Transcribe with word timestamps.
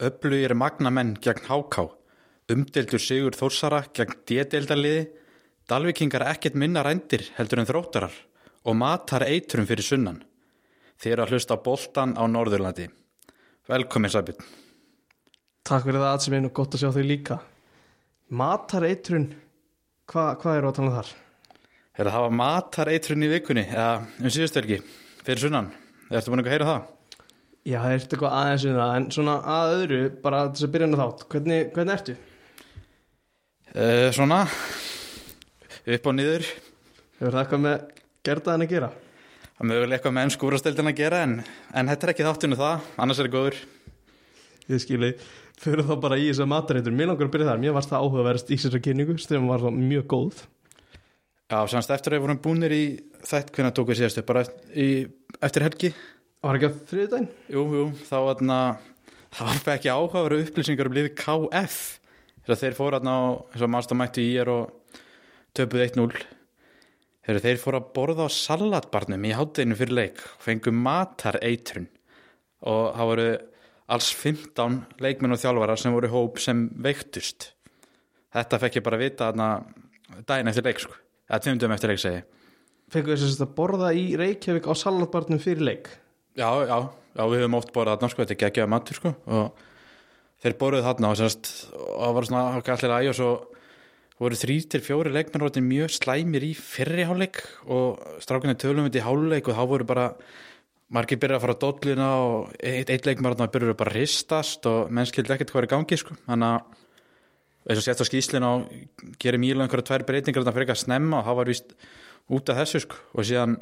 Öflugir 0.00 0.54
magnamenn 0.56 1.16
gegn 1.20 1.44
háká. 1.44 1.84
Umdeldur 2.50 3.02
sigur 3.02 3.36
þórsara 3.36 3.82
gegn 3.92 4.16
D-deildarliði. 4.24 5.02
Dalvikingar 5.68 6.24
ekkert 6.30 6.56
minna 6.56 6.80
rændir 6.82 7.26
heldur 7.36 7.60
en 7.60 7.68
þróttarar 7.68 8.14
og 8.64 8.76
matar 8.80 9.26
eitrum 9.28 9.68
fyrir 9.68 9.84
sunnan. 9.84 10.22
Þeir 11.00 11.12
eru 11.12 11.24
að 11.26 11.34
hlusta 11.34 11.56
á 11.56 11.64
boltan 11.64 12.16
á 12.16 12.24
Norðurlandi. 12.24 12.88
Velkomin 13.68 14.12
Sabjörn. 14.12 14.40
Takk 15.68 15.84
fyrir 15.84 16.00
það 16.00 16.14
aðsum 16.14 16.36
einu 16.38 16.48
og 16.48 16.54
gott 16.56 16.74
að 16.74 16.82
sjá 16.82 16.90
þau 16.94 17.04
líka 17.04 17.36
Matar 18.30 18.86
eitrun 18.88 19.26
Hva, 20.08 20.32
Hvað 20.40 20.56
eru 20.56 20.70
að 20.70 20.78
tala 20.78 20.88
um 20.88 20.96
þar? 20.96 21.10
Er 21.98 22.08
það 22.08 22.16
hafa 22.16 22.30
matar 22.40 22.90
eitrun 22.90 23.26
í 23.26 23.28
vikunni 23.30 23.66
eða 23.68 23.90
um 24.00 24.32
síðustu 24.32 24.62
helgi 24.62 24.80
fyrir 25.20 25.42
sunnan? 25.44 25.68
Ertu 26.08 26.32
búin 26.32 26.42
að 26.42 26.50
heyra 26.54 26.68
það? 26.70 26.88
Já, 27.68 27.76
það 27.82 27.92
er 27.92 28.04
eitthvað 28.04 28.36
aðeins 28.38 28.66
um 28.66 28.76
það 28.78 28.92
En 28.96 29.06
svona 29.14 29.36
að 29.54 29.72
öðru, 29.76 30.00
bara 30.24 30.42
þess 30.48 30.66
að 30.66 30.72
byrja 30.74 30.86
hennar 30.88 31.02
þátt 31.02 31.24
Hvernig, 31.34 31.72
hvernig 31.74 31.96
ertu? 31.98 32.14
Uh, 33.70 34.08
svona, 34.10 34.40
upp 35.94 36.06
og 36.10 36.14
niður. 36.16 36.46
Hefur 37.20 37.36
það 37.36 37.42
eitthvað 37.44 37.60
með 37.62 37.76
gerðaðan 38.26 38.64
að 38.64 38.72
gera? 38.72 38.88
Það 39.60 39.68
mögulega 39.70 39.98
eitthvað 39.98 40.16
með 40.16 40.26
ennsku 40.26 40.48
úrastöldin 40.48 40.90
að 40.90 40.96
gera 40.98 41.20
en, 41.22 41.36
en 41.78 41.92
þetta 41.92 42.08
er 42.08 42.12
ekki 42.14 42.26
þáttinu 42.26 42.58
það, 42.58 42.88
annars 43.04 43.20
er 43.20 43.28
það 43.28 43.36
góður. 43.36 43.60
Ég 44.70 44.82
skilji, 44.82 45.12
fyrir 45.60 45.86
þá 45.86 45.92
bara 46.02 46.18
í 46.18 46.26
þess 46.30 46.42
að 46.42 46.50
matareitur 46.50 46.96
Mér 46.96 47.12
langar 47.12 47.28
að 47.28 47.34
byrja 47.36 47.50
þar, 47.52 47.62
mér 47.62 47.76
varst 47.76 47.92
það 47.92 48.06
áhugaverðast 48.06 48.50
í 48.50 48.58
þessari 48.58 48.82
kynningu 48.88 49.16
Stefán 49.20 49.48
var 49.50 49.62
það 49.64 49.78
mjög 49.78 50.04
góð 50.10 50.42
Já, 51.50 51.58
semst 51.66 51.90
eftir 51.90 52.14
að 52.14 52.20
við 52.20 52.24
vorum 52.26 52.38
búinir 52.44 52.74
í 52.74 52.84
þætt 53.26 53.48
hvernig 53.56 53.74
tók 53.74 53.88
við 53.90 53.98
síðastu, 53.98 54.22
bara 54.22 54.44
í, 54.78 54.84
eftir 55.42 55.64
helgi. 55.66 55.88
Var 56.40 56.56
ekki 56.56 56.68
á 56.72 56.80
þriðdæn? 56.88 57.26
Jú, 57.52 57.62
jú, 57.76 57.80
þá 58.08 58.14
aðna, 58.16 58.58
þá 59.28 59.40
var 59.44 59.74
ekki 59.74 59.90
áhugaveru 59.92 60.38
upplýsingar 60.40 60.88
um 60.88 60.94
liðið 60.96 61.18
KF. 61.18 61.76
Þegar 62.46 62.60
þeir 62.62 62.76
fóru 62.78 62.96
aðna 62.96 63.12
á, 63.12 63.24
eins 63.52 63.64
og 63.66 63.70
maður 63.74 63.98
mættu 64.00 64.24
í 64.24 64.30
er 64.40 64.48
og 64.48 65.02
töpuð 65.52 65.84
1-0. 65.84 66.24
Þegar 67.28 67.44
þeir 67.44 67.60
fóru 67.60 67.82
að 67.82 67.92
borða 67.98 68.30
á 68.32 68.36
salatbarnum 68.38 69.28
í 69.28 69.34
hátteginu 69.36 69.76
fyrir 69.82 69.98
leik 69.98 70.24
og 70.24 70.40
fengu 70.46 70.72
matar 70.72 71.36
eitrun 71.44 71.90
og 72.64 72.82
það 72.96 73.12
voru 73.12 73.28
alls 73.92 74.10
15 74.16 74.82
leikmenn 75.04 75.36
og 75.36 75.44
þjálfara 75.44 75.76
sem 75.76 75.92
voru 75.92 76.14
hóp 76.16 76.40
sem 76.40 76.66
veiktust. 76.72 77.50
Þetta 78.32 78.64
fekk 78.64 78.80
ég 78.80 78.88
bara 78.88 79.04
vita 79.04 79.28
aðna 79.28 79.54
daginn 80.24 80.48
eftir 80.48 80.64
leik, 80.64 80.80
sko. 80.80 80.96
Eða 81.28 81.44
tvimdum 81.44 81.76
eftir 81.76 81.92
leik, 81.92 82.00
segi. 82.00 82.28
Fengu 82.90 83.12
þess 83.12 83.42
að 83.44 83.58
borða 83.60 83.92
í 83.92 84.14
Reykjavík 84.16 84.64
á 84.64 84.72
salatbarnum 84.72 85.42
fyrir 85.42 85.68
leik 85.68 85.98
Já, 86.40 86.48
já, 86.64 86.76
já, 87.18 87.22
við 87.28 87.42
höfum 87.42 87.56
oft 87.58 87.72
borðað 87.74 87.98
þarna, 87.98 88.08
sko, 88.12 88.24
þetta 88.24 88.32
er 88.36 88.40
geggjaða 88.40 88.72
matur, 88.72 88.96
sko, 88.96 89.10
og 89.28 89.64
þeir 90.40 90.54
borðuð 90.60 90.86
þarna 90.86 91.10
og 91.10 91.18
sérst, 91.20 91.50
og 91.76 91.98
það 92.00 92.14
var 92.16 92.28
svona 92.28 92.44
allir 92.60 92.94
æg 92.96 93.08
og 93.10 93.18
svo 93.18 93.32
voru 94.20 94.38
þrý 94.40 94.56
til 94.72 94.80
fjóri 94.84 95.12
leikmenn 95.12 95.44
rótin 95.44 95.68
mjög 95.68 95.92
slæmir 95.96 96.44
í 96.44 96.54
fyrri 96.56 97.04
háleik 97.08 97.42
og 97.72 98.00
strákunni 98.24 98.56
tölum 98.60 98.88
við 98.88 99.00
í 99.00 99.04
háleik 99.04 99.48
og 99.48 99.56
þá 99.56 99.62
voru 99.68 99.88
bara 99.88 100.06
margir 100.92 101.20
byrjað 101.20 101.38
að 101.38 101.44
fara 101.44 101.56
á 101.56 101.62
dollina 101.64 102.08
og 102.24 102.50
eitt, 102.56 102.92
eitt 102.92 103.08
leikmenn 103.08 103.32
rótin 103.32 103.52
byrjuð 103.52 103.78
bara 103.80 103.94
að 103.94 104.00
hristast 104.00 104.68
og 104.68 104.92
menn 104.92 105.08
skildi 105.08 105.36
ekkert 105.36 105.52
hvað 105.52 105.64
er 105.64 105.68
í 105.68 105.72
gangi, 105.74 106.00
sko, 106.00 106.16
þannig 106.24 106.56
að 106.56 107.70
eins 107.70 107.80
og 107.80 107.84
sett 107.84 108.00
á 108.00 108.08
skýslinu 108.08 108.48
og 108.48 109.16
gerir 109.20 109.40
mýla 109.40 109.64
einhverja 109.64 109.88
tvær 109.92 110.08
breytingar 110.08 110.44
þarna 110.44 110.56
fyrir 110.56 110.68
ekki 110.68 110.78
að 110.78 110.84
snemma 110.86 111.20
og 111.20 111.28
það 111.28 111.40
var 111.40 111.52
vist 111.52 111.74
út 112.30 112.52
af 112.52 112.60
þessu, 112.60 112.84
sko, 112.86 113.00
og 113.12 113.28
síðan 113.28 113.58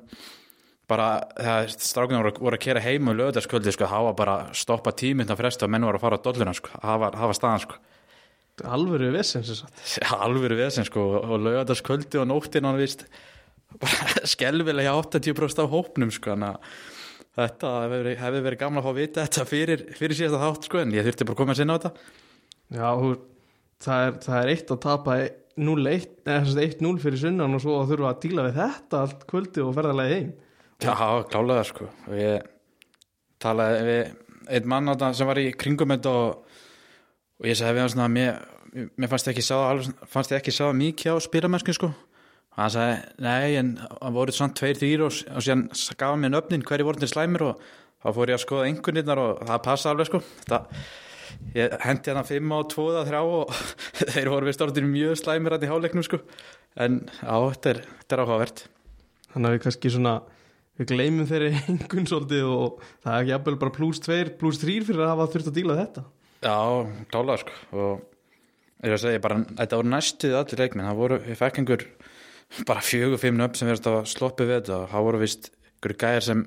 bara 0.88 1.08
þegar 1.36 1.72
strákunum 1.74 2.22
voru, 2.22 2.34
voru 2.46 2.58
að 2.58 2.64
kera 2.64 2.82
heim 2.82 3.10
og 3.10 3.18
lögðarskvöldi 3.18 3.74
sko, 3.74 3.88
hafa 3.90 4.14
bara 4.16 4.36
stoppa 4.56 4.94
tíminn 4.96 5.28
að 5.28 5.42
fresta 5.42 5.66
og 5.68 5.72
menn 5.74 5.84
voru 5.84 6.00
að 6.00 6.04
fara 6.06 6.18
á 6.18 6.24
dolluna 6.24 6.54
sko, 6.56 6.72
hafa, 6.82 7.10
hafa 7.20 7.36
staðan 7.36 7.64
sko. 7.66 7.80
Alvöru 8.66 9.12
að 9.14 10.14
alveg 10.18 10.50
við 10.50 10.64
þessin 10.64 10.88
sko 10.88 11.04
og 11.20 11.34
lögðarskvöldi 11.44 12.22
og 12.22 12.30
nóttin 12.30 12.66
hann 12.66 12.80
vist 12.80 13.04
bara 13.82 14.24
skelvilega 14.26 14.96
80% 14.96 15.62
af 15.62 15.74
hópnum 15.74 16.12
sko 16.14 16.32
þannig 16.32 16.56
að 16.56 16.78
þetta 17.38 17.72
verið, 17.92 18.16
hefði 18.18 18.44
verið 18.48 18.62
gamla 18.62 18.80
að 18.82 18.88
fá 18.88 18.90
að 18.90 18.98
vita 19.02 19.26
þetta 19.26 19.44
fyrir, 19.46 19.84
fyrir 19.94 20.18
síðasta 20.18 20.40
þátt 20.42 20.70
sko 20.70 20.80
en 20.82 20.96
ég 20.96 21.06
þurfti 21.06 21.28
bara 21.28 21.36
að 21.36 21.42
koma 21.42 21.54
að 21.54 21.60
sinna 21.60 21.76
á 21.76 21.78
þetta. 21.78 22.08
Já, 22.78 22.88
hú, 22.98 23.12
það, 23.84 24.06
er, 24.08 24.18
það 24.24 24.40
er 24.40 24.52
eitt 24.54 24.72
að 24.74 24.82
tapa 24.88 25.18
0-1 25.58 26.10
eða 26.24 26.42
sem 26.42 26.52
sagt 26.56 26.82
1-0 26.82 26.98
fyrir 27.04 27.22
sunnan 27.22 27.54
og 27.54 27.62
svo 27.62 27.78
að 27.78 27.92
þurfa 27.92 28.10
að 28.10 28.20
díla 28.24 28.46
við 28.48 28.58
þetta 28.58 29.02
allt 29.04 29.24
kvöldi 29.30 29.64
og 29.64 29.74
ferðarlega 29.76 30.18
heim 30.18 30.34
Já, 30.78 30.94
klálega 31.26 31.64
sko. 31.66 31.88
Ég 32.14 32.44
talaði 33.42 33.78
við 33.88 34.02
einn 34.54 34.68
mann 34.70 34.90
þarna 34.92 35.16
sem 35.18 35.26
var 35.28 35.40
í 35.42 35.48
kringum 35.58 35.90
þetta 35.90 36.12
og, 36.14 36.60
og 37.42 37.48
ég 37.50 37.58
sagði 37.58 37.74
við 37.74 37.82
hann 37.82 37.92
svona 37.94 38.12
mér, 38.12 38.38
mér 38.94 39.10
fannst 39.10 39.30
ég 39.30 40.38
ekki 40.38 40.54
sá 40.54 40.68
mikið 40.70 41.18
á 41.18 41.24
spyramennsku 41.26 41.74
sko? 41.74 41.90
Og 41.90 42.62
hann 42.62 42.72
sagði, 42.76 42.94
nei, 43.26 43.58
en 43.58 43.74
það 43.80 44.20
voru 44.20 44.36
svona 44.36 44.56
tveir 44.60 44.78
þýr 44.78 45.04
og, 45.08 45.18
og 45.34 45.44
síðan 45.48 45.66
gaf 45.74 46.14
hann 46.14 46.22
mér 46.22 46.34
nöfnin 46.36 46.64
hverju 46.70 46.88
voru 46.92 47.02
til 47.02 47.10
slæmir 47.10 47.46
og 47.48 47.66
þá 47.98 48.08
fór 48.14 48.30
ég 48.30 48.38
að 48.38 48.46
skoða 48.46 48.70
einhvernirnar 48.70 49.24
og 49.24 49.44
það 49.50 49.62
passa 49.66 49.90
alveg 49.92 50.12
sko. 50.12 50.24
Þetta, 50.44 50.62
ég 51.58 51.78
hendi 51.88 52.14
hann 52.14 52.22
að 52.22 52.32
fimm 52.36 52.54
á 52.54 52.58
tvoða 52.70 53.06
þrjá 53.10 53.20
og 53.26 53.54
þeir 54.14 54.34
voru 54.36 54.52
við 54.52 54.60
stórtir 54.60 54.90
mjög 54.94 55.18
slæmir 55.24 55.58
hann 55.58 55.66
í 55.66 55.74
háleiknum 55.74 56.06
sko. 56.06 56.22
En 56.78 57.02
já, 57.18 57.34
þetta 57.34 57.74
er, 57.74 57.86
þetta 57.98 58.14
er 58.14 58.26
áhugavert. 58.28 58.68
Þannig 59.34 59.48
að 59.48 59.58
við 59.58 59.64
kannski 59.66 59.96
svona 59.98 60.18
við 60.78 60.92
gleymum 60.92 61.28
þeirri 61.28 61.50
engun 61.72 62.06
svolítið 62.08 62.46
og 62.50 62.84
það 63.02 63.14
er 63.14 63.18
ekki 63.24 63.34
jafnvel 63.34 63.58
bara 63.64 63.74
pluss 63.74 64.04
2, 64.04 64.20
pluss 64.40 64.62
3 64.62 64.78
fyrir 64.86 65.04
að 65.04 65.12
hafa 65.14 65.28
þurft 65.34 65.50
að 65.50 65.58
díla 65.58 65.78
þetta. 65.80 66.04
Já, 66.44 66.58
klálega 67.10 67.40
sko 67.42 67.82
og 67.82 68.06
ég 68.78 68.92
er 68.92 68.94
að 68.94 69.04
segja 69.04 69.24
bara 69.24 69.40
þetta 69.48 69.80
voru 69.80 69.92
næstuð 69.92 70.38
allir 70.38 70.62
leikminn, 70.62 70.86
það 70.86 71.02
voru, 71.02 71.20
ég 71.26 71.40
fekk 71.40 71.60
einhver 71.62 71.84
bara 72.68 72.84
fjögur, 72.84 73.20
fimm 73.20 73.38
nöfn 73.40 73.58
sem 73.58 73.68
verðast 73.68 73.90
að 73.90 73.98
sloppi 74.12 74.46
við 74.46 74.60
þetta 74.60 74.76
og 74.78 74.90
það 74.92 75.06
voru 75.08 75.22
vist 75.24 75.50
einhverju 75.50 75.98
gæjar 76.04 76.26
sem 76.28 76.46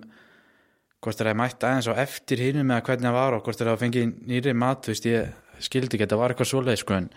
hvort 1.02 1.18
þeir 1.18 1.32
að 1.32 1.38
mætta 1.42 1.68
aðeins 1.68 1.90
á 1.92 1.94
eftir 2.02 2.42
hínum 2.42 2.68
með 2.70 2.84
hvernig 2.88 3.10
það 3.10 3.18
var 3.18 3.36
og 3.36 3.46
hvort 3.46 3.60
þeir 3.60 3.72
að 3.74 3.84
fengi 3.84 4.04
nýri 4.30 4.56
mat, 4.58 4.84
þú 4.86 4.94
veist, 4.94 5.08
ég 5.10 5.62
skildi 5.62 5.98
ekki, 5.98 6.06
þetta 6.06 6.20
var 6.22 6.34
eitthvað 6.34 6.52
svoleið 6.52 6.82
sko 6.82 6.98
en 6.98 7.08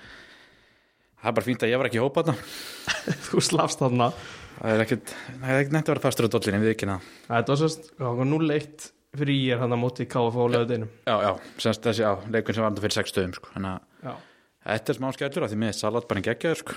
það 1.21 1.31
er 1.31 1.37
bara 1.39 1.49
fínt 1.49 1.65
að 1.65 1.73
ég 1.73 1.81
var 1.81 1.89
ekki 1.89 2.01
í 2.01 2.05
hópa 2.05 2.25
þarna. 2.25 2.49
Þú 3.29 3.43
slafst 3.45 3.81
þarna 3.81 4.11
það 4.59 4.75
er 4.75 4.82
ekkert, 4.84 5.15
það 5.28 5.48
er 5.48 5.60
ekkert 5.60 5.76
nefnt 5.76 5.88
að 5.88 5.94
vera 5.94 6.04
fastur 6.04 6.28
á 6.28 6.34
dollinni 6.34 6.62
við 6.62 6.75
ekki 6.75 6.91
það 6.91 7.09
Þetta 7.28 7.54
var 7.54 7.60
sérst 7.62 7.82
0-1 8.00 8.88
fyrir 9.15 9.37
ég 9.38 9.54
er 9.54 9.62
hann 9.62 9.75
að 9.76 9.82
móti 9.84 10.09
KF 10.10 10.34
á 10.34 10.44
löðinum 10.54 10.91
Já, 11.06 11.16
já, 11.22 11.32
semst 11.62 11.87
þessi, 11.87 12.03
já, 12.04 12.12
leikun 12.31 12.56
sem 12.56 12.65
var 12.65 12.75
þetta 12.75 12.84
fyrir 12.87 12.98
sex 12.98 13.15
stöðum 13.15 13.37
sko, 13.38 13.54
þannig 13.54 13.70
að 13.75 14.19
þetta 14.65 14.92
er 14.92 14.98
smá 15.00 15.09
skellur 15.15 15.47
af 15.47 15.50
því 15.53 15.59
með 15.62 15.72
salat 15.78 16.06
bara 16.10 16.20
en 16.20 16.26
geggjaður 16.28 16.60
sko. 16.62 16.75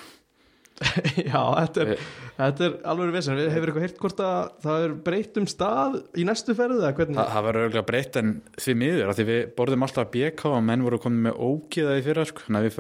Já 1.31 1.41
þetta, 1.41 1.79
er, 1.81 2.01
þetta 2.37 2.61
er 2.67 2.73
alveg 2.91 3.15
vissin 3.15 3.33
Við 3.39 3.47
hefur 3.49 3.69
eitthvað 3.71 3.85
heyrt 3.87 4.01
hvort 4.03 4.19
að 4.21 4.41
það 4.61 4.83
er 4.83 4.91
breytt 5.07 5.39
um 5.41 5.47
stað 5.49 5.95
í 6.13 6.25
næstu 6.27 6.53
ferðu 6.57 6.83
eða 6.83 6.91
hvernig? 6.99 7.17
Þa, 7.17 7.25
það 7.33 7.47
var 7.47 7.59
örgulega 7.63 7.87
breytt 7.87 8.19
en 8.21 8.29
því 8.61 8.75
miður 8.83 9.09
af 9.09 9.17
því 9.17 9.25
við 9.31 9.41
borðum 9.57 9.85
alltaf 9.87 10.11
BK 10.13 10.41
og 10.51 10.61
menn 10.67 10.85
voru 10.85 10.99
komin 11.01 11.25
með 11.25 11.41
ógiðaði 11.47 12.05
fyrra 12.05 12.25
sko, 12.29 12.45
að 12.53 12.67
við 12.67 12.77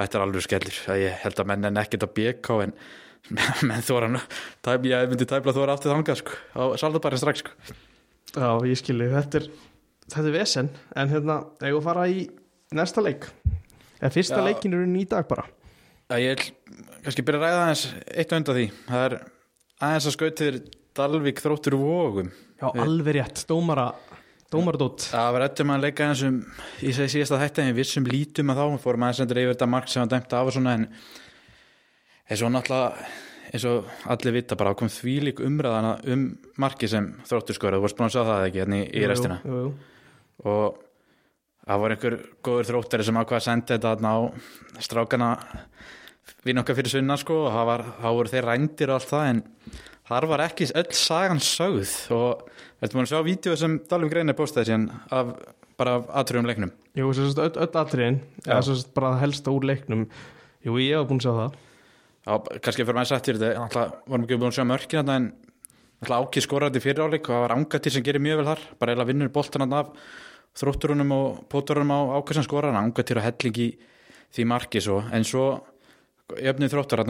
þetta 0.00 0.18
er 0.18 0.24
alveg 0.24 0.46
skellir. 0.46 0.80
Ég 1.00 1.22
held 1.24 1.42
að 1.42 1.50
menn 1.50 1.70
en 1.70 1.80
ekkert 1.82 2.06
á 2.06 2.08
BK 2.16 2.58
en 2.66 2.74
menn 3.68 3.86
þóra 3.86 4.10
ég 4.10 5.12
myndi 5.12 5.28
tæpla 5.28 5.54
þóra 5.56 5.76
aftur 5.76 5.94
þangað 5.94 6.20
sko. 6.22 6.36
Á 6.56 6.62
salatbærin 6.80 7.22
strax 7.22 7.44
sko. 7.44 7.54
Já, 8.30 8.50
ég 8.66 8.78
skilji, 8.78 9.10
þetta 9.10 9.40
er 9.40 9.48
þetta 10.10 10.26
er 10.26 10.34
vesen, 10.34 10.68
en 10.98 11.10
hérna 11.10 11.38
eigum 11.60 11.78
við 11.78 11.80
að 11.80 11.86
fara 11.88 12.08
í 12.10 12.20
næsta 12.74 13.02
leik? 13.04 13.26
Eða 14.00 14.12
fyrsta 14.14 14.40
Já. 14.40 14.44
leikin 14.46 14.76
er 14.76 14.84
í 14.98 15.06
dag 15.10 15.26
bara. 15.30 15.46
Að 16.10 16.24
ég 16.24 16.40
vil 16.40 16.76
kannski 17.04 17.24
byrja 17.26 17.40
að 17.40 17.46
ræða 17.46 17.62
aðeins 17.64 17.86
eitt 18.10 18.34
undan 18.34 18.56
því. 18.58 18.66
Það 18.88 19.06
er 19.06 19.16
aðeins 19.80 20.08
að 20.08 20.16
skautir 20.16 20.60
Dalvik 20.96 21.38
þróttur 21.38 21.76
vógum 21.78 22.30
Já, 22.58 22.66
alveg 22.82 23.14
rétt, 23.14 23.44
dómara 23.48 23.92
dómaradótt 24.52 25.08
Það 25.10 25.32
var 25.36 25.44
maður 25.46 25.76
að 25.76 25.86
leika 25.86 26.06
eins 26.08 26.22
um 26.26 26.38
í 26.82 26.92
segi 26.96 27.14
síðasta 27.14 27.40
þætti 27.40 27.62
en 27.62 27.70
við 27.70 27.80
vissum 27.80 28.06
lítum 28.08 28.52
að 28.52 28.60
þá 28.60 28.64
við 28.66 28.84
fórum 28.84 29.06
aðeins 29.06 29.24
endur 29.24 29.42
yfir 29.42 29.54
þetta 29.54 29.70
mark 29.70 29.90
sem 29.90 30.02
var 30.02 30.12
dæmt 30.14 30.36
af 30.36 30.50
og 30.50 30.56
svona 30.56 30.76
en 30.78 30.86
eins 32.30 32.44
og 32.44 32.52
náttúrulega 32.54 33.08
eins 33.50 33.66
og 33.66 33.88
allir 34.14 34.36
vita 34.36 34.58
bara 34.58 34.76
kom 34.78 34.90
þvílík 34.92 35.42
umræðana 35.46 35.96
um 36.12 36.26
marki 36.62 36.88
sem 36.90 37.08
þróttur 37.26 37.58
skoður, 37.58 37.78
þú 37.78 37.86
varst 37.86 37.98
búin 37.98 38.06
að 38.06 38.14
sjá 38.14 38.22
það 38.28 38.44
ekki 38.46 38.62
hérna 38.62 38.80
í, 38.84 39.02
restina? 39.10 39.38
jú, 39.42 39.62
jú, 39.64 39.72
og 40.46 40.78
það 41.66 41.82
var 41.82 41.94
einhver 41.96 42.18
góður 42.46 42.70
þróttari 42.70 43.06
sem 43.06 43.18
ákvað 43.18 43.40
að 43.40 43.46
senda 43.48 43.78
þetta 43.78 44.14
á 44.14 44.18
strákana 44.86 45.30
vinn 46.46 46.62
okkar 46.62 46.78
fyrir 46.78 46.94
sunna 46.94 47.18
sko 47.20 47.44
og 47.48 47.54
það 47.54 48.18
voru 48.18 48.32
þeir 48.32 48.48
rændir 48.48 48.92
og 48.92 49.00
allt 49.00 49.10
það 49.10 49.30
en 49.32 49.42
þar 50.10 50.26
var 50.30 50.44
ekki 50.46 50.70
öll 50.74 50.90
sagan 50.96 51.42
sögð. 51.42 51.92
Og 52.16 52.46
þetta 52.80 52.96
maður 52.96 53.06
að 53.06 53.10
sjá 53.12 53.20
vídeo 53.26 53.56
sem 53.60 53.80
Dalvik 53.90 54.14
Reynir 54.16 54.36
postaði 54.38 54.70
síðan 54.70 54.86
af, 55.12 55.34
bara 55.80 55.94
af 56.00 56.08
atriðum 56.22 56.48
leiknum? 56.48 56.72
Jú, 56.96 57.12
svo 57.16 57.22
öll, 57.44 57.52
atriðin 57.66 58.20
eða 58.46 58.62
svo 58.66 58.74
bara 58.96 59.18
helsta 59.20 59.52
úr 59.54 59.64
leiknum. 59.68 60.06
Jú, 60.64 60.76
ég 60.80 60.96
hef 60.96 61.08
búin 61.08 61.20
að 61.20 61.26
sjá 61.26 61.32
það. 61.36 61.52
Já, 62.20 62.32
kannski 62.60 62.84
fyrir 62.84 62.96
maður 62.98 63.10
sættir 63.12 63.38
þetta, 63.40 63.60
náttúrulega 63.60 63.90
vorum 64.06 64.24
ekki 64.26 64.40
búin 64.40 64.50
að 64.50 64.58
sjá 64.58 64.66
mörkin 64.68 65.00
þarna 65.00 65.14
en 65.20 65.26
alltaf 66.00 66.26
ákið 66.26 66.42
skorandi 66.46 66.80
fyriráleik 66.84 67.24
og 67.28 67.32
það 67.34 67.44
var 67.44 67.54
ángatir 67.56 67.92
sem 67.94 68.04
gerir 68.04 68.24
mjög 68.24 68.36
vel 68.40 68.48
þar. 68.50 68.62
Bara 68.80 68.92
eiginlega 68.92 69.10
vinnur 69.12 69.32
boltan 69.32 69.72
af 69.72 69.86
þrótturunum 70.60 71.10
og 71.16 71.26
póturunum 71.52 71.92
á 71.92 71.98
ákvæðsan 72.20 72.46
skorar 72.48 72.76
ángatir 72.76 73.20
og 73.20 73.24
helling 73.24 73.56
í 73.60 73.68
því 74.34 74.42
marki 74.48 74.80
svo. 74.84 74.98
En 75.12 75.24
svo 75.24 75.44
jöfnið 76.36 76.72
þróttur 76.74 77.00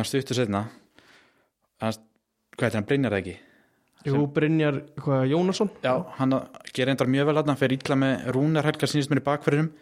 Jú, 4.06 4.22
Brynjar 4.32 4.78
hvað, 4.96 5.26
Jónasson? 5.28 5.70
Já, 5.84 5.92
hann 6.16 6.32
gerir 6.72 6.94
endar 6.94 7.08
mjög 7.10 7.26
vel 7.28 7.36
hann 7.36 7.50
hann 7.52 7.58
fer 7.60 7.74
ítla 7.74 7.96
með 8.00 8.30
Rúnar 8.32 8.64
Helgar 8.64 8.88
sínist 8.88 9.10
mér 9.12 9.20
í 9.20 9.26
bakverðinum 9.26 9.72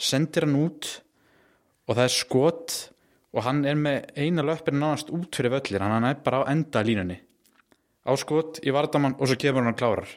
sendir 0.00 0.46
hann 0.46 0.56
út 0.56 0.88
og 1.88 1.98
það 1.98 2.04
er 2.06 2.14
skot 2.14 2.76
og 3.36 3.44
hann 3.44 3.60
er 3.68 3.76
með 3.76 4.06
eina 4.16 4.44
löppin 4.46 4.80
nánast 4.80 5.12
út 5.12 5.36
fyrir 5.36 5.52
völlir 5.52 5.84
hann 5.84 6.06
er 6.08 6.22
bara 6.24 6.40
á 6.44 6.50
enda 6.52 6.80
línunni. 6.80 7.18
Á 8.08 8.12
skot 8.16 8.62
í 8.64 8.72
vardamann 8.72 9.18
og 9.18 9.28
svo 9.28 9.36
kemur 9.36 9.68
hann 9.68 9.76
klárar 9.76 10.08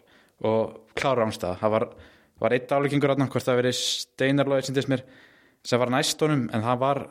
og 0.48 0.94
klárar 0.96 1.28
ánstæða 1.28 1.60
það 1.60 1.76
var, 1.76 1.88
var 2.40 2.56
eitt 2.56 2.72
afleikingur 2.72 3.16
hann 3.16 3.28
hvort 3.28 3.48
það 3.50 3.60
verið 3.60 3.82
steinarlóðið 3.82 4.78
þess 4.80 4.92
mér 4.94 5.04
sem 5.68 5.82
var 5.82 5.92
næst 5.92 6.24
honum 6.24 6.48
en 6.54 6.64
það 6.64 6.80
var, 6.86 7.04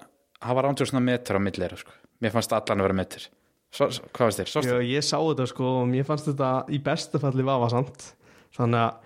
var 0.56 0.70
ándur 0.70 0.88
svona 0.88 1.04
metur 1.04 1.36
á 1.36 1.40
millera 1.44 1.76
sko. 1.76 1.92
mér 2.24 2.32
fannst 2.32 2.56
allan 2.56 2.80
að 2.80 2.88
vera 2.88 2.98
metur 3.02 3.28
Svo, 3.70 3.86
hvað 3.86 4.30
veist 4.30 4.40
þér? 4.40 4.50
Sástu? 4.50 4.70
Já, 4.72 4.80
ég 4.82 5.04
sá 5.06 5.16
þetta 5.18 5.46
sko 5.46 5.68
og 5.82 5.86
mér 5.90 6.06
fannst 6.08 6.26
þetta 6.26 6.50
í 6.74 6.80
bestu 6.82 7.20
falli 7.22 7.44
vafasamt 7.46 8.08
þannig 8.56 8.80
að 8.82 8.96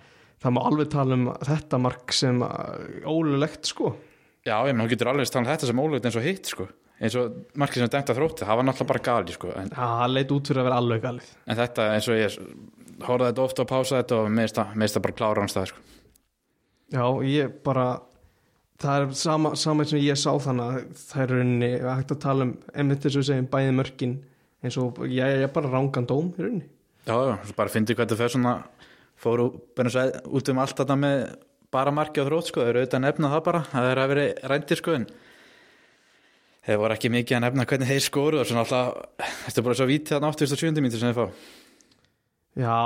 það 0.45 0.55
má 0.57 0.61
alveg 0.69 0.89
tala 0.93 1.19
um 1.19 1.27
þetta 1.45 1.81
mark 1.85 2.15
sem 2.17 2.41
ólulegt 3.05 3.69
sko 3.69 3.93
Já, 4.45 4.59
ég 4.69 4.73
menn, 4.73 4.85
hún 4.85 4.91
getur 4.93 5.09
alveg 5.09 5.29
talað 5.29 5.47
um 5.47 5.51
þetta 5.53 5.69
sem 5.71 5.83
ólögt 5.85 6.09
eins 6.09 6.17
og 6.21 6.25
hitt 6.25 6.49
sko. 6.53 6.67
eins 7.01 7.15
og 7.17 7.37
markið 7.61 7.85
sem 7.85 7.93
dæmt 7.93 8.11
að 8.13 8.19
þrótti 8.21 8.45
það 8.49 8.59
var 8.61 8.67
náttúrulega 8.69 8.91
bara 8.93 9.05
gali 9.09 9.37
sko. 9.37 9.53
en, 9.57 9.69
Já, 9.73 9.85
það 9.85 10.15
leit 10.15 10.35
út 10.37 10.49
fyrir 10.49 10.61
að 10.61 10.69
vera 10.69 10.81
alveg 10.83 11.05
galið 11.05 11.31
en 11.47 11.61
þetta 11.61 11.87
eins 11.95 12.09
og 12.09 12.19
ég 12.21 12.39
horfði 13.05 13.29
þetta 13.31 13.45
ofta 13.45 13.65
og 13.65 13.71
pása 13.73 14.01
þetta 14.01 14.21
og 14.21 14.27
meðist 14.33 14.61
það 14.97 15.05
bara 15.07 15.19
klára 15.21 15.45
hans 15.45 15.57
það 15.57 15.71
sko. 15.73 15.81
Já, 16.95 17.07
ég 17.29 17.57
bara 17.65 17.87
það 18.81 18.95
er 19.01 19.17
sama, 19.19 19.55
sama 19.57 19.85
sem 19.89 20.01
ég 20.05 20.17
sá 20.21 20.31
þannig 20.41 20.65
að 20.65 21.01
það 21.01 21.23
er 21.25 21.35
rauninni 21.35 21.73
hægt 21.85 22.13
að 22.15 22.23
tala 22.25 22.49
um 22.49 22.57
eins 24.65 24.79
og 24.81 25.03
ég 25.11 25.45
er 25.45 25.53
bara 25.53 25.73
rángan 25.73 26.09
dóm 26.09 26.33
í 26.35 26.45
rauninni 26.45 26.69
Já, 27.05 27.15
já, 27.21 27.35
bara 27.57 27.73
fyndi 27.73 27.93
hvað 27.93 28.07
þetta 28.09 28.21
fer 28.23 28.33
svona 28.33 28.55
fóru 29.21 29.51
út 29.53 30.51
um 30.51 30.61
allt 30.63 30.79
þetta 30.79 30.97
með 30.97 31.19
bara 31.75 31.93
marki 31.93 32.23
á 32.23 32.27
þrótt 32.27 32.49
sko, 32.49 32.63
það 32.63 32.71
eru 32.71 32.83
auðvitað 32.83 32.99
að 33.01 33.05
nefna 33.05 33.31
það 33.33 33.45
bara 33.49 33.61
það 33.73 33.89
er 33.91 34.01
að 34.01 34.13
vera 34.13 34.25
rændir 34.53 34.81
sko 34.81 34.95
en 34.97 35.05
þeir 36.65 36.81
voru 36.81 36.97
ekki 36.97 37.11
mikið 37.13 37.39
að 37.39 37.45
nefna 37.45 37.67
hvernig 37.69 37.91
þeir 37.93 38.05
skoru 38.07 38.41
og 38.41 38.49
svona 38.49 38.65
alltaf 38.65 39.29
þetta 39.45 39.61
er 39.61 39.67
bara 39.69 39.79
svo 39.81 39.89
vítið 39.91 40.17
að 40.19 40.29
87. 40.31 40.85
mítur 40.85 41.03
sem 41.03 41.13
þeir 41.13 41.21
fá 41.21 41.53
Já, 42.55 42.79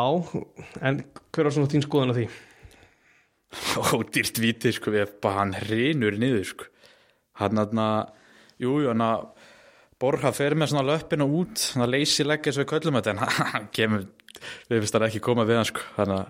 en 0.88 1.02
hver 1.04 1.44
var 1.46 1.54
svona 1.54 1.68
þín 1.68 1.84
skoðan 1.84 2.14
á 2.14 2.18
því? 2.18 2.26
Ódýrt 3.98 4.40
vítið 4.40 4.76
sko, 4.78 4.94
við 4.96 5.14
bara 5.22 5.42
hann 5.42 5.54
reynur 5.68 6.16
niður 6.18 6.48
sko 6.54 6.70
hann 7.38 7.60
aðna, 7.62 7.88
jú, 8.58 8.72
hann 8.88 9.04
að 9.04 9.28
Borja 9.98 10.30
fer 10.34 10.54
með 10.54 10.72
svona 10.72 10.86
löppina 10.86 11.26
út 11.26 11.62
hann 11.74 11.84
að 11.86 11.94
leysi 11.96 12.26
leggja 12.26 12.54
svo 12.54 12.66
í 12.66 12.70
köllum 12.70 13.00
en 13.00 13.22
hann 13.54 13.68
kemur, 13.74 14.04
við 14.70 14.82
finnst 14.84 14.94
það 14.94 15.08
ekki 15.08 15.22
koma 15.26 15.46
við 15.48 15.58
hann 15.58 15.68
sko, 15.68 15.82
þannig 15.96 16.20
að 16.20 16.28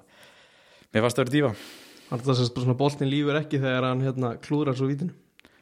mér 0.95 1.05
fannst 1.05 1.19
það 1.19 1.25
verið 1.27 1.37
dífa 1.37 1.55
Þannig 2.09 2.23
að 2.25 2.39
það 2.39 2.47
svona 2.49 2.77
boltin 2.81 3.11
lífur 3.13 3.37
ekki 3.37 3.59
þegar 3.61 3.87
hann 3.91 4.05
hérna, 4.07 4.31
klúðrar 4.41 4.79
svo 4.79 4.89
vítinu 4.89 5.13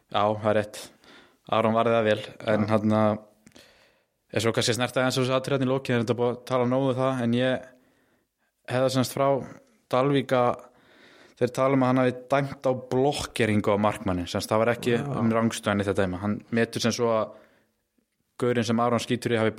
Já, 0.06 0.22
það 0.22 0.50
er 0.52 0.56
rétt. 0.60 0.78
Aron 1.56 1.74
varði 1.74 1.96
það 1.96 2.06
vel 2.06 2.20
en 2.52 2.68
hann 2.70 2.94
að 2.94 3.16
ég 4.34 4.44
svo 4.44 4.52
kannski 4.54 4.76
snerta 4.76 5.02
eins 5.02 5.18
og 5.18 5.24
þessu 5.24 5.34
aðtriðan 5.36 5.66
í 5.66 5.70
lóki 5.70 5.94
en 5.94 6.04
þetta 6.04 6.16
búið 6.18 6.32
að 6.32 6.40
tala 6.50 6.68
nógu 6.70 6.92
um 6.92 6.98
það 7.00 7.22
en 7.24 7.36
ég 7.38 7.66
hefða 8.70 8.92
semst 8.94 9.14
frá 9.14 9.26
Dalvíka 9.90 10.42
þeir 11.38 11.52
tala 11.54 11.76
um 11.76 11.84
að 11.84 11.90
hann 11.92 12.02
hafi 12.02 12.14
dæmt 12.32 12.66
á 12.66 12.72
blokkeringu 12.94 13.74
á 13.74 13.78
markmanni 13.78 14.26
semst 14.30 14.50
það 14.50 14.62
var 14.62 14.72
ekki 14.74 14.96
um 15.02 15.34
rangstöðan 15.34 15.82
í 15.82 15.86
þetta 15.86 16.06
dæma 16.06 16.22
hann 16.22 16.38
metur 16.54 16.82
sem 16.82 16.94
svo 16.94 17.12
að 17.14 17.34
gaurinn 18.40 18.68
sem 18.68 18.80
Aron 18.80 19.02
skýtur 19.02 19.36
í 19.36 19.40
hafi 19.40 19.54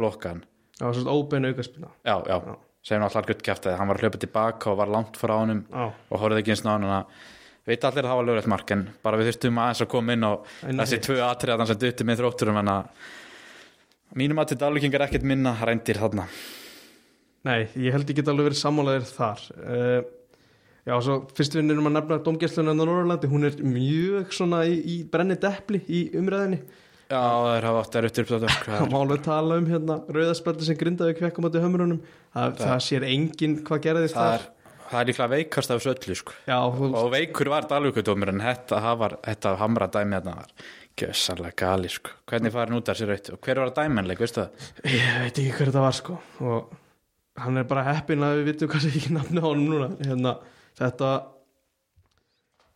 Það 0.78 0.86
var 0.86 0.98
svona 1.00 1.16
óbein 1.18 1.50
aukarspila 1.50 1.90
Já, 2.06 2.16
já, 2.28 2.38
Já. 2.38 2.56
hann 2.94 3.08
alltaf 3.08 3.28
gutt 3.28 3.44
kæftið 3.46 3.78
hann 3.80 3.90
var 3.90 3.98
að 3.98 4.06
hljópa 4.06 4.22
tilbaka 4.22 4.72
og 4.72 4.78
var 4.78 4.94
langt 4.94 5.18
frá 5.18 5.34
honum 5.40 5.64
Já, 5.72 5.90
og 5.90 6.22
horfði 6.22 6.44
ekki 6.44 6.54
eins 6.54 6.66
og 6.66 6.70
náðan 6.70 6.92
veit 7.68 7.84
allir 7.84 8.06
að 8.06 8.20
var 8.20 8.28
lögulegt 8.30 8.52
mark 8.52 8.72
en 8.72 8.84
bara 9.04 9.18
við 9.20 9.32
þurftum 9.32 9.58
aðeins 9.60 9.84
að 9.84 9.90
koma 9.92 10.16
inn 10.16 10.24
á 10.24 10.32
á 10.32 10.38
þessi 10.84 11.00
tvö 11.04 11.18
atriðan 11.26 11.68
sem 11.68 11.80
dutti 11.82 12.06
með 12.08 12.22
þrótturum 12.22 12.62
en 12.62 12.72
að 12.72 13.08
mínum 14.16 14.40
að 14.40 14.54
til 14.54 14.60
dalvíkingar 14.62 15.04
ekkert 15.08 15.26
minna 15.28 15.52
rændir 15.68 16.00
þarna. 16.00 16.28
Nei, 17.48 17.68
ég 17.76 17.92
held 17.96 18.08
get 18.16 18.30
alveg 18.32 18.50
verið 18.50 18.62
sammálaðir 18.62 19.10
þar. 19.10 19.44
Uh, 19.60 20.00
Já, 20.88 20.94
svo 21.04 21.18
fyrst 21.36 21.58
við 21.58 21.74
erum 21.74 21.90
að 21.90 21.98
nefna 21.98 22.18
domgæsluna 22.24 22.72
á 22.72 22.80
Norrlandi, 22.80 23.28
hún 23.28 23.44
er 23.44 23.58
mjög 23.60 24.30
svona 24.32 24.62
í, 24.64 24.78
í 24.88 24.94
brenni 25.12 25.36
deppli 25.36 25.82
í 25.92 26.06
umræðinni 26.16 26.62
Já, 27.08 27.22
það 27.22 27.54
er 27.58 27.68
að 27.70 28.48
Það 28.68 28.92
má 28.92 29.00
alveg 29.00 29.24
tala 29.26 29.58
um 29.62 29.68
hérna 29.72 29.98
rauðaspeldi 30.12 30.68
sem 30.68 30.80
grindaði 30.80 31.18
kvekkum 31.22 31.48
átti 31.48 31.64
hömrunum 31.64 32.02
það, 32.36 32.58
það 32.62 32.80
sér 32.88 33.08
enginn 33.08 33.60
hvað 33.68 33.84
gerðist 33.88 34.18
það 34.18 34.34
þar 34.34 34.48
það 34.88 35.00
er 35.00 35.10
líklega 35.10 35.32
veikast 35.34 35.72
af 35.72 35.80
þessu 35.82 35.94
öllu 35.94 36.16
sko. 36.16 36.36
Já, 36.48 36.58
þú, 36.72 36.90
og 36.96 37.08
veikur 37.12 37.52
var 37.52 37.68
dalvíkudómur 37.68 38.32
en 38.32 38.44
þetta, 38.44 38.82
það 38.84 39.00
var, 39.02 39.16
þetta 39.26 39.54
hamra 39.62 39.88
dæmi 39.92 40.18
þetta 40.18 40.36
var 40.38 40.68
gjössanlega 40.98 41.58
gali 41.62 41.92
sko. 41.94 42.14
hvernig 42.32 42.54
farin 42.56 42.78
út 42.80 42.92
af 42.92 43.00
sér 43.00 43.12
raut 43.12 43.32
og 43.34 43.40
hver 43.44 43.62
var 43.62 43.72
að 43.72 43.80
dæmenleik, 43.82 44.22
veistu 44.24 44.44
það? 44.44 44.70
ég 44.94 45.18
veit 45.24 45.42
ekki 45.42 45.56
hver 45.58 45.72
þetta 45.72 45.84
var 45.84 45.98
sko 45.98 46.20
og 46.42 46.78
hann 47.44 47.62
er 47.62 47.68
bara 47.70 47.88
heppinn 47.92 48.26
að 48.26 48.40
við 48.40 48.48
vitum 48.52 48.72
hvað 48.72 48.86
sé 48.86 48.94
ekki 48.94 49.14
nafni 49.14 49.44
á 49.44 49.48
honum 49.48 49.68
núna 49.74 49.90
hérna, 50.02 50.34
þetta 50.80 51.12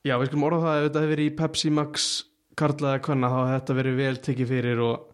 já, 0.06 0.16
við 0.18 0.28
skulum 0.30 0.48
orða 0.50 0.62
það 0.66 0.78
ef 0.78 0.86
þetta 0.88 1.04
hefur 1.06 1.16
verið 1.16 1.32
í 1.32 1.36
Pepsi 1.40 1.74
Max 1.74 2.10
karlaði 2.60 3.02
kvanna 3.06 3.32
þá 3.32 3.40
hefði 3.40 3.56
þetta 3.56 3.78
verið 3.80 3.98
vel 4.02 4.20
tekið 4.28 4.52
fyrir 4.52 4.84
og, 4.86 5.08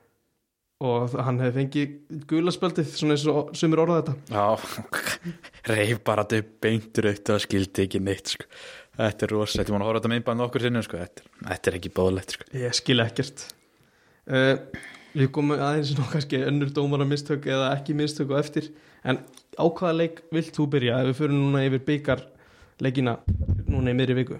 og 0.87 1.15
hann 1.27 1.39
hefði 1.43 1.55
fengið 1.61 1.93
gulaspöldið 2.31 2.91
svona 2.93 3.17
eins 3.17 3.27
og 3.31 3.53
sumir 3.57 3.83
orða 3.83 4.01
þetta 4.01 4.15
Já, 4.33 4.91
reyf 5.73 6.03
bara 6.07 6.25
þetta 6.27 6.59
beintur 6.65 7.09
aukt 7.11 7.33
og 7.35 7.41
skildi 7.45 7.87
ekki 7.87 8.03
neitt 8.03 8.35
sko. 8.35 8.49
þetta 8.97 9.27
er 9.27 9.35
rosa, 9.35 9.59
þetta 9.59 9.71
er 9.71 9.77
mann 9.77 9.85
að 9.85 9.91
horfa 9.91 10.01
þetta 10.01 10.13
með 10.13 10.21
einbæðan 10.21 10.45
okkur 10.47 10.67
sinni 10.67 10.83
sko. 10.85 11.01
þetta, 11.05 11.31
þetta 11.47 11.71
er 11.71 11.79
ekki 11.79 11.95
bóðlegt 12.01 12.37
sko. 12.37 12.51
Ég 12.65 12.77
skil 12.77 12.99
ekkert 13.05 13.47
uh, 14.27 14.55
Við 15.17 15.31
komum 15.33 15.57
aðeins 15.57 15.95
nú 15.97 16.03
kannski 16.11 16.43
önnur 16.45 16.69
dómara 16.75 17.05
mistök 17.07 17.47
eða 17.49 17.71
ekki 17.73 17.95
mistök 17.97 18.35
og 18.35 18.41
eftir 18.43 18.67
en 19.07 19.21
á 19.57 19.65
hvaða 19.65 19.95
leik 20.01 20.19
vilt 20.33 20.53
þú 20.53 20.67
byrja 20.75 20.99
ef 21.01 21.09
við 21.09 21.19
fyrir 21.21 21.37
núna 21.37 21.63
yfir 21.65 21.83
byggar 21.87 22.21
leikina 22.83 23.17
núna 23.65 23.93
í 23.93 23.97
miðri 23.97 24.17
viku 24.19 24.37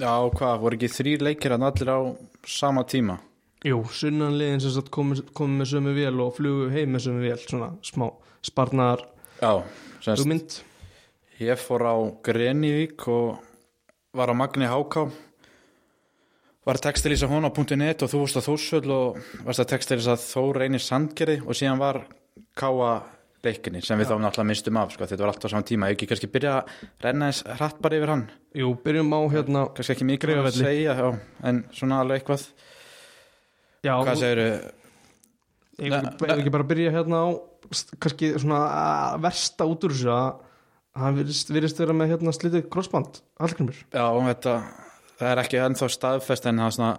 Já, 0.00 0.12
hvað, 0.32 0.54
voru 0.62 0.78
ekki 0.78 0.88
þrýr 0.88 1.24
leikir 1.26 1.52
að 1.52 1.66
allir 1.68 1.90
á 1.92 2.00
sama 2.48 2.84
tíma? 2.88 3.18
Jú, 3.62 3.82
sunnanliðin 3.94 4.62
sem 4.64 4.86
komið 4.90 5.20
kom 5.36 5.58
með 5.60 5.68
sömu 5.74 5.92
vél 5.94 6.16
og 6.24 6.32
flugu 6.38 6.70
heim 6.72 6.96
með 6.96 7.04
sömu 7.04 7.20
vél 7.22 7.36
svona 7.42 7.68
smá 7.86 8.08
sparnar 8.42 9.04
Já, 9.38 9.62
semst, 10.02 10.24
hugmynd. 10.24 10.56
ég 11.38 11.60
fór 11.60 11.84
á 11.86 11.94
Grenivík 12.24 13.06
og 13.12 13.38
var 14.16 14.32
á 14.32 14.34
Magni 14.34 14.66
Háká. 14.66 15.06
Var 16.62 16.78
að 16.78 16.84
textilísa 16.88 17.28
hún 17.30 17.46
á 17.46 17.50
.net 17.76 18.02
og 18.02 18.10
þú 18.10 18.24
varst 18.24 18.38
að 18.38 18.48
Þórsöld 18.48 18.90
og 18.90 19.22
varst 19.44 19.62
að 19.62 19.70
textilísa 19.74 20.16
þó 20.18 20.52
reynir 20.56 20.82
Sandgerði 20.82 21.40
og 21.46 21.58
síðan 21.58 21.80
var 21.82 22.04
Káa 22.58 23.02
leikinni 23.46 23.82
sem 23.84 24.00
við 24.00 24.10
þá 24.10 24.14
náttúrulega 24.22 24.48
mistum 24.50 24.78
af 24.80 24.92
sko, 24.94 25.08
þetta 25.10 25.24
var 25.24 25.32
alltaf 25.32 25.50
á 25.50 25.52
sama 25.54 25.66
tíma, 25.68 25.88
ég 25.90 25.96
ekki 25.96 26.10
kannski 26.10 26.30
byrja 26.32 26.52
að 26.58 26.74
renna 27.06 27.30
þess 27.30 27.46
hratt 27.58 27.80
bara 27.82 27.98
yfir 27.98 28.12
hann. 28.12 28.26
Jú, 28.58 28.74
byrjum 28.84 29.16
á 29.16 29.20
hérna 29.32 29.64
kannski 29.76 29.96
ekki 29.96 30.08
mikið 30.12 30.34
að 30.38 30.52
segja 30.60 30.94
já, 30.98 31.08
en 31.50 31.64
svona 31.74 32.02
alveg 32.04 32.22
eitthvað. 32.22 32.46
Já, 33.82 33.94
hvað 33.98 34.22
segirðu, 34.22 34.52
ég 35.82 35.96
vil 36.22 36.36
ekki 36.36 36.54
bara 36.54 36.68
byrja 36.70 36.94
hérna 36.94 37.24
á 37.24 37.28
kannski 38.02 38.32
svona 38.38 38.62
versta 39.22 39.66
út 39.68 39.86
úr 39.86 39.94
þessu 39.94 40.12
að 40.12 40.30
hann 40.98 41.16
virðist, 41.16 41.52
virðist 41.52 41.80
vera 41.80 41.94
með 41.96 42.14
hérna 42.14 42.34
slitið 42.36 42.66
crossband 42.72 43.22
Hallgrimur 43.40 43.78
já, 43.78 44.04
þetta 44.28 44.56
það 45.16 45.30
er 45.30 45.40
ekki 45.44 45.60
ennþá 45.62 45.88
staðfest 45.94 46.48
en 46.50 46.60
það 46.60 46.68
er 46.68 46.76
svona 46.76 46.92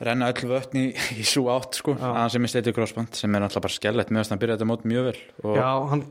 renna 0.00 0.30
öll 0.32 0.48
vötn 0.50 0.78
í, 0.80 0.84
í 1.20 1.24
svo 1.28 1.46
átt 1.52 1.76
sko, 1.80 1.94
að 2.00 2.30
sem 2.34 2.46
er 2.46 2.52
stetið 2.54 2.76
crossband 2.78 3.18
sem 3.18 3.34
er 3.36 3.42
náttúrulega 3.44 3.66
bara 3.66 3.76
skellett 3.76 4.10
með 4.14 4.22
að 4.24 4.32
hann 4.34 4.42
byrja 4.42 4.56
þetta 4.58 4.68
mót 4.70 4.86
mjög 4.88 5.08
vel 5.10 5.18
og 5.44 5.58
Já, 5.60 5.68
hann, 5.92 6.04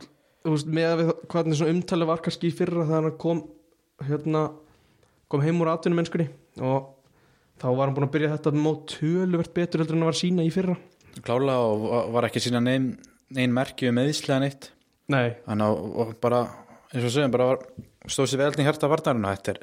þú 0.46 0.54
veist, 0.56 0.70
með 0.80 1.04
hvernig 1.34 1.60
svona 1.60 1.74
umtali 1.76 2.10
var 2.12 2.22
kannski 2.26 2.52
í 2.52 2.56
fyrra 2.60 2.86
þegar 2.86 3.08
hann 3.10 3.18
kom 3.26 3.42
hérna, 4.06 4.44
kom 5.32 5.44
heim 5.46 5.62
úr 5.64 5.72
atvinnum 5.74 6.00
mennskunni 6.04 6.30
og 6.62 6.92
þá 7.60 7.68
var 7.74 7.86
hann 7.90 7.98
búin 7.98 8.08
að 8.08 8.14
byrja 8.16 8.34
þetta 8.38 8.54
mót 8.56 8.86
töluvert 8.94 9.54
betur 9.58 9.82
heldur 9.84 9.98
en 9.98 10.06
að 10.06 10.12
var 10.14 10.20
sína 10.22 10.46
í 10.48 10.52
fyrra. 10.54 10.78
Klála 11.26 11.58
og 11.66 11.88
var- 12.14 12.30
ekki 12.30 12.40
sína 12.46 12.62
neinn 12.64 12.94
nein 13.36 13.52
merki 13.54 13.90
um 13.90 13.98
eðislega 14.02 14.40
neitt 14.46 14.70
Nei, 15.10 15.34
þannig 15.48 15.66
að 15.66 16.00
og 16.06 16.14
bara, 16.22 16.40
eins 16.94 17.04
og 17.06 17.12
segjum, 17.14 17.32
bara 17.34 17.48
var, 17.50 17.64
stóð 18.06 18.30
sér 18.30 18.44
vel 18.44 18.62
í 18.62 18.66
hjarta 18.68 18.90
varnarinn 18.90 19.26
þetta 19.26 19.56
er, 19.56 19.60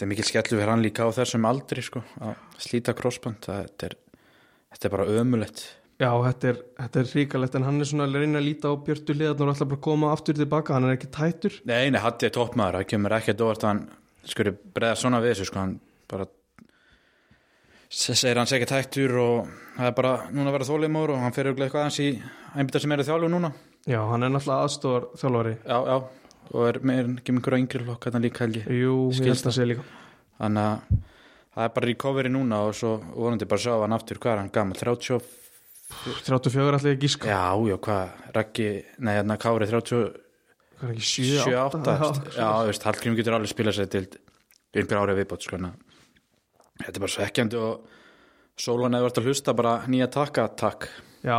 þetta 0.00 0.06
er 0.06 0.12
mikil 0.14 0.24
skellu 0.24 0.56
fyrir 0.56 0.70
hann 0.72 0.80
líka 0.80 1.04
á 1.04 1.12
þessum 1.12 1.44
aldri 1.44 1.82
sko, 1.84 2.00
að 2.24 2.38
slíta 2.64 2.94
crossband. 2.96 3.44
Þetta, 3.44 3.90
er, 3.90 3.96
þetta 4.72 4.88
er 4.88 4.94
bara 4.94 5.08
ömulegt 5.20 5.60
Já, 6.00 6.08
þetta 6.24 6.48
er, 6.48 6.60
þetta 6.78 7.00
er 7.02 7.10
ríkalegt 7.12 7.56
en 7.58 7.64
hann 7.66 7.82
er 7.84 7.88
svona 7.90 8.06
að 8.08 8.14
reyna 8.22 8.40
að 8.40 8.46
líta 8.46 8.70
á 8.72 8.74
Björtu 8.80 9.12
liðarnar 9.12 9.50
og 9.50 9.58
ætla 9.58 9.66
bara 9.68 9.82
koma 9.84 10.12
aftur 10.14 10.38
tilbaka, 10.38 10.72
hann 10.72 10.86
er 10.88 10.94
ekki 10.94 11.10
tættur. 11.12 11.58
Nei, 11.68 11.90
nei, 11.92 12.00
Hatti 12.00 12.30
er 12.30 12.32
toppmaður, 12.32 12.78
það 12.80 12.86
kemur 12.94 13.14
ekki 13.18 13.34
að 13.34 13.40
dóvart 13.42 13.66
að 13.66 13.68
hann 13.68 13.82
skuri 14.30 14.54
breða 14.78 14.96
svona 14.96 15.20
við 15.20 15.34
þessu 15.34 15.48
sko, 15.50 15.60
hann 15.60 15.74
bara 16.08 16.26
segir 17.92 18.40
hann 18.40 18.48
segja 18.48 18.70
tættur 18.70 19.12
og 19.20 19.52
það 19.76 19.90
er 19.90 19.98
bara 20.00 20.14
núna 20.32 20.48
að 20.48 20.56
vera 20.56 20.70
þólimór 20.70 21.12
og 21.12 21.20
hann 21.26 21.36
fyrir 21.36 21.52
eitthvað 21.52 21.84
aðeins 21.84 22.00
í 22.00 22.08
einbytta 22.56 22.80
sem 22.80 22.96
er 22.96 23.04
í 23.04 23.08
þjálfu 23.10 23.30
núna. 23.36 23.52
Já, 23.84 24.00
hann 24.08 24.24
er 24.24 24.32
náttúrulega 24.32 24.70
aðstofar 24.70 25.06
þjálfari 25.20 25.54
Já, 25.58 25.76
já, 25.84 25.96
og 26.50 26.66
er 26.68 26.80
með 26.82 27.12
einhverja 27.20 27.62
yngri 27.62 27.84
flokk 27.86 28.08
hann 28.10 28.24
líka 28.24 28.44
held 28.44 28.60
ég. 28.60 28.70
Jú, 28.80 28.94
ég 29.16 29.30
held 29.30 29.50
að 29.50 29.56
segja 29.56 29.70
líka. 29.72 29.84
Þannig 30.40 30.70
að 30.70 31.04
það 31.50 31.66
er 31.66 31.74
bara 31.76 31.90
recovery 31.90 32.32
núna 32.32 32.62
og 32.68 32.74
svo 32.78 32.94
vonandi 33.14 33.48
bara 33.50 33.64
sjá 33.66 33.76
hann 33.82 33.96
aftur 33.96 34.20
hvað 34.22 34.34
er 34.34 34.42
hann 34.44 34.54
gammal, 34.54 34.78
30 34.80 35.36
34 35.90 36.66
allir 36.78 36.94
ekki 36.94 37.08
gíska. 37.08 37.30
Já, 37.30 37.46
já, 37.66 37.76
hvað, 37.82 38.18
Raggi 38.36 38.68
nei, 39.02 39.14
hérna 39.16 39.36
Kári 39.42 39.66
37, 39.66 40.10
Hvað 40.80 40.92
er 40.92 40.96
ekki 40.96 41.08
7, 41.10 41.54
8 41.60 42.36
já, 42.38 42.50
Hallgrim 42.86 43.16
getur 43.18 43.36
alveg 43.36 43.50
spilað 43.50 43.80
sér 43.80 43.90
til 43.90 44.04
einhver 44.70 45.00
ári 45.02 45.18
viðbót, 45.18 45.44
sko 45.44 45.58
þetta 46.80 46.96
er 46.96 47.04
bara 47.04 47.14
svekkjandi 47.16 47.58
og 47.60 47.96
Sólan 48.60 48.96
eða 48.96 49.06
vart 49.06 49.18
að 49.20 49.28
hlusta 49.30 49.54
bara 49.56 49.74
nýja 49.88 50.10
takka, 50.12 50.44
takk. 50.58 50.86
Já, 51.24 51.38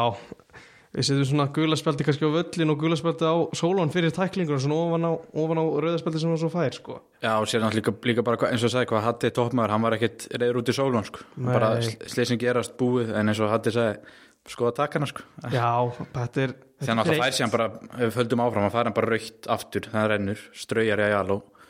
við 0.91 1.07
setjum 1.07 1.27
svona 1.29 1.47
gulaspeldi 1.55 2.05
kannski 2.07 2.27
á 2.27 2.31
völlin 2.33 2.73
og 2.73 2.79
gulaspeldi 2.81 3.27
á 3.27 3.35
sólón 3.55 3.91
fyrir 3.93 4.11
tæklingur 4.15 4.57
og 4.57 4.63
svona 4.63 4.79
ofan 4.79 5.07
á, 5.07 5.11
ofan 5.43 5.61
á 5.61 5.65
rauðaspeldi 5.85 6.23
sem 6.23 6.31
hann 6.31 6.41
svo 6.41 6.51
fær 6.51 6.75
sko. 6.75 6.97
já, 7.23 7.31
og 7.37 7.47
sér 7.47 7.63
náttúrulega 7.63 7.91
líka, 7.91 8.07
líka 8.11 8.25
bara 8.27 8.49
eins 8.51 8.65
og 8.67 8.73
sagði 8.73 8.91
hvað 8.91 9.05
Hatti 9.07 9.31
toppmaður, 9.37 9.75
hann 9.75 9.85
var 9.85 9.97
ekkit 9.97 10.27
reyður 10.35 10.59
út 10.61 10.73
í 10.73 10.75
Sólan 10.75 11.07
sko, 11.07 11.23
Nei. 11.37 11.53
bara 11.53 11.71
slýsing 11.81 12.41
gerast 12.41 12.75
búið 12.79 13.15
en 13.15 13.31
eins 13.31 13.39
og 13.39 13.53
Hatti 13.53 13.71
sagði, 13.71 14.19
skoða 14.51 14.75
takkana 14.81 15.07
sko 15.07 15.23
Já, 15.47 15.71
þetta 16.17 16.45
er 16.47 16.57
Þannig 16.81 17.03
að 17.03 17.11
það 17.11 17.19
fær 17.21 17.35
síðan 17.37 17.51
bara, 17.53 17.65
ef 17.93 17.99
við 18.01 18.15
földum 18.15 18.41
áfram 18.41 18.63
að 18.65 18.73
fara 18.73 18.89
hann 18.89 18.95
bara 18.97 19.11
raukt 19.13 19.49
aftur, 19.53 19.89
það 19.93 20.07
rennur, 20.09 20.39
straujar 20.57 20.97
í 21.03 21.09
ajal 21.11 21.27
og 21.35 21.67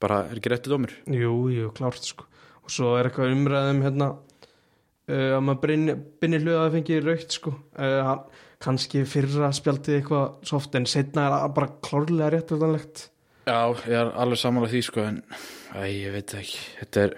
bara 0.00 0.18
er 0.28 0.36
ekki 0.36 0.50
réttið 0.52 0.74
dómur. 0.74 0.92
Jú, 1.08 1.32
jú, 1.52 1.70
klárt 1.76 2.04
sko 2.04 2.26
og 2.60 2.74
svo 2.74 2.92
er 2.98 3.08
eitthvað 3.08 3.34
umræðum 3.34 3.80
hérna 3.82 4.10
uh, 4.14 5.32
að 5.36 5.42
maður 5.46 5.72
binni 6.22 6.40
hluga 6.42 6.66
að 6.66 6.76
fengi 6.76 7.00
raukt 7.02 7.34
sko 7.34 7.54
uh, 7.56 8.00
hann, 8.06 8.20
kannski 8.60 9.06
fyrra 9.08 9.48
spjaldið 9.56 10.00
eitthvað 10.00 10.50
soft 10.50 10.74
en 10.76 10.86
setna 10.90 11.26
er 11.26 11.36
það 11.36 11.54
bara 11.56 11.72
klárlega 11.86 12.32
réttvöldanlegt 12.34 13.06
Já, 13.48 13.72
ég 13.88 13.96
er 13.96 14.10
alveg 14.20 14.38
sammála 14.38 14.68
því 14.70 14.80
sko, 14.84 15.04
en 15.08 15.20
æ, 15.72 15.80
ég 15.88 16.12
veit 16.14 16.28
það 16.30 16.42
ekki, 16.42 16.60
þetta 16.80 17.04
er, 17.06 17.14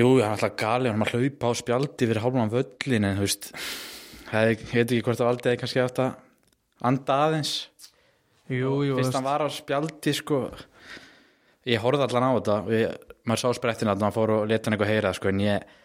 jú, 0.00 0.08
hann 0.08 0.24
er 0.24 0.32
alltaf 0.32 0.56
gali, 0.58 0.90
hann 0.90 1.04
er 1.04 1.10
að 1.12 1.20
hlaupa 1.20 1.52
á 1.52 1.60
spjaldi 1.60 2.08
fyrir 2.08 2.22
hálfum 2.24 2.50
völlin, 2.54 3.06
en 3.06 3.20
þú 3.20 3.26
veist, 3.26 3.50
það 4.30 4.48
ég 4.48 4.64
veit 4.72 4.80
ekki 4.86 5.04
hvort 5.06 5.22
að 5.22 5.30
valdið 5.30 5.52
er 5.52 5.60
kannski 5.60 5.82
átt 5.84 6.02
að 6.06 6.16
anda 6.90 7.18
aðeins. 7.26 7.52
Jú, 8.50 8.72
jú, 8.88 8.96
Fyrst 8.98 9.14
hann 9.14 9.28
var 9.28 9.44
á 9.46 9.48
spjaldi 9.52 10.16
sko, 10.16 10.40
ég 11.68 11.84
horfði 11.84 12.08
allan 12.08 12.26
á 12.26 12.32
þetta 12.40 12.56
og 12.64 12.74
ég, 12.74 12.96
maður 13.28 13.44
sá 13.44 13.60
sprettin 13.60 13.92
að 13.92 14.08
hann 14.08 14.16
fór 14.16 14.34
og 14.40 14.48
leta 14.50 14.66
hann 14.66 14.78
eitthvað 14.78 14.94
heyra 14.94 15.14
sko, 15.14 15.30
en 15.30 15.44
ég, 15.44 15.76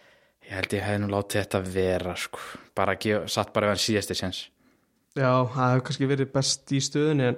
ég 0.45 0.53
held 0.53 0.75
ég 0.77 0.85
hefði 0.85 1.01
nú 1.03 1.11
látið 1.11 1.41
þetta 1.41 1.61
vera 1.75 2.15
sko, 2.19 2.41
bara 2.77 2.95
ekki, 2.97 3.15
satt 3.31 3.53
bara 3.55 3.69
ef 3.69 3.75
hann 3.75 3.83
síðasti 3.85 4.17
sens. 4.19 4.41
Já, 5.15 5.29
það 5.51 5.71
hefur 5.71 5.85
kannski 5.89 6.09
verið 6.11 6.31
best 6.33 6.73
í 6.75 6.81
stöðunni 6.83 7.27
en, 7.31 7.37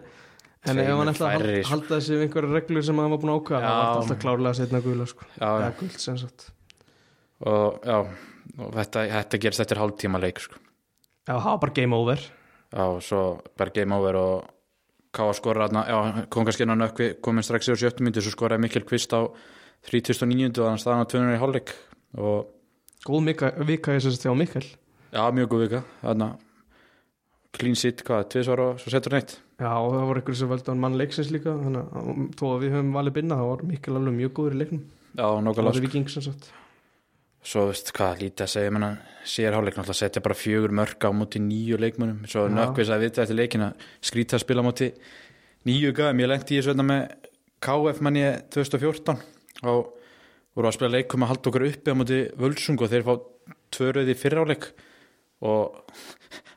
en 0.67 0.81
ef 0.81 0.91
hann 0.91 1.11
ætla 1.13 1.29
að 1.29 1.35
halda, 1.37 1.57
sko. 1.59 1.71
halda 1.71 1.89
þessi 1.93 2.15
við 2.15 2.25
einhverja 2.25 2.53
reglur 2.55 2.87
sem 2.87 3.01
hann 3.01 3.13
var 3.13 3.21
búin 3.21 3.33
að 3.33 3.41
ákvæða 3.41 3.61
það 3.67 3.77
var 3.77 4.01
alltaf 4.01 4.21
klárlega 4.23 4.57
setna 4.57 4.81
gula 4.85 5.07
sko. 5.09 5.27
Já, 5.35 5.47
eða 5.47 5.67
já. 5.67 5.75
guld 5.81 6.01
sem 6.03 6.19
sagt 6.23 6.47
og 7.37 7.85
já, 7.85 7.97
og 8.57 8.71
þetta, 8.79 9.05
þetta 9.13 9.39
gerist 9.43 9.63
eftir 9.63 9.81
hálftíma 9.83 10.21
leik 10.23 10.41
sko. 10.41 10.57
Já, 11.27 11.35
það 11.35 11.49
var 11.51 11.63
bara 11.67 11.75
game 11.77 12.01
over 12.01 12.23
já, 12.25 12.85
svo 13.05 13.23
bara 13.57 13.75
game 13.75 13.99
over 14.01 14.21
og 14.23 14.53
Káa 15.17 15.33
skora 15.33 15.65
þarna, 15.65 15.81
já, 15.87 16.25
kom 16.29 16.45
kannski 16.45 16.65
inn 16.65 16.73
á 16.75 16.77
nökkvi 16.77 17.05
komin 17.23 17.45
strax 17.45 17.69
yfir 17.71 17.79
sjöttum 17.79 18.05
myndi, 18.05 18.21
svo 18.21 18.33
skoraði 18.33 18.61
Mikkel 18.65 18.83
Kvist 18.85 19.13
á 19.15 19.23
39. 19.87 20.51
og 20.59 20.67
þannig 20.67 20.81
staðan 20.83 21.07
á 21.07 21.11
200 21.13 21.37
í 21.37 21.39
hálfleik 21.41 21.71
og 22.21 22.56
Góð 23.05 23.23
mika, 23.27 23.51
vika 23.67 23.93
ég 23.95 24.03
sérst 24.03 24.25
hjá 24.25 24.33
Mikkel. 24.35 24.65
Já, 25.13 25.23
mjög 25.31 25.49
góð 25.53 25.65
vika. 25.67 25.81
Þarna 26.01 26.29
clean 27.57 27.77
sit, 27.79 28.03
hvað, 28.05 28.27
tvisvar 28.33 28.61
og 28.61 28.79
svo 28.81 28.91
setur 28.93 29.15
hann 29.15 29.23
eitt. 29.23 29.37
Já, 29.57 29.71
og 29.73 29.93
það 29.95 30.05
voru 30.09 30.21
einhverju 30.21 30.37
sem 30.41 30.51
veldi 30.51 30.69
á 30.69 30.75
mann 30.77 30.97
leiksins 30.99 31.31
líka 31.33 31.53
þannig 31.57 31.95
að 31.97 32.23
þó 32.37 32.45
að 32.51 32.63
við 32.63 32.75
höfum 32.75 32.91
valið 32.97 33.15
binna 33.17 33.37
þá 33.39 33.45
var 33.49 33.63
Mikkel 33.71 33.97
alveg 33.97 34.17
mjög 34.17 34.33
góður 34.37 34.55
í 34.57 34.59
leiknum. 34.61 34.83
Já, 35.17 35.23
Það 35.25 35.43
nokkulega 35.47 35.73
var 35.73 35.85
viking 35.87 36.11
sem 36.13 36.25
sagt. 36.27 36.49
Svo 37.47 37.63
veist 37.69 37.93
hvað, 37.95 38.21
lítið 38.21 38.43
að 38.43 38.51
segja 38.51 38.73
menna, 38.75 38.89
sér 39.23 39.55
hálfleik, 39.55 39.77
náttúrulega 39.77 40.01
setja 40.01 40.21
bara 40.25 40.35
fjögur 40.37 40.73
mörg 40.75 41.05
á 41.07 41.09
móti 41.15 41.39
nýju 41.39 41.77
leikmönum, 41.79 42.25
svo 42.27 42.43
Já. 42.45 42.51
nökkvis 42.57 42.91
að 42.91 43.05
vita 43.05 43.23
eftir 43.23 43.37
leikin 43.39 43.63
að 43.69 43.85
skrýta 44.03 44.35
að 44.35 44.43
spila 44.43 44.65
á 44.65 44.67
móti 44.67 44.89
nýju 45.69 45.93
gæðum, 45.95 46.21
ég 46.25 46.31
lendi 46.33 46.57
í 46.57 46.59
þessu 46.59 46.73
þetta 46.73 46.87
með 46.89 47.03
KF 47.63 48.01
manni 48.03 48.25
2014 48.51 49.23
og 49.63 49.93
voru 50.57 50.69
að 50.69 50.77
spila 50.77 50.93
leikum 50.95 51.25
að 51.25 51.33
halda 51.33 51.51
okkur 51.51 51.67
uppi 51.69 51.93
á 51.93 51.99
móti 51.99 52.19
völsung 52.41 52.81
og 52.81 52.91
þeir 52.91 53.05
fá 53.05 53.13
tvöruði 53.77 54.15
fyrráleik 54.17 54.69
og 55.45 55.81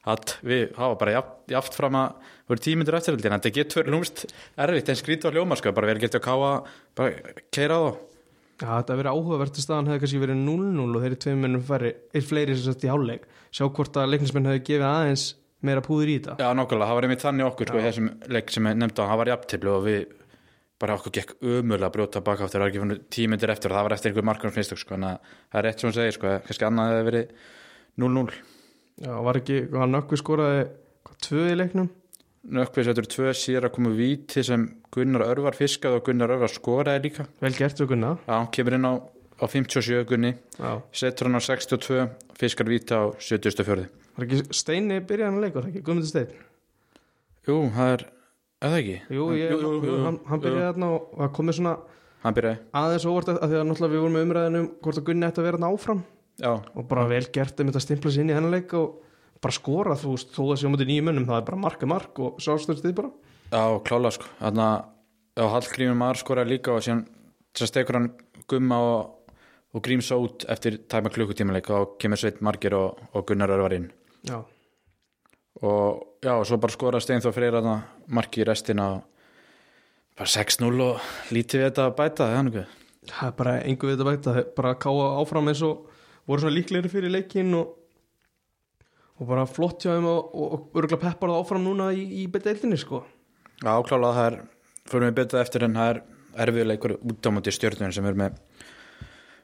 að 0.08 0.36
við 0.46 0.70
hafa 0.78 0.98
bara 1.00 1.16
jaft, 1.18 1.32
jaft 1.52 1.76
fram 1.76 1.98
að 2.00 2.30
voru 2.48 2.62
tímyndur 2.64 2.96
eftirhaldi 2.96 3.28
en 3.28 3.36
þetta 3.36 3.52
getur 3.58 3.90
lúmst 3.92 4.22
erfitt 4.56 4.88
en 4.88 4.98
skrýta 4.98 5.28
á 5.28 5.36
ljóma 5.36 5.58
sko, 5.60 5.74
bara 5.76 5.90
verið 5.90 6.06
getið 6.06 6.22
að 6.22 6.24
káa 6.24 6.52
bara 6.96 7.34
keira 7.52 7.76
á 7.76 7.80
þá. 7.84 8.06
Já, 8.60 8.68
þetta 8.68 8.96
verið 8.98 9.16
áhugavert 9.16 9.58
í 9.60 9.62
staðan 9.64 9.86
hefði 9.88 10.02
kannski 10.02 10.20
verið 10.20 10.40
0-0 10.44 10.88
og 10.96 11.04
þeirri 11.04 11.18
tveim 11.24 11.44
mennum 11.44 11.62
færri 11.64 11.92
eitt 12.12 12.26
fleiri 12.28 12.56
sem 12.56 12.66
sagt 12.66 12.84
í 12.84 12.90
hálfleik. 12.92 13.22
Sjá 13.56 13.64
hvort 13.68 14.00
að 14.00 14.10
leiknismenn 14.12 14.50
hefði 14.50 14.64
gefið 14.68 14.88
aðeins 14.88 15.24
meira 15.64 15.84
púður 15.84 16.12
í 16.12 16.16
þetta. 16.18 16.36
Já, 16.40 16.50
nákvæmlega, 16.56 16.88
það 16.90 16.98
var 16.98 17.06
einmitt 17.06 17.24
þannig 17.24 17.48
okkur 17.48 17.70
sko, 17.70 17.84
þessum 17.86 18.10
leik 18.36 18.52
sem 18.52 18.68
á, 18.68 19.00
það 19.00 19.20
var 19.22 19.32
jafntefli 19.32 19.72
og 19.72 19.86
við 19.86 20.04
bara 20.80 20.96
okkur 20.96 21.14
gekk 21.16 21.34
ömulega 21.40 21.88
að 21.88 21.94
brjóta 21.96 22.22
baka 22.24 22.46
áttur, 22.46 22.56
það 22.56 22.64
var 22.64 22.72
ekki 22.72 22.82
fyrir 22.82 23.00
tímyndir 23.16 23.52
eftir 23.52 23.72
og 23.72 23.78
það 23.78 23.86
var 23.86 23.94
eftir 23.96 24.10
einhver 24.10 24.26
markur 24.28 24.54
finnstök, 24.54 24.80
sko, 24.80 24.96
en 24.96 25.06
að 25.10 25.30
það 25.36 25.60
er 25.60 25.66
rétt 25.68 25.82
sem 25.82 25.88
hún 25.88 25.96
segir, 25.96 26.16
sko, 26.16 26.34
kannski 26.46 26.66
annað 26.68 26.92
hefði 26.94 27.06
verið 27.10 27.32
0-0 28.00 28.40
Já, 29.00 29.14
var 29.24 29.40
ekki, 29.40 29.62
hann 29.76 29.94
nökkvi 29.96 30.20
skoraði 30.20 30.66
hvað, 31.06 31.20
tvö 31.26 31.46
í 31.48 31.56
leiknum? 31.56 31.92
Nökkvið 32.56 32.88
setur 32.88 33.08
tvö 33.12 33.32
síðar 33.36 33.68
að 33.68 33.74
koma 33.76 33.94
víti 33.96 34.44
sem 34.44 34.66
Gunnar 34.92 35.26
Örvar 35.28 35.56
fiskað 35.56 35.98
og 35.98 36.04
Gunnar 36.08 36.32
Örvar 36.32 36.52
skoraði 36.52 37.04
líka. 37.06 37.26
Vel 37.40 37.52
gert 37.56 37.80
við 37.80 37.90
gunna. 37.92 38.14
Já, 38.24 38.32
hann 38.32 38.48
kemur 38.56 38.76
inn 38.76 38.88
á, 38.88 38.92
á 39.40 39.44
57 39.44 40.04
Gunni. 40.08 40.34
Já, 40.56 40.70
setur 41.02 41.28
hann 41.28 41.40
á 41.40 41.42
62, 41.44 42.06
fiskar 42.40 42.72
víti 42.72 42.96
á 42.96 43.12
74 43.20 43.88
var 44.20 44.28
ekki 44.28 44.56
Steini 44.56 45.00
byrjaði 45.00 45.28
hann 45.28 45.38
að 45.38 45.44
leika, 45.46 45.58
var 45.58 45.66
það 45.66 45.72
ekki, 45.72 45.84
Jú, 47.48 47.56
það 48.60 48.68
er, 48.68 48.76
eða 48.76 48.80
ekki? 48.80 49.16
Jú, 49.16 49.26
ég, 49.36 49.50
jú, 49.50 49.60
jú, 49.60 49.72
jú, 49.88 49.98
hann, 50.04 50.20
hann 50.28 50.44
byrjaði 50.44 50.66
þarna 50.68 50.90
og 50.94 51.10
það 51.16 51.32
komið 51.38 51.58
svona 51.60 51.74
Hann 52.20 52.36
byrjaði, 52.36 52.58
aðeins 52.76 53.04
óvart 53.08 53.30
að 53.32 53.38
því 53.46 53.56
að 53.56 53.62
náttúrulega 53.70 53.94
við 53.94 54.02
vorum 54.04 54.16
með 54.18 54.24
umræðinu 54.26 54.60
um 54.60 54.66
hvort 54.84 54.98
að 55.00 55.06
Gunni 55.06 55.28
ætti 55.30 55.40
að 55.40 55.46
vera 55.46 55.56
þarna 55.56 55.70
áfram. 55.72 56.00
Já, 56.40 56.50
og 56.52 56.88
bara 56.90 57.04
vel 57.08 57.22
gert 57.32 57.62
um 57.62 57.70
þetta 57.70 57.80
stimpla 57.80 58.12
sér 58.12 58.24
inn 58.24 58.32
í 58.32 58.36
hennar 58.36 58.52
leik 58.52 58.74
og 58.76 58.98
bara 59.40 59.56
skora 59.56 59.96
þú 59.96 60.12
veist, 60.12 60.34
þó 60.36 60.42
að 60.44 60.58
sé 60.60 60.68
á 60.68 60.72
mútið 60.72 60.90
nýjum 60.90 61.08
mönnum 61.08 61.28
það 61.30 61.40
er 61.40 61.46
bara 61.48 61.60
mark 61.64 61.84
er 61.84 61.90
mark 61.90 62.20
og 62.20 62.42
sjálfstöðstið 62.44 62.94
bara. 62.98 63.10
Já, 63.50 63.62
klála 63.88 64.12
sko. 64.12 64.28
Þannig 64.40 64.66
að 65.40 65.50
Hallgrímur 65.54 65.98
Mar 66.02 66.20
skoraði 66.20 66.54
líka 66.54 66.76
og 66.76 66.84
síðan 66.84 67.02
stekur 67.56 67.96
hann 67.96 68.10
gumma 68.52 68.80
og, 68.84 69.32
og 69.72 69.84
grímsa 69.86 70.20
út 70.20 70.44
eftir 70.52 70.76
tæma 70.90 71.12
klukkutímaleik 71.14 71.72
og 71.72 71.96
kemur 72.02 72.20
sveit 72.20 72.44
margir 72.44 72.76
og, 72.76 73.00
og 73.16 73.24
Gunnar 73.28 73.52
Örvar 73.56 73.78
inn. 73.78 73.88
Já, 74.28 74.42
og 75.58 76.20
já, 76.22 76.34
og 76.36 76.46
svo 76.46 76.58
bara 76.62 76.74
skoraði 76.74 77.06
Steinþór 77.06 77.34
Freyr 77.34 77.58
marki 78.06 78.44
í 78.44 78.46
restina 78.46 78.92
bara 80.16 80.28
6-0 80.28 80.70
og 80.84 81.10
lítið 81.34 81.62
við 81.62 81.66
þetta 81.68 81.86
að 81.88 81.96
bæta 81.98 82.24
það 82.24 82.30
er 82.30 82.38
hann 82.38 82.50
ekki 82.52 82.64
það 83.10 83.26
er 83.26 83.36
bara 83.40 83.56
engu 83.64 83.88
við 83.88 83.96
þetta 83.96 84.08
bæta 84.10 84.30
það 84.30 84.40
er 84.42 84.48
bara 84.56 84.72
að 84.74 84.80
káa 84.84 85.10
áfram 85.20 85.50
eins 85.50 85.62
og 85.66 85.86
voru 86.28 86.44
svona 86.44 86.56
líklegri 86.56 86.92
fyrir 86.92 87.14
leikin 87.14 87.54
og, 87.58 87.72
og 89.18 89.30
bara 89.30 89.46
flott 89.48 89.84
hjá 89.84 89.94
þeim 89.94 90.08
og, 90.10 90.34
og, 90.34 90.68
örgulega 90.74 91.02
peppar 91.06 91.32
það 91.32 91.42
áfram 91.44 91.64
núna 91.66 91.90
í, 91.96 92.04
í 92.22 92.26
beteildinni 92.30 92.78
sko. 92.80 93.02
Já, 93.60 93.72
klála 93.86 94.12
það 94.16 94.28
er, 94.28 94.36
fyrir 94.92 95.08
mig 95.08 95.16
betað 95.18 95.44
eftir 95.44 95.66
en 95.66 95.80
það 95.80 95.94
er 95.94 96.02
erfiðleikur 96.46 96.96
út 97.00 97.26
á 97.26 97.30
móti 97.34 97.54
stjórnum 97.54 97.96
sem 97.96 98.06
er 98.06 98.20
með 98.20 98.38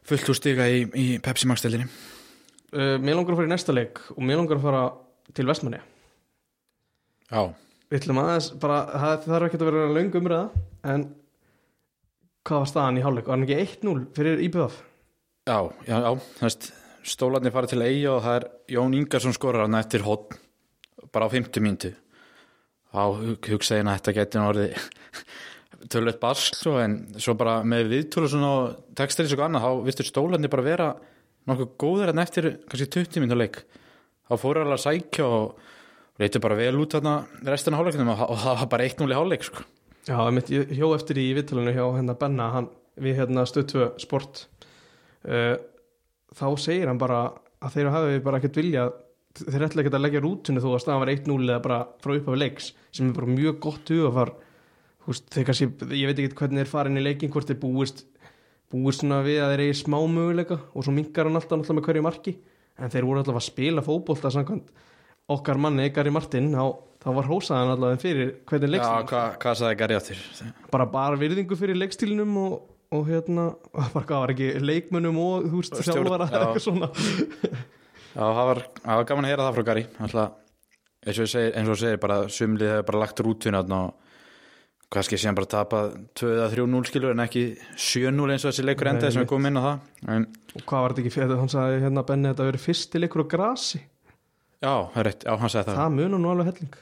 fullt 0.07 0.31
úr 0.31 0.39
stiga 0.39 0.69
í, 0.71 0.85
í 0.95 1.07
Pepsi 1.25 1.49
Max 1.51 1.65
deildinni 1.65 1.89
uh, 1.89 2.95
Mér 3.03 3.19
langar 3.19 3.35
að 3.35 3.41
fara 3.41 3.51
í 3.51 3.53
næsta 3.57 3.75
leik 3.75 4.01
og 4.15 4.23
mér 4.23 4.39
langar 4.39 4.61
að 4.61 4.69
fara 4.69 4.87
til 5.35 5.49
Vestmanni 5.49 5.83
Já, 7.33 7.43
Við 7.87 8.01
ætlum 8.01 8.19
aðeins 8.19 8.49
bara, 8.63 8.77
það 8.99 9.27
þarf 9.31 9.47
ekki 9.47 9.59
að 9.61 9.69
vera 9.69 9.87
löng 9.95 10.17
umræða 10.19 10.63
en 10.91 11.05
hvað 12.47 12.61
var 12.63 12.71
staðan 12.71 12.99
í 12.99 13.05
hálfleik? 13.05 13.29
Var 13.29 13.37
hann 13.37 13.45
ekki 13.47 13.59
1-0 13.87 14.01
fyrir 14.17 14.43
IBF? 14.47 14.81
Já, 15.47 15.59
já, 15.87 15.97
já, 16.03 16.11
þannig 16.41 16.67
stólarnir 17.07 17.55
fara 17.55 17.71
til 17.71 17.85
Eyja 17.87 18.17
og 18.17 18.25
það 18.25 18.39
er 18.41 18.47
Jón 18.75 18.97
Ingarsson 18.99 19.37
skorar 19.37 19.63
hann 19.69 19.79
eftir 19.79 20.03
hotn 20.07 20.35
bara 21.15 21.29
á 21.31 21.31
50 21.31 21.63
mínútu 21.63 21.93
þá 22.91 23.03
hug- 23.21 23.51
hugsaði 23.53 23.83
hann 23.85 23.93
að 23.93 24.01
þetta 24.01 24.17
geti 24.17 24.41
nú 24.43 24.49
orðið 24.51 24.89
tölvöld 25.95 26.19
barsk 26.23 26.59
svo, 26.59 26.75
en 26.83 26.97
svo 27.23 27.37
bara 27.39 27.61
með 27.63 27.95
svona 28.17 28.51
og 28.51 28.81
textir 28.99 29.27
eins 29.27 29.37
og 29.37 29.45
annað 29.47 29.67
þá 29.69 29.85
vistur 29.87 30.11
stólarnir 30.11 30.51
bara 30.51 30.67
vera 30.67 30.89
nokkuð 31.47 31.71
góður 31.79 32.11
en 32.11 32.23
eftir 32.25 32.51
kannski 32.67 32.91
20 32.99 33.23
minnur 33.23 33.39
leik 33.39 33.63
þá 34.27 34.35
fóru 34.43 34.65
alveg 34.65 34.81
að 34.81 34.85
sækja 34.89 35.31
og 35.31 35.73
leytið 36.21 36.45
bara 36.45 36.59
vel 36.59 36.75
út 36.81 36.97
þarna 36.97 37.15
restina 37.47 37.79
hálfleikinum 37.81 38.13
og, 38.15 38.35
það 38.43 38.61
var 38.63 38.71
bara 38.75 38.89
1-0 38.89 39.09
í 39.09 39.17
hálfleik 39.19 39.47
sko. 39.47 39.65
Já, 40.07 40.17
einmitt, 40.23 40.53
ég 40.55 40.71
hjó 40.79 40.93
eftir 40.95 41.19
í 41.19 41.27
vittalinu 41.37 41.75
hjá 41.75 41.85
hérna 41.85 42.15
Benna, 42.19 42.51
hann, 42.55 42.69
við 43.03 43.19
hérna 43.21 43.47
stöðtvö 43.49 43.89
sport. 44.01 44.47
Uh, 45.27 45.57
þá 46.37 46.47
segir 46.63 46.91
hann 46.91 47.01
bara 47.03 47.27
að 47.65 47.77
þeir 47.77 47.93
hafi 47.95 48.23
bara 48.25 48.41
ekkert 48.41 48.61
vilja 48.61 48.89
þeir 49.37 49.67
ætla 49.67 49.83
ekkert 49.83 49.97
að 49.99 50.05
leggja 50.05 50.23
rútinu 50.25 50.63
þó 50.65 50.71
að 50.73 50.83
staðan 50.85 51.03
var 51.03 51.13
1-0 51.13 51.39
eða 51.45 51.63
bara 51.65 51.79
frá 52.01 52.13
upphafi 52.15 52.41
leiks 52.41 52.71
sem 52.95 53.09
er 53.09 53.17
bara 53.17 53.33
mjög 53.33 53.59
gott 53.67 53.91
hugafar 53.93 54.33
þeir 55.07 55.47
kannski, 55.47 55.69
ég 55.93 56.09
veit 56.09 56.21
ekki 56.23 56.39
hvernig 56.39 56.63
þeir 56.63 56.71
farin 56.71 56.99
í 56.99 57.05
leikin 57.05 57.33
hvort 57.35 57.51
þeir 57.51 57.61
búist 57.63 58.05
búist 58.73 59.03
svona 59.03 59.21
við 59.27 59.43
að 59.43 59.53
þeir 59.53 59.63
eigi 59.67 59.79
smá 59.83 59.99
möguleika 60.11 60.59
og 60.73 60.85
svo 60.85 60.95
minkar 60.95 61.29
hann 61.29 61.39
alltaf 61.39 61.61
náttúrulega 61.61 61.79
með 61.79 61.89
hverju 61.89 62.05
marki. 62.07 62.35
En 62.77 62.93
þeir 62.93 63.07
voru 63.07 63.23
alltaf 63.23 63.39
að 63.39 63.47
spila 63.47 63.85
fótbolta 63.85 64.33
samkvæmt 64.35 64.73
okkar 65.33 65.59
manni, 65.61 65.89
Gary 65.95 66.13
Martin 66.15 66.53
þá, 66.55 66.65
þá 67.03 67.09
var 67.19 67.29
hósaðan 67.31 67.75
alltaf 67.75 68.03
fyrir 68.05 68.33
hvernig 68.47 68.71
Já, 68.71 68.73
leikstíl 68.77 69.11
hva, 69.11 69.25
hvað 69.43 69.61
sagði 69.61 69.79
Gary 69.83 69.99
áttir? 69.99 70.25
bara 70.73 70.89
bara 70.91 71.21
virðingu 71.21 71.59
fyrir 71.59 71.79
leikstílinum 71.81 72.39
og, 72.45 72.57
og 72.95 73.05
hérna, 73.11 73.51
bara 73.95 74.05
hvað 74.07 74.25
var 74.25 74.35
ekki 74.37 74.51
leikmönnum 74.63 75.21
og 75.23 75.51
þú 75.51 75.63
veist, 75.63 75.79
já. 75.83 75.95
eitthvað 75.99 76.63
svona? 76.63 76.91
Já, 78.17 78.25
það 78.25 78.47
var, 78.49 78.63
það 78.81 78.99
var 79.03 79.07
gaman 79.11 79.27
að 79.27 79.33
heyra 79.33 79.47
það 79.47 79.57
frá 79.59 79.65
Gary. 79.69 79.87
Alltaf, 80.07 80.37
eins 81.05 81.19
og 81.21 81.27
þú 81.29 81.75
segir, 81.83 81.99
bara 82.01 82.23
sumlið 82.33 82.71
hefur 82.73 82.87
bara 82.89 83.03
lagt 83.03 83.21
þarna 83.21 83.81
og 83.91 84.07
kannski 84.95 85.19
síðan 85.19 85.37
bara 85.37 85.51
tapað 85.51 85.97
2-3-0 86.17 86.89
skilur 86.89 87.13
en 87.13 87.25
ekki 87.27 87.43
7-0 87.75 88.33
eins 88.33 88.47
og 88.47 88.53
þessi 88.53 88.65
leikur 88.65 88.89
endaði 88.89 89.17
sem 89.17 89.25
við 89.25 89.31
komum 89.35 89.51
inn 89.51 89.59
á 89.61 89.63
það. 89.67 89.85
En 90.15 90.27
og 90.31 90.63
hvað 90.63 90.85
var 90.85 90.95
þetta 90.95 91.03
ekki 91.03 91.15
fyrir, 91.17 91.37
hann 91.43 91.53
sagði 91.53 91.83
hérna 91.83 92.05
Benni 92.07 92.31
þetta 92.31 92.49
verið 92.49 92.65
fyrsti 92.65 93.03
leikur 93.03 93.25
á 93.27 93.33
grasi 93.35 93.83
já, 94.63 94.75
það 94.95 95.07
rétt, 95.09 95.25
já, 95.27 95.33
hann 95.41 95.53
sagði 95.53 95.71
það. 95.71 95.81
Það 95.81 95.97
munar 96.01 96.23
nú 96.23 96.31
alveg 96.33 96.51
helling. 96.53 96.77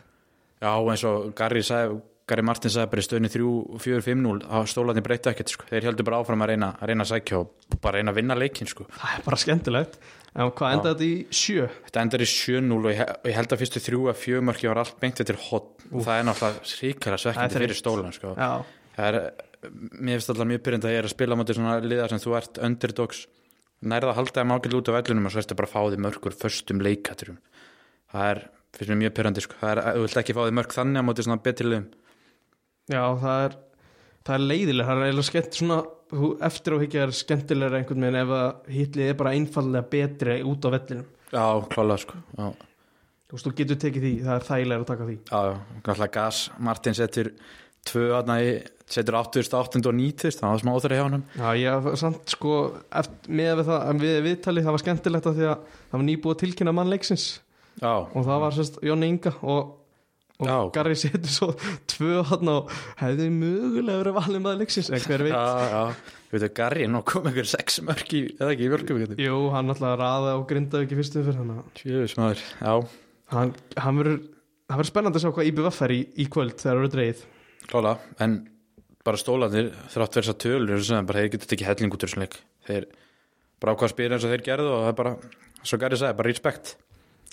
Já, 0.64 0.72
eins 0.94 1.04
og 1.10 1.30
Gary, 1.38 1.62
sagði, 1.66 2.00
Gary 2.24 2.44
Martin 2.48 2.72
sagði 2.72 2.90
bara 2.94 3.02
í 3.02 3.04
stöðni 3.04 3.30
3-4-5-0 3.34 4.36
þá 4.48 4.70
stólarnir 4.72 5.04
breytta 5.04 5.32
ekkert, 5.34 5.52
sko. 5.52 5.66
þeir 5.68 5.88
heldur 5.90 6.06
bara 6.08 6.20
áfram 6.22 6.44
að 6.44 6.54
reyna 6.54 6.70
að 6.80 6.92
reyna 6.92 7.04
að 7.04 7.10
sækja 7.10 7.40
og 7.42 7.80
bara 7.84 7.98
reyna 8.00 8.14
að 8.14 8.20
vinna 8.20 8.36
leikin 8.38 8.70
sko. 8.70 8.86
það 8.94 9.18
er 9.18 9.26
bara 9.26 9.40
skemmtilegt. 9.42 9.98
En 10.34 10.50
hvað 10.50 10.72
endaði 10.74 10.94
þetta 10.94 11.04
í 11.06 11.36
sjö? 11.38 11.66
Þetta 11.86 12.00
endar 12.02 12.24
í 12.24 12.26
7-0 12.26 12.78
og 12.80 12.88
ég, 12.90 13.34
held 13.36 13.52
að 13.54 13.60
fyrstu 13.60 13.82
þrjú 13.84 14.00
að 14.10 14.16
fjömörki 14.18 14.70
var 14.70 14.80
allt 14.82 14.96
beint 15.02 15.20
eftir 15.22 15.38
hot 15.50 15.84
og 15.92 16.02
það 16.08 16.16
er 16.16 16.26
náttúrulega 16.26 16.72
ríkara 16.80 17.18
Það 17.18 17.22
svekkandi 17.22 17.60
fyrir 17.62 17.78
stólan 17.78 18.16
sko. 18.16 18.32
það 18.96 19.06
er, 19.10 19.18
mér 19.94 20.16
finnst 20.18 20.32
alltaf 20.34 20.48
mjög 20.50 20.64
pyrrandi 20.66 20.88
að 20.90 20.96
ég 20.96 21.02
er 21.04 21.06
að 21.06 21.14
spila 21.14 21.38
móti 21.38 21.54
svona 21.54 21.76
liða 21.84 22.08
sem 22.10 22.22
þú 22.24 22.34
ert 22.40 22.58
underdogs 22.66 23.20
nærða 23.84 24.10
að 24.10 24.18
halda 24.18 24.40
þeim 24.40 24.54
ágætt 24.56 24.76
út 24.80 24.90
á 24.90 24.96
vellunum 24.98 25.28
og 25.28 25.34
svo 25.36 25.44
ertu 25.44 25.58
bara 25.60 25.70
að 25.70 25.74
fá 25.76 25.80
því 25.84 26.02
mörgur 26.08 26.36
föstum 26.40 26.82
leikaturum 26.82 27.38
það 28.14 28.30
er, 28.32 28.40
finnst 28.78 28.90
mér 28.94 29.00
mjög 29.04 29.14
pyrrandi 29.18 29.44
sko. 29.44 29.58
það 29.60 29.72
er, 29.74 29.82
þú 29.98 30.04
vilt 30.06 30.20
ekki 30.22 30.36
fá 30.38 30.42
því 30.46 30.56
mörg 30.60 30.74
þannig 30.78 31.02
á 31.02 31.06
móti 31.08 31.26
svona 31.26 31.42
betrilegum 31.44 31.86
já, 32.90 33.02
það 33.24 33.44
er 33.48 33.56
það 34.24 34.34
er 34.38 34.44
leiðilega, 34.50 34.86
það 34.88 35.00
er 35.02 35.08
eiginlega 35.08 35.28
skemmt 35.30 35.58
svona 35.58 35.78
þú- 36.14 36.36
eftir 36.48 36.76
á 36.76 36.78
higgja 36.84 37.02
er 37.04 37.12
skemmtilega 37.18 37.80
einhvern 37.80 38.06
veginn 38.06 38.20
ef 38.22 38.32
að 38.38 38.70
hitlið 38.76 39.10
er 39.10 39.18
bara 39.20 39.34
einfallega 39.36 39.90
betri 39.94 40.36
út 40.46 40.64
á 40.64 40.68
vellinum. 40.74 41.08
Já, 41.34 41.44
klálega 41.74 41.98
sko. 42.04 42.20
Já, 42.38 42.46
þú 43.28 43.36
veist, 43.36 43.46
þú 43.48 43.52
getur 43.58 43.80
tekið 43.82 44.04
því, 44.06 44.12
það 44.24 44.36
er 44.38 44.46
þægilega 44.48 44.84
að 44.84 44.88
taka 44.92 45.08
því. 45.08 45.16
Já, 45.28 45.40
já, 45.50 45.54
náttúrulega 45.74 46.14
gas 46.14 46.40
Martin 46.68 46.94
setur 46.94 47.30
tvö 47.84 48.04
aðna 48.16 48.36
í 48.40 48.52
setur 48.88 49.16
8.8 49.18 49.88
og 49.88 49.96
9 49.96 50.30
það 50.32 50.44
var 50.48 50.60
smá 50.62 50.72
óþæri 50.76 50.96
hjá 50.98 51.04
hann 51.08 51.24
Já, 51.36 51.48
ég 51.60 51.84
var 51.84 51.96
samt 52.00 52.32
sko 52.32 52.54
eftir, 52.92 53.32
með 53.40 53.62
það, 53.68 54.00
við 54.00 54.16
viðtalið 54.28 54.64
það 54.68 54.76
var 54.76 54.82
skemmtilegt 54.84 55.28
að 55.28 55.38
því 55.40 55.46
að 55.50 55.66
það 55.74 55.96
var 55.98 56.06
nýbúið 56.08 56.34
að 56.34 56.40
tilkynna 56.44 56.74
mann 56.76 56.92
leiksins 56.92 57.26
Já, 57.80 57.94
og 58.04 58.20
það 58.20 58.44
var 58.44 58.54
sérst 58.56 58.78
Jonni 58.86 59.08
Inga 59.14 59.32
og, 59.42 59.72
og. 60.44 60.70
Garri 60.74 60.96
setur 60.98 61.32
svo 61.32 61.48
tvö 61.90 62.22
hann 62.30 62.52
og 62.52 62.72
hefði 63.00 63.30
mögulega 63.34 64.02
verið 64.02 64.16
valið 64.18 64.44
maður 64.44 64.62
leiksins 64.62 64.92
en 64.94 65.04
hver 65.04 65.26
veit, 65.26 65.34
já, 65.34 65.72
já 65.72 66.12
Við 66.34 66.42
veitum, 66.42 66.54
Garri, 66.58 66.86
nú 66.90 67.02
kom 67.06 67.28
einhver 67.30 67.46
sex 67.50 67.78
mörg 67.86 68.14
í, 68.14 68.22
eða 68.38 68.54
ekki, 68.54 68.66
í 68.66 68.72
mörgum 68.72 69.04
jú, 69.22 69.42
hann 69.54 69.74
alltaf 69.74 69.98
raða 70.00 70.38
og 70.40 70.48
grinda 70.50 70.82
ekki 70.82 70.98
fyrstu 70.98 71.22
fyrir 71.26 71.42
hann 71.42 71.60
Tjöfus 71.78 72.16
maður, 72.18 72.42
já, 72.58 72.74
hann, 73.34 73.54
hann 73.84 74.02
verður 74.02 74.90
spennandi 74.90 75.20
að 75.20 75.26
sjá 75.26 75.36
hvað 75.36 75.52
IBVF 75.52 75.84
er 75.86 75.94
í, 75.94 76.02
í 76.18 76.26
kvöld 76.26 76.58
þegar 76.58 76.66
það 76.72 76.82
verður 76.82 76.96
dreigð 76.96 77.24
klálega 77.70 78.24
En 78.24 78.42
bara 79.04 79.20
stólanir, 79.20 79.70
þrátt 79.92 80.16
verið 80.16 80.24
þess 80.24 80.32
að 80.32 80.40
tölur 80.44 80.84
sem 80.84 81.08
bara, 81.08 81.24
þeir 81.24 81.32
geta 81.34 81.48
tekið 81.50 81.68
helling 81.68 81.94
út 81.94 82.04
úr 82.04 82.08
þessum 82.08 82.24
leik. 82.24 82.38
Þeir 82.64 82.86
bara 83.60 83.74
ákvað 83.74 83.88
að 83.88 83.92
spila 83.92 84.16
eins 84.16 84.24
og 84.24 84.32
þeir 84.32 84.44
gerðu 84.46 84.70
og 84.72 84.80
það 84.80 84.90
er 84.90 84.98
bara, 85.00 85.12
svo 85.60 85.80
Garri 85.82 85.98
sagði, 86.00 86.18
bara 86.20 86.32
respect 86.32 86.72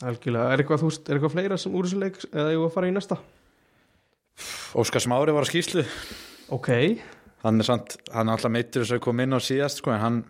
algjörlega, 0.05 0.49
er 0.51 0.63
eitthvað, 0.63 0.83
veist, 0.87 1.07
er 1.07 1.17
eitthvað 1.17 1.35
fleira 1.35 1.57
sem 1.61 1.77
úr 1.77 1.87
þessu 1.87 2.01
leik 2.01 2.19
eða 2.31 2.51
ég 2.53 2.61
var 2.61 2.69
að 2.69 2.75
fara 2.75 2.91
í 2.91 2.93
næsta? 2.95 3.17
Óskar 4.81 5.03
Smári 5.03 5.35
var 5.35 5.45
á 5.45 5.51
skýslu 5.51 5.85
ok, 6.55 6.69
hann 7.45 7.61
er 7.61 7.67
samt, 7.67 7.97
hann 8.11 8.29
er 8.29 8.37
alltaf 8.37 8.53
meittur 8.53 8.85
þess 8.85 8.97
að 8.97 9.03
kom 9.05 9.21
inn 9.23 9.35
á 9.35 9.39
síðast 9.43 9.81
sko, 9.81 9.93
en 9.95 10.03
hann 10.03 10.21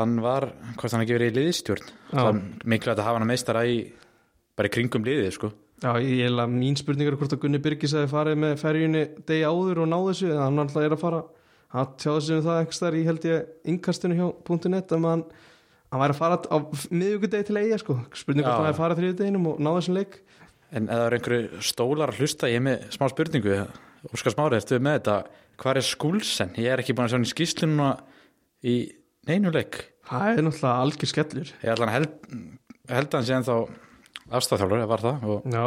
hann 0.00 0.20
var, 0.24 0.48
hvort 0.78 0.94
hann 0.94 1.04
ekki 1.04 1.18
verið 1.18 1.40
í 1.42 1.52
það 1.60 2.30
er 2.30 2.38
miklu 2.72 2.94
að 2.94 3.02
hafa 3.04 3.18
hann 3.18 3.26
að 3.26 3.32
meistara 3.34 3.66
í 3.68 3.82
bara 4.56 4.70
í 4.70 4.72
kringum 4.74 5.04
liðið 5.06 5.34
sko. 5.36 5.50
Já, 5.80 5.94
ég 6.04 6.26
held 6.26 6.42
að 6.42 6.50
mín 6.52 6.76
spurning 6.76 7.08
er 7.08 7.16
hvort 7.16 7.32
að 7.32 7.40
Gunni 7.40 7.60
Birgis 7.64 7.94
hefði 7.96 8.10
farið 8.12 8.40
með 8.42 8.58
ferjunni 8.60 9.04
degi 9.28 9.46
áður 9.48 9.78
og 9.84 9.88
náðu 9.88 10.10
þessu 10.10 10.28
en 10.34 10.42
hann 10.42 10.60
alltaf 10.60 10.84
er 10.84 10.96
að 10.96 11.00
fara. 11.00 11.20
Að 11.70 11.92
tjáða 12.02 12.24
sig 12.26 12.36
um 12.36 12.42
það 12.44 12.58
einhvers 12.60 12.80
þar 12.82 12.96
í 12.98 13.04
held 13.06 13.26
ég 13.30 13.38
að 15.90 15.96
hann, 15.96 16.02
væri 16.04 16.14
að 16.14 16.20
fara 16.20 16.38
á 16.46 16.56
miðugudegi 16.94 17.46
til 17.48 17.58
eiga 17.58 17.78
sko. 17.82 17.96
Spurning 18.14 18.46
hvort 18.46 18.56
hann 18.60 18.68
hefði 18.68 18.78
farið 18.80 19.00
þriðudeginum 19.00 19.48
og 19.50 19.62
náðu 19.66 19.80
þessum 19.80 19.96
leik. 19.98 20.18
En 20.70 20.86
það 20.86 21.04
er 21.04 21.16
einhverju 21.16 21.62
stólar 21.66 22.12
að 22.12 22.20
hlusta 22.22 22.50
ég 22.50 22.62
með 22.62 22.84
smá 22.94 23.08
spurningu. 23.10 23.56
Óskar 24.14 24.34
Smári, 24.36 24.60
ertu 24.60 24.78
með 24.80 25.00
þetta? 25.00 25.16
Hvað 25.60 25.80
er 25.80 25.86
skúlsen? 25.88 26.52
Ég 26.62 26.72
er 26.72 26.80
ekki 26.80 26.94
búin 26.96 27.08
að 27.08 27.12
sjá 27.12 27.18
hann 27.18 27.26
í 27.26 27.32
skýslununa 27.34 27.88
í 28.70 28.76
neinu 29.28 29.50
leik. 29.52 29.80
Það 30.06 30.30
er 30.30 30.46
náttúrulega 30.46 30.84
algjör 30.86 31.10
skellur. 31.10 31.50
Ég 31.60 31.74
ætla 31.74 31.90
held, 31.90 32.14
held 32.90 33.10
að 33.10 33.18
hann 33.18 33.26
sé 33.26 33.34
ennþá 33.36 33.56
afstæðþjálfur, 34.38 34.86
var 34.94 35.04
það? 35.04 35.26
Og 35.26 35.50
Já, 35.50 35.66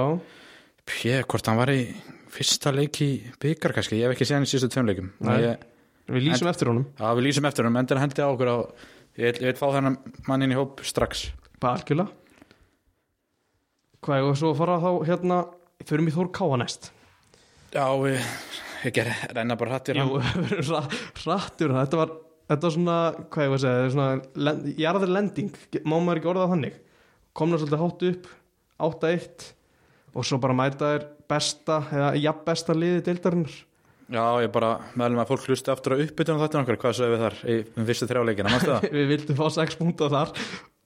ég, 1.12 1.28
hvort 1.30 1.52
hann 1.52 1.60
var 1.60 1.74
í 1.76 1.84
fyrsta 2.34 2.74
leik 2.74 3.00
í 3.04 3.12
byggar 3.44 3.76
kannski, 3.76 4.00
ég 4.00 4.08
hef 4.08 4.16
ekki 4.16 4.28
séð 4.30 4.40
hann 4.40 4.48
í 4.48 4.52
síðustu 4.54 4.72
tveim 4.74 4.90
leikum. 4.90 5.12
Við 7.14 7.28
lýsum 7.28 7.48
eftir 7.48 7.68
honum 7.68 7.78
Já, 9.14 9.22
við 9.22 9.28
ég, 9.28 9.38
vil- 9.40 9.48
ég 9.52 9.60
fá 9.60 9.68
þennan 9.76 9.98
mann 10.28 10.42
inn 10.46 10.54
í 10.56 10.58
hóp 10.58 10.82
strax. 10.86 11.28
bara 11.62 11.78
algjörlega. 11.80 12.10
Hvað, 14.04 14.26
og 14.28 14.36
svo 14.40 14.50
að 14.52 14.60
fara 14.60 14.80
þá 14.84 14.90
hérna 15.08 15.38
förum 15.88 16.10
í 16.10 16.14
Þór 16.16 16.30
Káa 16.36 16.58
næst. 16.60 16.90
Já, 17.74 17.86
við, 18.02 18.20
ég 18.84 18.94
ger, 18.98 19.10
renna 19.34 19.56
bara 19.58 19.78
hrættir 19.78 19.98
Jú, 19.98 20.20
ra- 20.70 20.84
rattur 21.26 21.72
þetta 21.74 22.00
var, 22.02 22.12
þetta 22.52 22.68
var 22.68 22.76
svona, 22.76 22.98
hvað 23.34 23.46
ég 23.48 23.54
var 23.54 23.58
að 23.58 23.64
segja 23.64 23.78
þetta 23.80 23.88
er 23.88 23.94
svona, 23.96 24.44
lend, 24.48 24.68
jarðar 24.84 25.14
lending 25.16 25.56
má 25.88 25.96
maður 25.98 26.20
ekki 26.22 26.30
orða 26.34 26.44
það 26.46 26.54
þannig? 26.56 26.76
Komna 27.34 27.58
svolítið 27.62 27.82
hátt 27.86 28.06
upp, 28.12 28.28
8-1 28.90 29.48
og 30.14 30.28
svo 30.30 30.38
bara 30.44 30.58
mæta 30.60 30.92
þér 30.92 31.08
besta 31.34 31.80
eða 31.96 32.12
jafn 32.22 32.44
besta 32.46 32.76
liði 32.78 33.02
deildarinnar 33.08 33.56
Já, 34.14 34.24
ég 34.44 34.52
bara 34.54 34.72
meðlum 35.00 35.22
að 35.24 35.32
fólk 35.32 35.48
hlusti 35.50 35.72
aftur 35.74 35.96
á 35.98 36.02
uppbytun 36.04 36.42
þáttin 36.44 36.62
okkur, 36.64 36.78
hvað 36.84 36.98
sögum 37.00 37.16
við 37.16 37.24
þar 37.24 37.38
í 37.50 37.56
um 37.82 37.88
fyrstu 37.88 38.08
þrjá 38.12 38.22
leikina, 38.30 38.52
mannstu 38.54 38.70
það? 38.76 38.86
við 39.00 39.08
vildum 39.14 39.40
fá 39.40 39.46
6 39.58 39.80
púnta 39.80 40.10
þar 40.14 40.34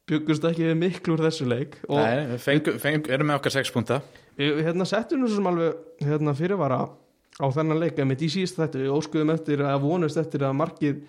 byggust 0.08 0.46
ekki 0.48 0.64
við 0.70 0.78
miklu 0.80 1.18
úr 1.18 1.26
þessu 1.28 1.48
leik 1.52 1.76
Nei, 1.92 2.22
við 2.32 2.40
fengum, 2.46 2.78
fengum, 2.80 3.12
erum 3.18 3.28
með 3.28 3.40
okkar 3.42 3.56
sex 3.58 3.74
púnta. 3.76 4.00
við 4.40 4.62
hérna 4.64 4.88
settum 4.88 5.20
nú 5.24 5.28
sem 5.34 5.50
alveg 5.52 6.06
hérna, 6.08 6.34
fyrirvara 6.38 6.80
á 6.88 7.46
þennan 7.54 7.82
leik 7.84 8.00
en 8.00 8.08
með 8.14 8.24
í 8.24 8.30
síðast 8.38 8.62
þetta 8.62 8.80
við 8.86 8.94
óskuðum 8.96 9.34
eftir 9.36 9.64
að 9.68 9.82
vonust 9.84 10.18
eftir 10.22 10.46
að 10.48 10.56
markið 10.62 11.02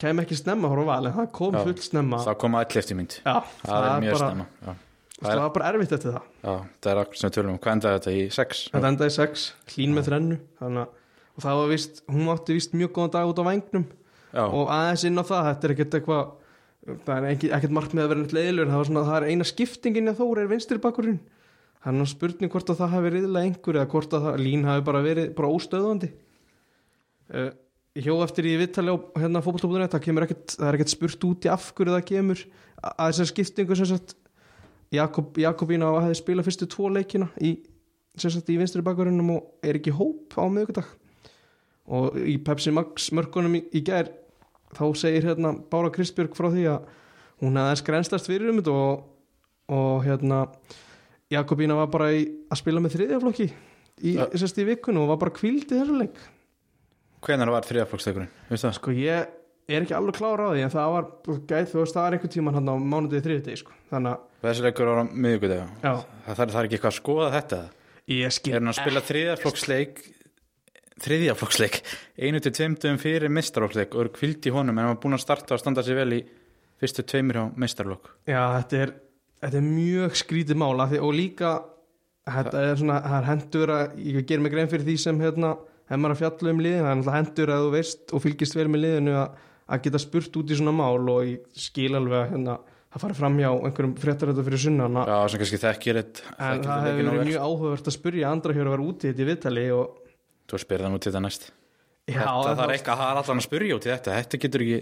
kem 0.00 0.22
ekki 0.22 0.38
snemma 0.38 0.70
frá 0.72 0.82
val 0.88 1.02
en 1.10 1.14
það 1.18 1.28
kom 1.36 1.58
Já. 1.58 1.62
full 1.66 1.80
snemma 1.82 2.20
Það 2.24 2.36
kom 2.40 2.56
að 2.58 2.76
eftir 2.80 2.98
mynd. 2.98 3.16
Já, 3.24 3.34
Það, 3.66 3.86
er 3.88 4.04
mjög 4.04 4.14
bara, 4.16 4.28
snemma. 4.30 4.46
Já. 4.62 4.72
það, 5.18 5.28
það 5.28 5.42
var 5.42 5.52
bara 5.58 5.70
erfitt 5.72 5.94
eftir 5.98 6.14
það 6.14 6.22
Já, 6.48 6.54
það 6.86 6.90
er 6.92 7.00
akkur 7.02 7.18
sem 7.20 7.28
við 7.28 7.36
tölum 7.36 7.52
um. 7.52 7.58
Hvað 7.64 7.76
endaði 7.76 7.98
þetta 7.98 8.14
í 8.14 8.22
sex? 8.38 8.60
Þetta 8.72 8.92
endaði 8.94 9.14
sex, 9.18 9.46
hlín 9.74 9.96
með 9.98 10.08
þrennu 10.08 10.38
þannig, 10.62 10.86
að- 10.86 10.94
og 11.38 11.46
það 11.46 11.62
var 11.62 11.72
vist, 11.72 12.02
hún 12.10 12.28
átti 12.34 12.58
vist 12.58 12.76
mjög 12.76 12.92
góðan 12.98 13.14
dag 13.14 13.30
út 13.30 13.40
á 13.40 13.48
vængnum. 13.48 13.86
Já, 14.28 14.44
og 14.44 14.68
aðeins 14.74 15.06
inn 15.08 15.22
á 15.22 15.24
það, 15.24 15.48
þetta 15.48 15.68
er 15.68 15.74
ekkert 15.74 15.98
eitthvað 15.98 16.24
það 17.06 17.16
er 17.16 17.46
ekkert 17.56 17.74
mark 17.78 17.94
með 17.94 18.04
að 18.04 18.10
vera 18.12 18.22
neitt 18.22 18.34
leiðilegur 18.36 18.70
það, 18.72 18.80
var 18.80 18.88
svona, 18.90 19.06
það 19.08 19.18
er 19.18 19.28
eina 19.32 19.46
skiptingin 19.48 20.12
að 20.12 20.20
þóra 20.22 20.44
er 20.44 21.18
það 21.78 21.92
er 21.92 21.98
nú 21.98 22.06
spurning 22.10 22.52
hvort 22.52 22.70
að 22.72 22.80
það 22.80 22.94
hafi 22.94 23.10
riðilega 23.14 23.48
einhver 23.48 23.78
eða 23.78 23.90
hvort 23.92 24.14
að 24.16 24.24
það, 24.26 24.38
lín 24.42 24.64
hafi 24.66 24.84
bara 24.88 25.02
verið 25.04 25.28
bara 25.38 25.50
óstöðandi 25.54 26.08
uh, 27.30 27.50
ég 27.98 28.06
hjó 28.06 28.16
eftir 28.24 28.48
í 28.48 28.54
viðtali 28.60 28.94
á 28.94 28.96
hérna 29.18 29.42
fótbolltoppunum 29.44 29.90
það 29.90 30.04
kemur 30.04 30.26
ekkert, 30.26 30.54
það 30.56 30.68
er 30.68 30.78
ekkert 30.78 30.94
spurt 30.94 31.26
út 31.28 31.46
í 31.46 31.52
af 31.52 31.70
hverju 31.74 31.94
það 31.94 32.04
kemur. 32.10 32.44
Að 32.78 33.08
þessar 33.10 33.30
skiptingu 33.32 33.78
sem 33.78 33.88
sagt 33.90 34.14
Jakob, 34.94 35.38
Jakobína 35.38 35.90
hefði 35.98 36.18
spilað 36.20 36.48
fyrstu 36.48 36.68
tvo 36.70 36.90
leikina 36.94 37.28
í, 37.42 37.56
sem 38.18 38.32
sagt, 38.32 38.50
í 38.52 38.58
vinstri 38.60 38.84
bakverðinum 38.86 39.34
og 39.34 39.66
er 39.66 39.80
ekki 39.80 39.94
hóp 39.94 40.36
á 40.38 40.46
miðvikudag 40.46 40.92
og 41.88 42.16
í 42.20 42.36
Pepsi 42.44 42.72
Max 42.74 43.10
mörkunum 43.16 43.54
í, 43.58 43.62
í 43.72 43.82
gær 43.86 44.10
þá 44.76 44.84
segir 45.00 45.24
hérna 45.30 45.54
Bára 45.72 45.90
Kristbjörg 45.94 46.34
frá 46.36 46.50
því 46.52 46.66
að 46.74 46.88
hún 47.42 47.56
hefði 47.56 47.78
skrænslast 47.80 48.28
fyrir 48.28 48.50
um 48.52 48.58
þetta 48.60 48.74
og, 48.74 49.06
og 49.72 50.04
hérna 50.04 50.42
Jakobína 51.32 51.76
var 51.76 51.90
bara 51.92 52.10
í, 52.16 52.22
að 52.48 52.60
spila 52.62 52.80
með 52.84 52.94
þriðjaflokki 52.96 53.46
í, 53.48 54.12
Ja. 54.16 54.26
í 54.32 54.66
vikun 54.68 55.00
og 55.00 55.08
var 55.12 55.18
bara 55.20 55.34
kvíld 55.36 55.66
í 55.68 55.76
þessu 55.76 55.96
leik. 55.98 56.20
Hvenar 57.24 57.50
var 57.52 57.66
það? 58.68 58.76
sko 58.78 58.94
ég 58.94 59.34
er 59.68 59.84
ekki 59.84 59.96
alveg 59.98 60.16
klára 60.16 60.48
á 60.48 60.52
því 60.54 60.62
en 60.64 60.72
það 60.72 60.92
var 60.94 61.08
gæð 61.50 61.66
þú 61.72 61.80
veist 61.82 61.96
það 61.96 62.04
var 62.06 62.16
einhvern 62.16 62.32
tíman 62.36 62.56
hann 62.56 62.70
á 62.72 62.74
mánudegi 62.78 63.24
þriðjudegi 63.26 63.60
sko. 63.60 63.74
Þannig 63.90 64.12
að 64.14 64.46
þessi 64.48 64.64
leikur 64.68 64.88
var 64.92 65.00
á 65.02 65.04
miðvíkudegi 65.12 65.66
já, 65.82 65.92
það, 66.28 66.38
það 66.38 66.60
er 66.62 66.68
ekki 66.68 66.78
eitthvað 66.78 66.92
að 66.92 67.00
skoða 67.02 67.32
þetta? 67.34 67.60
Ég 68.08 68.32
skil 68.38 68.54
er 68.54 68.60
hann 68.62 68.72
að 68.72 68.78
spila 68.78 69.02
þriðaflokksleik 69.10 70.00
þriðjaflokksleik. 71.04 71.80
Einu 72.18 72.40
til 72.44 72.52
tveimtum 72.56 72.98
fyrir 73.02 73.30
mistarflokksleik 73.32 73.94
og 73.94 74.04
eru 74.06 74.12
kvild 74.18 74.46
í 74.48 74.52
honum 74.54 74.76
en 74.78 74.84
hann 74.86 74.94
var 74.96 75.02
búin 75.02 75.16
að 75.18 75.24
starta 75.24 75.56
og 75.56 75.62
standa 75.62 75.84
sér 75.86 76.00
vel 76.02 76.12
í 76.18 76.20
fyrstu 76.78 77.02
tveimur 77.10 77.40
á 77.42 77.44
mistarflokk 77.58 78.12
Já, 78.30 78.42
þetta 78.60 78.82
er, 78.84 78.92
þetta 79.42 79.58
er 79.62 79.66
mjög 79.66 80.16
skrítið 80.20 80.60
mála 80.62 80.86
því, 80.92 81.00
og 81.02 81.14
líka 81.18 81.52
þetta 82.28 82.62
er 82.70 82.78
svona, 82.78 83.00
það 83.02 83.18
er 83.22 83.28
hendur 83.32 83.72
að 83.74 83.98
ég 84.12 84.26
ger 84.28 84.42
mig 84.44 84.52
grein 84.54 84.68
fyrir 84.70 84.86
því 84.86 84.96
sem 85.06 85.20
hérna 85.22 85.54
hef 85.88 85.96
maður 86.02 86.14
að 86.16 86.22
fjalla 86.22 86.52
um 86.52 86.58
liðin, 86.60 86.82
það 86.84 86.90
er 86.90 86.98
náttúrulega 86.98 87.20
hendur 87.22 87.52
að 87.54 87.62
þú 87.66 87.70
veist 87.78 88.12
og 88.18 88.24
fylgist 88.26 88.58
vel 88.58 88.66
með 88.68 88.82
liðinu 88.84 89.14
að, 89.22 89.38
að 89.72 89.84
geta 89.86 90.00
spurt 90.04 90.36
út 90.42 90.50
í 90.52 90.58
svona 90.58 90.74
mál 90.76 91.08
og 91.14 91.22
ég 91.24 91.62
skil 91.68 91.94
alveg 91.96 92.18
að 92.20 92.34
hérna, 92.34 92.56
það 92.92 93.04
fari 93.06 93.16
fram 93.18 93.38
hjá 93.40 93.48
einhverjum 93.54 93.94
fréttar 94.02 94.30
þetta 94.34 94.44
fyrir 94.50 94.62
sunnan 94.66 94.98
að- 95.00 95.08
já, 95.14 95.16
sem 95.32 95.42
kannski 95.42 95.60
þekkir 95.64 96.00
eitt 96.02 96.20
en 96.36 96.62
það 96.66 96.84
hefur 96.88 97.08
verið 97.08 97.30
mjög 97.32 97.46
áhugavert 97.48 97.88
að 97.90 97.96
spurja 97.96 98.30
andra 98.34 98.56
hér 98.58 98.68
að 98.68 98.74
vera 98.76 98.86
úti 98.92 99.08
í 99.08 99.10
þetta 99.14 99.24
í 99.24 99.28
viðtali 99.32 99.64
og 99.78 100.04
þú 100.48 100.60
spyrir 100.64 100.86
það 100.86 100.92
nú 100.94 101.00
til 101.04 101.12
þetta 101.12 101.24
næst. 101.26 101.48
Já, 102.08 102.24
þetta 102.24 102.50
en 102.52 102.58
þarf 102.58 102.68
þá- 102.68 102.74
eitthvað 102.78 102.94
að 102.94 103.02
hafa 103.04 103.22
allan 103.22 103.40
að 103.42 103.46
spyrja 103.48 103.76
út 103.78 103.86
í 103.88 103.92
þetta. 103.92 104.18
Þetta 104.18 104.40
getur 104.44 104.64
ekki 104.64 104.80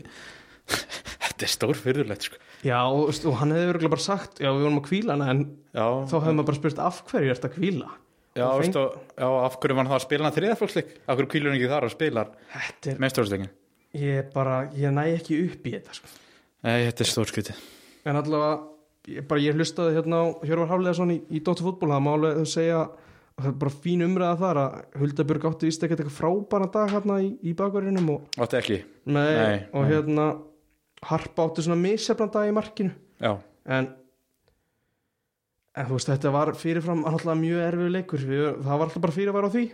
þetta 1.27 1.47
er 1.47 1.53
stór 1.53 1.79
fyrirlegt 1.79 2.27
sko. 2.27 2.41
Já, 2.67 2.79
og, 2.91 3.11
hann 3.41 3.53
hefði 3.55 3.69
örgulega 3.75 3.93
bara 3.93 4.03
sagt 4.07 4.41
já, 4.43 4.49
við 4.51 4.65
vorum 4.65 4.81
að 4.81 4.87
kvíla 4.89 5.15
hana 5.15 5.29
en 5.35 5.43
já, 5.77 5.85
þá 6.11 6.15
hefði 6.17 6.35
maður 6.39 6.49
bara 6.51 6.59
spurt 6.59 6.81
af 6.83 7.01
hverju 7.11 7.31
er 7.31 7.37
þetta 7.39 7.51
að 7.51 7.57
kvíla 7.61 7.91
já, 8.37 8.47
og 8.49 8.63
veist, 8.63 8.79
og, 8.81 8.97
já, 9.21 9.27
af 9.47 9.59
hverju 9.63 9.77
var 9.77 9.85
hann 9.85 9.91
þá 9.93 9.97
að 9.99 10.05
spila 10.07 10.27
hann 10.27 10.37
þriðaflokksleik 10.39 10.91
af 11.05 11.19
hverju 11.21 11.31
kvílur 11.35 11.53
hann 11.53 11.59
ekki 11.61 11.71
þar 11.71 11.87
og 11.87 11.93
spilar 11.95 12.33
Þetta 12.57 12.91
er, 12.95 12.99
meistarflokksleikin 13.05 14.01
ég 14.03 14.33
bara, 14.35 14.57
ég 14.75 14.97
næ 14.97 15.05
ekki 15.13 15.39
upp 15.45 15.69
í 15.71 15.75
þetta 15.77 15.95
sko. 16.01 16.11
nei, 16.67 16.79
þetta 16.89 17.05
er 17.07 17.13
stór 17.13 17.31
skriti 17.31 17.57
En 18.07 18.19
allavega, 18.23 18.57
ég, 19.13 19.29
bara, 19.31 19.45
ég 19.47 19.61
hlustaði 19.61 19.95
hérna 20.01 20.23
á 20.23 20.25
Hjörvar 20.49 20.73
Hafleðarsson 20.73 21.15
í, 21.15 21.21
í 21.37 21.45
Dóttu 21.47 21.69
fútból 21.69 21.93
það 23.37 23.49
að 23.49 23.51
er 23.51 23.59
bara 23.61 23.75
fín 23.85 24.05
umræða 24.07 24.37
þar 24.41 24.61
að 24.63 24.77
Huldabjörg 25.03 25.47
átti 25.51 25.69
vist 25.69 25.85
ekkert 25.85 26.03
eitthvað 26.03 26.17
frábæra 26.17 26.69
dag 26.73 26.93
hérna 26.95 27.19
í, 27.21 27.31
í 27.45 27.53
bakverðinum 27.57 28.09
og, 28.15 28.29
átti 28.41 28.59
ekki, 28.61 28.79
nei, 29.13 29.33
Nei, 29.37 29.59
og 29.77 29.91
hérna 29.91 30.27
Harpa 31.07 31.45
átti 31.45 31.67
svona 31.67 31.77
misjafnan 31.83 32.33
dag 32.33 32.49
í 32.49 32.55
markinu. 32.57 32.95
Já, 33.21 33.35
en 33.69 33.91
en 35.77 35.89
þú 35.91 35.99
veist, 35.99 36.09
þetta 36.09 36.33
var 36.33 36.53
fyrirfram 36.57 37.05
alltaf 37.09 37.37
mjög 37.37 37.61
erfið 37.67 37.93
leikur. 37.93 38.25
Við, 38.25 38.47
það 38.65 38.73
var 38.73 38.87
alltaf 38.87 39.05
bara 39.05 39.17
fyrirvar 39.17 39.49
á 39.49 39.51
því. 39.53 39.65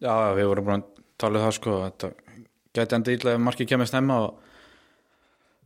Já, 0.00 0.12
já, 0.14 0.30
við 0.38 0.50
vorum 0.52 0.68
búin 0.68 0.84
að 0.84 1.02
tala 1.20 1.40
um 1.40 1.44
það 1.46 1.56
sko, 1.58 1.74
þetta 1.88 2.12
gæti 2.78 2.96
enda 2.96 3.16
illa 3.16 3.34
ef 3.34 3.42
markið 3.48 3.70
kemur 3.72 3.90
snemma 3.90 4.20
og, 4.28 4.54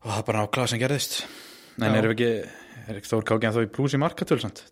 og 0.01 0.09
það 0.09 0.17
er 0.23 0.27
bara 0.31 0.47
nákvæmlega 0.47 0.73
sem 0.73 0.83
gerðist. 0.83 1.19
En 1.77 1.91
erum 1.91 2.15
við 2.15 2.17
ekki, 2.17 2.33
er 2.89 3.01
ekki 3.03 3.13
Þór 3.13 3.29
Káki 3.29 3.51
en 3.51 3.57
þó 3.59 3.63
í 3.67 3.71
plús 3.77 3.97
í 3.97 4.01
markatöl 4.01 4.41
samt 4.41 4.65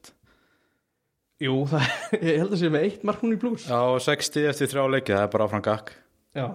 Jú, 1.42 1.54
það, 1.72 1.86
ég 2.20 2.40
held 2.42 2.54
að 2.54 2.60
sé 2.60 2.70
með 2.72 2.86
eitt 2.88 3.06
mark 3.08 3.22
núna 3.24 3.36
í 3.36 3.40
blús 3.42 3.66
já, 3.66 3.80
60 4.06 4.48
eftir 4.52 4.70
þrjá 4.70 4.84
leikið, 4.94 5.14
það 5.16 5.24
er 5.24 5.32
bara 5.34 5.48
áfram 5.48 5.64
gakk. 5.66 5.94
Já. 6.38 6.46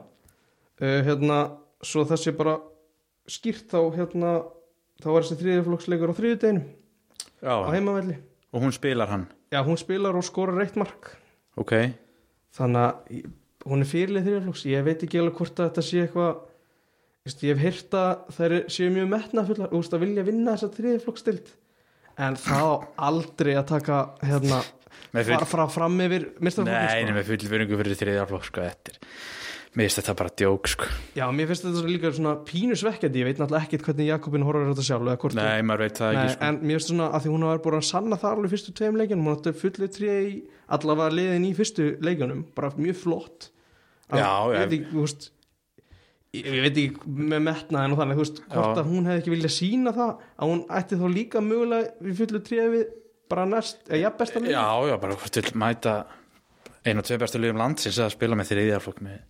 Uh, 0.78 1.00
Hérna, 1.08 1.40
svo 1.86 2.06
þessi 2.08 2.34
bara 2.38 2.58
skýrt 3.28 3.68
þá 3.74 3.80
hérna 3.98 4.34
þá 5.04 5.10
var 5.12 5.26
þessi 5.26 5.40
þriðjaflokksleikur 5.42 6.14
á 6.14 6.18
þriðjudeginum 6.18 6.68
á 7.44 7.54
já, 7.54 7.56
heimavelli. 7.76 8.20
Og 8.56 8.64
hún 8.64 8.76
spilar 8.76 9.12
hann? 9.12 9.28
Já, 9.52 9.60
hún 9.68 9.80
spilar 9.80 10.16
og 10.18 10.26
skorar 10.26 10.64
eitt 10.64 10.80
mark. 10.80 11.12
Ok, 11.60 11.76
þannig 12.56 12.86
að 12.86 13.28
hún 13.68 13.84
er 13.84 13.90
fyrirlið 13.90 14.28
þriðjaflokks 14.30 14.66
ég 14.72 14.86
veit 14.88 15.04
ekki 15.04 15.20
alveg 15.20 15.42
hvort 15.42 15.60
að 15.60 15.70
þetta 15.70 15.84
sé 15.86 16.04
eitthvað 16.06 16.46
ég 17.44 17.58
hef 17.58 17.64
heyrt 17.64 17.96
að 17.98 18.36
þær 18.38 18.54
séu 18.72 18.92
mjög 18.94 19.10
metnafullar 19.12 19.74
og 19.76 19.96
vilja 20.00 20.24
vinna 20.28 20.54
þessa 20.56 20.70
þriðjaflokkstild 20.78 21.50
en 22.24 22.38
það 22.40 22.64
á 22.64 22.74
aldrei 23.10 23.54
að 23.58 23.68
taka 23.74 23.98
hérna, 24.24 24.62
fara 25.14 25.50
fara 25.50 25.68
fram 25.72 26.00
yfir 26.06 26.30
nei, 26.30 26.46
mistaflokki 26.50 27.04
nei, 27.08 27.16
með 27.18 27.30
full 27.32 27.44
fyrirningu 27.52 27.82
fyrir 27.82 28.00
þriðjaflokk 28.04 28.50
sko, 28.52 28.66
er 28.68 28.98
mér 29.78 29.86
finnst 29.86 30.00
þetta 30.02 30.14
bara 30.18 30.32
djók 30.40 30.70
sko. 30.72 30.88
Já, 31.18 31.26
mér 31.36 31.50
finnst 31.52 31.66
þetta 31.68 31.84
líka 31.86 32.12
svona 32.16 32.34
pínusvekkjandi 32.48 33.22
ég 33.22 33.28
veit 33.28 33.42
náttúrulega 33.42 33.68
ekkert 33.68 33.86
hvernig 33.86 34.10
Jakobin 34.10 34.46
horfður 34.48 34.72
þetta 34.72 34.86
sjálf 34.88 35.36
nei, 35.38 35.62
maður 35.68 35.84
veit 35.86 36.00
það 36.02 36.14
Nei, 36.16 36.22
ekki 36.24 36.34
sko. 36.34 36.48
en 36.48 36.60
mér 36.64 36.80
finnst 36.80 36.92
svona 36.92 37.10
að 37.12 37.26
því 37.26 37.34
hún 37.36 37.46
hafa 37.46 37.64
búin 37.68 37.78
að 37.78 37.88
sanna 37.92 38.20
það 38.22 38.34
alveg 38.34 38.54
fyrstu 38.56 38.74
tveim 38.80 39.00
leikjunum, 39.02 39.28
hún 39.28 39.38
átti 39.38 39.54
fullið 39.62 39.94
tré 39.98 40.18
í 40.18 40.36
allavega 40.78 41.18
liðin 41.20 41.48
í 41.48 41.54
fyrstu 41.58 41.88
leikjunum 42.08 42.44
bara 42.58 42.72
mjög 42.78 43.02
flott 43.04 43.50
Að- 44.08 44.22
Já, 44.24 44.32
ég 44.56 44.64
veit 44.64 44.78
ekki, 44.80 44.92
þú 44.96 45.04
veist 45.04 45.30
ég, 46.38 46.62
veit 46.66 46.78
ekki 46.82 47.16
með 47.34 47.44
metnaðin 47.48 47.94
og 47.94 48.02
þannig 48.02 48.18
þú 48.18 48.24
veist, 48.24 48.42
hvort 48.48 48.74
Já. 48.74 48.82
að 48.82 48.92
hún 48.94 49.10
hefði 49.10 49.22
ekki 49.22 49.34
viljað 49.36 49.54
sína 49.58 49.94
það 49.96 50.14
að 50.38 50.52
hún 50.52 50.64
ætti 50.80 51.00
þá 51.02 51.08
líka 51.14 51.44
mögulega 51.44 51.92
í 52.02 52.18
fullu 52.18 52.42
tré 52.48 52.68
við 52.74 52.88
bara 53.30 53.46
næst, 53.50 53.84
eða 53.90 54.14
besta 54.20 54.42
lið 54.44 54.56
já, 54.56 54.66
já, 54.92 54.96
bara 55.04 55.20
hvort 55.20 55.40
vil 55.40 55.54
mæta 55.60 55.94
einu 56.88 57.04
og 57.04 57.08
tvei 57.08 57.22
bestu 57.22 57.42
liðum 57.42 57.62
landsins 57.62 58.02
að 58.02 58.14
spila 58.16 58.40
með 58.40 58.52
þriðjaflokk 58.54 59.04
með 59.06 59.22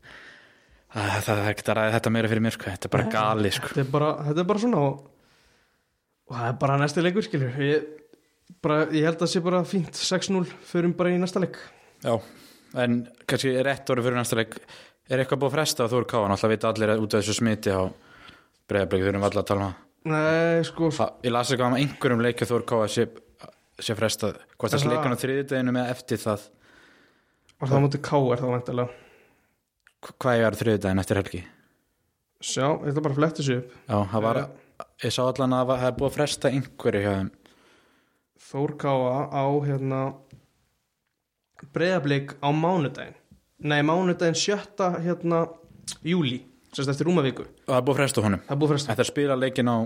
það, 0.93 1.13
það, 1.27 1.43
er 1.43 1.51
ekki 1.51 1.67
að 1.67 1.77
ræða 1.79 1.95
þetta 1.97 2.15
meira 2.15 2.31
fyrir 2.31 2.45
mér 2.45 2.57
sko. 2.57 2.71
þetta 2.71 2.89
er 2.89 2.95
bara 2.97 3.11
gali 3.13 3.53
sko. 3.53 3.71
þetta 3.73 3.85
er 3.85 3.93
bara, 3.93 4.11
þetta 4.27 4.43
er 4.43 4.49
bara 4.51 4.63
svona 4.65 4.83
og, 4.87 4.99
og 6.27 6.35
það 6.37 6.51
er 6.51 6.59
bara 6.65 6.81
næsti 6.83 7.05
leikur 7.05 7.29
ég, 7.67 7.87
bara, 8.63 8.85
ég 8.93 9.07
held 9.07 9.17
að 9.17 9.23
það 9.25 9.31
sé 9.33 9.43
bara 9.45 9.63
fínt. 9.67 10.01
6-0 10.01 10.43
förum 10.71 10.93
bara 10.97 11.13
í 11.13 11.19
næsta 11.21 11.41
leik. 11.43 11.57
Já, 12.03 12.13
en 12.83 12.99
kannski 13.29 13.53
er 13.57 13.71
ett 13.73 13.91
orði 13.93 14.07
fyrir 14.07 14.19
næsta 14.19 14.39
leik. 14.39 14.57
Er 15.07 15.23
eitthvað 15.23 15.43
búið 15.43 15.51
að 15.51 15.55
fresta 15.57 15.87
á 15.87 15.91
Þór 15.91 16.07
Káan 16.09 16.33
alltaf 16.35 16.51
vita 16.51 16.71
allir 16.71 16.93
út 16.99 17.15
af 17.15 17.23
þessu 17.23 17.37
smiti 17.37 17.71
á 17.71 17.87
þurfum 19.07 19.21
við 19.21 19.29
allir 19.29 19.43
að 19.43 19.49
tala 19.51 19.61
um 19.61 19.67
það. 19.67 19.83
Nei, 20.07 20.63
sko, 20.67 20.89
Það- 20.91 21.23
Ég 21.23 21.31
las 21.31 21.51
eitthvað 21.51 21.67
um 21.67 21.79
einhverjum 21.79 22.23
leikja 22.23 22.47
Þór 22.47 22.65
Káa 22.67 22.87
sé, 23.79 23.95
frestað 23.97 24.37
hvort 24.57 24.73
það? 24.73 24.87
leikan 24.93 25.13
á 25.13 25.21
þriðjudeginu 25.23 25.73
með 25.75 25.91
eftir 25.93 26.17
það. 26.23 26.47
Var 27.57 27.69
það 27.73 27.83
mútið 27.85 28.01
K 28.07 28.21
er 28.33 28.41
það 28.43 28.53
vantilega 28.55 28.89
Hva- 29.97 30.15
hvað 30.21 30.43
er 30.47 30.57
þriðjudegin 30.61 30.99
eftir 31.03 31.17
helgi? 31.21 31.43
Sjá, 32.41 32.67
ég 32.85 32.91
ætla 32.91 33.01
bara 33.01 33.13
að 33.15 33.19
fletta 33.21 33.41
þessu 33.41 33.55
upp. 33.57 33.71
Já, 33.89 33.97
það 34.13 34.21
var, 34.27 34.39
ég 35.03 35.13
sá 35.15 35.21
allan 35.25 35.55
að 35.57 35.71
það 35.73 35.85
er 35.87 35.95
búið 35.97 36.09
að 36.11 36.17
fresta 36.19 36.51
einhverju 36.53 37.01
hjá 37.01 37.13
þeim. 37.17 37.31
Þór 38.47 38.73
Káa 38.77 39.15
á 39.33 39.45
hérna 39.65 40.01
breyðablík 41.73 42.35
á 42.41 42.49
mánudaginn. 42.53 43.15
Nei, 43.65 43.81
mánudaginn 43.81 44.37
sjötta 44.37 44.91
hérna 45.01 45.47
júli, 46.05 46.43
sérst 46.75 46.91
eftir 46.93 47.07
rúmavíku 47.09 47.47
og 47.47 47.71
það 47.71 47.79
er 47.79 47.85
búið 47.87 47.95
að 47.95 48.01
fresta 48.03 48.21
honum. 48.27 48.43
Það 48.45 48.53
er 48.53 48.59
búið 48.61 48.71
fyrir 48.73 48.83
Þetta 48.85 49.01
er 49.01 49.07
að 49.07 49.11
spila 49.11 49.37
leikin 49.41 49.71
á 49.73 49.77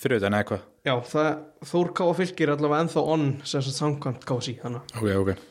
þriðjudegin 0.00 0.36
eða 0.36 0.42
eitthvað 0.44 0.62
Já, 0.88 0.94
það, 1.12 1.30
Þór 1.70 1.90
Káa 2.00 2.14
fylgir 2.20 2.52
allavega 2.54 2.84
ennþá 2.86 3.02
on 3.14 3.26
sem 3.44 3.62
samkvæmt 3.66 4.24
kási 4.28 4.54
þannig, 4.62 4.94
Ok, 4.96 5.10
ok. 5.20 5.44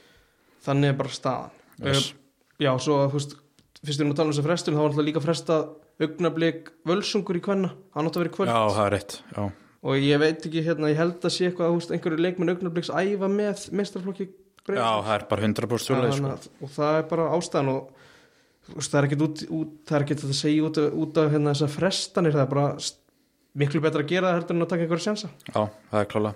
Þannig 0.66 0.90
er 0.92 0.98
bara 1.00 1.14
staðan. 1.14 1.54
Yes. 1.86 2.10
uh, 2.10 2.18
Já, 2.60 2.72
svo 2.84 2.98
fyrst 3.14 3.38
við 3.86 4.00
erum 4.02 4.12
að 4.12 4.18
tala 4.20 4.28
um 4.28 4.34
þess 4.36 4.42
að 4.44 4.50
frestun 4.50 4.76
þá 4.76 4.82
var 4.82 4.90
alltaf 4.90 5.06
líka 5.08 5.22
frestað 5.24 5.70
augnablík 6.04 6.72
völsungur 6.90 7.38
í 7.40 7.44
kvenna 7.44 7.70
hann 7.96 8.10
átti 8.10 8.20
að 8.20 8.24
vera 8.26 8.32
í 8.32 8.36
kvöld. 8.36 8.50
Já, 8.52 8.60
það 8.76 8.86
er 8.90 8.94
rétt 8.98 9.16
Já, 9.38 9.44
og 9.80 10.04
ég 10.04 10.20
veit 10.20 10.46
ekki 10.50 10.64
hérna, 10.66 10.90
ég 10.92 11.00
held 11.00 11.24
að 11.24 11.34
sé 11.36 11.48
eitthvað 11.48 11.70
að 11.70 11.78
einhverju 11.96 12.20
leikmenn 12.26 12.52
augnablíks 12.56 12.92
æfa 12.92 13.30
með 13.32 13.64
mestrarflokki 13.80 14.28
Já 14.70 14.90
það 15.06 15.14
er 15.16 15.24
bara 15.32 15.46
100% 15.48 15.88
svoleið 15.88 16.18
sko. 16.18 16.34
Að- 16.36 16.50
og 16.66 16.74
það 16.76 16.98
er 17.00 17.08
bara 17.14 17.30
ástæðan 17.38 17.72
og 17.74 17.94
það 18.84 19.00
er 19.00 20.04
ekkert 20.04 20.24
er 20.26 20.34
að 20.34 20.38
segja 20.44 20.66
út, 20.68 20.78
af- 20.84 20.94
út 20.94 21.18
af 21.24 21.32
hérna 21.32 21.54
þessar 21.56 21.72
frestanir 21.74 22.36
það 22.36 22.44
er 22.44 22.52
bara 22.52 22.68
miklu 23.60 23.82
betra 23.84 24.04
að 24.04 24.12
gera 24.14 24.34
heldur 24.38 24.56
en 24.58 24.66
að 24.66 24.72
taka 24.74 24.86
einhverja 24.86 25.06
sjansa. 25.10 25.30
Já, 25.50 25.62
það 25.92 26.00
er 26.04 26.10
klála 26.14 26.32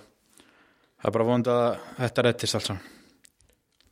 Það 1.04 1.10
er 1.10 1.16
bara 1.18 1.28
vond 1.28 1.50
að 1.52 1.64
þetta 2.00 2.24
rettist 2.28 2.56
alls 2.60 2.70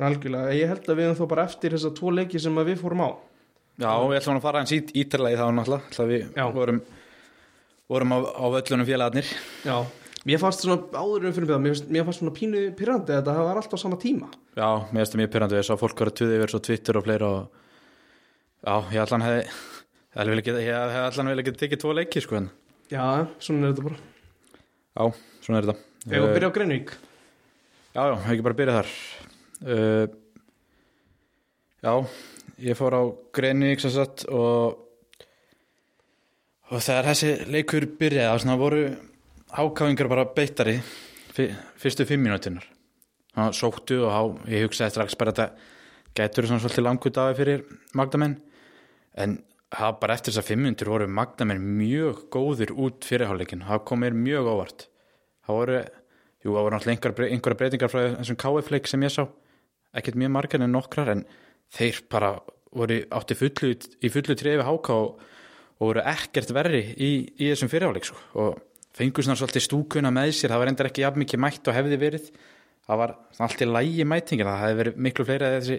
algjörlega, 0.02 0.54
ég 0.58 0.70
held 0.72 0.88
að 0.90 0.98
við 0.98 1.06
erum 1.08 1.18
þó 1.20 1.26
bara 1.30 1.44
eftir 1.50 1.76
þessar 1.76 1.92
tvo 1.98 2.12
leiki 2.16 2.40
sem 2.42 2.56
við 2.66 2.80
fórum 2.82 3.04
á. 3.06 3.10
Já, 3.82 3.92
við 4.08 4.18
ætlum 4.20 4.38
að 4.40 4.46
fara 4.46 4.62
eins 4.64 4.72
í 4.76 4.82
það 5.42 5.52
náttúrulega 5.58 5.90
ætla 5.92 6.06
við 6.10 6.24
vorum, 6.56 6.80
vorum 7.92 8.16
á, 8.16 8.18
á 8.32 8.46
völlunum 8.56 8.88
félagarnir. 8.88 9.30
Já, 9.68 9.76
mér 10.26 10.42
fannst 10.42 10.64
svona 10.66 10.88
áður 10.96 11.28
um 11.30 11.36
fyrir 11.36 11.52
það, 11.52 11.62
mér, 11.66 11.76
fannst- 11.76 11.92
mér 11.92 12.08
fannst 12.08 12.24
svona 12.24 12.36
pínu 12.40 12.64
pyrrandi 12.80 13.18
að 13.20 13.30
það 13.30 13.44
var 13.50 13.62
alltaf 13.62 13.84
sama 13.84 14.00
tíma. 14.02 14.32
Já, 14.56 14.70
mér 14.90 15.02
finnst 15.04 15.14
það 15.16 15.22
mjög 15.22 15.34
pyrrandi, 15.36 15.60
ég 15.62 15.68
sá 15.70 15.76
fólk 15.84 16.00
vera 16.06 16.16
tuðið 16.22 16.38
yfir 16.40 16.54
svo 16.56 16.64
Twitter 16.70 16.98
og 17.02 17.06
fleira 17.08 17.30
og 17.36 17.60
Já, 18.62 18.76
ég 18.94 19.02
allan 19.02 19.24
hefði 19.26 19.46
ég 20.62 20.76
hefði 20.76 21.00
allan 21.08 21.30
vel 21.32 21.42
ekki 21.42 21.54
tekið 21.58 21.80
tvo 21.82 21.94
leiki 21.98 22.22
sko 22.22 22.38
en 22.38 22.50
já, 22.92 23.04
svona 23.40 23.68
er 23.70 23.74
þetta 23.74 23.86
bara. 23.88 24.00
Já, 24.92 25.22
svona 25.46 25.62
er 25.62 25.70
þetta. 25.70 25.88
Ef 26.02 26.16
við 26.18 26.34
byrja 26.36 26.50
á 26.52 26.56
Greinvík 26.56 26.96
Já, 27.92 28.02
já, 28.08 28.16
ekki 28.32 28.44
bara 28.46 28.58
byrja 28.58 28.76
þar. 28.80 28.92
Uh, 29.62 30.18
Já, 31.82 31.94
ég 32.62 32.78
fór 32.78 32.94
á 32.94 33.04
Greinvík 33.34 33.82
sem 33.82 33.94
sagt 33.94 34.28
og 34.30 34.78
og 36.72 36.78
þegar 36.80 37.08
þessi 37.10 37.32
leikur 37.52 37.88
byrjaði 38.00 38.30
þá 38.30 38.44
svona 38.44 38.60
voru 38.62 38.84
ákáfingar 39.52 40.08
bara 40.12 40.28
beittari 40.38 40.78
fyr, 41.34 41.56
fyrstu 41.82 42.06
fimm 42.08 42.22
mínútunar 42.24 42.68
það 43.36 43.58
sóttu 43.58 43.98
og 44.06 44.14
á, 44.14 44.22
ég 44.54 44.68
hugsaði 44.68 44.94
strax 44.94 45.18
bara 45.20 45.34
að 45.34 45.42
þetta 45.42 46.22
gætur 46.22 46.48
svona 46.48 46.64
svolítið 46.64 46.86
langut 46.86 47.20
af 47.24 47.36
fyrir 47.40 47.66
Magdamenn. 47.98 48.38
En 49.16 49.38
það 49.72 49.98
bara 50.02 50.16
eftir 50.18 50.34
þess 50.34 50.42
að 50.42 50.48
fimm 50.50 50.66
mínútur 50.66 50.92
voru 50.92 51.08
Magdamenn 51.12 51.68
mjög 51.80 52.26
góðir 52.34 52.74
út 52.76 53.06
fyrirháleikin 53.08 53.66
það 53.68 53.84
kom 53.88 54.02
mér 54.04 54.16
mjög 54.18 54.50
óvart. 54.52 54.88
Það 55.48 55.60
voru, 55.60 55.78
jú 56.44 56.56
það 56.56 56.66
voru 56.66 56.76
náttúrulega 56.76 57.30
einhverja, 57.32 57.60
breytingar 57.62 57.92
frá 57.92 58.02
þessum 58.18 58.40
KF-leik 58.44 58.90
sem 58.92 59.06
ég 59.08 59.14
sá. 59.14 59.24
Ekkert 59.96 60.20
mjög 60.20 60.34
margar 60.36 60.64
en 60.64 60.76
nokkrar 60.76 61.14
en 61.16 61.24
þeir 61.72 62.02
bara 62.12 62.34
voru 62.72 63.00
átti 63.12 63.38
fullu, 63.40 63.72
í 63.76 64.12
fullu 64.12 64.36
trefi 64.40 64.68
háka 64.68 64.98
og, 64.98 65.24
og 65.80 65.88
voru 65.90 66.04
ekkert 66.14 66.52
verri 66.56 66.84
í, 66.96 67.12
í 67.40 67.52
þessum 67.52 67.72
fyrirháleik 67.72 68.08
sko. 68.08 68.20
og 68.40 68.60
fengur 68.96 69.24
svona 69.24 69.40
svolítið 69.40 69.66
stúkuna 69.68 70.12
með 70.12 70.34
sér. 70.36 70.52
Það 70.52 70.64
var 70.64 70.72
endur 70.72 70.90
ekki 70.90 71.06
jafn 71.06 71.24
mikið 71.24 71.44
mætt 71.44 71.72
og 71.72 71.78
hefði 71.78 72.00
verið. 72.02 72.30
Það 72.88 73.02
var 73.02 73.14
allt 73.46 73.64
í 73.64 73.68
lægi 73.70 74.08
mætingin. 74.08 74.50
Það 74.50 74.64
hefði 74.66 74.80
verið 74.82 75.02
miklu 75.08 75.28
fleiri 75.28 75.48
að 75.48 75.58
þessi 75.58 75.78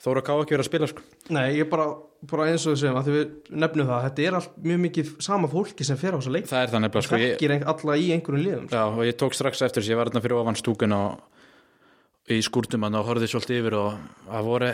Þóra 0.00 0.22
Ká 0.24 0.32
ekki 0.32 0.54
verið 0.54 0.64
að 0.64 0.68
spila 0.70 0.86
sko. 0.88 1.02
Nei, 1.36 1.46
ég 1.58 1.66
bara, 1.68 1.86
bara 2.30 2.46
eins 2.48 2.64
og 2.64 2.72
þessum 2.72 2.96
að 2.96 3.10
við 3.12 3.50
nefnum 3.52 3.88
það, 3.90 4.04
þetta 4.06 4.24
er 4.24 4.36
allt 4.38 4.54
mjög 4.64 4.78
mikið 4.86 5.10
sama 5.26 5.50
fólki 5.52 5.84
sem 5.84 5.98
fer 6.00 6.16
á 6.16 6.18
þessa 6.20 6.32
leik 6.32 6.48
það 6.48 6.62
er 6.64 6.72
það 6.72 6.82
nefnilega 6.84 7.06
sko. 7.08 7.18
ég, 7.20 7.34
þekkir 7.34 7.66
alla 7.74 7.96
í 8.00 8.06
einhverjum 8.14 8.46
liðum 8.46 8.64
sko. 8.70 8.78
já, 8.78 8.84
og 8.88 9.02
ég 9.04 9.18
tók 9.20 9.36
strax 9.36 9.60
eftir 9.66 9.84
þess 9.84 9.92
ég 9.92 10.00
var 10.00 10.10
þarna 10.10 10.24
fyrir 10.24 10.40
ofan 10.40 10.58
stúkun 10.60 10.96
og 10.96 12.32
í 12.32 12.40
skúrtum 12.46 12.88
og 12.88 12.96
horfði 13.10 13.28
svolítið 13.28 13.60
yfir 13.60 13.76
og 13.80 14.00
það 14.30 14.48
voru, 14.48 14.72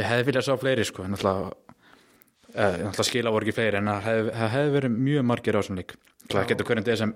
ég 0.00 0.08
hefði 0.08 0.26
viljað 0.30 0.48
sá 0.48 0.56
fleiri 0.64 0.88
sko, 0.88 1.04
eh, 1.04 1.12
náttúrulega 1.12 3.08
skila 3.10 3.32
voru 3.34 3.48
ekki 3.48 3.58
fleiri 3.60 3.80
en 3.82 3.92
það 3.92 4.08
hefði, 4.08 4.34
það 4.40 4.52
hefði 4.56 4.74
verið 4.78 4.98
mjög 5.10 5.30
margir 5.34 5.56
á 5.56 5.60
þessum 5.60 5.80
leik 5.82 5.96
það 6.32 6.48
getur 6.52 6.68
hverjum 6.68 6.86
þetta 6.86 7.00
sem 7.02 7.14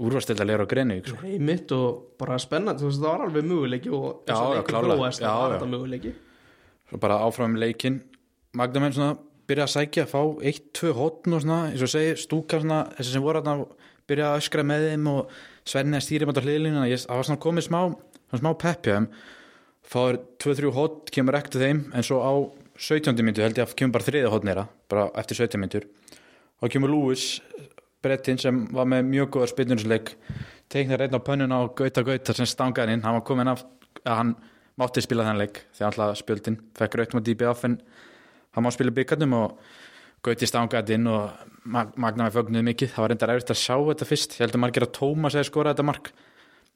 úrvastildar 0.00 0.48
leira 0.48 0.64
á 0.64 0.68
greinu 0.68 0.96
sko. 1.04 1.18
Nei, 1.24 1.36
mitt 1.44 1.72
og 1.76 2.16
bara 2.20 2.38
spennandi, 2.40 2.80
þú 2.80 2.88
veist, 2.88 3.02
það 3.02 3.12
var 3.12 3.24
alveg 3.26 3.46
möguleiki 3.50 3.92
og 3.92 4.06
Já, 4.24 4.32
þess 4.32 4.40
að 4.40 4.66
klárlega. 4.70 4.96
þróast, 4.96 5.20
Já, 5.20 5.26
það 5.28 5.40
var 5.42 5.54
þetta 5.54 5.70
möguleiki 5.74 6.12
svo 6.90 7.00
bara 7.00 7.20
áfram 7.24 7.56
leikinn. 7.60 8.00
Magdamenn 8.58 8.94
svona 8.94 9.16
byrja 9.50 9.66
að 9.66 9.74
sækja 9.74 10.06
fá 10.10 10.20
eitt, 10.46 10.70
tvö 10.76 10.92
hotn 10.98 11.34
og 11.34 11.44
svona 11.44 11.60
eins 11.70 11.82
og 11.86 11.90
segi 11.90 12.14
stúka 12.18 12.60
svona 12.60 12.84
þessi 12.98 13.16
sem 13.16 13.24
voru 13.24 13.42
að 13.42 13.66
byrja 14.10 14.30
að 14.30 14.42
öskra 14.42 14.66
með 14.66 14.88
þeim 14.90 15.10
og 15.10 15.34
Svenni 15.70 15.98
að 15.98 16.06
stýri 16.06 16.26
mæta 16.26 16.42
hliðlínu 16.42 16.82
það 16.82 17.18
var 17.20 17.28
svona 17.28 17.42
komið 17.42 17.66
smá, 17.68 17.80
svona 18.30 18.42
smá 18.42 18.50
peppja 18.58 18.96
þeim. 18.96 19.08
Fáður 19.90 20.20
tvö, 20.42 20.54
þrjú 20.58 20.72
hotn 20.76 21.14
kemur 21.14 21.38
ekkert 21.38 21.60
þeim 21.62 21.82
en 21.94 22.06
svo 22.06 22.20
á 22.22 22.32
17. 22.80 23.12
myndu 23.26 23.42
held 23.44 23.58
ég 23.58 23.66
að 23.66 23.76
kemur 23.76 23.98
bara 23.98 24.06
þriða 24.06 24.30
hotn 24.32 24.50
þeirra 24.50 24.66
bara 24.90 25.08
eftir 25.20 25.40
17 25.42 25.60
myndur 25.60 25.86
og 26.60 26.72
kemur 26.72 26.92
Lewis 26.92 27.26
Brettin 28.00 28.38
sem 28.40 28.62
var 28.72 28.88
með 28.88 29.10
mjög 29.10 29.34
góðar 29.34 29.52
spilnursleik 29.52 30.14
teiknar 30.72 31.04
einn 31.04 31.16
á 31.16 31.20
pönnuna 31.20 31.58
og 31.66 31.74
Gauta 31.76 32.04
Gauta 32.06 32.36
sem 32.36 32.48
stangaði 32.48 32.96
inn, 32.96 33.04
hann 33.04 33.18
var 33.18 33.26
komin 33.26 33.50
af 33.52 33.64
hann 34.06 34.32
mátti 34.80 35.04
spila 35.04 35.26
þennan 35.26 35.42
leik 35.44 35.62
þegar 35.76 35.92
alltaf 35.92 36.18
spjöldin, 36.22 36.58
fekk 36.78 36.98
raut 37.00 37.14
með 37.16 37.28
DBF 37.28 37.64
en 37.68 37.78
hann 38.56 38.66
má 38.66 38.72
spila 38.74 38.94
byggarnum 38.96 39.36
og 39.42 39.60
Gauti 40.20 40.44
stangaði 40.44 40.98
inn 40.98 41.06
og 41.08 41.30
Mag- 41.72 41.94
Magna 41.96 42.26
með 42.26 42.34
fögnuði 42.34 42.64
mikið, 42.66 42.90
það 42.92 43.02
var 43.04 43.10
reyndar 43.12 43.30
erfitt 43.34 43.52
að 43.54 43.58
sjá 43.60 43.76
þetta 43.76 44.08
fyrst, 44.08 44.34
ég 44.36 44.42
heldur 44.44 44.60
margir 44.60 44.84
að 44.84 44.90
Tómas 44.98 45.36
hefði 45.36 45.48
skorað 45.48 45.74
þetta 45.74 45.86
mark. 45.88 46.10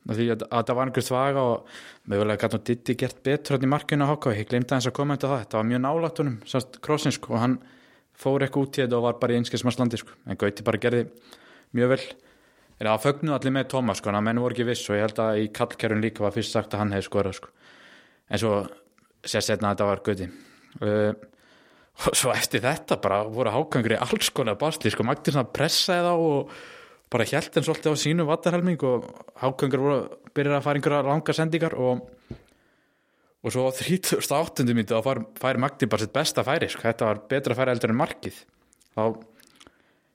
Af 0.04 0.16
því 0.16 0.26
að, 0.32 0.42
að 0.48 0.58
þetta 0.62 0.76
var 0.78 0.88
einhver 0.88 1.04
þvaga 1.04 1.44
og 1.48 1.76
mögulega 2.12 2.40
gæti 2.42 2.56
nú 2.56 2.62
Diddi 2.68 2.96
gert 3.00 3.20
betur 3.24 3.56
hann 3.56 3.64
í 3.64 3.70
markinu 3.72 4.04
á 4.04 4.12
Háká, 4.12 4.32
ég 4.36 4.48
glemdi 4.48 4.72
aðeins 4.72 4.88
að 4.88 4.96
koma 4.96 5.16
þetta 5.16 5.30
það, 5.30 5.42
þetta 5.44 5.58
var 5.60 5.68
mjög 5.70 5.82
nálægt 5.84 6.20
honum, 6.20 6.36
sást 6.48 6.76
krossin 6.84 7.16
sko, 7.16 7.32
og 7.36 7.40
hann 7.40 7.56
fór 8.24 8.44
eitthvað 8.44 8.66
út 8.68 8.78
í 8.80 8.82
þetta 8.84 8.98
og 9.00 9.06
var 9.08 9.18
bara 9.24 9.36
í 9.36 9.40
einskilsmannslandi 9.40 10.00
sko, 10.00 10.16
en 10.28 10.40
Gauti 10.40 10.66
bara 10.68 10.80
gerði 10.84 11.04
mjög 11.76 11.92
vel. 11.94 12.00
Er 12.80 12.90
að 12.92 13.04
fögnuðu 13.06 13.36
allir 13.38 13.56
með 13.56 13.68
Tómas 13.72 14.00
sko, 14.00 14.12
en 14.12 14.20
að 14.20 14.26
menn 14.28 14.40
voru 14.44 14.56
ekki 14.56 14.68
viss 14.68 14.88
og 14.88 14.96
ég 15.00 15.04
held 15.08 15.20
að 15.24 15.40
í 15.40 15.48
kallkerfun 15.56 16.04
líka 16.04 16.24
var 16.24 16.36
fyrst 16.36 16.56
sagt 16.56 16.76
að 16.76 16.84
hann 16.84 16.96
hefði 16.96 17.08
skorað 17.08 17.38
sko. 17.40 17.52
En 18.30 18.40
svo 18.40 18.56
sér 19.24 19.44
setna 19.44 19.70
að 19.70 19.76
þetta 19.76 19.88
var 19.90 20.02
Gauti 20.06 20.28
uh, 20.28 21.12
og 22.04 22.16
svo 22.18 22.32
eftir 22.34 22.64
þetta 22.64 22.98
bara 23.02 23.22
voru 23.30 23.52
hákangur 23.54 23.96
í 23.96 24.00
alls 24.02 24.30
konar 24.34 24.58
basli 24.60 24.90
sko, 24.90 25.06
Magdi 25.06 25.34
svona 25.34 25.50
pressaði 25.54 26.08
þá 26.08 26.14
og 26.14 26.54
bara 27.14 27.26
hjælt 27.28 27.58
en 27.58 27.66
svolítið 27.66 27.94
á 27.94 28.02
sínu 28.02 28.26
vattarhelming 28.26 28.80
og 28.88 29.04
hákangur 29.42 29.84
voru 29.84 29.98
byrjar 30.34 30.58
að 30.58 30.66
fara 30.66 30.80
einhverja 30.80 31.06
langa 31.06 31.36
sendingar 31.36 31.76
og 31.78 32.08
og 33.44 33.52
svo 33.52 33.66
á 33.68 33.76
38. 33.76 34.64
mínu 34.72 34.88
þá 34.88 35.04
fær, 35.04 35.20
fær 35.36 35.60
Magdi 35.60 35.86
bara 35.86 36.00
sitt 36.00 36.14
besta 36.14 36.42
færi 36.46 36.70
sko. 36.72 36.86
þetta 36.86 37.10
var 37.10 37.22
betra 37.28 37.56
færi 37.56 37.74
heldur 37.74 37.92
en 37.92 38.00
markið 38.00 38.40
þá 38.96 39.02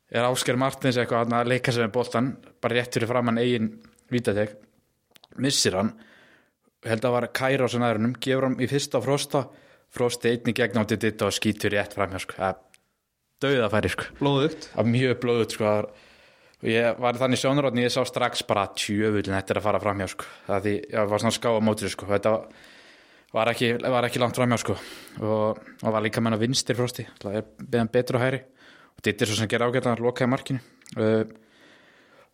er 0.09 0.25
Ásker 0.25 0.57
Martins 0.57 0.97
eitthvað 0.97 1.35
að 1.37 1.51
leika 1.51 1.73
sem 1.73 1.85
er 1.85 1.93
boltan 1.93 2.31
bara 2.61 2.79
rétt 2.79 2.97
fyrir 2.97 3.11
framann 3.11 3.37
eigin 3.37 3.75
vítateg 4.09 4.55
missir 5.37 5.77
hann 5.77 5.93
held 6.85 7.05
að 7.05 7.15
var 7.15 7.27
Kæra 7.35 7.67
á 7.67 7.69
sann 7.71 8.15
gefur 8.21 8.47
hann 8.47 8.59
í 8.61 8.67
fyrsta 8.69 9.01
frosta 9.03 9.47
frosti 9.93 10.33
einni 10.33 10.53
gegn 10.55 10.79
átti 10.81 10.99
ditt 11.01 11.21
og 11.25 11.33
skýtur 11.33 11.73
rétt 11.73 11.95
framhjá 11.97 12.21
sko. 12.23 12.37
það 12.37 12.61
döða 13.43 13.69
færi 13.73 13.91
sko. 13.93 14.05
blóðugt 14.19 14.69
mjög 14.85 15.19
blóðut 15.23 15.55
sko. 15.55 15.73
og 16.59 16.67
ég 16.69 16.99
var 16.99 17.19
þannig 17.19 17.41
sjónurotni 17.41 17.85
ég 17.85 17.93
sá 17.93 18.03
strax 18.05 18.43
bara 18.47 18.67
tjöfullin 18.75 19.35
þetta 19.35 19.55
er 19.55 19.61
að 19.61 19.67
fara 19.67 19.83
framhjá 19.83 20.09
sko. 20.13 20.29
það 20.47 20.67
því 20.67 20.75
ég 20.93 21.09
var 21.13 21.23
svona 21.23 21.37
ská 21.37 21.49
á 21.51 21.59
mótri 21.65 21.89
sko. 21.89 22.05
þetta 22.09 22.35
var 23.33 23.51
ekki, 23.51 23.73
var 23.81 24.07
ekki 24.07 24.21
langt 24.21 24.39
framhjá 24.39 24.61
sko. 24.61 24.77
og, 25.21 25.59
og 25.83 25.91
var 25.91 26.05
líka 26.05 26.21
menn 26.21 26.37
að 26.37 26.45
vinstir 26.45 26.77
frosti 26.77 27.07
það 27.19 27.41
er 27.41 27.91
betur 27.91 28.21
á 28.21 28.25
hæri 28.27 28.43
og 28.95 29.03
ditt 29.03 29.21
er 29.21 29.29
svo 29.29 29.39
sem 29.39 29.49
gera 29.49 29.69
ágætlega 29.69 29.97
að 29.97 30.05
lokaði 30.05 30.29
markinu 30.29 30.61
uh, 30.99 31.23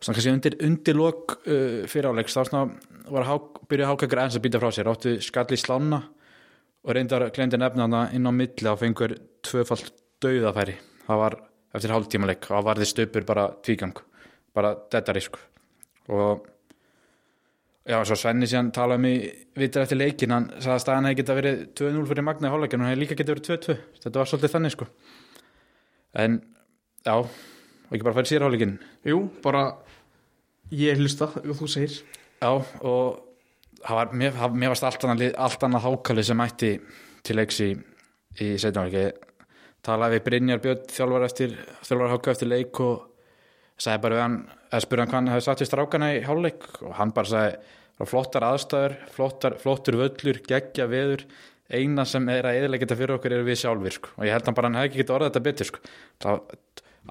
svona 0.00 0.16
kannski 0.16 0.32
undir, 0.32 0.56
undir 0.66 0.98
lok 0.98 1.38
uh, 1.46 1.84
fyrir 1.90 2.10
áleiks 2.10 2.36
þá 2.36 2.56
var 3.12 3.28
hák, 3.28 3.62
byrjuði 3.70 3.90
hákakur 3.92 4.22
eins 4.24 4.36
að 4.36 4.44
býta 4.46 4.60
frá 4.62 4.72
sér. 4.74 4.90
Áttu 4.90 5.16
skall 5.24 5.48
í 5.54 5.60
slána 5.60 6.02
og 6.86 6.94
reyndar 6.94 7.28
glemdi 7.34 7.58
nefna 7.60 7.86
hana 7.86 8.02
inn 8.14 8.26
á 8.26 8.32
milli 8.34 8.70
og 8.70 8.80
fengur 8.80 9.14
tvöfald 9.46 9.92
dauðafæri. 10.22 10.76
Það 11.06 11.22
var 11.22 11.38
eftir 11.76 11.94
hálftíma 11.94 12.28
leik 12.30 12.46
það 12.46 12.68
varði 12.70 12.90
stöpur 12.90 13.26
bara 13.28 13.48
tvígang 13.62 13.96
bara 14.56 14.74
dettari 14.92 15.20
sko. 15.20 15.40
Og 16.14 16.46
já, 17.86 17.98
svo 18.06 18.16
Svenni 18.18 18.48
síðan 18.48 18.72
talaði 18.74 19.02
um 19.02 19.08
í 19.10 19.16
vitur 19.60 19.84
eftir 19.84 20.00
leikin, 20.00 20.32
hann 20.32 20.48
sagði 20.56 20.76
að 20.76 20.84
staðan 20.84 21.08
hefði 21.08 21.18
geta 21.20 21.36
verið 21.36 21.60
2-0 21.78 22.06
fyrir 22.10 22.26
Magna 22.26 22.48
í 22.48 22.54
hálfleikin 22.54 22.82
og 22.84 22.90
hefði 22.90 23.02
líka 23.02 23.18
geta 23.18 23.34
verið 23.34 23.50
2-2, 23.50 23.76
þetta 24.04 24.22
var 24.22 24.30
svolítið 24.30 24.54
þannig 24.54 24.74
sko. 24.76 24.88
En 26.16 26.40
já 27.06 27.16
og 27.86 27.92
ekki 27.96 28.04
bara 28.06 28.16
færi 28.18 28.30
sér 28.32 28.44
hálfleikin 28.46 28.78
jú, 29.06 29.20
bara 29.42 29.64
ég 30.72 30.98
hlusta, 30.98 31.28
og 31.36 31.56
þú 31.60 31.68
segir 31.70 31.96
Já, 32.42 32.50
og 32.52 33.22
það 33.80 33.94
var, 33.96 34.10
mér, 34.12 34.32
það- 34.36 34.56
mér 34.60 34.68
varst 34.74 34.84
allt 34.84 35.04
annað, 35.06 35.34
allt 35.38 35.62
annað 35.64 35.84
hákali 35.86 36.24
sem 36.24 36.36
mætti 36.36 36.72
til 37.22 37.36
leiks 37.36 37.60
í, 37.64 37.70
í 38.42 38.56
setjumleiki 38.60 39.06
talaði 39.86 40.18
við 40.18 40.24
Brynjar 40.26 40.58
Björn 40.64 40.86
þjálfar 40.90 41.24
eftir 41.28 41.56
þjálfar 41.86 42.12
háka 42.16 42.30
eftir 42.34 42.48
leik 42.50 42.80
og 42.80 43.06
sagði 43.78 44.02
bara 44.02 44.14
við 44.18 44.22
hann 44.26 44.36
að 44.72 44.82
spura 44.82 45.02
hann 45.04 45.10
hvað 45.12 45.20
hann 45.20 45.32
hefði 45.32 45.44
satt 45.46 45.62
við 45.62 45.70
strákana 45.70 46.08
í 46.16 46.22
hálfleik 46.26 46.66
og 46.82 46.94
hann 46.98 47.12
bara 47.16 47.26
sagði 47.30 47.58
"Það 47.96 48.08
flottar 48.10 48.44
aðstæður, 48.44 48.94
flottar, 49.14 49.54
flottur 49.62 49.96
völlur 49.96 50.40
geggja 50.44 50.84
veður, 50.90 51.22
eina 51.70 52.04
sem 52.04 52.28
er 52.28 52.42
að 52.44 52.58
eðilega 52.60 52.84
þetta 52.84 52.96
fyrir 52.98 53.14
okkur 53.16 53.32
er 53.32 53.44
við 53.46 53.56
sjálfur 53.62 53.92
sko. 53.94 54.08
og 54.18 54.24
ég 54.26 54.32
held 54.32 54.44
hann 54.44 54.54
bara 54.54 54.68
hann 54.68 54.74
hefði 54.76 54.88
ekki 54.90 55.00
getið 55.04 55.14
orðað 55.16 55.30
þetta 55.30 55.46
betur 55.46 55.66
sko. 55.70 55.78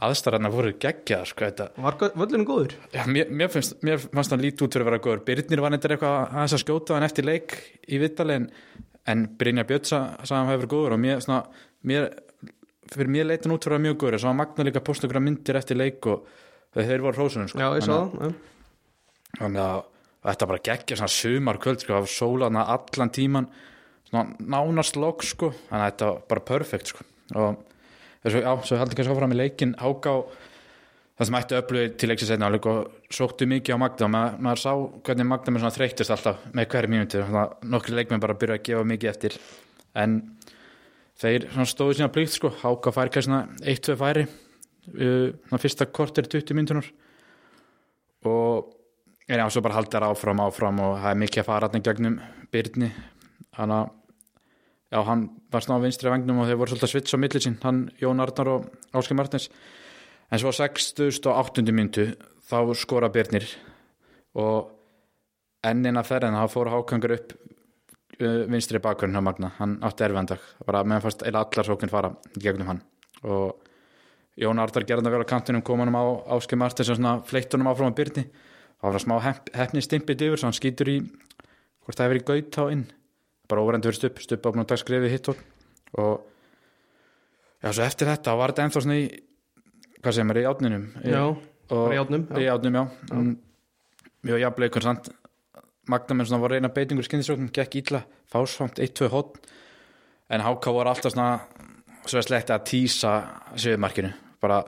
Aðstæðarna 0.04 0.50
voru 0.52 0.74
geggjaðar 0.82 1.30
sko, 1.30 1.50
var 1.82 1.96
völlinu 2.20 2.46
góður? 2.48 2.74
Já, 2.94 3.06
mér, 3.08 3.30
mér, 3.32 3.50
finnst, 3.54 3.78
mér 3.86 4.02
fannst 4.04 4.34
hann 4.34 4.42
lítið 4.44 4.66
út 4.68 4.76
fyrir 4.76 4.86
að 4.86 4.90
vera 4.92 5.04
góður. 5.06 5.24
Byrnir 5.30 5.62
var 5.64 5.72
nefndir 5.72 5.96
eitthvað 5.96 6.36
að 6.44 6.58
skjóta 6.64 6.96
hann 6.98 7.08
eftir 7.08 7.26
leik 7.28 7.56
í 7.88 8.00
Vittali 8.02 8.36
en, 8.40 8.50
Brynja 9.40 9.64
Björn 9.70 9.86
sa- 9.86 10.18
sagði 10.24 10.40
hann 10.42 10.52
hefur 10.56 10.72
góður 10.76 10.96
og 10.98 11.00
mér, 11.06 11.22
svona, 11.24 11.46
mér 11.86 12.10
fyrir 12.92 13.08
mér 13.16 13.30
leitin 13.30 13.52
út 13.56 13.64
fyrir 13.64 13.78
að 13.78 13.82
vera 13.82 13.86
mjög 13.88 13.98
góður. 14.04 14.20
Svo 14.20 14.32
hann 14.34 14.40
magna 14.42 14.66
líka 14.68 14.84
posta 14.84 15.08
okkur 15.08 15.22
myndir 15.24 15.56
eftir 15.62 15.78
leik 15.80 16.06
og 16.12 16.26
þeir 16.76 17.02
voru 17.06 17.16
hrósunum 17.22 17.48
sko. 17.50 17.60
já, 17.60 17.70
ég 17.78 17.86
sá 17.86 17.94
að- 17.96 18.18
það 18.20 18.34
þannig 19.40 19.62
að 19.64 19.84
þetta 20.26 20.48
bara 20.50 20.64
geggja 20.66 20.98
svona 21.00 21.14
sumar 21.14 21.58
kvöld 21.62 21.80
sko, 21.84 21.94
það 21.94 22.06
var 22.06 22.14
sólaðna 22.16 22.66
allan 22.76 23.10
tíman 23.16 23.48
svona 24.10 24.36
nánast 24.40 24.96
lok 25.00 25.24
sko. 25.24 25.52
Þannig 25.70 25.86
að 25.86 25.92
þetta 25.92 26.06
var 26.12 26.22
bara 26.30 26.46
perfekt 26.52 26.88
sko. 26.94 27.04
Og 27.36 27.58
þessu, 28.26 28.42
já, 28.44 28.52
svo 28.68 28.82
heldur 28.82 29.00
kannski 29.00 29.16
áfram 29.16 29.36
í 29.36 29.40
leikin 29.40 29.76
háká 29.80 30.16
það 31.16 31.30
sem 31.30 31.38
ætti 31.40 31.58
öflug 31.60 31.98
til 32.00 32.10
leiksins 32.12 32.32
einna 32.36 32.50
og 32.52 33.12
sóttu 33.14 33.48
mikið 33.48 33.78
á 33.78 33.80
Magda. 33.80 34.08
Og 34.08 34.12
maður, 34.12 34.40
maður 34.48 34.64
sá 34.64 34.72
hvernig 35.08 35.30
Magda 35.30 35.54
með 35.54 35.64
svona 35.64 35.76
þreytist 35.78 36.16
alltaf 36.16 36.48
með 36.52 36.70
hverju 36.74 36.92
mínúti 36.92 37.22
nokkri 37.72 37.96
leikmenn 37.96 38.24
bara 38.24 38.38
byrja 38.40 38.60
að 38.60 38.66
gefa 38.68 38.90
mikið 38.92 39.12
eftir. 39.14 39.38
En 39.96 40.18
þeir 41.22 41.48
stóðu 41.72 42.00
sína 42.00 42.12
blíkt 42.12 42.36
sko. 42.36 42.52
Háká 42.64 42.92
fær 42.96 43.14
kannski 43.16 43.40
1-2 43.64 44.00
færi 44.02 44.26
uh, 44.28 45.58
fyrsta 45.62 45.88
kortir 45.88 46.28
20 46.28 46.58
mínútunar 46.58 46.90
og 48.26 48.74
en 49.30 49.40
já, 49.42 49.46
svo 49.50 49.62
bara 49.66 49.78
haldið 49.78 49.98
þær 49.98 50.08
áfram 50.10 50.42
áfram 50.44 50.82
og 50.82 50.98
það 51.02 51.12
er 51.12 51.22
mikið 51.22 51.42
að 51.42 51.48
fara 51.48 51.70
hann 51.72 51.86
gegnum 51.86 52.18
Byrni 52.54 52.90
hann 53.58 53.74
að 53.74 53.94
já, 54.92 55.00
hann 55.08 55.28
var 55.52 55.66
sná 55.66 55.78
vinstri 55.82 56.10
á 56.10 56.16
vengnum 56.16 56.44
og 56.44 56.50
þeir 56.50 56.60
voru 56.60 56.74
svolítið 56.74 56.88
að 56.88 56.94
svitsa 56.94 57.18
á 57.18 57.24
milli 57.24 57.42
sín, 57.44 57.58
hann 57.64 57.82
Jón 58.02 58.24
Arnar 58.24 58.52
og 58.54 58.70
Áskei 58.96 59.18
Martins. 59.18 59.50
En 60.32 60.42
svo 60.42 60.52
68. 60.56 61.66
myndu 61.72 62.08
þá 62.46 62.58
skora 62.78 63.12
Byrnir 63.14 63.46
og 64.42 64.72
ennina 65.66 66.04
ferðin 66.06 66.38
þá 66.38 66.48
fór 66.52 66.72
Hákangur 66.74 67.16
upp 67.18 67.36
uh, 67.36 68.42
vinstri 68.50 68.82
bakverðin 68.82 69.22
á 69.22 69.28
Magna, 69.28 69.54
hann 69.60 69.78
átti 69.86 70.08
erfiðandag 70.08 70.50
bara 70.66 70.84
meðan 70.84 71.06
fannst 71.06 71.24
eila 71.26 71.46
allar 71.46 71.70
sókn 71.70 71.94
fara 71.94 72.12
gegnum 72.38 72.74
hann. 72.74 72.84
Og 73.26 73.62
Jón 74.42 74.60
Ardar 74.60 74.84
gerði 74.84 75.08
að 75.08 75.16
vera 75.16 75.30
á 75.30 75.32
kantinum 75.32 75.64
kom 75.64 75.80
hann 75.80 75.96
á 75.96 76.04
Áskei 76.36 76.60
Martins 76.60 76.92
og 76.92 77.00
svona 77.00 77.22
fleittunum 77.26 77.70
áfram 77.72 77.94
á 77.94 77.98
Byrni 77.98 78.26
það 78.82 78.96
var 78.96 79.04
smá 79.04 79.16
hepp, 79.24 79.50
heppni 79.56 79.84
stimpið 79.84 80.28
yfir 80.28 80.42
svo 80.42 80.50
hann 80.50 80.58
skýtur 80.58 80.92
í 80.92 80.98
hvort 81.02 81.98
það 81.98 82.06
hefur 82.06 82.20
í 82.20 82.26
gaut 82.30 82.60
á 82.60 82.64
inn 82.74 82.84
bara 83.50 83.64
óverendur 83.66 83.92
fyrir 83.92 84.02
stupp, 84.02 84.22
stupp 84.24 84.48
áfnum 84.50 84.68
dagskrifið 84.70 85.14
hitt 85.14 85.30
og 85.32 85.38
já, 87.62 87.70
svo 87.72 87.86
eftir 87.86 88.10
þetta 88.10 88.38
var 88.40 88.54
þetta 88.54 88.68
ennþá 88.68 88.84
svona 88.86 89.00
í 89.02 89.06
hvað 90.02 90.18
sem 90.20 90.32
er 90.32 90.40
í 90.42 90.48
átninum 90.50 90.88
Já, 91.02 91.22
og, 91.26 91.44
bara 91.72 91.98
í 91.98 92.02
átnum, 92.02 92.26
já. 92.30 92.42
í 92.42 92.50
átnum, 92.54 92.80
já, 92.80 92.84
já. 93.10 93.22
mjög 94.30 94.44
jafnleikur 94.46 94.86
samt 94.86 95.12
Magnamenn 95.86 96.26
svona 96.26 96.42
var 96.42 96.56
reyna 96.56 96.72
beitingur 96.74 97.06
skyndisókn 97.06 97.52
gekk 97.54 97.76
ítla, 97.78 98.00
fásfamt, 98.32 98.80
1-2 98.82 99.10
hot 99.14 99.38
en 100.34 100.42
Háka 100.42 100.74
voru 100.74 100.90
alltaf 100.90 101.14
svona 101.14 101.44
svo 102.06 102.22
að 102.22 102.28
slekta 102.28 102.58
að 102.58 102.66
týsa 102.70 103.12
sögumarkinu, 103.58 104.12
bara 104.42 104.64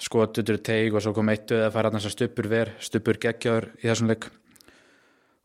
skotutur 0.00 0.58
teig 0.64 0.96
og 0.96 1.04
svo 1.04 1.12
kom 1.16 1.28
eitt 1.32 1.52
eða 1.52 1.70
færa 1.72 1.92
þess 1.94 2.08
að 2.10 2.14
stupur 2.16 2.48
ver, 2.52 2.72
stupur 2.84 3.20
geggjaður 3.20 3.70
í 3.80 3.88
þessum 3.88 4.10
leik 4.12 4.28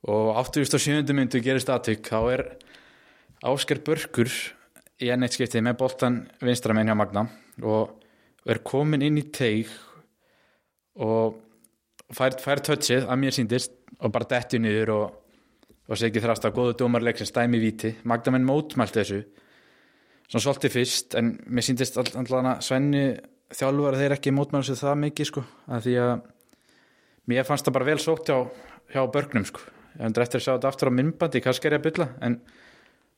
og 0.09 0.33
87. 0.49 1.13
myndu 1.13 1.41
gerist 1.43 1.69
aðtök 1.69 2.07
þá 2.09 2.19
er 2.33 2.43
Ásker 3.45 3.81
Börkur 3.85 4.31
í 5.01 5.09
enn 5.13 5.25
eitt 5.25 5.37
skiptið 5.37 5.65
með 5.65 5.77
boltan 5.81 6.17
vinstramenn 6.41 6.89
hjá 6.89 6.97
Magna 6.97 7.25
og 7.61 7.97
er 8.49 8.61
komin 8.65 9.03
inn 9.05 9.19
í 9.21 9.27
teig 9.33 9.69
og 11.01 11.37
fær, 12.13 12.37
fær 12.41 12.61
tötsið 12.65 13.05
að 13.05 13.21
mér 13.21 13.35
síndist 13.35 13.75
og 14.01 14.13
bara 14.13 14.29
detti 14.29 14.59
niður 14.61 14.93
og, 14.95 15.05
og 15.89 16.05
ekki 16.07 16.23
þrast 16.23 16.47
að 16.47 16.57
góðu 16.57 16.77
dómarleik 16.81 17.21
sem 17.21 17.29
stæmi 17.29 17.61
víti 17.61 17.93
Magdamenn 18.09 18.47
mótmælt 18.47 18.97
þessu 18.97 19.21
svona 20.31 20.45
svolítið 20.45 20.77
fyrst 20.77 21.17
en 21.19 21.35
mér 21.45 21.67
síndist 21.67 21.99
allan 22.01 22.53
að 22.55 22.65
Svenni 22.65 23.05
þjálfur 23.51 23.97
að 23.97 24.01
þeir 24.05 24.17
ekki 24.17 24.33
mótmælu 24.33 24.65
sig 24.65 24.79
það 24.79 25.03
mikið 25.05 25.29
sko 25.29 25.45
að 25.67 25.85
því 25.85 25.95
að 26.05 26.15
mér 27.31 27.47
fannst 27.47 27.67
það 27.67 27.77
bara 27.77 27.89
vel 27.91 27.99
sótt 28.01 28.31
hjá, 28.31 28.39
hjá 28.95 29.05
börgnum 29.11 29.45
sko 29.49 29.65
ég 29.97 30.03
hendur 30.05 30.23
eftir 30.25 30.41
að 30.41 30.45
sjá 30.45 30.53
þetta 30.55 30.71
aftur 30.71 30.91
á 30.91 30.97
myndbandi 30.97 31.41
kannski 31.43 31.69
er 31.69 31.77
ég 31.77 31.81
að 31.81 31.87
bylla 31.89 32.07
en 32.25 32.39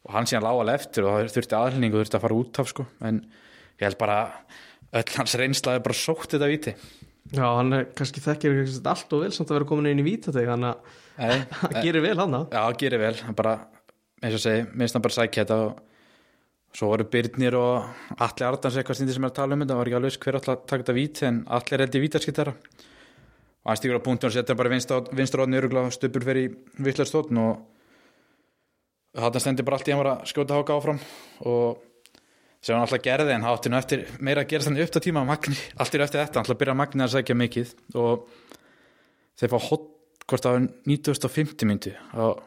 og 0.03 0.11
hann 0.17 0.27
síðan 0.27 0.45
lág 0.47 0.59
alveg 0.63 0.81
eftir 0.81 1.07
og 1.07 1.15
það 1.15 1.31
þurfti 1.37 1.57
aðlning 1.57 1.93
og 1.93 2.01
þurfti 2.01 2.17
að 2.19 2.25
fara 2.25 2.39
út 2.39 2.59
af 2.59 2.71
sko. 2.71 2.85
En 3.07 3.21
ég 3.79 3.85
held 3.87 3.99
bara 4.01 4.17
öll 4.99 5.15
hans 5.15 5.37
reynslaði 5.39 5.83
bara 5.85 5.97
sótt 5.97 6.35
þetta 6.35 6.49
víti. 6.51 6.75
Já, 7.33 7.45
hann 7.47 7.71
er 7.77 7.87
kannski 7.95 8.21
þekkir 8.23 8.59
allt 8.91 9.15
og 9.15 9.23
vel 9.23 9.31
samt 9.33 9.49
að 9.49 9.61
vera 9.61 9.69
komin 9.69 9.87
inn 9.93 10.03
í 10.03 10.05
vítateg 10.05 10.49
þannig 10.49 10.73
að 10.73 11.39
hann 11.63 11.79
gerir 11.79 12.03
vel 12.03 12.17
hann 12.19 12.35
Já, 12.51 12.61
gerir 12.81 12.99
vel, 12.99 13.15
hann 13.23 13.37
bara 13.37 13.55
eins 14.19 14.35
og 14.35 14.43
segi, 14.43 14.65
minnst 14.75 14.97
hann 14.97 15.05
bara 15.05 15.15
sækja 15.15 15.45
þetta 15.45 15.59
og 15.63 15.81
svo 16.73 16.89
voru 16.89 17.05
Byrnir 17.07 17.55
og 17.55 18.17
Alli 18.25 18.45
Ardans 18.47 18.79
eitthvað 18.81 18.99
sem 18.99 19.09
er 19.13 19.29
að 19.29 19.37
tala 19.39 19.55
um 19.55 19.63
þetta. 19.63 19.77
Var 19.79 19.91
ekki 19.91 19.99
alveg 20.01 20.19
hver 20.25 20.39
alltaf 20.39 20.57
að 20.57 20.65
taka 20.67 20.83
þetta 20.83 20.97
víti 20.99 21.27
en 21.29 21.39
Alli 21.47 21.77
er 21.77 21.85
held 21.85 21.95
í 21.95 22.03
vítarskittara 22.03 22.55
og 23.63 23.71
hann 23.71 23.79
stíkur 23.79 23.99
á 23.99 24.05
punktu 24.05 24.27
og 24.27 24.35
setja 24.35 24.57
bara 24.59 24.71
vinstra 24.71 25.45
ótni 25.45 25.59
örugla 25.59 25.87
stupur 25.95 26.25
fyrir 26.27 26.49
í 26.49 26.83
vittlarstóttn 26.83 27.39
og 27.39 27.63
þarna 29.15 29.41
stendur 29.41 29.67
bara 29.67 29.79
allt 29.79 29.89
í 29.89 29.95
hann 29.95 30.09
að 30.09 30.27
skjóta 30.29 30.59
háka 30.59 30.77
áfram 30.77 30.99
og 31.47 31.81
sem 32.63 32.75
hann 32.75 32.85
alltaf 32.85 33.03
gerði 33.03 33.35
en 33.35 33.45
hátti 33.45 33.71
nú 33.71 33.79
eftir 33.79 34.05
meira 34.23 34.43
að 34.43 34.53
gera 34.53 34.67
þannig 34.67 34.87
upp 34.87 34.97
á 34.97 35.05
tíma 35.05 35.25
Magni, 35.27 35.57
allt 35.79 35.95
er 35.95 36.05
eftir 36.05 36.21
þetta, 36.23 36.39
hann 36.39 36.45
alltaf 36.45 36.59
byrja 36.61 36.77
Magni 36.79 37.05
að 37.05 37.13
sækja 37.15 37.39
mikið 37.39 37.73
og 37.99 38.27
þeir 39.39 39.53
fá 39.53 39.59
hot 39.69 39.89
hvort 40.31 40.47
var 40.47 40.63
1950 40.87 41.69
myndu 41.69 41.93
og 42.15 42.43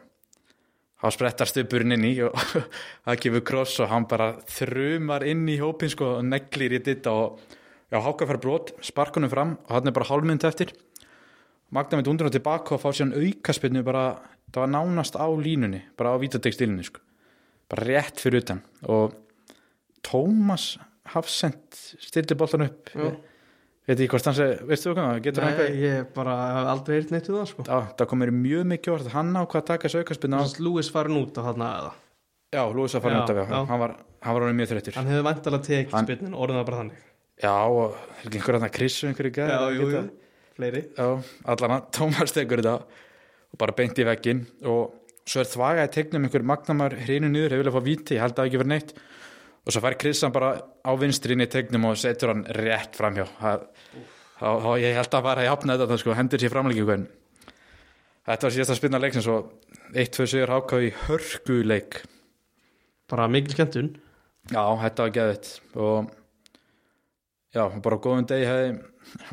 þá 0.97 1.07
sprettar 1.13 1.49
stupurinn 1.49 1.93
inn 1.93 2.07
í 2.09 2.15
og 2.25 2.33
það 3.05 3.21
kemur 3.23 3.45
kross 3.45 3.77
og 3.83 3.91
hann 3.93 4.09
bara 4.09 4.31
þrumar 4.49 5.25
inn 5.29 5.45
í 5.49 5.59
hópin 5.61 5.93
sko 5.93 6.17
og 6.17 6.25
neglir 6.25 6.79
í 6.79 6.81
þetta 6.81 7.13
og 7.13 7.55
já, 7.93 8.01
háka 8.01 8.27
fær 8.29 8.41
brot, 8.41 8.73
sparkunum 8.85 9.31
fram 9.31 9.55
og 9.67 9.75
hann 9.77 9.89
er 9.89 9.97
bara 9.97 10.09
hálfmynd 10.09 10.45
eftir 10.49 10.73
Magna 11.75 11.99
mynd 11.99 12.09
undur 12.11 12.29
og 12.29 12.35
tilbaka 12.35 12.75
og 12.77 12.81
fá 12.81 12.91
sér 12.95 13.11
aukaspinnu 13.17 13.83
bara, 13.83 14.03
það 14.53 14.63
var 14.63 14.71
nánast 14.71 15.17
á 15.19 15.27
línunni 15.27 15.81
bara 15.99 16.13
á 16.15 16.21
vítategstilinu 16.21 16.85
sko. 16.87 17.01
Bara 17.67 17.87
rétt 17.89 18.21
fyrir 18.23 18.43
utan. 18.45 18.61
Og 18.87 19.15
Tómas 20.07 20.77
Hafsend 21.11 21.75
stildi 21.99 22.35
boltan 22.35 22.63
upp. 22.67 22.91
Já. 22.95 23.11
veit 23.87 24.01
ekki 24.03 24.11
hvort 24.11 24.25
hann 24.27 24.35
segi, 24.35 24.55
veistu 24.67 24.89
þú 24.91 24.95
hvað, 24.97 25.19
getur 25.23 25.43
hann 25.45 25.53
eitthvað 25.53 25.77
ég 25.79 26.09
bara 26.15 26.33
hef 26.51 26.71
aldrei 26.73 26.97
heyrt 26.97 27.11
neitt 27.15 27.29
um 27.31 27.37
það 27.37 27.45
sko. 27.53 27.63
Já, 27.63 27.77
það 27.95 28.09
komir 28.11 28.31
mjög 28.35 28.65
mikið 28.73 28.93
orð 28.97 29.07
hann 29.13 29.29
á 29.31 29.41
hvað 29.47 29.61
að 29.61 29.69
taka 29.69 29.87
þessu 29.87 30.01
aukaspinnu 30.03 30.41
Lewis 30.59 30.89
farin 30.91 31.19
út 31.21 31.39
á 31.39 31.41
þarna 31.47 31.69
eða? 31.77 31.93
Já, 32.51 32.63
Lúis 32.71 32.95
fara 32.95 33.15
Já, 33.15 33.23
út 33.23 33.29
af 33.31 33.49
hann 33.67 33.79
var, 33.79 33.93
hann 34.23 34.35
var 34.35 34.43
orðinn 34.45 34.59
mjög 34.59 34.69
þreyttur. 34.71 34.95
Hann 34.95 35.07
hefði 35.11 35.23
vantalega 35.27 35.65
tekið 35.67 35.95
Hann- 35.95 36.07
spynnin 36.07 36.35
orðin 36.35 36.65
bara 36.67 36.83
Já, 37.37 37.53
og 37.67 37.95
er 37.95 38.29
ekki 38.29 38.39
einhver 38.39 38.55
að 38.59 38.71
krissu 38.71 39.07
einhverju 39.07 39.33
gæði 39.35 40.09
fleiri. 40.57 40.81
Já, 40.97 41.07
allan 41.53 41.75
að 41.77 41.85
Tómas 41.97 42.33
tekur 42.35 42.61
þetta 42.63 42.73
og 43.53 43.59
bara 43.61 43.75
beint 43.77 43.99
í 44.01 44.05
veggin 44.07 44.41
og 44.67 44.95
svo 45.27 45.41
er 45.43 45.49
þvaga 45.51 45.85
í 45.87 45.91
tegnum 45.93 46.25
einhver 46.27 46.45
magnamar 46.47 46.95
hrinu 47.05 47.29
niður, 47.31 47.53
hefur 47.55 47.63
viljað 47.63 47.77
fá 47.77 47.85
víti, 47.87 48.15
ég 48.17 48.23
held 48.23 48.33
að 48.35 48.41
það 48.41 48.49
ekki 48.49 48.61
verið 48.63 48.73
neitt. 48.73 48.93
Og 49.67 49.73
svo 49.75 49.81
fær 49.83 49.97
Krissan 49.99 50.31
bara 50.35 50.51
á 50.63 50.91
vinstri 50.99 51.35
inn 51.35 51.43
í 51.43 51.49
tegnum 51.51 51.89
og 51.89 51.97
setur 51.99 52.31
hann 52.31 52.45
rétt 52.55 52.95
framhjá. 52.95 53.25
Það- 53.41 53.65
þá, 54.39 54.49
þá 54.63 54.69
ég 54.79 54.95
held 54.95 55.15
að 55.17 55.25
fara 55.27 55.41
að 55.43 55.49
jafna 55.49 55.77
þetta 55.81 55.97
sko, 56.03 56.13
hendur 56.15 56.39
sér 56.43 56.53
framleikingu 56.53 56.93
en 56.93 57.07
þetta 58.27 58.47
var 58.47 58.55
síðast 58.55 58.71
að 58.75 58.79
spinna 58.79 58.99
leik 59.03 59.13
sem 59.17 59.25
svo 59.25 59.37
1-2 59.95 60.27
sigur 60.27 60.51
háká 60.55 60.79
í 60.83 60.91
hörku 61.07 61.61
leik 61.67 62.01
Bara 63.07 63.27
mikil 63.31 63.53
skemmtun. 63.55 63.93
Já, 64.51 64.63
þetta 64.83 65.03
var 65.05 65.11
geðvitt 65.15 65.49
og 65.79 66.09
já, 67.55 67.63
bara 67.83 67.97
á 67.99 68.03
góðum 68.03 68.27
degi 68.29 68.47
hefði 68.49 68.71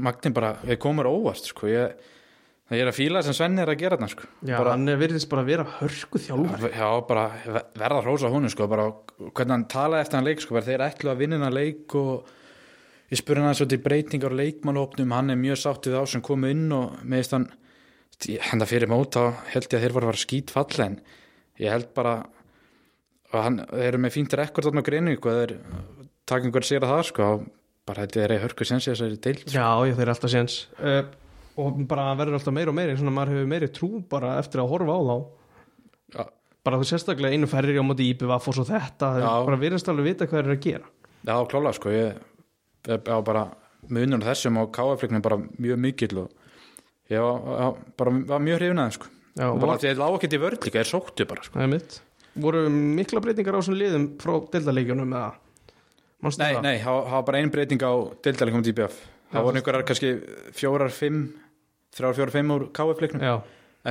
Magnin 0.06 0.34
bara, 0.36 0.52
við 0.62 0.78
komur 0.84 1.08
óvast 1.10 1.48
sko, 1.50 1.66
ég, 1.66 1.96
það 2.70 2.78
er 2.84 2.90
að 2.92 2.96
fíla 3.00 3.22
sem 3.26 3.34
Svenni 3.34 3.62
er 3.64 3.72
að 3.72 3.80
gera 3.80 3.96
þarna 3.98 4.10
sko, 4.12 4.28
Já, 4.46 4.54
bara, 4.60 4.74
hann 4.76 4.88
er 4.92 5.00
virðist 5.00 5.28
bara 5.32 5.42
að 5.42 5.50
vera 5.50 5.64
hörku 5.80 6.20
þjálfur 6.22 6.76
já, 6.78 6.86
bara 7.08 7.24
ve- 7.44 7.64
verða 7.82 8.04
hrósa 8.06 8.30
honum 8.30 8.52
sko, 8.52 8.68
bara 8.70 8.86
hvernig 9.18 9.54
hann 9.56 9.66
talaði 9.74 10.04
eftir 10.06 10.20
hann 10.20 10.28
leik 10.28 10.44
sko, 10.44 10.62
þeir 10.62 10.86
ætlu 10.86 11.10
að 11.10 11.20
vinna 11.24 11.40
hann 11.42 11.56
leik 11.58 11.96
og 11.98 12.30
ég 13.10 13.20
spurði 13.20 13.48
hann 13.48 13.74
í 13.76 13.80
breytingar 13.88 14.32
og 14.32 14.40
leikmannópnum, 14.40 15.12
hann 15.18 15.34
er 15.34 15.40
mjög 15.42 15.60
sáttið 15.64 15.98
á 15.98 16.02
sem 16.06 16.22
komu 16.24 16.48
inn 16.54 16.70
og 16.72 16.94
meðist 17.02 17.34
hann 17.36 17.50
henda 18.24 18.66
fyrir 18.70 18.88
mót 18.88 19.18
þá 19.18 19.42
held 19.52 19.66
ég 19.66 19.74
að 19.74 19.84
þeir 19.84 19.94
voru 19.96 20.06
að 20.06 20.12
fara 20.14 20.22
skýt 20.22 20.54
falla 20.54 20.86
en 20.86 20.96
ég 21.60 21.74
held 21.74 21.90
bara 21.98 22.14
og 23.34 23.36
hann, 23.42 23.58
þeir 23.74 23.88
eru 23.90 24.00
með 24.06 24.14
fínt 24.14 24.36
rekord 24.38 24.70
á 24.70 24.86
greinu 24.86 25.16
og 25.18 25.26
þeir 25.26 25.56
taka 26.24 26.46
einhver 26.46 26.64
sér 26.66 26.86
að 26.86 26.92
það 26.94 27.02
sko, 27.10 27.28
bara 27.88 28.06
ég 28.06 28.14
þeir 28.14 28.24
eru 28.30 28.42
hörku 28.46 28.66
sensi 28.68 28.90
þessari 28.92 29.18
deild 29.20 29.42
sko. 29.44 29.54
Já, 29.54 29.66
ég 29.88 29.96
þeir 29.98 30.06
eru 30.06 30.14
alltaf 30.14 30.32
séns 30.32 30.58
uh, 30.80 31.02
og 31.60 31.80
bara 31.90 32.06
verður 32.18 32.38
alltaf 32.38 32.54
meira 32.56 32.72
og 32.72 32.78
meira 32.78 32.96
svona 32.98 33.14
maður 33.14 33.34
hefur 33.36 33.50
meiri 33.54 33.70
trú 33.74 33.90
bara 34.10 34.36
eftir 34.40 34.62
að 34.62 34.70
horfa 34.72 34.96
á 34.96 35.00
þá 35.04 35.16
Já. 36.14 36.24
bara 36.66 36.78
þú 36.80 36.88
sérstaklega 36.90 37.36
einu 37.36 37.50
ferri 37.50 37.76
á 37.76 37.84
móti 37.84 38.08
IPVF 38.12 38.48
og 38.50 38.56
svo 38.58 38.64
þetta 38.68 39.10
Já. 39.20 39.28
bara 39.48 39.60
virðast 39.60 39.90
alveg 39.92 40.08
vita 40.12 40.28
hvað 40.30 40.40
þeir 40.40 40.48
eru 40.48 40.56
að 40.56 40.64
gera 40.68 40.88
Já, 41.24 41.36
klála 41.48 41.74
sko, 41.76 41.92
ég 41.94 42.18
ég 42.88 43.06
á 43.08 43.18
bara 43.24 43.44
munum 43.92 44.24
þessum 44.24 44.58
og 44.60 44.72
káafliknum 44.74 45.22
bara 45.24 45.38
mjög 45.40 45.80
mikill 45.80 46.24
og 46.24 47.12
ég 47.12 47.20
var, 47.20 47.76
bara 48.00 48.16
var 48.32 48.42
mjög 48.44 48.60
hrifin 48.60 48.80
aðeins 48.80 48.98
sko. 48.98 49.12
Já, 49.34 49.46
og 49.50 49.60
bara 49.60 49.78
því 49.80 49.90
að 49.90 50.00
það 50.00 50.08
á 50.08 50.16
ekkert 50.16 50.36
í 50.36 50.42
vörð 50.42 50.66
líka, 50.68 50.80
er 50.80 50.88
sóttu 50.88 51.26
bara 51.28 51.44
sko. 51.44 51.56
það 51.58 51.66
er 51.66 51.72
mitt 51.74 51.96
voru 52.44 52.60
mikla 52.72 53.22
breytingar 53.22 53.56
á 53.56 53.60
þessum 53.60 53.78
liðum 53.78 54.06
frá 54.22 54.34
deildaleikjunum 54.54 55.12
eða 55.14 55.32
Nei, 56.38 56.52
nei, 56.64 56.76
það 56.84 57.10
var 57.12 57.22
bara 57.28 57.38
ein 57.42 57.50
breyting 57.52 57.82
á 57.84 57.92
deildalikum 58.24 58.62
DBF, 58.64 58.94
Já, 59.04 59.34
það 59.34 59.44
voru 59.48 59.60
einhverjar 59.60 59.84
kannski 59.88 60.10
fjórar, 60.56 60.90
fimm 60.94 61.20
þrjár, 61.94 62.14
fjórar, 62.18 62.32
fimm 62.34 62.50
úr 62.54 62.64
káafliknum, 62.76 63.22
Já, 63.22 63.34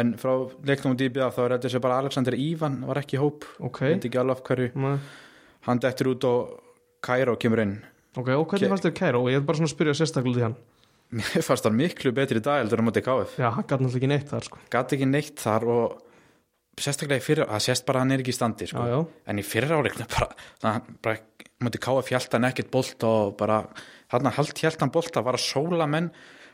en 0.01 0.13
frá 0.17 0.33
leiknum 0.65 0.95
DBF 0.97 1.37
þá 1.37 1.41
er 1.45 1.55
þetta 1.57 1.69
sem 1.75 1.81
bara 1.85 1.99
Alexander 2.01 2.33
Ívan 2.33 2.79
var 2.89 2.97
ekki 3.03 3.17
í 3.19 3.21
hóp, 3.21 3.45
ok. 3.59 3.79
Veit 3.85 4.07
ekki 4.09 4.17
alveg 4.21 4.37
af 4.39 4.43
hverju. 4.49 4.71
Nei. 4.75 4.97
hann 5.67 5.79
dettur 5.79 6.09
út 6.15 6.23
og 6.27 6.59
Kairo 7.03 7.35
kemur 7.39 7.59
inn. 7.63 7.77
Ok, 8.17 8.29
og 8.35 8.47
hvernig 8.47 8.67
Ke- 8.67 8.69
fannst 8.73 8.83
þér 8.87 8.95
Kæro? 8.97 9.21
Ég 9.31 9.35
er 9.39 9.45
bara 9.47 9.57
svona 9.57 9.69
að 9.69 9.75
spyrja 9.75 9.93
sérstaklega 9.99 10.39
í 10.39 10.43
hann. 10.47 10.55
Mér 11.13 11.43
fannst 11.45 11.63
hann 11.67 11.75
miklu 11.77 12.11
betri 12.15 12.39
í 12.39 12.43
dag 12.43 12.59
heldur 12.63 12.79
en 12.81 12.85
á 12.85 12.89
móti 12.89 13.01
KF 13.05 13.37
Já, 13.37 13.49
hann 13.53 13.63
gæti 13.69 13.83
náttúrulega 13.85 13.99
ekki 14.01 14.09
neitt 14.11 14.29
þar 14.33 14.43
sko. 14.47 14.57
Gæti 14.73 14.97
ekki 14.97 15.07
neitt 15.09 15.37
þar 15.43 15.65
og 15.69 16.01
sérstaklega 16.81 17.21
í 17.21 17.25
fyrir, 17.25 17.45
það 17.49 17.63
sést 17.67 17.85
bara 17.85 17.99
að 17.99 18.05
hann 18.05 18.13
er 18.15 18.23
ekki 18.23 18.33
í 18.33 18.37
standi 18.37 18.67
sko. 18.69 18.83
Já, 18.83 18.93
já, 18.95 19.01
en 19.29 19.39
í 19.41 19.43
fyrir 19.45 19.73
áleikna 19.77 20.07
bara, 20.09 20.29
það, 20.63 20.87
bara 21.05 21.17
múti 21.63 21.81
hjælt 22.11 22.33
hann 22.33 22.47
ekkert 22.49 22.71
bolt 22.73 23.05
og 23.07 23.35
bara, 23.39 23.59
hann 24.13 24.29
hald 24.37 24.57
hann 24.81 24.93
það 25.13 25.27
var 25.27 25.37
að 25.37 25.45
sóla 25.45 25.87
menn 25.89 26.09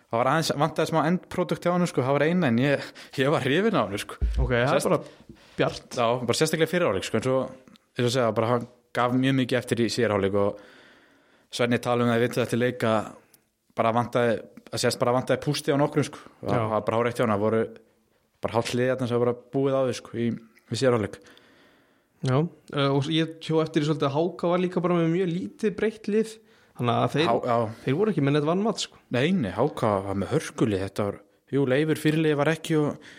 það 0.10 0.18
var 0.20 0.30
aðeins, 0.34 0.52
vantaði 0.58 0.92
smá 0.92 1.00
endprodukt 1.08 1.66
hjá 1.66 1.72
hann 1.76 1.88
sko, 1.90 2.04
það 2.06 2.18
var 2.18 2.26
eina 2.28 2.50
en 2.52 2.60
ég, 2.62 2.90
ég 3.22 3.32
var 3.32 3.46
hrifin 3.46 3.78
á 3.80 3.82
hann 3.86 4.02
sko. 4.02 4.20
ok, 4.42 4.52
það 4.52 4.66
er 4.66 4.74
Sérst- 4.76 4.90
bara 4.90 5.02
bjart 5.60 5.98
já, 6.02 6.08
bara 6.26 6.38
sérstaklega 6.42 6.70
í 6.70 6.74
fyrir 6.74 6.90
áleik 6.92 7.08
sko, 7.08 7.18
en 7.22 7.28
svo, 7.30 7.40
eins 7.96 8.06
og 8.10 8.14
segja, 8.18 8.36
bara 8.36 8.52
hann 8.56 8.68
gaf 9.00 9.14
mjög 9.16 9.36
mikið 9.40 9.60
eftir 9.62 9.84
í 9.86 9.90
síðarháleik 9.94 10.38
og 10.42 10.62
Svenni 11.50 11.80
tala 11.82 12.04
um 12.06 12.10
það, 12.12 12.20
ég 12.20 12.22
veit 12.28 12.36
þetta 12.38 12.58
leika 12.60 12.90
bara 13.80 13.92
vantaði 13.96 14.34
að 14.70 14.82
sést 14.84 15.00
bara 15.02 15.14
vantaði 15.16 15.42
pústi 15.42 15.74
á 15.74 15.78
nokkrum 15.82 16.06
sko. 16.06 16.20
það 16.46 16.66
var 16.76 16.84
bara 16.86 16.98
hár 17.00 17.08
eitt 17.10 17.18
hjá 17.18 17.26
hana 17.26 17.38
voru 17.42 17.62
bara 18.44 18.58
hálf 18.60 18.74
liðið 18.76 18.94
þarna 18.96 19.10
sem 19.12 19.20
var 19.20 19.26
bara 19.26 19.42
búið 19.56 19.78
á 19.78 19.82
því 19.88 19.96
sko, 20.00 20.16
í, 20.18 20.28
í 20.70 20.80
sérháleik 20.80 21.20
Já, 22.20 22.36
uh, 22.36 22.90
og 22.92 23.08
ég 23.16 23.38
tjó 23.40 23.62
eftir 23.64 23.86
í 23.86 23.88
svolítið 23.88 24.10
að 24.10 24.16
Háka 24.18 24.50
var 24.52 24.60
líka 24.60 24.82
bara 24.84 24.98
með 24.98 25.14
mjög 25.14 25.30
lítið 25.32 25.76
breytt 25.78 26.10
lið. 26.12 26.34
Þannig 26.76 26.98
að 27.00 27.14
þeir, 27.14 27.30
já, 27.48 27.56
þeir 27.86 27.96
voru 28.00 28.12
ekki 28.12 28.24
með 28.26 28.36
neitt 28.36 28.48
vannmatt 28.50 28.84
sko. 28.84 29.00
neini, 29.16 29.54
Háka 29.56 29.92
var 30.04 30.20
með 30.20 30.34
hörguli 30.34 30.80
þetta 30.84 31.06
var, 31.08 31.18
jú, 31.56 31.64
Leifur 31.72 32.02
fyrirlið 32.04 32.36
var 32.40 32.52
ekki 32.52 32.76
og 32.80 33.10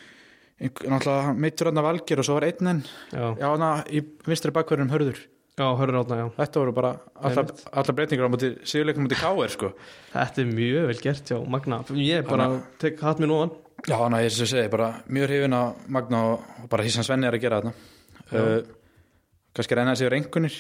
náttúrulega 0.61 1.35
meittur 1.41 1.71
hann 1.71 1.83
valgir 1.85 2.21
og 2.21 2.29
svo 2.29 2.37
var 2.37 2.49
einn 2.51 2.73
enn. 2.75 2.83
Já, 3.09 3.25
já, 3.41 3.47
hann 3.49 3.67
í 3.89 4.03
vinstri 4.29 4.53
bakverðum 4.57 4.93
hörður. 4.93 5.23
Já 5.61 5.67
hörður 5.77 5.99
átna, 6.01 6.17
já. 6.21 6.27
Þetta 6.37 6.61
voru 6.63 6.73
bara 6.77 6.91
allar, 7.21 7.51
allar 7.73 7.97
breytingar 7.97 8.29
á 8.29 8.33
móti 8.33 8.53
sigurleikum 8.69 9.05
móti 9.05 9.19
K.R. 9.21 9.51
sko. 9.53 9.73
Þetta 10.13 10.41
er 10.45 10.53
mjög 10.53 10.87
vel 10.93 11.01
gert 11.05 11.33
hjá 11.33 11.41
Magna. 11.57 11.81
Ég 11.97 12.29
bara 12.29 12.47
Hanna- 12.49 12.63
tek 12.81 13.01
hatt 13.05 13.21
mér 13.21 13.33
nóðan 13.33 13.53
Já, 13.89 13.97
hann 13.97 14.17
að 14.17 14.27
ég 14.27 14.35
sem 14.37 14.49
segi, 14.51 14.69
bara 14.73 14.91
mjög 15.09 15.31
hrifin 15.31 15.57
að 15.57 15.89
Magna 15.97 16.21
og, 16.33 16.47
bara 16.73 16.85
því 16.85 16.95
sem 16.95 17.07
Svenni 17.07 17.29
er 17.29 17.37
að 17.37 17.45
gera 17.45 17.61
Já. 18.31 18.41
uh, 18.41 18.57
kannski 19.57 19.79
reyna 19.79 19.95
þessi 19.95 20.11
reyngunir 20.13 20.59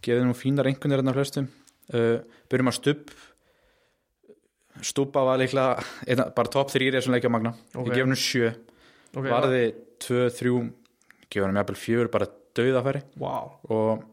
gefið 0.00 0.26
nú 0.26 0.36
fína 0.36 0.64
reyngunir 0.66 1.00
þarna 1.00 1.14
flestum. 1.16 1.48
Uh, 1.92 2.22
byrjum 2.50 2.72
að 2.72 2.78
stubb. 2.78 3.14
Stúpa 4.86 5.22
var 5.26 5.40
líklega 5.40 5.84
einna, 6.06 6.28
bara 6.34 6.52
top 6.52 6.70
3 6.72 6.88
í 6.88 6.92
þessum 6.94 7.14
leikja 7.14 7.32
Magna. 7.32 7.54
Ok. 7.74 7.90
ég 7.90 7.96
gef 7.98 8.06
hennu 8.06 8.20
7, 8.24 8.52
ok. 9.12 9.26
Varði 9.28 9.64
2, 10.06 10.20
3 10.40 10.54
gef 11.30 11.44
hennu 11.44 11.60
jafnvel 11.60 11.80
4 11.84 12.12
bara 12.14 12.30
döðafæri 12.56 13.02
Vá, 13.20 13.34
og 13.70 14.06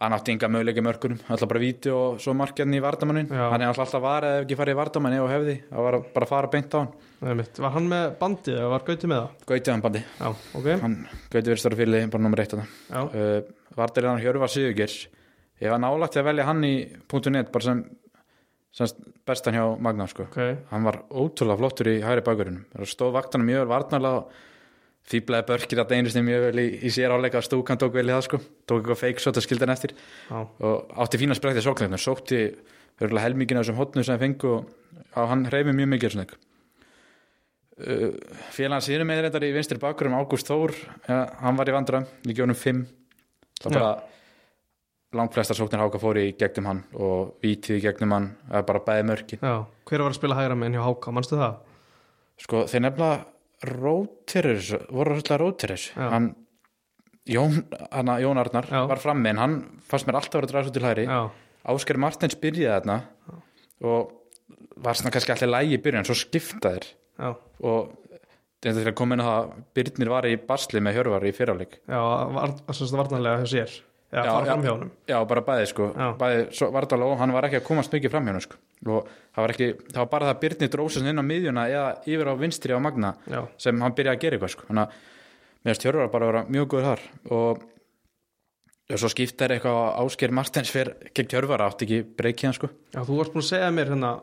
hann 0.00 0.14
átti 0.16 0.32
enga 0.32 0.48
möguleika 0.48 0.82
mörkunum 0.84 1.18
alltaf 1.28 1.48
bara 1.50 1.60
víti 1.60 1.90
og 1.92 2.20
svo 2.24 2.32
markjarni 2.36 2.78
í 2.78 2.82
vardamannin 2.84 3.28
hann 3.28 3.60
er 3.60 3.68
alltaf 3.68 3.84
alltaf 3.84 4.02
varð 4.04 4.28
ef 4.30 4.44
ekki 4.46 4.56
farið 4.56 4.72
í 4.72 4.78
vardamanni 4.78 5.20
og 5.20 5.28
hefði, 5.28 5.56
það 5.68 5.86
var 5.86 5.96
að 5.98 6.06
bara 6.14 6.28
fara 6.30 6.50
beint 6.54 6.76
á 6.76 6.78
hann. 6.80 6.90
Mitt 7.36 7.60
Var 7.60 7.74
hann 7.74 7.88
með 7.90 8.04
bandið 8.20 8.56
eða 8.56 8.70
var 8.72 8.84
Gauti 8.86 9.10
með 9.10 9.18
það? 9.20 9.46
Gautið 9.50 9.72
hann 9.74 9.82
bandi, 9.84 10.02
Já, 10.16 10.28
ok. 10.56 10.68
Hann 10.80 10.94
Gautið 11.28 11.50
verið 11.50 11.60
stóra 11.60 11.80
fyrir 11.82 12.12
bara 12.14 12.24
nummer 12.24 12.40
eitt 12.40 12.54
að 12.56 12.62
uh, 12.64 13.40
Vardir 13.76 14.08
hann 14.08 14.22
Hjörvar 14.24 14.52
Sigurgers 14.52 14.98
ég 15.60 15.74
var 15.74 15.82
nálægt 15.84 16.16
til 16.16 16.22
að 16.22 16.30
velja 16.30 16.46
hann 16.48 16.64
í 16.64 16.74
.net 17.34 17.52
bara 17.52 17.66
sem, 17.66 17.82
sem 18.72 18.94
bestan 19.28 19.58
hjá 19.58 19.66
Magna 19.76 20.08
sko. 20.08 20.30
ok. 20.30 20.40
Hann 20.72 20.88
var 20.88 21.02
ótrúlega 21.12 21.60
flottur 21.60 21.92
í 21.92 21.98
hægri 22.00 22.24
bakverðinum 22.24 22.88
stóð 22.88 23.18
vaktanum 23.18 23.52
mjög 23.52 23.68
og 23.68 24.32
fýblaði 25.08 25.46
börkir 25.48 25.80
að 25.82 25.94
einust 25.96 26.20
mjög 26.20 26.44
vel 26.48 26.60
í, 26.62 26.66
í 26.86 26.90
sér 26.92 27.14
áleika 27.14 27.40
stúkan 27.42 27.80
tók 27.80 27.94
vel 27.96 28.06
í 28.08 28.12
það 28.12 28.26
sko. 28.26 28.40
tók 28.68 28.82
eitthvað 28.82 29.00
feik 29.00 29.22
svo 29.22 29.32
til 29.34 29.44
skildan 29.46 29.72
eftir 29.72 29.94
Já, 29.96 30.38
og 30.44 30.92
átti 31.02 31.20
fína 31.22 31.36
sprektið 31.38 31.66
sóknirna 31.66 31.98
sótti 32.00 32.42
örgulega 33.00 33.26
helmingin 33.26 33.60
af 33.60 33.64
þessum 33.64 33.80
hotnum 33.80 34.06
sem 34.06 34.20
fengu 34.20 34.52
og 34.58 34.68
á, 35.16 35.24
hann 35.32 35.48
reyfi 35.50 35.72
mjög 35.74 35.92
mikið 35.94 36.16
uh, 37.80 38.12
félagann 38.54 38.84
síðan 38.84 39.08
með 39.08 39.26
þetta 39.28 39.48
í 39.48 39.54
vinstri 39.56 39.80
bakkurum 39.82 40.16
Ágúst 40.18 40.50
Þór 40.50 40.74
ja, 41.08 41.24
hann 41.40 41.58
var 41.58 41.70
í 41.70 41.74
vandra, 41.74 42.04
ég 42.28 42.36
gjónum 42.36 42.58
5 42.58 42.84
það 43.60 43.70
Já. 43.70 43.74
bara 43.74 43.92
langflestar 45.16 45.58
sóknir 45.58 45.82
háka 45.82 45.98
fór 46.00 46.20
í 46.20 46.28
gegnum 46.38 46.68
hann 46.70 46.84
og 46.94 47.34
vítið 47.42 47.80
í 47.80 47.84
gegnum 47.88 48.14
hann 48.14 48.30
bara 48.68 48.82
bæði 48.86 49.08
mörkin 49.10 49.42
já 49.42 49.56
Hver 49.90 50.04
var 50.04 50.12
að 50.12 50.20
spila 50.20 50.38
hægra 50.38 50.58
með 50.58 50.76
hjá 50.76 50.84
Háka, 50.86 51.14
manstu 51.14 51.38
það? 51.40 51.56
sko 52.40 52.64
þeir 52.70 52.84
nefnilega 52.86 53.24
rótirir 53.66 54.60
voru 54.90 55.18
rótirir 55.20 55.80
Já. 55.96 56.08
hann 56.10 56.34
Jón, 57.30 57.66
hana, 57.92 58.16
Jón 58.18 58.38
Arnar 58.40 58.66
Já. 58.70 58.86
var 58.88 58.98
frammi 58.98 59.28
en 59.30 59.38
hann 59.38 59.56
fannst 59.86 60.06
mér 60.08 60.16
alltaf 60.18 60.40
að 60.40 60.40
vera 60.40 60.46
að 60.46 60.52
draga 60.52 60.64
svo 60.66 60.72
til 60.74 60.86
hæri 60.88 61.04
Já, 61.06 61.30
Ásker 61.74 61.98
Martins 62.00 62.36
byrjaði 62.40 62.80
þarna 62.80 62.96
og 63.84 64.12
var 64.80 64.96
svona 64.96 65.12
kannski 65.12 65.34
alltaf 65.34 65.50
lægi 65.50 65.76
í 65.76 65.80
byrjun 65.84 66.06
svo 66.08 66.16
skiptaðir. 66.16 66.86
Já, 67.20 67.34
og 67.60 67.92
þetta 68.64 68.80
til 68.80 68.88
að 68.88 68.96
koma 68.96 69.14
inn 69.16 69.22
að 69.24 69.28
það 69.30 69.52
Byrnir 69.76 70.10
var 70.12 70.28
í 70.28 70.34
basli 70.48 70.80
með 70.80 70.96
Hjörvar 70.98 71.26
í 71.28 71.32
fyrráleik 71.36 71.76
já 71.84 72.00
var, 72.32 72.54
varnarlega 72.66 73.44
hjá 73.44 73.50
sér. 73.52 73.76
Já, 74.10 74.24
Já, 74.24 74.32
fara 74.32 74.56
já. 75.06 75.18
bara 75.28 75.44
bæði 75.46 75.66
sko. 75.70 75.90
Bæði 76.18 76.46
svo 76.56 76.70
Vardal 76.74 77.02
og 77.06 77.18
hann 77.20 77.32
var 77.36 77.46
ekki 77.46 77.60
að 77.60 77.68
komast 77.68 77.92
mikið 77.92 78.10
fram 78.16 78.26
hjá 78.26 78.32
hann 78.32 78.40
sko 78.48 78.56
og 78.88 79.08
það 79.34 79.42
var 79.44 79.54
ekki 79.54 79.68
það 79.90 79.98
var 80.00 80.10
bara 80.14 80.30
það 80.30 80.40
Byrnir 80.44 80.70
drósast 80.72 81.10
inn 81.10 81.20
á 81.20 81.24
miðjuna 81.26 81.66
eða 81.68 81.88
yfir 82.08 82.30
á 82.32 82.34
vinstri 82.40 82.76
á 82.76 82.80
Magna 82.80 83.10
Já, 83.28 83.42
sem 83.60 83.82
hann 83.84 83.96
byrjaði 83.96 84.16
að 84.16 84.22
gera 84.24 84.38
eitthvað 84.38 84.54
sko. 84.54 84.68
Þannig 84.70 84.86
að 84.86 85.68
mér 85.68 85.82
Hjörvar 85.84 86.10
bara 86.14 86.26
að 86.26 86.32
vera 86.32 86.46
mjög 86.48 86.70
góður 86.72 86.88
þar. 86.88 87.04
Og 87.36 87.66
og 88.90 88.98
svo 88.98 89.10
skiptar 89.12 89.52
eitthvað 89.54 89.76
á 89.94 90.00
Ásker 90.02 90.32
Martins 90.34 90.72
fyrir 90.74 91.10
gegn 91.14 91.28
Hjörvar 91.30 91.62
átti 91.66 91.86
ekki 91.86 92.00
breykið 92.18 92.48
hann 92.48 92.56
sko. 92.56 92.70
Já 92.94 93.04
þú 93.06 93.18
varst 93.20 93.34
búin 93.36 93.44
að 93.44 93.50
segja 93.52 93.74
mér 93.74 93.92
hérna 93.92 94.14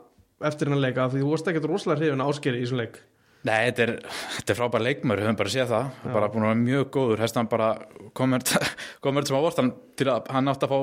eftir 0.50 0.68
hennar 0.68 0.84
leika 0.84 1.06
því 1.12 1.22
þú 1.22 1.30
varst 1.32 1.52
ekkert 1.52 1.70
rosalega 1.72 2.02
hrifin 2.02 2.24
að 2.26 2.34
áskeri 2.34 2.60
í 2.60 2.66
þessum 2.66 2.82
leik. 2.82 3.00
Nei, 3.48 3.70
þetta 3.70 3.84
er, 3.86 3.92
þetta 4.36 4.54
er 4.54 4.58
frábær 4.58 4.84
leikmör, 4.84 5.20
við 5.22 5.28
höfum 5.28 5.38
bara 5.40 5.52
séð 5.54 5.70
það, 5.72 5.92
Já. 6.04 6.10
bara 6.18 6.30
búin 6.34 6.44
að 6.44 6.50
vera 6.50 6.62
mjög 6.64 6.88
góður, 6.98 7.22
hann 7.38 7.50
bara 7.52 7.68
komur, 8.18 8.44
komur 9.06 9.28
sem 9.30 9.38
á 9.38 9.46
vortan 9.46 9.70
til 9.96 10.10
að 10.12 10.32
hann 10.36 10.52
átti 10.52 10.68
að 10.68 10.74
fá 10.74 10.80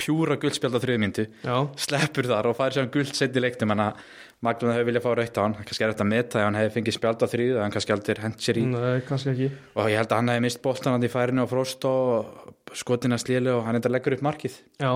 pjúra 0.00 0.36
guldspjald 0.42 0.76
á 0.76 0.80
þriðmyndu, 0.82 1.24
Já, 1.44 1.56
sleppur 1.80 2.28
þar 2.30 2.48
og 2.50 2.56
fær 2.58 2.74
sér 2.74 2.88
guld 2.92 3.12
sett 3.16 3.36
í 3.36 3.42
leiknum, 3.42 3.74
en 3.76 3.82
að 3.88 4.04
Magnúð 4.44 4.74
hefur 4.74 4.88
viljað 4.90 5.04
fá 5.06 5.10
rautt 5.16 5.38
á 5.40 5.42
hann, 5.44 5.54
kannski 5.64 5.84
er 5.86 5.92
þetta 5.94 6.04
að 6.04 6.10
meta 6.10 6.40
ef 6.40 6.44
hann 6.44 6.58
hefði 6.58 6.72
fengið 6.74 6.96
spjald 6.98 7.22
á 7.24 7.26
þriðu, 7.32 7.60
en 7.64 7.72
kannski 7.72 7.94
aldrei 7.94 8.18
hent 8.20 8.42
sér 8.44 8.58
í, 8.60 8.64
nei, 8.68 9.46
og 9.78 9.88
ég 9.88 9.96
held 10.02 10.10
að 10.12 10.18
hann 10.20 10.32
hefði 10.34 10.42
mist 10.44 10.60
boltan 10.66 10.96
hann 10.96 11.06
í 11.06 11.10
færinu 11.14 11.44
og 11.46 11.48
frost 11.48 11.86
og 11.88 12.74
skotina 12.76 13.16
slíli 13.22 13.54
og 13.54 13.62
hann 13.64 13.78
eitthvað 13.78 13.94
leggur 13.96 14.16
upp 14.18 14.24
markið, 14.26 14.58
Já, 14.82 14.90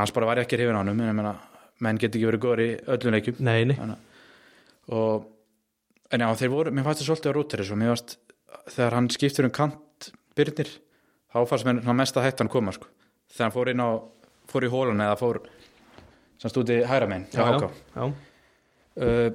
hans 0.00 0.14
bara 0.16 0.30
var 0.32 0.40
ekki 0.42 0.58
hrifin 0.58 0.74
á 0.74 0.82
hann, 0.82 0.90
en 0.96 1.14
meina, 1.20 1.36
menn 1.84 2.00
getur 2.00 2.18
ekki 2.18 2.30
verið 2.32 2.42
góður 2.42 2.64
í 2.64 2.70
öllum 2.96 3.16
leikjum. 3.16 3.38
Nei, 3.46 3.60
nei. 3.70 3.76
Og 4.92 5.28
en 6.12 6.24
já, 6.24 6.28
þeir 6.42 6.52
voru, 6.52 6.72
mér 6.74 6.86
fannst 6.86 7.02
það 7.02 7.10
svolítið 7.10 7.36
rútir 7.36 7.62
þessu, 7.62 7.78
mér 7.78 7.92
fannst 7.92 8.16
þegar 8.72 8.96
hann 8.98 9.10
skiptur 9.12 9.48
um 9.48 9.54
kant 9.54 10.10
byrnir, 10.38 10.72
þá 11.32 11.38
fannst 11.50 11.68
mér 11.68 11.94
mest 12.02 12.18
að 12.18 12.26
hættan 12.28 12.50
koma 12.52 12.74
sko, 12.74 12.90
þegar 13.32 13.46
hann 13.46 13.54
fór 13.54 13.70
inn 13.72 13.84
á 13.84 13.90
fór 14.52 14.66
í 14.68 14.70
hólun 14.72 15.00
eða 15.04 15.16
fór 15.20 15.40
sem 16.42 16.50
stúti 16.52 16.80
hæra 16.88 17.08
megin, 17.10 17.26
hjá 17.32 17.40
Já, 17.42 17.48
Háká. 17.52 17.70
Já, 17.96 18.04
uh, 19.06 19.30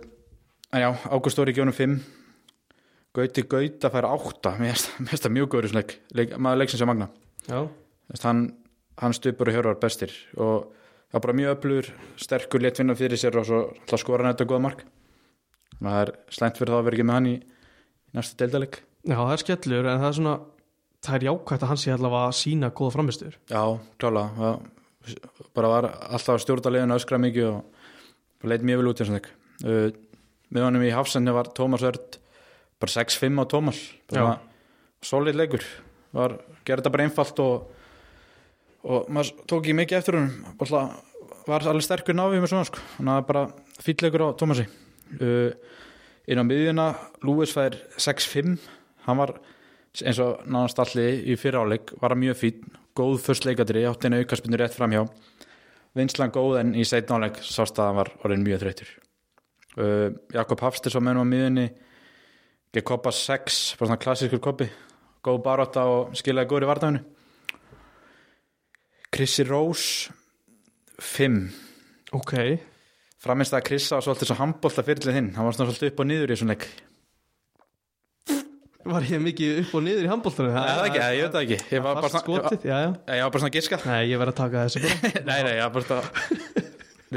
en 0.74 0.84
já, 0.84 0.90
Ágúst 1.12 1.40
Dóri 1.40 1.56
gjónum 1.56 1.76
5 1.76 1.98
Gauti 3.18 3.44
Gauta 3.50 3.90
fær 3.94 4.06
8 4.12 4.56
mér 4.62 4.78
finnst 4.78 5.26
það 5.26 5.36
mjög 5.38 5.52
góður 5.56 5.76
leik, 5.80 5.96
leik 6.14 6.36
maður 6.38 6.62
leiksins 6.64 6.84
að 6.86 6.92
magna. 6.92 7.08
Já, 7.48 7.62
Þess, 8.12 8.24
hann, 8.28 8.42
hann 9.02 9.16
stupur 9.16 9.50
og 9.50 9.56
hjörvar 9.58 9.80
bestir 9.82 10.14
og 10.38 10.68
það 11.10 11.18
er 11.20 11.24
bara 11.26 11.38
mjög 11.40 11.56
öflugur 11.56 11.90
sterkur 12.22 12.64
létt 12.64 12.80
vinna 12.82 12.96
fyrir 13.00 13.20
sér 13.20 13.40
og 13.40 13.48
svo 13.48 13.64
ætla 13.74 13.98
að 13.98 14.04
skora 14.04 14.24
hann 14.28 14.36
þetta 14.36 14.48
góða 14.52 14.64
mark. 14.68 14.84
Þannig 15.78 15.90
að 15.90 15.98
það 15.98 16.04
er 16.04 16.12
slæmt 16.38 16.60
fyrir 16.62 16.74
þá 16.74 16.78
að 16.78 16.86
vera 16.88 16.98
ekki 17.00 17.08
með 17.08 17.18
hann 17.18 17.32
í, 17.32 17.34
í 18.12 18.20
næsta 18.20 18.40
deildaleg 18.44 18.78
já, 19.08 19.16
það 19.18 19.34
er 19.34 19.44
skellur 19.44 19.90
en 19.92 20.02
það 20.02 20.08
er 20.12 20.18
svona, 20.20 20.36
það 21.08 21.18
er 21.18 21.26
jákvægt 21.28 21.66
að 21.66 21.72
hann 21.72 21.82
sé 21.84 21.94
allavega 21.96 22.30
að 22.30 22.38
sína 22.42 22.72
góða 22.80 22.96
framistur 22.98 23.38
já, 23.50 23.62
klálega. 24.02 24.32
Það, 24.38 24.72
bara 25.58 25.72
var 25.72 25.90
alltaf 26.10 26.36
að 26.36 26.44
stjórna 26.44 26.74
leiðin 26.74 26.96
öskra 26.98 27.20
mikið 27.22 27.50
og 27.52 28.52
leit 28.52 28.66
mjög 28.66 28.82
vel 28.82 28.92
út 28.92 29.00
í 29.00 29.04
þessum 29.04 29.18
leik 29.18 29.30
uh, 29.66 29.90
með 30.54 30.68
honum 30.68 30.86
í 30.88 30.94
hafsenni 30.96 31.34
var 31.36 31.52
Tómas 31.58 31.86
Örd 31.88 32.20
bara 32.78 32.94
6-5 32.94 33.42
á 33.42 33.46
Tómas. 33.50 33.80
Solid 35.04 35.36
leikur. 35.38 35.64
Var, 36.16 36.38
gerði 36.66 36.84
þetta 36.84 36.94
bara 36.94 37.08
einfalt 37.08 37.42
og 37.44 37.74
og 38.88 39.10
maður 39.12 39.42
tók 39.50 39.66
ekki 39.66 39.76
mikið 39.76 39.98
eftir 39.98 40.16
honum. 40.16 40.54
Bara, 40.60 40.84
var 41.50 41.66
alveg 41.68 41.84
sterkur 41.84 42.16
náfið 42.16 42.44
með 42.44 42.52
svona 42.54 42.68
sko. 42.70 42.84
þannig 42.96 43.14
að 43.18 43.26
bara 43.28 43.44
fýtleikur 43.84 44.24
á 44.24 44.38
Tómasi. 44.40 44.68
Uh, 45.20 45.52
inn 46.28 46.40
á 46.40 46.44
miðjuna 46.48 46.88
Lúis 47.24 47.54
fær 47.56 47.76
6-5 47.96 48.58
hann 49.08 49.20
var 49.20 49.38
eins 50.04 50.20
og 50.22 50.44
nánast 50.46 50.80
allir 50.84 51.22
í 51.24 51.38
fyrra 51.40 51.64
áleik 51.64 51.94
var 52.02 52.14
hann 52.14 52.22
mjög 52.26 52.40
fýt 52.42 52.66
góð 52.98 53.20
fyrst 53.24 53.46
leikadri, 53.46 53.86
átti 53.88 54.10
einu 54.10 54.24
aukarspinnu 54.24 54.58
rétt 54.60 54.76
framhjá. 54.76 55.06
Vinslan 55.98 56.34
góð 56.34 56.60
en 56.62 56.74
í 56.78 56.86
setn 56.86 57.16
áleik 57.16 57.40
sást 57.46 57.78
að 57.80 57.90
hann 57.90 58.00
var 58.02 58.10
orðin 58.26 58.46
mjög 58.46 58.64
þreytur 58.64 58.90
uh, 59.82 60.10
Jakob 60.34 60.62
Hafstis 60.66 60.96
var 60.98 61.06
með 61.06 61.16
hann 61.16 61.26
á 61.26 61.32
miðjunni 61.32 61.68
gegn 62.76 62.88
koppa 62.88 63.14
6 63.16 63.60
bara 63.80 63.90
svona 63.90 64.02
klassískur 64.02 64.44
koppi 64.44 64.68
góð 65.26 65.40
baróta 65.46 65.86
og 65.90 66.18
skilaði 66.18 66.52
góður 66.52 66.68
í 66.68 66.72
vardaginu 66.72 67.04
Chrissy 69.14 69.48
Rose 69.48 70.14
5 71.02 71.40
Ok, 72.16 72.34
framist 73.20 73.52
að 73.52 73.66
Krissa 73.68 73.98
var 73.98 74.06
svolítið 74.06 74.30
svo 74.30 74.38
handbólta 74.40 74.84
fyrirlið 74.88 75.18
hinn, 75.18 75.34
hann 75.36 75.44
var 75.44 75.58
svolítið 75.58 75.90
upp 75.92 76.04
og 76.04 76.08
niður 76.08 76.32
í 76.32 76.38
svona 76.40 76.56
leik 76.56 76.70
var 78.92 79.06
ég 79.08 79.22
mikið 79.24 79.60
upp 79.64 79.74
og 79.78 79.84
niður 79.86 80.06
í 80.06 80.10
handbóltunum 80.12 80.54
það 80.80 80.88
ekki, 80.88 81.02
ég 81.18 81.24
veit 81.26 81.36
það 81.36 81.44
ekki. 81.46 81.58
Ég 81.76 81.84
var 81.86 81.98
bara 82.00 82.10
svona, 82.14 82.24
að 83.50 83.56
giska. 83.58 83.80
Nei, 83.86 84.00
ég 84.12 84.22
verð 84.22 84.34
að 84.34 84.40
taka 84.42 84.64
þessu 84.68 84.82
nei, 85.30 85.38
nei, 85.48 85.54
ég 85.58 85.64
var 85.64 85.74
bara 85.78 85.86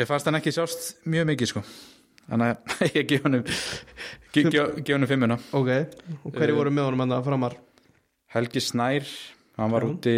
við 0.00 0.06
fannst 0.10 0.28
hann 0.30 0.38
ekki 0.40 0.52
sjást 0.56 0.90
mjög 1.10 1.28
mikið 1.32 1.52
sko. 1.52 1.62
Þannig 2.30 2.52
að 2.52 2.84
ég 3.00 3.08
gef 3.10 3.24
ge- 4.54 4.84
gef 4.86 4.94
honum 4.96 5.10
fimmuna. 5.10 5.38
Ok, 5.58 5.72
og 6.24 6.36
hverju 6.36 6.54
Uh, 6.54 6.60
voru 6.60 6.74
með 6.76 6.88
honum 6.90 7.04
að 7.18 7.24
framar? 7.30 7.56
Helgi 8.36 8.62
Snær, 8.62 9.08
hann 9.58 9.72
var 9.74 9.86
úti 9.88 10.16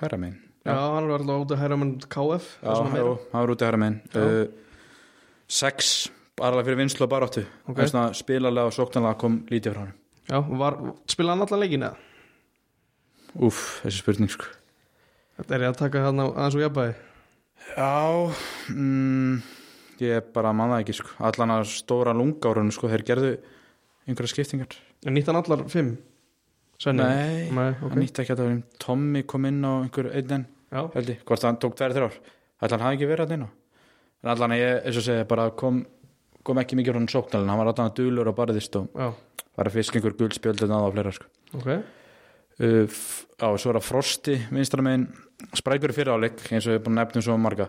hæra 0.00 0.18
megin. 0.18 0.40
Já, 0.64 0.74
hann 0.74 1.06
var 1.10 1.20
alltaf 1.20 1.44
út 1.44 1.52
að 1.54 1.60
hæra 1.62 1.76
mann 1.78 1.94
KF 2.10 2.46
Já, 2.64 2.70
er 2.98 3.10
hann 3.30 3.44
var 3.44 3.52
úti 3.54 3.66
hæra 3.68 3.78
megin. 3.84 4.00
Já. 4.10 4.24
uh, 4.24 4.44
sex 5.54 5.92
bara 6.40 6.64
fyrir 6.66 6.80
vinslu 6.80 7.04
og 7.06 7.10
svona 7.92 8.08
spilalega 8.16 8.66
og 8.66 8.74
sóknarlega 8.74 9.18
kom 9.20 9.36
lítið 9.52 9.76
frá 9.76 9.84
hann 9.84 9.92
Já, 10.30 10.38
var, 10.40 10.78
spilaði 11.10 11.34
hann 11.34 11.44
allan 11.46 11.62
leikin 11.62 11.86
eða? 11.88 11.96
Úf, 13.44 13.58
þessi 13.82 14.00
spurning 14.00 14.30
sko. 14.32 14.46
Þetta 15.38 15.56
er 15.56 15.64
ég 15.64 15.72
að 15.72 15.80
taka 15.80 16.04
þarna 16.06 16.28
aðeins 16.30 16.56
úr 16.56 16.62
jafnbæði 16.64 16.94
Já, 17.74 17.90
mm, 18.70 19.38
ég 20.04 20.28
bara 20.36 20.52
manna 20.56 20.78
ekki 20.82 20.94
sko. 21.00 21.14
Allan 21.24 21.54
að 21.56 21.66
stóra 21.72 22.14
lungárun 22.16 22.72
sko 22.74 22.90
þeir 22.92 23.04
gerðu 23.08 23.32
einhverja 24.06 24.34
skiptingar. 24.34 24.76
En 25.04 25.16
nýtt 25.16 25.30
hann 25.30 25.40
allar 25.40 25.64
fimm? 25.72 25.94
Svenni? 26.80 27.04
Nei, 27.04 27.50
Nei, 27.54 27.68
hann 27.80 27.90
ok. 27.90 27.98
nýtti 27.98 28.22
ekki 28.22 28.34
að 28.34 28.40
það 28.42 28.48
var 28.50 28.62
Tommy 28.82 29.24
kom 29.30 29.44
inn 29.48 29.60
á 29.64 29.72
einhver 29.80 30.10
einn 30.12 30.38
enn 30.38 30.48
Já, 30.74 30.80
held 30.96 31.12
ég, 31.12 31.20
hvort 31.26 31.44
hann 31.46 31.60
tók 31.62 31.76
tvær 31.78 31.94
þrjár. 31.94 32.16
Ætla 32.60 32.76
hann 32.78 32.86
hafi 32.88 32.98
ekki 32.98 33.10
verið 33.10 33.34
að 33.36 33.46
á 33.46 33.50
en 34.24 34.32
allan 34.32 34.54
að 34.56 34.62
ég, 34.62 34.78
eins 34.88 34.98
og 34.98 35.04
segja, 35.04 35.26
bara 35.28 35.50
kom 35.52 35.82
kom 36.44 36.60
ekki 36.60 36.76
mikið 36.78 36.94
frá 36.94 37.00
hann 37.00 37.10
sóknalinn, 37.12 37.50
hann 37.52 37.60
var 37.60 37.70
allan 37.70 37.90
að 37.90 37.96
dulur 38.00 38.30
og 38.30 38.36
barðist 38.36 38.76
og 38.80 38.88
já, 38.96 39.08
var 39.56 39.70
að 39.70 39.76
fisk 39.78 39.96
einhver 39.98 40.16
guldspjöld 40.18 40.64
en 40.66 40.74
aða 40.74 40.88
og 40.88 40.96
fleira 40.96 41.12
sko. 41.14 41.30
ok. 41.58 41.68
Uh, 42.54 42.86
á, 43.42 43.50
svo 43.58 43.72
er 43.72 43.80
að 43.80 43.86
Frosti 43.88 44.36
vinstra 44.54 44.82
megin, 44.84 45.08
sprækur 45.58 45.90
fyrir 45.94 46.14
áleik 46.14 46.38
eins 46.52 46.68
og 46.68 46.76
ég 46.76 46.78
er 46.78 46.84
búin 46.84 46.94
að 46.94 47.00
nefnum 47.02 47.24
svo 47.26 47.34
marga. 47.40 47.66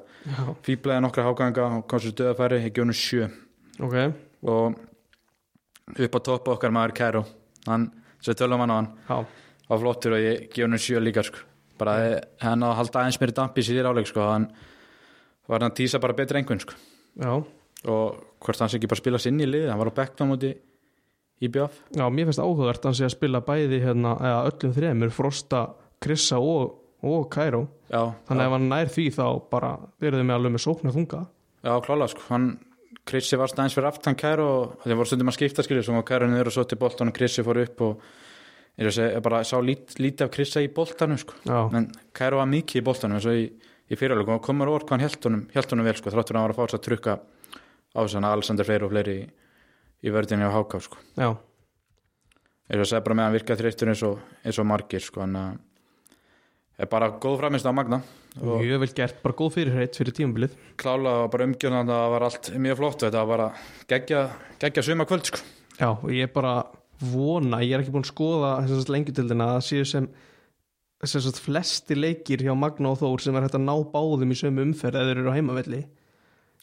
Fýblaði 0.65 1.01
nokkra 1.01 1.25
háganga 1.25 1.69
og 1.79 1.87
kom 1.89 2.03
svo 2.03 2.13
döðafæri 2.13 2.59
ég 2.67 2.75
gjónu 2.77 2.93
sjö. 2.93 3.31
Ok. 3.81 3.95
Og 4.45 4.77
upp 6.05 6.17
á 6.17 6.19
toppa 6.21 6.53
okkar 6.53 6.73
maður 6.73 6.93
Kæro 6.97 7.23
hann, 7.65 7.89
svo 8.21 8.37
tölum 8.37 8.61
hann 8.61 8.73
á 8.73 8.77
hann. 8.77 9.25
Var 9.65 9.81
flottur 9.81 10.13
og 10.17 10.21
ég 10.21 10.45
gjónu 10.53 10.77
sjö 10.77 11.01
líka 11.01 11.25
sko. 11.25 11.41
bara 11.77 12.21
hann 12.39 12.63
á 12.63 12.69
að 12.71 12.77
halda 12.79 12.99
aðeins 13.01 13.19
mér 13.19 13.33
dampi 13.35 13.61
sér 13.65 13.89
áleik 13.89 14.07
sko. 14.07 14.21
hann 14.21 14.47
var 15.47 15.61
hann 15.61 15.71
að 15.71 15.77
tísa 15.81 15.99
bara 15.99 16.13
betri 16.13 16.37
einhvern 16.37 16.61
sko. 16.61 16.73
og 17.89 18.23
hvort 18.39 18.59
hann 18.59 18.69
sé 18.69 18.77
ekki 18.77 18.87
bara 18.87 19.01
spila 19.01 19.19
sinni 19.19 19.43
í 19.43 19.49
liði 19.49 19.69
hann 19.69 19.79
var 19.79 19.89
á 19.91 19.97
bekknum 19.97 20.37
úti 20.37 20.53
í 21.45 21.53
BF 21.53 21.79
Já, 21.95 22.05
mér 22.09 22.29
finnst 22.29 22.43
áhugavert 22.43 22.89
að 22.89 23.03
að 23.05 23.15
spila 23.15 23.41
bæði 23.45 23.81
hérna, 23.83 24.15
eða 24.19 24.43
öllum 24.51 24.75
þremur, 24.75 25.15
Frosta, 25.15 25.63
Krissa 26.03 26.41
og, 26.41 26.75
og 27.05 27.27
Kæró 27.33 27.65
Þannig 27.89 28.41
já, 28.41 28.47
ef 28.47 28.55
hann 28.55 28.69
nær 28.71 28.91
því 28.91 29.09
þá 29.13 29.25
bara 29.51 29.73
verðum 30.01 30.31
við 30.31 30.35
alveg 30.35 30.55
með 30.55 30.63
sókn 30.63 30.89
að 30.89 30.95
þunga. 30.97 31.19
Já 31.65 31.73
klála 31.85 32.07
sko. 32.09 32.23
hann 32.31 32.47
Krissi 33.05 33.37
var 33.37 33.51
stæðins 33.51 33.75
fyrir 33.77 33.91
aftan 33.91 34.17
Kæro 34.17 34.45
og 34.49 34.71
það 34.81 34.97
var 34.97 35.09
stundum 35.09 35.29
að 35.29 35.37
skipta 35.37 35.65
skilja 35.65 35.85
sem 35.85 35.97
var 35.97 36.05
Kæro 36.07 36.29
niður 36.29 36.49
og 36.49 36.55
svo 36.55 36.65
til 36.65 36.79
boltan 36.81 37.11
og 37.11 37.17
Krissi 37.17 37.45
fór 37.45 37.59
upp 37.61 37.83
og 37.85 38.07
ég, 38.81 38.89
sé, 38.89 39.11
ég 39.13 39.21
bara 39.25 39.43
sá 39.45 39.59
lít, 39.61 39.93
lítið 40.01 40.25
af 40.25 40.33
Krissa 40.33 40.63
í 40.65 40.71
boltanum 40.73 41.19
sko. 41.21 41.37
Já, 41.45 41.59
en 41.77 41.91
Kæro 42.17 42.41
var 42.41 42.49
mikið 42.49 42.81
í 42.81 42.85
boltanum 42.87 43.19
eins 43.19 43.29
og 43.29 43.37
í, 43.37 43.45
í 43.93 43.99
fyrirlöku 43.99 44.33
og 44.39 44.41
komur 44.45 44.73
orð 44.73 44.87
hvað 44.87 44.97
hann 44.97 45.05
held 45.05 45.29
honum, 45.29 45.45
held 45.53 45.75
honum 45.75 45.89
vel 45.91 45.97
sko, 45.99 46.13
þráttur 46.15 46.33
að 46.33 46.41
hann 46.41 46.47
var 46.47 46.55
að 46.55 46.59
fá 46.59 46.65
þess 46.65 46.79
að 46.79 46.85
trukka 46.87 47.17
á 47.93 47.99
þess 48.01 48.17
að 48.17 48.29
Alexander 48.31 48.69
Freyr 48.71 48.87
og 48.87 48.93
fleiri 48.95 49.17
í, 50.05 50.13
vördinni 50.13 50.45
á 50.45 50.53
Háká 50.53 50.81
sko. 50.85 51.01
já, 51.17 51.33
eins 52.69 52.81
og 52.81 52.89
segja 52.89 53.05
bara 53.05 53.17
með 53.17 53.27
hann 53.27 53.37
virka 53.39 53.57
þreyttur 53.57 53.91
eins 53.93 54.03
eins 54.45 54.61
og 54.61 54.69
margir 54.69 55.03
sko, 55.03 55.25
en 55.25 55.39
að 55.41 55.57
er 56.79 56.91
bara 56.91 57.11
góð 57.21 57.39
framist 57.39 57.67
á 57.67 57.71
Magna. 57.71 58.01
Mjög 58.35 58.81
vel 58.81 58.91
gert, 58.95 59.21
bara 59.23 59.35
góð 59.37 59.53
fyrirheit 59.55 59.95
fyrir 59.95 60.15
tímabilið. 60.15 60.55
Klála 60.81 61.13
og 61.23 61.29
bara 61.31 61.45
umgjörna 61.47 61.85
það 61.87 62.09
var 62.11 62.25
allt 62.27 62.49
mjög 62.59 62.79
flott 62.81 63.05
þetta 63.05 63.21
var 63.21 63.29
bara 63.31 63.45
geggja, 63.87 64.23
geggja 64.59 64.83
suma 64.83 65.07
kvöld 65.07 65.29
sko. 65.29 65.39
Já, 65.79 65.89
og 65.93 66.11
ég 66.11 66.33
bara 66.35 66.57
vona, 66.99 67.61
ég 67.63 67.77
er 67.77 67.83
ekki 67.83 67.93
búin 67.95 68.03
að 68.03 68.11
skoða 68.11 68.51
lengjutildina 68.91 69.53
að 69.55 69.65
séu 69.69 69.87
sem 69.87 70.09
sem 71.05 71.21
sagt 71.21 71.41
flesti 71.43 71.95
leikir 71.95 72.41
hjá 72.41 72.53
Magna 72.57 72.93
og 72.93 73.01
Þór 73.01 73.21
sem 73.21 73.35
er 73.35 73.45
hægt 73.45 73.57
að 73.59 73.65
ná 73.67 73.75
báðum 73.91 74.31
í 74.31 74.37
sömu 74.39 74.63
umferð 74.65 74.97
eða 74.97 75.11
þeir 75.11 75.19
eru 75.21 75.31
á 75.31 75.37
heimavelli. 75.37 75.81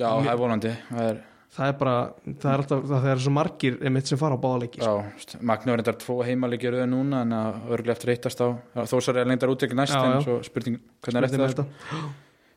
Já, 0.01 0.09
það 0.09 0.30
er 0.32 0.40
vonandi. 0.40 0.72
Það 0.88 1.09
er, 1.11 1.20
það 1.53 1.69
er 1.69 1.75
bara, 1.81 1.95
það 2.41 2.49
er 2.53 2.63
alltaf 2.63 2.85
það 2.89 3.07
er 3.13 3.21
svo 3.25 3.33
margir 3.37 3.75
einmitt 3.85 4.09
sem 4.09 4.21
fara 4.21 4.39
á 4.39 4.45
báðaleiki 4.45 4.81
sko. 4.81 5.41
Magna 5.45 5.75
var 5.75 5.81
reyndar 5.83 5.99
tvo 6.01 6.17
heimalegi 6.25 6.71
rauð 6.73 6.87
núna 6.89 7.23
en 7.27 7.35
að 7.37 7.59
örglega 7.77 7.97
eftir 7.97 8.13
reytast 8.13 8.41
á 8.41 8.49
já, 8.57 8.85
þó 8.89 8.95
svo 8.97 9.13
er 9.15 9.29
lengdar 9.29 9.53
úttekki 9.53 9.77
næst 9.77 9.93
Já, 9.93 10.01
en 10.07 10.15
já. 10.17 10.21
svo 10.25 10.37
spurning 10.47 10.79
hvernig 11.05 11.21
er 11.21 11.27
eftir 11.29 11.43
það 11.43 11.53
sko. 11.53 11.67
þetta 11.67 11.99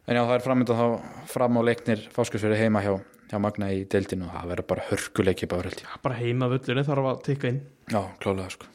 en 0.05 0.19
já, 0.19 0.21
það 0.21 0.35
er 0.37 0.45
framönda 0.45 0.77
þá 0.79 0.85
fram 1.33 1.59
á 1.59 1.61
leiknir 1.67 2.05
fáskursfyrir 2.15 2.61
heima 2.61 2.83
hjá, 2.85 2.93
hjá 3.33 3.41
Magna 3.43 3.71
í 3.75 3.81
deildinu 3.91 4.29
það 4.31 4.53
verður 4.53 4.69
bara 4.71 4.87
hörkuleiki 4.91 5.49
bara 5.51 5.73
bara 6.05 6.21
heima 6.21 6.49
völlurinn 6.53 6.87
þarf 6.87 7.09
að 7.11 7.21
tikka 7.27 7.51
inn 7.51 7.59
já, 7.91 7.99
klálega 8.23 8.53
sko. 8.55 8.71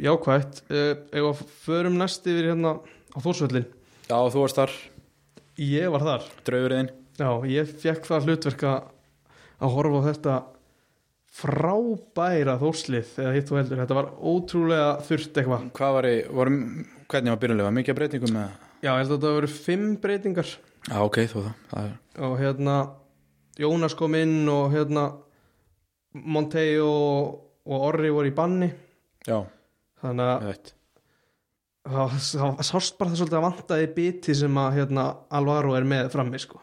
Jákvægt, 0.00 0.62
ef 0.72 1.26
að 1.28 1.44
förum 1.66 1.98
næst 2.00 2.24
yfir 2.24 2.48
hérna 2.48 2.78
á 3.12 3.18
Þórsvöllin 3.20 3.66
já, 4.08 4.16
þú 4.16 4.46
varst 4.46 4.56
þar, 4.62 4.72
Ég 5.60 5.92
var 5.92 6.00
þar 6.00 6.22
draugurinn 6.48 6.88
Já, 7.20 7.28
ég 7.44 7.68
fekk 7.82 8.06
það 8.08 8.30
hlutverk 8.30 8.62
að 9.62 9.76
horfa 9.76 10.02
á 10.02 10.08
þetta 10.08 10.34
frábæra 11.32 12.58
þórslið 12.60 13.14
eða 13.22 13.32
hitt 13.36 13.52
og 13.52 13.60
heldur, 13.60 13.80
þetta 13.80 13.96
var 13.96 14.10
ótrúlega 14.18 14.90
þurft 15.06 15.38
eitthvað. 15.40 15.64
hvað 15.78 15.94
var 15.96 16.08
í, 16.08 16.16
vorum, 16.40 16.58
hvernig 17.08 17.32
var 17.32 17.40
byrjunlega, 17.44 17.74
mikið 17.78 17.98
breytingum 18.00 18.36
með 18.36 18.50
Já, 18.82 18.90
ég 18.90 18.98
held 18.98 19.12
að 19.12 19.14
þetta 19.14 19.32
voru 19.36 19.48
fimm 19.54 19.88
breytingar. 20.02 20.48
Já, 20.88 20.96
ok, 20.98 21.18
þú 21.30 21.44
það, 21.44 21.58
það 21.70 21.84
er, 21.86 21.96
og 22.26 22.32
hérna 22.40 22.76
Jónas 23.62 23.94
kom 23.94 24.16
inn 24.18 24.48
og 24.50 24.72
hérna 24.74 25.06
Montey 26.12 26.80
og, 26.82 27.36
og 27.62 27.88
Orri 27.92 28.10
voru 28.12 28.32
í 28.32 28.36
banni. 28.36 28.72
Já, 29.28 29.38
þannig 30.02 30.32
að 30.34 30.48
veit 30.50 30.72
það, 31.82 32.16
það 32.18 32.62
sást 32.66 32.98
bara 32.98 33.12
það 33.12 33.20
svolítið 33.20 33.38
að 33.38 33.46
vantaði 33.46 33.88
biti 33.96 34.36
sem 34.38 34.60
að 34.62 34.76
hérna, 34.78 35.06
Alvaro 35.34 35.74
er 35.78 35.86
með 35.88 36.10
frammi 36.14 36.40
sko. 36.42 36.60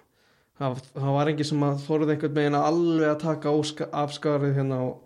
Það, 0.59 0.81
það 0.95 1.13
var 1.17 1.31
engin 1.33 1.47
sem 1.49 1.63
að 1.69 1.83
þorði 1.87 2.15
einhvern 2.15 2.35
veginn 2.39 2.57
að 2.59 2.67
alveg 2.71 3.11
að 3.13 3.21
taka 3.23 3.53
óska- 3.55 3.89
afskarið 4.03 4.57
hérna 4.59 4.81
og, 4.87 4.97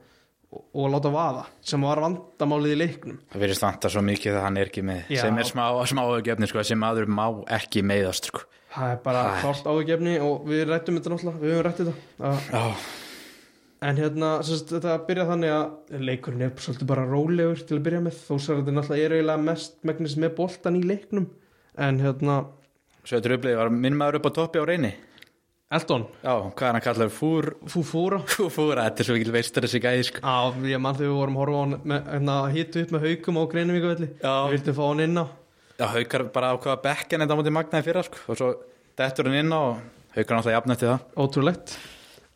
og, 0.53 0.63
og 0.73 0.89
láta 0.95 1.11
vaða 1.13 1.45
sem 1.61 1.85
var 1.85 2.01
vandamálið 2.03 2.73
í 2.75 2.79
leiknum. 2.81 3.19
Það 3.33 3.45
verðist 3.45 3.65
vanta 3.67 3.91
svo 3.93 4.03
mikið 4.09 4.39
að 4.39 4.47
hann 4.47 4.57
er 4.63 4.71
ekki 4.73 4.83
með 4.89 5.13
Já. 5.13 5.21
sem 5.27 5.37
er 5.43 5.49
smá, 5.49 5.63
smá 5.93 6.01
auðgefni 6.07 6.49
sko, 6.51 6.65
sem 6.67 6.81
maður 6.83 7.07
má 7.09 7.25
ekki 7.59 7.85
meiðast 7.85 8.31
sko. 8.31 8.43
það 8.73 8.91
er 8.95 8.99
bara 9.05 9.23
klárt 9.43 9.67
ágefni 9.69 10.17
og 10.25 10.45
við 10.49 10.65
rættum 10.71 10.95
þetta 10.97 11.13
náttúrulega, 11.13 11.41
við 11.43 11.51
höfum 11.53 11.65
rætt 11.67 11.81
þetta. 11.83 11.95
Já, 12.49 12.63
en 13.83 13.97
hérna 13.99 14.29
sérst, 14.47 14.71
þetta 14.73 14.93
byrja 15.07 15.25
þannig 15.29 15.51
að 15.53 16.01
leikurinn 16.07 16.45
er 16.47 16.53
svolítið 16.63 16.87
bara 16.89 17.03
rólegur 17.09 17.61
til 17.67 17.77
að 17.77 17.83
byrja 17.85 18.01
með. 18.07 18.19
Þó 18.23 18.33
sér 18.39 18.61
þetta 18.61 18.73
náttúrulega 18.77 19.05
er 19.09 19.15
eiginlega 19.17 19.43
mest 19.45 19.75
megnis 19.85 20.15
með 20.23 20.33
boltan 20.39 20.77
í 20.79 20.83
leiknum. 20.87 21.27
En 21.77 21.99
hérna 22.01 22.37
svo 23.03 23.17
þetta 23.19 23.35
upplýði 23.37 23.57
var 23.59 23.73
minn 23.75 23.97
maður 23.99 24.21
upp 24.21 24.29
á 24.31 24.37
toppi 24.39 24.61
á 24.61 24.65
reyni 24.65 24.93
Eldon, 25.73 26.03
Já, 26.21 26.33
hvað 26.53 26.65
er 26.67 26.69
hann 26.69 26.77
að 26.77 26.83
kalla 26.85 27.05
fúr 27.09 27.47
Fúfúra. 27.71 28.19
Fúra, 28.53 28.83
þetta 28.85 29.01
er 29.01 29.07
svo 29.07 29.15
ekki 29.17 29.33
veistur 29.33 29.65
þessi 29.65 29.79
gæði 29.81 30.03
sko. 30.09 30.21
Já, 30.21 30.67
ég 30.69 30.81
mann 30.83 30.97
þegar 30.99 31.09
við 31.09 31.17
vorum 31.17 31.39
horfa 31.39 31.55
á 31.57 31.61
hann 31.63 31.73
með, 31.89 32.11
hérna, 32.11 32.35
upp 32.83 32.93
með 32.93 33.07
haukum 33.07 33.39
á 33.39 33.43
Já. 34.21 34.35
Við 34.43 34.53
vildum 34.53 34.77
fá 34.77 34.83
hann 34.85 35.03
inn 35.07 35.17
á. 35.17 35.25
Já, 35.73 35.85
haukar 35.95 36.25
bara 36.35 36.51
á 36.53 36.55
hvaða 36.61 36.83
bekken 36.83 37.23
þetta 37.25 37.37
móti 37.39 37.53
magnaði 37.57 37.87
fyrra 37.87 38.03
sko. 38.05 38.21
og 38.29 38.37
svo 38.37 38.51
dettur 39.01 39.29
hann 39.31 39.39
inn 39.41 39.55
á 39.55 39.61
og 39.63 39.81
haukar 40.13 40.37
náttúrulega 40.37 40.57
jafn 40.59 40.75
eftir 40.75 40.91
það. 40.91 41.07
Ótrúlegt. 41.23 41.75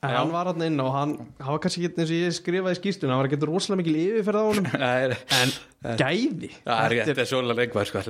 En 0.07 0.13
hann 0.13 0.33
var 0.33 0.49
hann 0.51 0.65
inn 0.65 0.81
á 0.81 0.85
og 0.87 0.91
hann, 0.95 1.13
hann 1.37 1.53
var 1.53 1.61
kannski 1.61 1.85
ekki 1.85 2.01
eins 2.01 2.13
og 2.13 2.17
ég 2.17 2.33
skrifaði 2.37 2.77
í 2.77 2.79
skýrstuna 2.81 3.13
hann 3.13 3.21
var 3.21 3.29
ekki 3.29 3.49
rosalega 3.49 3.81
mikil 3.83 4.01
yfirferð 4.01 4.41
á 4.41 4.45
er, 5.03 5.15
En 5.37 6.01
gæði. 6.01 6.51
Þetta 6.65 7.21
er 7.21 7.29
svolítið 7.29 7.87
sko. 7.91 8.01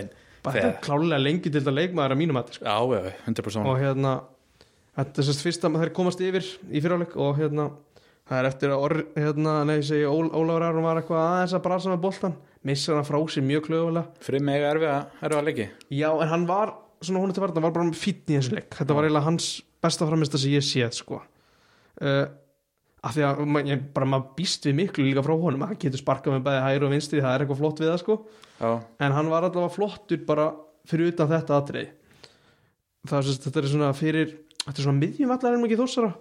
en 0.00 0.12
bara 0.42 0.58
þetta 0.58 0.68
er 0.72 0.78
klálega 0.82 1.22
lengi 1.22 1.50
til 1.50 1.60
þetta 1.60 1.74
leikmaður 1.74 2.14
að 2.14 2.20
mínum 2.22 2.38
að 2.40 2.54
sko. 2.56 2.66
Já, 2.66 2.76
já, 2.98 3.12
100% 3.30 3.70
og 3.70 3.78
hérna 3.82 4.14
þetta 4.98 5.22
er 5.22 5.28
sérst 5.28 5.44
fyrst 5.46 5.64
að 5.66 5.78
þeir 5.82 5.94
komast 5.96 6.22
yfir 6.24 6.46
í 6.70 6.82
fyriráleik 6.82 7.16
og 7.20 7.38
hérna 7.40 7.70
það 8.28 8.38
er 8.38 8.48
eftir 8.48 8.72
að 8.72 8.84
orð, 8.86 9.02
hérna, 9.18 9.54
nei, 9.68 9.78
segi 9.84 10.04
Ól, 10.08 10.28
Ólafur 10.30 10.66
Aron 10.68 10.86
var 10.86 11.00
eitthvað 11.00 11.22
aðeins 11.26 11.54
að 11.56 11.64
brasa 11.66 11.92
með 11.92 12.02
boltan 12.04 12.36
missa 12.68 12.94
hann 12.96 13.08
frá 13.08 13.18
sér 13.32 13.46
mjög 13.46 13.64
klöfulega 13.68 14.04
Frim 14.22 14.46
mega 14.46 14.70
erfið 14.70 14.92
að 14.92 15.24
erfið 15.26 15.40
að 15.40 15.48
leiki. 15.48 15.66
Já, 15.90 16.08
en 16.12 16.30
hann 16.30 16.46
var 16.50 16.74
svona 17.02 17.22
hún 17.24 17.34
til 17.34 17.42
varna, 17.42 17.64
var 17.64 17.74
bara 17.74 17.96
fýtt 17.98 18.30
í 18.30 18.36
þessu 18.38 18.54
leik. 18.54 18.68
Þetta 18.78 18.94
var 18.94 19.08
eiginlega 19.08 19.26
hans 19.26 19.48
besta 19.82 20.06
framist 20.06 20.36
sem 20.38 20.52
ég 20.54 20.62
séð 20.62 20.94
sko. 20.94 21.18
Uh, 21.98 22.28
af 23.02 23.16
því 23.16 23.24
að 23.26 23.40
ma- 23.50 23.64
ég, 23.66 23.82
bara 23.96 24.06
maður 24.06 24.36
býst 24.38 24.68
við 24.68 24.76
miklu 24.78 25.08
líka 25.08 25.24
frá 25.26 25.34
honum, 25.34 25.64
hann 25.66 25.80
getur 25.82 25.98
sparkað 25.98 26.36
með 26.36 26.44
bæði 26.46 26.62
hægri 26.68 26.86
og 26.86 26.94
vinstri, 26.94 27.24
það 27.24 27.34
er 27.34 27.44
eitthvað 27.44 27.60
flott 27.64 27.82
við 27.82 27.90
það 27.90 27.98
sko. 28.04 28.16
Já, 28.62 28.70
en 29.02 29.16
hann 29.18 29.32
var 29.32 29.48
allavega 29.48 29.74
flottur 29.74 30.22
bara 30.28 30.46
fyrir 30.86 31.10
utan 31.10 31.30
þetta 31.30 31.58
atrið 31.58 31.90
það 33.10 33.18
er 33.18 33.58
er 33.58 33.68
svona 33.70 33.90
fyrir 33.98 34.32
þetta 34.62 34.76
er 34.76 34.86
svona 34.86 35.00
miðjum 35.00 35.34
allar 35.34 35.56
en 35.56 35.66
ekki 35.68 35.80
þórsara. 35.80 36.12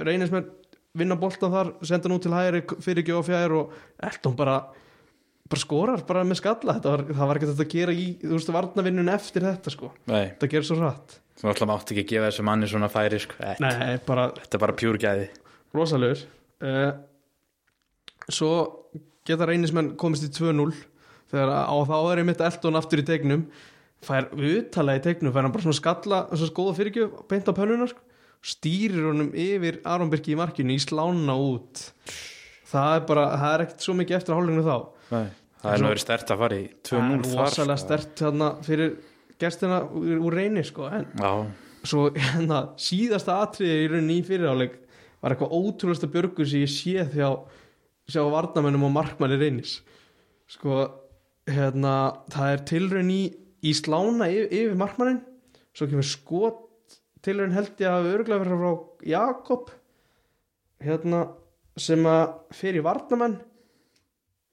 Reynist 0.00 0.34
með 0.34 0.52
vinna 1.00 1.16
boltan 1.20 1.54
þar 1.54 1.72
senda 1.86 2.10
nú 2.10 2.18
til 2.22 2.34
hægri 2.34 2.62
fyrir 2.82 3.06
gjóða 3.06 3.26
fjær 3.28 3.56
og 3.60 3.74
Eldon 4.10 4.36
bara 4.38 4.60
bara 5.50 5.62
skorar 5.64 6.04
bara 6.06 6.26
með 6.26 6.40
skalla. 6.42 6.76
Þetta 6.78 6.94
var, 6.94 7.06
það 7.10 7.30
var 7.30 7.40
ekki 7.40 7.50
þetta 7.50 7.66
að 7.66 7.74
gera 7.74 7.96
í 7.96 8.06
þú 8.22 8.36
veist 8.36 8.54
varnavinnun 8.54 9.12
eftir 9.12 9.46
þetta 9.48 9.74
sko. 9.74 9.92
Nei, 10.10 10.30
þetta 10.32 10.50
gerir 10.54 10.68
svo 10.68 10.78
rætt 10.82 11.20
þú 11.40 11.48
náttúrulega 11.48 11.70
mátt 11.72 11.92
ekki 11.94 12.04
gefa 12.10 12.28
þessu 12.28 12.44
manni 12.44 12.68
svona 12.68 12.90
færi 12.92 13.20
sko. 13.22 13.38
Nei, 13.64 13.96
bara 14.04 14.28
þetta 14.36 14.58
er 14.58 14.62
bara 14.62 14.76
pjúr 14.76 14.98
gæði. 15.00 15.26
Rosalegur. 15.76 16.24
Uh, 16.60 16.90
svo 18.28 18.50
geta 19.28 19.48
reynismenn 19.48 19.94
komist 20.00 20.26
í 20.26 20.30
2-0 20.36 20.74
þegar 21.30 21.52
á 21.64 21.76
þá 21.88 21.96
er 22.00 22.20
einmitt 22.20 22.44
Eldon 22.44 22.76
aftur 22.76 23.00
í 23.00 23.06
tegnum 23.08 23.46
fær 24.04 24.30
uttalega 24.32 25.00
í 25.00 25.04
tegnum 25.04 25.34
fær 25.34 25.44
hann 25.44 25.54
bara 25.54 25.66
svona 25.66 25.78
skalla 25.80 26.20
að 26.32 26.46
skoða 26.48 26.76
fyrirgjöf 26.78 27.18
beint 27.30 27.50
á 27.50 27.52
pönnunar 27.56 27.90
sko. 27.92 28.02
stýrir 28.40 29.04
honum 29.10 29.32
yfir 29.36 29.80
Aron 29.84 30.10
Birki 30.12 30.32
í 30.32 30.38
markinu 30.40 30.72
í 30.72 30.80
slána 30.80 31.36
út 31.36 31.84
það 32.70 32.94
er 32.96 33.06
bara, 33.08 33.26
það 33.36 33.54
er 33.54 33.64
ekkert 33.66 33.86
svo 33.86 33.96
mikið 33.98 34.18
eftir 34.20 34.36
hálfleginu 34.36 34.64
þá 34.64 34.76
Nei, 35.10 35.26
það 35.60 35.72
er 35.74 35.86
verið 35.90 36.04
stert 36.04 36.32
að 36.32 36.44
fara 36.44 36.60
í 36.60 36.66
2-0 36.88 37.00
það 37.00 37.16
er 37.16 37.26
þar 37.30 37.50
rosalega 37.50 37.80
sko. 37.80 37.86
stert 37.86 38.22
þarna 38.24 38.50
fyrir 38.64 38.94
gestina 39.40 39.80
úr, 39.84 40.14
úr 40.28 40.38
reyni 40.40 40.64
sko 40.64 40.88
en 40.88 41.08
Já, 41.20 41.32
svo 41.90 42.06
hérna 42.16 42.62
síðasta 42.80 43.40
atriði 43.44 43.84
í 43.84 43.90
rauninni 43.92 44.18
í 44.20 44.24
fyriráleik 44.26 44.78
var 45.20 45.34
eitthvað 45.34 45.54
ótrúlega 45.58 46.10
björgur 46.14 46.48
sem 46.48 46.64
ég 46.64 46.72
séð 46.72 47.18
hjá, 47.20 47.30
sjá 48.08 48.22
varnamennum 48.32 48.88
og 48.88 48.94
markmanni 48.96 49.36
reynis 49.40 49.78
sko 50.50 50.86
hérna 51.50 51.94
það 52.32 52.54
er 52.54 52.64
tilraun 52.70 53.12
í, 53.12 53.22
í 53.66 53.74
slána 53.76 54.28
yfir, 54.30 54.48
yfir 54.48 54.78
markmannin 54.78 55.20
svo 55.76 55.88
kemur 55.90 56.06
skot 56.06 56.66
tilraun 57.24 57.54
held 57.54 57.74
ég 57.80 57.88
að 57.88 57.98
hafa 57.98 58.14
örgulega 58.16 58.44
verið 58.44 58.62
frá 58.62 58.72
Jakob 59.10 59.72
hérna 60.80 61.24
sem 61.80 62.06
að 62.08 62.24
fer 62.56 62.78
í 62.78 62.84
varnamenn 62.84 63.36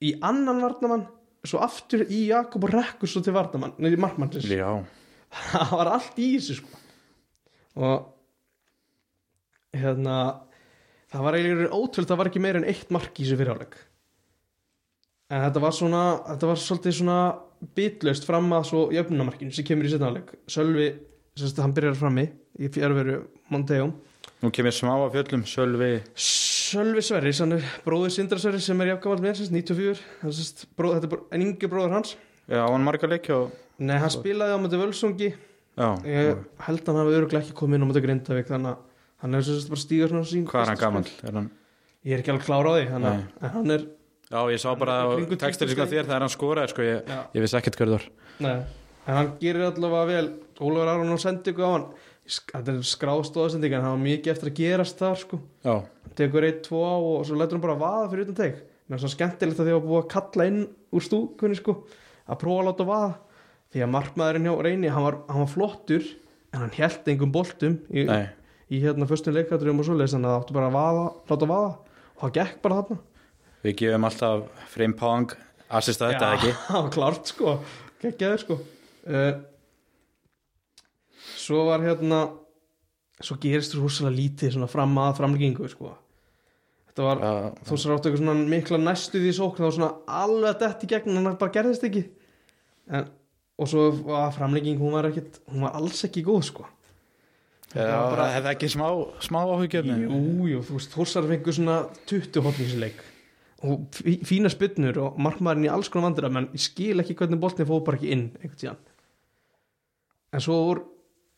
í 0.04 0.12
annan 0.24 0.60
varnamann 0.62 1.06
svo 1.46 1.62
aftur 1.64 2.04
í 2.06 2.26
Jakob 2.28 2.66
og 2.66 2.74
rekkur 2.74 3.10
svo 3.10 3.22
til 3.24 3.34
varnamann, 3.36 3.76
neði 3.80 3.98
markmannsins. 4.00 4.48
Já, 4.50 4.82
það 5.52 5.74
var 5.80 5.92
allt 5.96 6.20
í 6.20 6.28
þessu 6.36 6.58
sko. 6.60 6.80
Og 7.78 8.08
hérna 9.78 10.16
það 11.12 11.26
var 11.26 11.38
eiginlega 11.38 11.76
ótrúld 11.78 12.10
það 12.10 12.20
var 12.20 12.30
ekki 12.30 12.42
meira 12.42 12.60
en 12.60 12.68
eitt 12.68 12.90
mark 12.94 13.12
í 13.14 13.24
þessu 13.24 13.38
fyrirháleik. 13.40 13.78
En 15.28 15.44
þetta 15.44 15.62
var 15.62 15.76
svona 15.76 16.02
þetta 16.26 16.50
var 16.50 16.62
svolítið 16.62 16.98
svona 17.00 17.20
bitlaust 17.78 18.26
fram 18.28 18.50
að 18.56 18.68
svo 18.70 18.82
jöfnumarkinu 18.94 19.54
sem 19.54 19.66
kemur 19.66 19.88
í 19.88 19.92
setnaðleik 19.92 20.34
Sölvi, 20.50 20.90
sérst, 21.38 21.58
hann 21.62 21.74
byrjar 21.76 21.98
frammi 21.98 22.28
í 22.58 22.70
fjárveru 22.74 23.22
Monteo 23.52 23.92
nú 24.42 24.50
kemur 24.54 24.74
smá 24.74 24.94
af 24.94 25.14
fjöllum 25.16 25.44
Sölvi, 25.48 25.92
Sölvi 26.14 27.02
Sverris, 27.02 27.40
hann 27.42 27.56
er 27.56 27.66
bróður 27.84 28.12
Sindra 28.14 28.38
Sverris 28.38 28.68
sem 28.68 28.80
er 28.84 28.92
jafngamall 28.92 29.22
með, 29.24 29.40
sérst, 29.40 29.54
94 29.54 30.02
hann 30.22 30.34
sérst, 30.36 30.66
bróð, 30.78 30.98
þetta 30.98 31.08
er 31.08 31.12
bara 31.14 31.26
en 31.34 31.46
yngi 31.46 31.70
bróður 31.70 31.96
hans. 31.96 32.14
Já, 32.48 32.62
hann 32.62 32.86
marga 32.86 33.10
leikja 33.10 33.38
og 33.42 33.56
nei, 33.82 33.96
hann 33.98 34.12
spilaði 34.12 34.54
á 34.54 34.58
mötu 34.62 34.80
Völsungi. 34.80 35.32
Já, 35.78 35.88
ég 36.06 36.44
held 36.66 36.82
að 36.82 36.92
hann 36.92 37.00
hafi 37.02 37.18
öruglega 37.18 37.42
ekki 37.44 37.56
komið 37.58 37.78
inn 37.78 37.86
á 37.86 37.88
mötu 37.90 38.04
Grindavík 38.04 38.50
þannig 38.50 38.74
að 38.74 38.84
hann 39.24 39.38
er 39.38 39.46
sérst 39.48 39.72
bara 39.72 39.82
stígar 39.82 40.14
hvað 40.14 40.62
er 40.62 40.72
hann 40.72 40.82
gamall? 40.82 41.12
Er 41.22 41.38
hann, 41.40 41.50
ég 42.06 42.14
er 42.14 42.22
ekki 42.22 42.34
alveg 42.34 42.46
klára 42.46 42.70
á 42.70 42.76
því 42.78 42.84
að 42.86 43.08
en 43.08 43.54
hann 43.56 43.74
er 43.74 43.88
já, 44.28 44.40
ég 44.52 44.60
sá 44.62 44.68
bara 44.78 44.98
Hann 45.08 45.24
í 45.26 45.40
textur 45.40 45.70
20 45.72 45.90
þér 45.92 46.08
þegar 46.08 46.24
hann 46.26 46.32
skoraði 46.32 46.72
sko, 46.74 46.86
ég, 46.86 47.12
ég 47.34 47.44
vissi 47.44 47.58
ekkert 47.58 47.78
hverður 47.80 48.08
Nei, 48.44 48.54
en 49.08 49.16
hann 49.16 49.32
gerir 49.40 49.64
allavega 49.66 50.06
vel. 50.06 50.26
Ólafur 50.62 50.90
Aron 50.92 51.14
og 51.14 51.20
sendi 51.22 51.50
ykkur 51.52 51.66
á 51.66 51.70
hann. 51.74 51.86
Þetta 52.28 52.74
er 52.74 52.80
skráðstóðsending 52.86 53.74
en 53.74 53.82
hann 53.86 53.94
var 53.96 54.02
mikið 54.04 54.32
eftir 54.34 54.50
að 54.50 54.58
gerast 54.58 55.00
þar 55.00 55.18
sko. 55.18 55.38
Já, 55.64 55.74
hann 56.04 56.14
tekur 56.18 56.46
eitt, 56.46 56.60
tvo 56.66 56.82
á 56.84 56.94
og 56.98 57.24
svo 57.26 57.38
lætur 57.38 57.56
hann 57.58 57.64
bara 57.64 57.78
vaða 57.80 58.10
fyrir 58.12 58.28
utan 58.28 58.38
teg 58.38 58.60
mér 58.88 58.96
er 58.96 59.02
svo 59.02 59.10
skemmtilegt 59.12 59.58
að 59.60 59.68
því 59.68 59.74
að 59.76 59.82
búið 59.84 59.98
að 60.00 60.10
kalla 60.14 60.46
inn 60.48 60.60
úr 60.96 61.04
stúkunni 61.04 61.58
sko 61.58 61.74
að 62.28 62.40
prófa 62.40 62.62
að 62.62 62.68
láta 62.70 62.88
vaða. 62.88 63.10
Því 63.68 63.84
að 63.84 63.92
markmaðurinn 63.92 64.48
hjá 64.48 64.54
Reyni 64.64 64.92
hann 64.94 65.04
var, 65.04 65.18
hann 65.28 65.42
var 65.44 65.50
flottur 65.52 66.06
en 66.54 66.62
hann 66.62 66.74
held 66.78 67.10
engum 67.12 67.34
boltum 67.34 67.74
í, 67.92 68.06
nei, 68.08 68.30
í 68.72 68.80
hérna 68.80 69.08
fyrstum 69.08 69.36
leikaturum 69.36 69.82
og 69.82 69.88
svoleiðis 69.88 70.14
þannig 70.16 70.30
að 70.30 70.36
það 70.36 70.44
áttu 70.44 70.56
bara 70.56 70.70
að 70.70 70.78
vaða, 70.78 71.04
láta 71.32 71.50
vaða. 71.50 71.70
Og 72.14 72.22
það 72.22 72.34
gekk 72.38 72.62
bara 72.64 72.78
þarna 72.80 73.00
við 73.64 73.76
gefum 73.82 74.06
alltaf 74.08 74.66
frame 74.72 74.96
pong 74.98 75.32
assista 75.68 76.08
þetta 76.12 76.28
Já, 76.32 76.34
ekki? 76.38 76.52
Það 76.68 76.82
var 76.84 76.90
klart 76.94 77.32
sko. 77.32 77.54
Geggjaður 78.02 78.42
sko. 78.44 78.58
Uh, 79.08 79.32
svo 81.38 81.64
var 81.68 81.82
hérna 81.86 82.20
svo 83.24 83.36
gerist 83.42 83.74
þú 83.74 83.82
rosalega 83.86 84.16
lítið 84.20 84.54
svona 84.54 84.68
fram 84.70 84.94
að 85.02 85.16
framleggingu 85.18 85.68
sko. 85.72 85.94
Þetta 86.88 87.06
var, 87.06 87.20
já, 87.22 87.50
þú 87.68 87.78
sér 87.78 87.94
áttu 87.94 88.08
eitthvað 88.10 88.22
svona 88.24 88.48
mikla 88.54 88.78
næstu 88.82 89.20
því 89.22 89.32
sókn 89.36 89.60
það 89.60 89.66
var 89.68 89.76
svona 89.76 89.90
alveg 90.22 90.58
dætt 90.62 90.84
í 90.86 90.90
gegn 90.92 91.12
en 91.18 91.28
það 91.28 91.36
bara 91.42 91.54
gerðist 91.58 91.86
ekki. 91.88 92.04
En, 92.88 93.06
og 93.58 93.70
svo 93.70 93.84
var 94.06 94.32
framlegging 94.34 94.78
hún 94.80 94.94
var 94.94 95.08
ekkit, 95.10 95.40
hún 95.50 95.66
var 95.66 95.74
alls 95.78 96.04
ekki 96.06 96.22
góð 96.26 96.44
sko. 96.52 96.66
Já, 97.74 97.84
bara- 97.84 98.30
hefði 98.32 98.50
ekki 98.54 98.70
smá, 98.72 98.86
smá 99.20 99.42
áhugjörni 99.44 99.98
jú, 100.06 100.18
jú, 100.48 100.60
þú 100.64 100.78
veist, 100.78 100.94
Þórsar 100.94 101.26
fengur 101.28 101.52
svona 101.52 101.74
20 102.08 102.40
hotn 102.46 102.62
í 102.62 102.64
þessu 102.64 102.78
leik 102.80 103.02
og 103.66 103.88
fí- 103.96 104.20
fína 104.28 104.50
spynnur 104.52 104.98
og 105.02 105.16
markmaðurinn 105.18 105.66
í 105.66 105.72
alls 105.72 105.88
konar 105.90 106.08
vandir 106.10 106.28
menn 106.30 106.50
ég 106.54 106.62
skil 106.62 107.00
ekki 107.02 107.16
hvernig 107.18 107.40
boltin 107.42 107.66
fóð 107.66 107.84
bara 107.88 107.98
ekki 107.98 108.12
inn 108.14 108.26
einhvern 108.38 108.60
tíðan 108.60 108.78
en 110.36 110.44
svo 110.44 110.58
úr, 110.70 110.82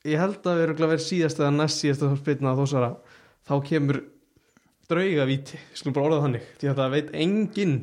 ég 0.05 0.19
held 0.21 0.41
að 0.45 0.59
við 0.59 0.65
erum 0.67 0.81
verið 0.91 1.05
síðast 1.07 1.41
eða 1.41 1.53
næst 1.57 1.81
síðast 1.85 2.05
að 2.07 2.17
spynna 2.21 2.53
að 2.53 2.61
Þórsara 2.65 2.91
þá 3.49 3.55
kemur 3.71 4.01
draugavíti, 4.91 5.59
skulum 5.79 5.95
bara 5.97 6.07
orða 6.09 6.17
það 6.19 6.25
þannig 6.27 6.47
því 6.61 6.71
að 6.73 6.79
það 6.81 6.95
veit 6.97 7.11
enginn 7.25 7.75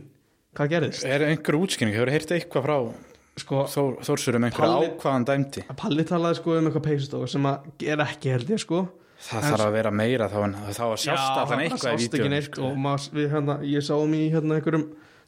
hvað 0.57 0.71
gerðist. 0.73 1.05
Er 1.07 1.23
einhver 1.27 1.55
útskynning, 1.61 1.95
hefur 1.95 2.11
heyrt 2.11 2.31
eitthvað 2.35 2.65
frá 2.65 2.77
sko, 3.37 3.61
Þór, 3.71 3.91
Þórsurum 4.03 4.47
einhver 4.47 4.73
ákvaðan 4.73 5.27
dæmdi? 5.29 5.63
Að 5.71 5.77
Palli 5.79 6.05
talaði 6.09 6.39
sko 6.41 6.55
um 6.57 6.67
eitthvað 6.67 6.85
peysustofu 6.89 7.29
sem 7.31 7.47
að 7.47 7.85
er 7.93 8.03
ekki 8.03 8.33
held 8.33 8.51
ég 8.51 8.61
sko 8.63 8.81
það 9.17 9.41
En 9.43 9.49
þarf 9.51 9.65
að 9.65 9.75
vera 9.77 9.91
meira 9.91 10.27
þá 10.31 10.37
en 10.45 10.55
þá 10.77 10.83
að 10.85 10.95
sjást 11.03 11.41
allan 11.41 11.63
eitthvað 11.65 11.77
í 11.77 11.83
sást 11.83 12.07
ekki 12.07 12.17
vídeo 12.21 12.31
neitt 12.33 12.59
og 12.67 12.77
maður, 12.83 13.07
við, 13.17 13.27
hérna, 13.33 13.55
ég 13.65 13.85
sá 13.87 13.93
um 13.97 14.13
í 14.17 14.23
hérna 14.33 14.57
einhverjum 14.59 14.87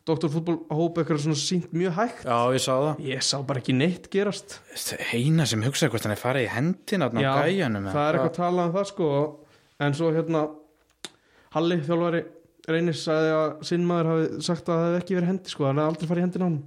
doktorfútbolhóp 0.09 0.97
eitthvað 1.01 1.19
svona 1.25 1.37
sínt 1.37 1.73
mjög 1.75 1.93
hægt. 1.97 2.21
Já, 2.25 2.37
ég 2.55 2.63
sá 2.63 2.71
það. 2.73 3.01
Ég 3.09 3.25
sá 3.27 3.35
bara 3.45 3.61
ekki 3.61 3.75
neitt 3.77 4.07
gerast. 4.13 4.55
Eina 5.13 5.45
sem 5.49 5.61
hugsaði 5.65 5.91
hvort 5.93 6.07
hann 6.07 6.15
er 6.15 6.21
farið 6.21 6.47
í 6.47 6.51
hendina 6.53 7.09
á 7.09 7.19
Já, 7.19 7.31
gæjanum 7.43 7.85
eða? 7.89 7.93
það 7.93 8.07
er 8.07 8.17
hvað. 8.17 8.23
eitthvað 8.23 8.37
talað 8.39 8.69
um 8.69 8.75
það 8.77 8.87
sko. 8.93 9.09
En 9.79 9.97
svo 9.99 10.09
hérna 10.15 10.41
Halli 11.55 11.79
þjálfari 11.81 12.23
reynis 12.69 13.03
sagði 13.05 13.29
að 13.33 13.63
sinn 13.69 13.85
maður 13.89 14.09
hafi 14.11 14.41
sagt 14.45 14.67
að 14.69 14.75
það 14.79 14.85
hefði 14.89 14.99
ekki 15.03 15.15
verið 15.17 15.29
hendi 15.31 15.53
sko, 15.53 15.65
hann 15.65 15.79
hefði 15.81 15.91
aldrei 15.93 16.09
farið 16.11 16.21
í 16.21 16.25
hendina 16.27 16.45
á 16.45 16.49
hann 16.49 16.59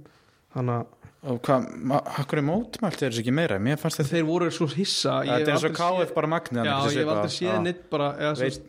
þannig 0.53 0.79
að 0.79 1.02
og 1.23 1.39
hvað, 1.45 1.67
ma- 1.87 2.01
akkur 2.19 2.41
er 2.41 2.45
mótmælt 2.47 3.01
er 3.05 3.11
þessu 3.13 3.21
ekki 3.23 3.33
meira? 3.35 3.59
Mér 3.63 3.79
fannst 3.79 3.99
þetta 4.01 4.11
þeir 4.17 4.25
voru 4.27 4.49
svo 4.51 4.67
hissa 4.73 5.21
ég 5.23 5.31
hef 5.31 5.47
er 5.47 5.53
aldrei 5.55 5.71
séð- 5.71 5.77
KF 6.07 6.13
bara 6.17 6.27
magnið 6.33 6.65
Já, 6.67 6.73
ég 6.91 6.97
hef 6.99 7.11
aldrei 7.13 7.33
séð 7.37 7.61
neitt 7.63 7.83
bara, 7.89 8.09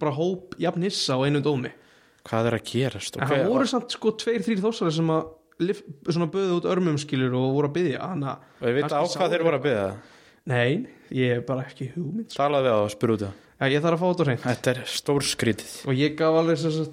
bara 0.01 0.13
hóp 0.19 0.55
jafn 0.63 0.83
hissa 0.87 1.17
á 1.17 1.21
einum 1.27 1.43
dómi. 1.43 1.73
Hvað 2.25 2.47
er 2.51 2.57
að 2.59 2.65
gerast 2.71 3.17
En 3.21 3.29
það 3.29 3.47
voru 3.51 3.67
samt 3.69 3.91
sko 3.93 4.13
tveir, 4.17 4.41
þrýr 4.47 4.63
þósari 4.65 4.93
sem 4.97 5.11
að 6.25 6.31
böðu 6.35 6.59
út 6.61 6.69
örmum 6.71 6.97
skilur 6.99 7.35
og 7.37 7.55
voru 7.55 7.69
að 7.69 7.75
byggja 7.77 8.01
og 8.03 8.69
ég 8.69 8.75
veit 8.79 8.91
á 8.91 9.03
hvað 9.05 9.31
þeir 9.35 9.45
voru 9.45 9.59
að 9.59 9.67
byggja 9.69 9.89
Nei, 10.47 10.87
ég 11.11 11.37
er 11.39 11.41
bara 11.47 11.63
ekki 11.65 11.91
hugmynd 11.95 12.31
sko. 12.31 12.43
talaði 12.43 12.67
við 12.69 12.75
á 12.75 12.79
og 12.85 12.91
spuru 12.95 13.17
út 13.17 13.25
það 13.29 13.41
Ég 13.71 13.81
þarf 13.81 13.95
að 13.95 14.01
fá 14.03 14.09
þetta 14.11 14.25
hreint. 14.27 14.43
Þetta 14.45 14.71
er 14.75 14.81
stór 14.91 15.23
skrítið 15.25 15.75
Og 15.89 15.95
ég 15.95 16.17
gaf 16.19 16.35
alveg 16.41 16.59
svo, 16.59 16.71
svo, 16.75 16.87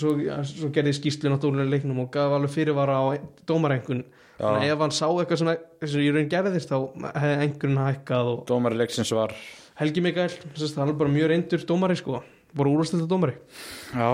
svo, 0.00 0.14
svo 0.50 0.70
gerði 0.74 0.94
skýslu 0.98 1.32
náttúrulega 1.32 1.70
leiknum 1.70 2.04
og 2.04 2.12
gaf 2.14 2.34
alveg 2.36 2.54
fyrirvara 2.54 3.00
á 3.00 3.04
dómarengun 3.48 4.04
Þannig 4.34 4.64
að 4.66 4.72
ef 4.74 4.80
hann 4.82 4.94
sá 4.94 5.04
eitthvað 5.06 5.40
svona 5.40 5.52
sem 5.86 6.02
í 6.02 6.08
raun 6.10 6.30
gerðist 6.30 6.70
þá 6.72 6.78
hefði 7.14 7.34
einhverjum 7.44 7.82
hækkað 7.84 8.30
og 8.32 8.40
dómari 8.48 8.78
leiksins 8.80 9.12
var 9.14 9.34
Helgi 9.78 10.02
Mikael, 10.02 10.30
sérst, 10.54 10.78
hann 10.78 10.90
er 10.90 10.96
bara 10.98 11.10
mjög 11.10 11.30
reyndur 11.32 11.62
dómari 11.66 11.96
sko. 11.98 12.20
Bara 12.54 12.70
úrvastilta 12.70 13.08
dómari. 13.10 13.32
Já, 13.90 14.06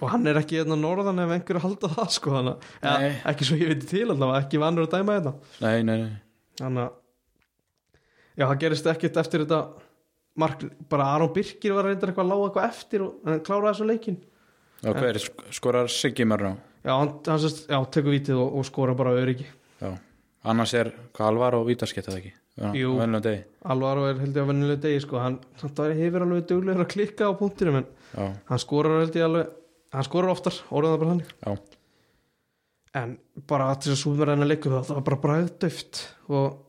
og 0.00 0.08
hann 0.10 0.26
er 0.26 0.40
ekki 0.40 0.58
hérna 0.58 0.74
norðan 0.78 1.22
ef 1.22 1.34
einhverju 1.36 1.62
halda 1.62 1.90
það 1.92 2.08
sko 2.16 2.32
þannig 2.34 2.64
að 2.82 3.04
ja, 3.06 3.12
ekki 3.30 3.46
svo 3.46 3.58
ég 3.60 3.70
veit 3.70 3.84
til 3.86 4.08
allavega, 4.08 4.40
ekki 4.42 4.62
vanur 4.62 4.88
að 4.88 4.96
dæma 4.96 5.18
þetta 5.20 5.34
nei, 5.62 5.76
nei, 5.86 5.94
nei. 6.02 6.16
Þannig 6.58 6.82
að 6.82 6.96
já, 8.34 8.44
það 8.44 8.56
gerist 8.64 8.90
ekkert 8.90 9.20
eftir 9.22 9.44
þetta 9.44 9.60
mark, 10.42 10.64
bara 10.90 11.12
Aron 11.14 11.30
Birkir 11.34 11.76
var 11.76 11.86
reyndar 11.86 12.10
eitthvað 12.10 12.26
að 12.26 12.34
lága 12.34 12.48
eitthvað 12.48 12.68
eftir 12.72 13.06
og 13.06 13.30
hann 13.30 13.44
kláraði 13.46 13.70
þessu 13.70 13.88
leikin 13.92 14.18
og 14.90 14.96
hver 15.00 15.18
sk- 15.22 15.44
skorar 15.56 15.88
Siggi 15.92 16.24
Marno 16.28 16.54
já, 16.84 16.92
hann, 16.98 17.12
hann 17.26 17.38
já, 17.44 17.78
tekur 17.90 18.12
vítið 18.14 18.38
og, 18.40 18.56
og 18.60 18.64
skora 18.68 18.94
bara 18.96 19.14
öryggi. 19.16 19.46
Já, 19.80 19.92
annars 20.44 20.74
er 20.74 20.92
hvað 21.16 21.28
alvar 21.32 21.54
og 21.58 21.66
vítaskett 21.68 22.06
það 22.08 22.18
ekki 22.20 22.32
Jú. 22.78 22.92
venlega 23.00 23.24
degi. 23.24 23.44
Alvaro 23.66 24.04
er 24.06 24.18
held 24.20 24.36
ég 24.36 24.44
að 24.44 24.50
vennilega 24.52 24.82
degi 24.84 25.00
sko. 25.02 25.18
Hann, 25.18 25.40
hann 25.62 25.94
hefur 25.98 26.22
alveg 26.22 26.44
duglegur 26.46 26.84
að 26.84 26.90
klikka 26.92 27.26
á 27.26 27.32
punktinum 27.34 27.80
en 27.80 27.86
já, 28.14 28.26
hann 28.50 28.60
skorar 28.62 29.00
held 29.00 29.16
ég 29.18 29.24
alveg 29.26 29.48
hann 29.94 30.06
skorar 30.06 30.30
oftar, 30.34 30.60
orðan 30.70 30.94
það 30.94 31.00
bara 31.00 31.14
hann 31.14 31.24
já, 31.24 31.56
en 33.00 33.16
bara 33.50 33.72
til 33.74 33.90
þess 33.90 33.96
að 33.98 34.02
súðum 34.04 34.42
að 34.44 34.46
leiku 34.52 34.70
það, 34.70 34.92
var 34.94 35.06
bara 35.08 35.20
bræðdöft 35.24 36.02
og 36.30 36.60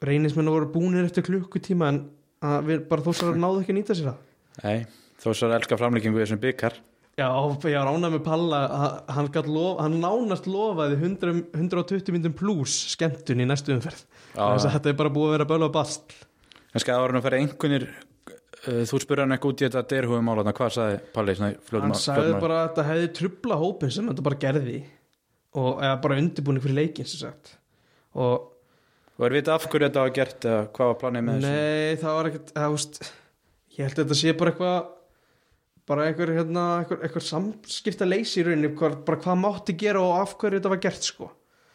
reynismennu 0.00 0.54
voru 0.54 0.70
búnir 0.72 1.04
eftir 1.04 1.26
klukkutíma 1.26 1.90
en 1.92 1.98
að 2.40 2.70
við 2.70 2.84
bara 2.88 3.04
þósar 3.04 3.34
að 3.34 3.40
náðu 3.42 3.60
ekki 3.60 3.74
að 3.74 3.78
nýta 3.80 3.96
sér 3.98 4.08
það. 4.08 4.22
Nei 4.64 4.78
þó 5.20 5.26
svo 5.36 5.50
er 5.50 5.56
elska 5.58 5.76
framlíkingu 5.76 6.16
í 6.16 6.22
þessum 6.24 6.40
byggar 6.40 6.78
Já, 7.20 7.28
ég 7.68 7.76
var 7.76 7.90
ánægð 7.92 8.14
með 8.14 8.22
Palla. 8.24 8.60
Að- 8.80 9.14
hann, 9.14 9.30
lof, 9.52 9.80
hann 9.84 9.96
nánast 10.00 10.46
lofaði 10.48 10.96
100, 10.96 11.42
120 11.52 12.14
myndum 12.14 12.36
pluss 12.36 12.94
skemmtun 12.94 13.42
í 13.44 13.48
næstu 13.48 13.74
umferð. 13.76 14.04
Að 14.36 14.68
þetta 14.70 14.88
er 14.92 14.96
bara 15.00 15.12
búið 15.12 15.28
að 15.28 15.34
vera 15.36 15.48
bölu 15.50 15.68
og 15.68 15.74
bast. 15.74 16.14
Kannski 16.72 16.94
að 16.94 17.02
árunum 17.02 17.24
fyrir 17.24 17.42
einhvernir 17.42 17.88
uh, 17.90 18.84
þú 18.86 19.00
spurði 19.02 19.24
hann 19.24 19.34
eitthvað 19.34 19.52
út 19.52 19.60
í 19.62 19.66
þetta 19.66 19.82
derhugum 19.90 20.28
mála 20.30 20.44
hvað 20.54 20.72
sagði 20.76 21.00
Palli? 21.16 21.34
Í 21.34 21.80
hann 21.82 21.96
sagði 21.98 22.36
bara 22.40 22.60
að 22.60 22.68
þetta 22.68 22.86
hefði 22.90 23.10
trubla 23.18 23.58
hópin 23.60 23.92
sem 23.94 24.08
þetta 24.10 24.26
bara 24.28 24.40
gerði 24.44 24.78
og 25.60 25.82
eða 25.82 25.98
bara 26.04 26.20
undirbúning 26.22 26.64
fyrir 26.64 26.78
leikin 26.78 27.08
sem 27.10 27.24
sagt. 27.26 27.56
Og 28.14 28.48
og 29.20 29.26
er 29.26 29.34
vita 29.36 29.52
af 29.52 29.66
hverju 29.68 29.90
þetta 29.90 30.04
var 30.06 30.14
gert 30.16 30.46
eða 30.48 30.60
hvað 30.72 30.90
var 30.90 30.98
planið 31.02 31.24
með 31.26 31.34
þessu? 31.34 31.50
Nei, 31.50 31.96
það 32.00 32.14
var 32.16 32.28
ekkert 32.30 32.52
það, 32.54 33.10
ég 33.74 33.82
held 33.84 33.98
að 33.98 34.04
þetta 34.04 34.18
sé 34.22 34.32
bara 34.38 34.52
eitthvað 34.54 34.78
bara 35.90 36.06
einhver, 36.08 36.30
hérna, 36.38 36.64
einhver, 36.80 37.00
einhver 37.06 37.24
samskipta 37.26 38.06
leysi 38.08 38.40
í 38.42 38.46
rauninni, 38.46 38.70
bara 38.78 39.18
hvað 39.20 39.40
mátti 39.42 39.74
gera 39.80 40.02
og 40.06 40.16
af 40.22 40.36
hverju 40.38 40.60
þetta 40.60 40.72
var 40.76 40.82
gert 40.86 41.06
sko 41.12 41.30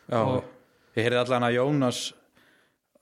Já, 0.10 0.20
Og- 0.22 0.44
ég 0.96 1.04
heyrði 1.08 1.20
allan 1.26 1.48
að 1.50 1.58
Jónas 1.60 2.00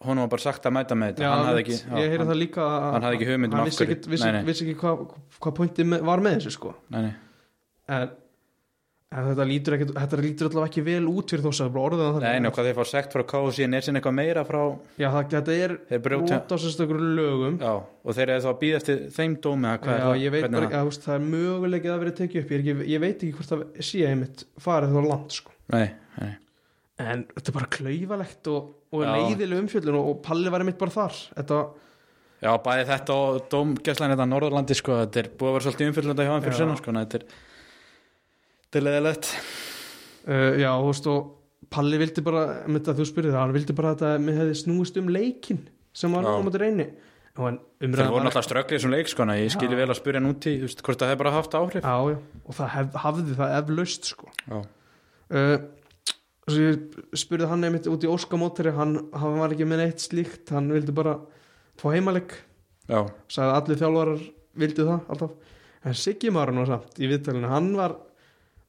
honum 0.04 0.26
var 0.26 0.32
bara 0.34 0.44
sagt 0.44 0.66
að 0.68 0.74
mæta 0.76 0.96
með 1.00 1.14
þetta 1.14 1.30
hann 1.32 1.46
hafði 1.48 1.62
ekki, 1.64 1.76
heyri 1.94 2.18
hann, 2.18 2.94
hann 2.94 3.06
hafði 3.06 3.18
ekki 3.20 3.28
hugmynd 3.30 3.54
um 3.54 3.60
hann 3.60 3.68
af 3.68 3.70
vissi 3.72 3.84
hverju. 3.86 3.96
ekki, 4.00 4.10
vissi, 4.14 4.26
Nei, 4.28 4.32
nei. 4.36 4.44
vissi 4.50 4.66
ekki 4.66 4.76
hvað 4.82 5.04
hva 5.46 5.54
pointið 5.60 5.94
var 6.10 6.24
með 6.26 6.36
þessu 6.40 6.52
sko 6.58 6.74
nei, 6.96 7.02
nei. 7.06 7.14
en, 7.88 8.10
en 9.14 9.28
þetta 9.30 9.46
lítur 9.46 9.76
ekki 9.78 9.88
þetta 9.94 10.18
lítur 10.24 10.48
allavega 10.50 10.70
ekki 10.72 10.84
vel 10.88 11.08
út 11.12 11.34
fyrir 11.34 11.44
þósa 11.46 11.68
bara 11.74 11.84
orðið 11.90 12.04
að 12.08 12.16
nei, 12.24 12.40
nei, 12.42 12.50
hvað 12.56 12.68
þeir 12.70 12.78
fá 12.80 12.90
sekt 12.90 13.14
frá 13.14 13.24
síðan 13.54 13.78
er 13.78 13.86
sinni 13.86 14.00
eitthvað 14.00 14.16
meira 14.18 14.44
frá 14.48 14.62
já, 14.98 15.08
það, 15.14 15.28
þetta 15.34 15.58
er 15.68 16.04
brot 16.08 16.34
á 16.34 16.56
sérstökur 16.64 17.02
lögum. 17.20 17.60
Já, 17.62 17.74
og 17.84 18.18
þeir 18.18 18.34
eru 18.34 18.46
þá 18.46 18.50
að 18.52 18.60
býða 18.64 18.80
eftir 18.82 19.04
þeim 19.14 19.36
dómi 19.44 19.70
að 19.70 19.78
hvað 19.84 20.00
já, 20.00 20.08
er 20.08 20.22
ég 20.24 20.34
veit 20.34 20.48
bara 20.48 20.70
ekki, 20.70 20.80
að, 20.80 20.90
veist, 20.90 21.06
það 21.06 21.20
er 21.20 21.28
möguleikið 21.36 21.94
að 21.94 22.02
vera 22.04 22.16
tekið 22.20 22.42
upp. 22.42 22.54
Ég, 22.54 22.64
ekki, 22.64 22.90
ég 22.94 23.04
veit 23.04 23.14
ekki 23.14 23.38
hvort 23.38 23.54
það 23.54 23.64
sé 23.92 24.04
einmitt 24.10 24.44
farið 24.66 24.98
þá 24.98 25.08
langt 25.12 25.38
sko. 25.38 25.56
Nei, 25.74 25.86
nei, 26.18 26.34
en 27.04 27.24
þetta 27.36 27.54
er 27.54 27.58
bara 27.60 27.72
klaufalegt 27.78 28.52
og, 28.54 28.74
og 28.94 29.06
Já. 29.06 29.14
leiðileg 29.14 29.64
umfjöllun 29.64 30.02
og, 30.02 30.12
og 30.12 30.22
Palli 30.26 30.54
var 30.54 30.66
einmitt 30.66 30.82
bara 30.82 30.98
þar. 30.98 31.24
Þetta, 31.38 31.64
já, 32.44 32.52
bæði 32.66 32.90
þetta 32.92 33.22
og 33.22 33.42
dómgæslan 33.54 34.14
þetta 34.16 34.28
á 34.30 34.32
Norðurlandi 34.34 34.78
sko, 34.78 35.00
þetta 35.06 35.24
er 35.24 35.34
búið 35.38 35.52
að 35.52 35.58
vera 35.58 35.68
svolítið 35.68 35.92
umfyllunda 35.94 36.28
hjá 36.28 36.34
hann 36.34 36.46
fyrir 36.46 36.58
Já. 36.58 36.62
sinna 36.64 36.78
sko, 36.82 36.96
þetta 37.00 37.22
er 37.22 37.28
þetta 38.74 38.82
er 38.82 38.86
leðilegt 38.90 39.32
uh, 40.26 40.52
já, 40.58 40.70
þú 40.74 40.90
veist 40.90 41.10
og 41.14 41.32
Palli 41.74 41.98
vildi 41.98 42.22
bara, 42.22 42.42
með 42.68 42.84
þetta 42.84 42.98
þú 43.00 43.06
spurði 43.10 43.32
það 43.34 43.40
hann 43.40 43.56
vildi 43.56 43.74
bara 43.78 43.94
að 43.94 44.02
þetta 44.04 44.38
hefði 44.42 44.58
snúist 44.60 44.98
um 45.00 45.10
leikin 45.14 45.62
sem 45.94 46.14
var 46.14 46.28
á 46.28 46.34
og 47.34 47.48
en 47.50 47.56
þeir 47.82 48.12
voru 48.14 48.28
náttúrulega 48.28 48.46
strögglið 48.46 48.82
sem 48.84 48.92
leik 48.94 49.10
sko, 49.10 49.26
ég 49.34 49.54
skilji 49.54 49.78
vel 49.78 49.90
að 49.90 49.98
spyrja 49.98 50.22
núti 50.22 50.52
þú 50.60 50.68
veist, 50.68 50.84
hvort 50.86 51.00
það 51.02 51.10
hefur 51.10 51.22
bara 51.24 51.32
haft 51.34 51.56
áhrif. 51.58 51.82
Já, 51.82 51.96
já, 52.14 52.18
og 52.46 52.58
það 52.60 52.70
hef, 52.76 52.98
hafði 53.04 53.38
það 53.40 53.56
eflaust 53.58 54.10
sko. 54.12 54.30
Já, 54.46 54.58
uh, 55.40 55.56
ég 56.54 57.00
spurði 57.18 57.50
hann 57.50 57.66
einmitt 57.66 57.90
út 57.90 58.06
í 58.06 58.12
óskamótari 58.12 58.76
hann, 58.78 59.00
hann 59.18 59.42
var 59.42 59.56
ekki 59.56 59.66
með 59.66 59.82
neitt 59.82 60.06
slíkt 60.06 60.54
hann 60.54 60.70
vildi 60.76 60.94
bara 60.94 61.16
fá 61.80 61.88
heimaleg 61.96 62.36
já, 62.92 63.00
sagði 63.32 63.58
allir 63.58 63.82
þjálfarar 63.82 64.24
vildi 64.62 64.88
það 64.92 65.12
alltaf. 65.16 65.60
En 65.84 65.98
Siggi 65.98 66.30
Marun 66.32 66.62
var 66.62 66.70
samt 66.70 67.02
í 67.02 67.10
viðtalinu 67.10 67.50
hann 67.50 67.74
var, 67.80 67.98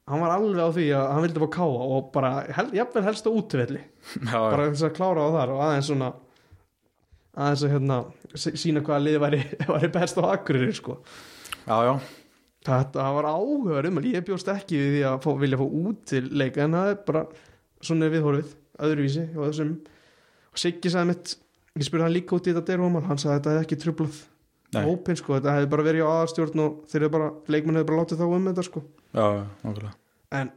hann 0.05 0.21
var 0.21 0.35
alveg 0.35 0.61
á 0.61 0.69
því 0.75 0.85
að 0.93 1.07
hann 1.13 1.23
vildi 1.25 1.41
fá 1.43 1.49
káa 1.55 1.85
og 1.95 2.09
bara 2.13 2.31
hel, 2.57 2.67
jafnvel 2.77 3.05
helst 3.07 3.25
á 3.25 3.31
útvelli 3.31 3.81
bara 4.33 4.67
þess 4.69 4.85
að 4.89 4.93
klára 4.99 5.25
á 5.25 5.29
þar 5.37 5.53
og 5.55 5.63
aðeins 5.65 5.89
svona 5.89 6.11
aðeins 7.35 7.63
að 7.65 7.73
hérna 7.75 7.97
sí- 8.35 8.53
sína 8.61 8.83
hvaða 8.85 9.05
lið 9.07 9.17
væri, 9.25 9.41
væri 9.73 9.89
best 9.95 10.21
á 10.21 10.23
akkurir 10.29 10.75
sko. 10.77 10.99
já, 11.65 11.77
já, 11.89 11.93
þetta 12.69 13.07
var 13.17 13.29
áhugaður 13.33 13.89
um 13.91 13.99
ég 14.05 14.27
bjóst 14.27 14.51
ekki 14.53 14.77
við 14.79 14.93
því 14.97 15.01
að 15.09 15.17
fá, 15.25 15.31
vilja 15.41 15.59
fá 15.61 15.65
út 15.65 16.05
til 16.13 16.23
leika 16.31 16.63
en 16.67 16.77
það 16.77 16.91
er 16.93 17.01
bara 17.09 17.25
svona 17.85 18.07
er 18.07 18.15
viðhorfið, 18.15 18.55
öðruvísi 18.87 19.27
og, 19.35 19.75
Siggi 20.55 20.87
sagði 20.87 21.09
mitt 21.09 21.33
ég 21.75 21.83
spurði 21.83 22.05
hann 22.05 22.13
líka 22.15 22.37
út 22.37 22.45
í 22.47 22.53
þetta 22.53 22.69
derhómal 22.69 23.03
hann 23.09 23.19
sagði 23.19 23.33
að 23.33 23.39
þetta 23.41 23.51
hefði 23.55 23.65
ekki 23.65 23.77
trublað. 23.81 24.19
Hópin 24.83 25.19
sko, 25.19 25.37
þetta 25.37 25.55
hefði 25.55 25.71
bara 25.71 25.85
verið 25.87 26.05
á 26.05 26.11
aðstjórn 26.19 26.61
og 26.65 26.77
þeir 26.91 27.01
hefði 27.05 27.13
bara, 27.15 27.31
leikmenn 27.47 27.79
hefði 27.79 27.89
bara 27.91 28.01
látið 28.01 28.21
þá 28.21 28.25
um 28.27 28.49
þetta 28.49 28.65
sko. 28.67 28.83
Já, 29.15 29.25
nákvæmlega. 29.63 29.93
En 30.35 30.51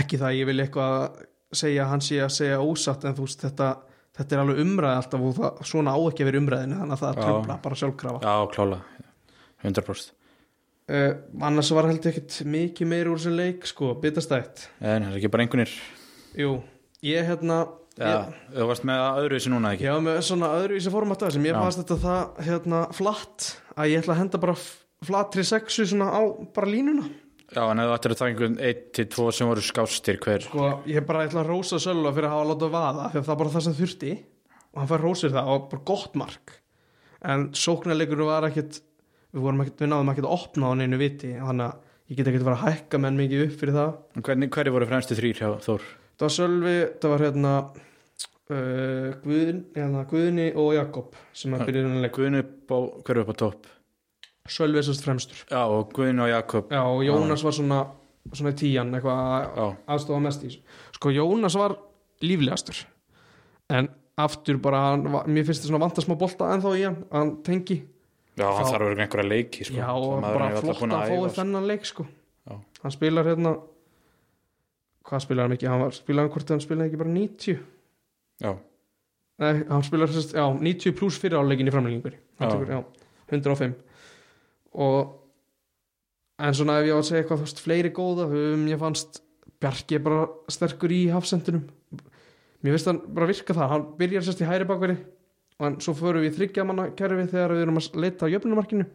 ekki 0.00 0.20
það 0.20 0.30
að 0.30 0.38
ég 0.38 0.50
vil 0.50 0.58
eitthvað 0.64 1.22
segja 1.54 1.84
að 1.84 1.92
hann 1.92 2.04
sé 2.08 2.20
að 2.24 2.34
segja 2.34 2.64
ósatt 2.64 3.04
en 3.04 3.14
þú 3.14 3.28
veist 3.28 3.44
þetta, 3.46 3.70
þetta 4.18 4.36
er 4.36 4.42
alveg 4.42 4.64
umræði 4.64 5.00
alltaf 5.02 5.28
og 5.28 5.38
það, 5.38 5.62
svona 5.70 5.94
á 5.94 5.98
ekki 6.00 6.24
að 6.24 6.30
vera 6.30 6.42
umræðinu 6.42 6.80
þannig 6.80 6.96
að 6.96 7.04
það 7.04 7.14
Já. 7.14 7.22
tröfla 7.24 7.58
bara 7.68 7.80
sjálfkrafa. 7.82 8.20
Já, 8.24 8.34
klála, 8.56 8.82
100% 9.62 10.14
uh, 10.88 11.12
annars 11.48 11.70
var 11.74 11.88
held 11.88 12.04
ég 12.04 12.12
ekkit 12.18 12.40
mikið 12.48 12.90
meir 12.90 13.10
úr 13.12 13.20
sem 13.22 13.36
leik 13.36 13.68
sko, 13.68 13.94
bitastætt. 14.00 14.68
En 14.80 15.06
það 15.06 15.12
er 15.12 15.20
ekki 15.20 15.32
bara 15.32 15.46
einhvernir. 15.46 15.74
Jú, 16.38 16.56
ég 17.06 17.28
hérna 17.30 17.64
já, 17.98 18.14
þú 18.54 18.68
varst 18.70 18.86
með 18.88 19.02
öðruvísi 19.22 19.52
núna 19.52 19.74
ekki? 19.74 19.88
Var 19.90 20.04
með 20.06 20.20
svona 20.28 20.48
öðruvísi 20.58 20.92
formata 20.94 21.30
sem 21.34 21.44
ég 21.46 21.54
Já. 21.54 21.60
fannst 21.62 21.82
þetta 21.82 21.98
það 22.04 22.40
hérna 22.48 22.80
flatt 22.96 23.50
að 23.76 23.90
ég 23.92 24.02
ætla 24.02 24.16
að 24.16 24.20
henda 24.22 24.40
bara 24.42 24.56
flattri 25.04 25.44
sexu 25.46 25.86
svona 25.86 26.08
á 26.10 26.20
bara 26.56 26.70
línuna. 26.70 27.06
Já, 27.54 27.62
en 27.70 27.78
ef 27.78 27.86
þú 27.90 27.94
ættir 27.94 28.14
að 28.14 28.18
taka 28.18 28.30
einhvern 28.32 28.56
1-2 28.58 29.26
sem 29.36 29.50
voru 29.50 29.62
skástir 29.62 30.18
hver? 30.24 30.46
Sko, 30.48 30.70
ég 30.90 31.06
bara 31.06 31.26
ætla 31.28 31.44
að 31.44 31.50
rósa 31.52 31.78
Sölva 31.82 32.10
fyrir 32.16 32.30
að 32.30 32.34
hafa 32.34 32.48
látað 32.50 32.72
vaða 32.74 33.10
því 33.12 33.20
að 33.20 33.28
það 33.28 33.40
bara 33.42 33.52
það 33.54 33.66
sem 33.68 33.76
þurfti. 33.78 34.12
Og 34.74 34.80
hann 34.80 34.90
fær 34.90 35.04
rósir 35.04 35.34
það 35.34 35.50
og 35.52 35.68
bara 35.70 35.86
gott 35.92 36.16
mark. 36.18 36.54
En 37.24 37.44
sóknarleikurinn 37.54 38.26
var 38.26 38.48
ekkit 38.48 38.80
við, 38.80 39.42
vorum 39.44 39.62
ekkit, 39.62 39.84
við 39.84 39.92
náðum 39.92 40.10
ekkit 40.14 40.26
að 40.26 40.34
opna 40.34 40.66
á 40.66 40.70
hann 40.72 40.82
einu 40.82 40.98
viti 40.98 41.30
þannig 41.36 41.68
að 41.68 41.76
ég 42.10 42.18
get 42.18 42.30
ekkit 42.32 42.42
að 42.42 42.48
vera 42.50 42.58
að 42.58 42.64
hækka 42.74 43.00
menn 43.04 43.20
mikið 43.20 43.44
upp 43.46 43.54
fyrir 43.60 43.78
það. 43.78 43.92
Hvernig, 44.18 44.50
það 46.18 46.26
var 46.26 46.34
Sölvi, 46.38 46.76
það 47.00 47.10
var 47.14 47.24
hérna 47.24 47.52
uh, 48.50 49.10
Guðn, 49.24 49.62
hérna, 49.74 50.04
Guðni 50.10 50.48
og 50.60 50.72
Jakob 50.76 51.16
sem 51.32 51.54
að 51.56 51.64
Ja. 51.64 51.66
byrja 51.70 51.84
hérna 51.88 52.10
Guðinu 52.14 52.42
upp 52.44 52.74
á, 52.74 52.78
hverju 53.08 53.24
upp 53.24 53.32
á 53.32 53.36
topp? 53.44 53.66
Sölvi 54.48 54.76
er 54.78 54.84
sérst 54.84 55.04
fremstur. 55.06 55.38
Já, 55.50 55.62
og 55.64 55.92
Guðinu 55.96 56.26
og 56.26 56.28
Jakob. 56.28 56.68
Já, 56.70 56.82
og 56.84 57.02
Jónas 57.06 57.42
var 57.44 57.52
svona 57.56 57.82
svona 58.32 58.52
í 58.54 58.56
tíjan, 58.56 58.92
eitthvað 58.96 59.74
aðstofa 59.86 60.20
mest 60.24 60.44
í 60.48 60.54
sko 60.96 61.10
Jónas 61.12 61.56
var 61.60 61.74
líflegastur 62.24 62.78
en 63.68 63.88
aftur 64.16 64.56
bara 64.64 64.78
hann 64.94 65.02
mér 65.04 65.44
finnst 65.44 65.60
þetta 65.60 65.68
svona 65.72 65.82
vanta 65.84 66.00
smá 66.00 66.14
bolta 66.16 66.48
ennþá 66.54 66.72
í 66.78 66.84
hann 66.86 66.96
að 67.10 67.18
hann 67.18 67.32
tengi. 67.44 67.76
Já 68.38 68.46
hann 68.48 68.64
Þá- 68.64 68.70
þarf 68.72 68.80
að 68.80 68.88
vera 68.94 69.04
einhverja 69.04 69.28
leiki 69.28 69.64
sko. 69.68 69.76
já 69.76 69.90
og 69.92 70.22
bara 70.22 70.48
flott 70.60 70.80
að 70.88 71.08
fóði 71.12 71.28
sko. 71.30 71.34
þennan 71.42 71.66
leik 71.68 71.84
sko. 71.84 72.06
Hann 72.82 72.90
spilar 72.96 73.24
hérna 73.28 73.52
hvað 75.04 75.24
spilar 75.24 75.46
hann 75.46 75.54
mikið? 75.54 75.72
Hann 75.72 75.82
var, 75.84 75.96
spilar 75.96 76.26
hann 76.26 76.32
hvort 76.34 76.54
hann 76.54 76.62
spilaði 76.64 76.90
ekki 76.90 77.02
bara 77.02 77.14
90 77.16 77.58
já, 78.44 78.52
nei 79.44 79.52
hann 79.70 79.84
spilar 79.86 80.14
sérst, 80.14 80.36
já 80.36 80.46
90 80.46 80.96
pluss 80.98 81.20
fyrir 81.22 81.40
áleikin 81.40 81.70
í 81.70 81.74
já, 81.74 82.80
105 83.30 83.76
og 84.74 85.20
en 86.44 86.56
svona 86.56 86.80
ef 86.80 86.88
ég 86.88 86.96
á 86.96 86.98
að 86.98 87.06
segja 87.08 87.22
eitthvað 87.22 87.42
þú 87.42 87.46
veist, 87.46 87.62
fleiri 87.62 87.94
góða, 87.94 88.26
um, 88.30 88.66
ég 88.70 88.80
fannst 88.80 89.20
Bjarki 89.62 89.96
er 89.96 90.02
bara 90.04 90.24
sterkur 90.50 90.92
í 90.92 91.04
hafsendunum 91.08 91.62
mér 92.64 92.74
finnst 92.74 92.88
hann 92.88 93.00
bara 93.14 93.28
virka 93.28 93.54
það. 93.56 93.70
Hann 93.72 93.86
byrjar 93.98 94.24
sérst 94.24 94.42
í 94.42 94.48
hæri 94.48 94.66
bakveri 94.68 94.96
og 95.62 95.78
svo 95.84 95.94
förum 95.98 96.24
við 96.24 96.32
í 96.32 96.36
þryggja 96.38 96.66
manna 96.66 96.88
kerfi 96.98 97.28
þegar 97.30 97.54
við 97.54 97.64
erum 97.66 97.78
að 97.78 97.98
leita 98.02 98.26
á 98.26 98.32
jöfnumarkinu 98.32 98.86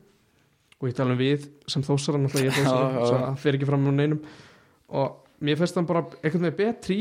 og 0.79 0.87
ég 0.89 0.95
tala 0.97 1.15
um 1.15 1.19
við 1.19 1.45
sem 1.69 1.83
þósar 1.85 2.17
náttúrulega 2.19 2.49
ég 2.49 2.57
Já, 2.57 2.69
þósar, 2.97 3.21
það 3.23 3.41
fer 3.43 3.57
ekki 3.57 3.69
fram 3.69 3.87
á 3.87 3.91
neinum. 3.93 4.21
Og 4.89 5.28
mér 5.45 5.59
finnst 5.59 5.79
hann 5.79 5.87
bara 5.89 6.03
eitthvað 6.19 6.45
með 6.45 6.59
betri 6.59 6.99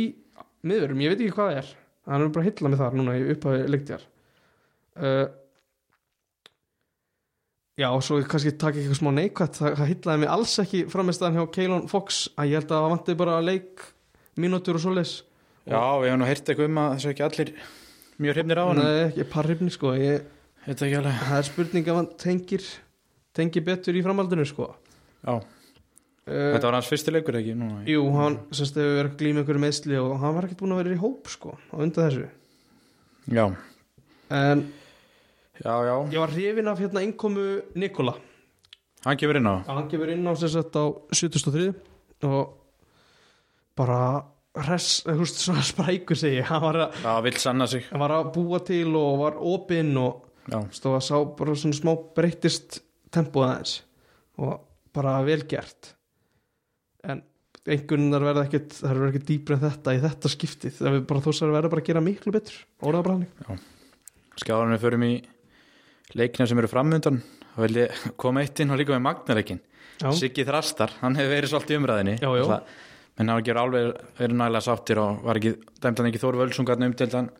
miðurum, 0.67 1.03
ég 1.05 1.13
veit 1.13 1.21
ekki 1.23 1.35
hvað 1.37 1.51
það 1.51 1.61
er. 1.63 1.75
Hann 2.09 2.25
er 2.25 2.33
bara 2.35 2.45
að 2.45 2.49
hylla 2.49 2.71
mig 2.73 2.81
þar 2.81 2.97
núna 2.99 3.19
í 3.19 3.27
upphafi 3.35 3.69
leiktjar 3.69 4.05
uh, 4.99 5.27
já 7.79 7.89
og 7.93 8.03
svo 8.03 8.19
kannski 8.27 8.55
taka 8.59 8.81
eitthvað 8.81 8.99
smá 8.99 9.11
neikvætt. 9.15 9.59
Það, 9.61 9.77
það 9.79 9.91
hyllaði 9.93 10.23
mig 10.25 10.33
alls 10.35 10.55
ekki 10.65 10.81
framistæðan 10.91 11.39
hjá 11.39 11.45
Keilon 11.55 11.87
Fox. 11.91 12.25
Að 12.35 12.51
ég 12.51 12.63
held 12.63 12.73
að 12.73 12.83
það 12.83 12.95
vanti 12.95 13.17
bara 13.21 13.37
leik 13.45 13.85
mínútur 14.39 14.79
og 14.79 14.83
svoleiðis. 14.83 15.15
Já, 15.69 15.79
við 16.01 16.09
hefum 16.09 16.23
nú 16.23 16.29
heyrt 16.29 16.49
eitthvað 16.49 16.71
um 16.71 16.81
að 16.83 16.91
þessu 16.97 17.13
ekki 17.13 17.25
allir 17.29 17.55
mjög 18.19 18.37
hrifnir 18.39 18.61
á 18.61 18.65
hann 18.65 18.81
Nei, 18.83 18.99
ekki 19.05 19.29
parrifni 19.31 19.71
sko. 19.75 19.93
Ég, 20.01 20.27
það 20.67 21.37
er 21.39 21.47
spurning 21.47 21.91
að 21.93 22.01
hann 22.01 22.11
tengir 22.19 22.67
tengir 23.39 23.65
betur 23.67 23.99
í 23.99 24.03
framhaldinu 24.03 24.47
sko. 24.49 24.73
Já, 25.23 25.39
þetta 26.29 26.69
var 26.69 26.77
hans 26.79 26.91
fyrsti 26.91 27.15
leikur 27.15 27.39
ekki 27.41 27.55
núna? 27.59 27.81
Jú, 27.89 28.03
hann 28.17 28.39
semst 28.55 28.77
hefur 28.79 28.97
verið 28.99 29.11
að 29.13 29.19
glíma 29.23 29.43
einhverju 29.43 29.63
meðsli 29.65 29.99
og 30.03 30.15
hann 30.23 30.37
var 30.37 30.47
ekkert 30.49 30.63
búin 30.63 30.75
að 30.77 30.81
vera 30.83 30.95
í 30.97 31.03
hóp 31.03 31.31
sko 31.33 31.55
á 31.57 31.75
undan 31.81 32.09
þessu. 32.09 32.29
Já, 33.29 33.45
en 34.39 34.65
já, 35.59 35.75
já, 35.89 35.95
ég 36.15 36.23
var 36.23 36.33
hrifin 36.37 36.73
af 36.73 36.81
hérna 36.83 37.05
innkomu 37.07 37.47
Nikola. 37.79 38.15
Hann 39.05 39.19
kemur 39.21 39.39
inn 39.41 39.49
á. 39.49 39.57
Hann 39.69 39.89
kemur 39.91 40.11
inn 40.13 40.27
á 40.27 40.33
sem 40.39 40.51
sagt 40.53 40.77
á 40.77 40.85
73 41.15 41.73
og 42.29 42.55
bara 43.79 44.01
res, 44.69 45.03
þú 45.07 45.19
veist, 45.23 45.39
svona 45.45 45.63
sprækur 45.67 46.19
segi 46.19 46.41
hann 46.49 46.63
var, 46.65 46.81
að, 46.89 46.97
já, 47.05 47.13
vill 47.29 47.37
sanna 47.39 47.69
sig. 47.71 47.85
hann 47.93 48.03
var 48.03 48.17
að 48.17 48.33
búa 48.35 48.63
til 48.67 48.89
og 48.99 49.21
var 49.23 49.39
opinn 49.39 49.93
og 50.01 50.25
stóð 50.75 50.97
að 50.99 51.05
sá 51.05 51.17
bara 51.39 51.55
svona 51.61 51.77
smá 51.77 51.93
breyttist 52.17 52.81
tempóð 53.15 53.47
aðeins 53.51 53.75
og 54.41 54.59
bara 54.97 55.19
vel 55.27 55.43
gert 55.51 55.93
en 57.05 57.23
einhvernar 57.69 58.25
verða 58.25 58.45
ekkert 58.49 58.73
það 58.79 58.93
verður 58.95 59.11
ekkert 59.13 59.29
dýpri 59.29 59.55
en 59.59 59.65
þetta 59.67 59.95
í 59.95 60.01
þetta 60.03 60.31
skiptið. 60.33 60.77
Það 60.79 60.95
er 60.95 61.01
bara 61.11 61.21
þósar 61.21 61.53
verða 61.53 61.71
bara 61.75 61.83
að 61.85 61.91
gera 61.91 62.01
miklu 62.05 62.33
betur. 62.33 62.57
Orðað 62.83 63.05
bara 63.09 63.19
hann 63.49 63.59
skjáðan 64.39 64.75
við 64.77 64.85
förum 64.85 65.05
í 65.09 65.13
leikina 66.19 66.47
sem 66.49 66.61
eru 66.63 66.71
framöndan 66.71 67.19
vil 67.59 67.81
ég 67.83 68.05
koma 68.21 68.45
eitt 68.45 68.61
inn 68.63 68.71
og 68.71 68.79
líka 68.81 68.95
með 68.95 69.05
magnaleikin 69.09 69.61
Já. 69.99 70.13
Siggi 70.15 70.45
Þrastar, 70.47 70.93
hann 71.03 71.17
hefur 71.19 71.33
verið 71.35 71.51
svolítið 71.51 71.81
umræðinni 71.81 72.15
Já, 72.23 72.29
já. 72.39 72.45
Það- 72.47 72.77
menn 73.19 73.33
hann 73.33 73.41
ekki 73.43 73.55
alveg 73.59 73.89
verið 74.21 74.37
nægilega 74.39 74.63
sáttir 74.63 75.01
og 75.03 75.25
var 75.27 75.41
ekki 75.41 75.53
dæmd 75.83 75.99
hann 75.99 76.09
ekki 76.13 76.21
Þór 76.23 76.39
Völsungarn 76.39 76.87
umtildan 76.87 77.31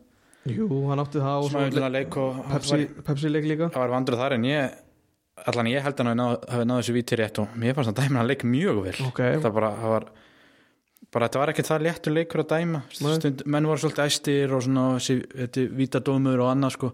Jú, 0.49 0.67
hann 0.89 0.99
átti 0.99 1.19
það 1.23 1.47
og 1.47 1.91
leik 1.93 2.17
og 2.19 2.37
Pepsi, 2.49 2.85
Pepsi 3.05 3.29
leik 3.31 3.45
líka. 3.47 3.67
Það 3.71 3.83
var 3.83 3.91
vandrið 3.95 4.21
þar 4.23 4.35
en 4.37 4.43
ég 4.47 4.75
allan 5.47 5.67
ég 5.71 5.83
held 5.85 5.99
að 5.99 6.07
hann 6.09 6.09
hafi 6.09 6.19
náð, 6.19 6.49
hafi 6.53 6.65
náð 6.69 6.81
þessu 6.81 6.95
víti 6.97 7.17
rétt 7.19 7.39
og 7.43 7.53
mér 7.59 7.75
fannst 7.77 7.91
að 7.93 8.01
dæma 8.03 8.19
hann 8.21 8.27
leik 8.29 8.43
mjög 8.43 8.81
vel. 8.85 8.95
Ok, 9.07 9.21
það 9.43 9.53
bara, 9.55 9.69
það 9.79 9.93
var 9.95 10.07
bara 11.13 11.27
þetta 11.29 11.39
var 11.41 11.51
ekki 11.53 11.65
það 11.69 11.85
léttur 11.87 12.13
leikur 12.17 12.43
að 12.43 12.49
dæma. 12.55 12.81
Stund, 12.93 13.43
menn 13.45 13.65
voru 13.69 13.81
svolítið 13.83 14.05
æstir 14.09 14.53
og 14.57 14.65
svona 14.65 14.85
þessi, 14.99 15.17
þetta 15.43 15.65
vítadómur 15.79 16.43
og 16.43 16.51
annað 16.53 16.75
sko. 16.77 16.91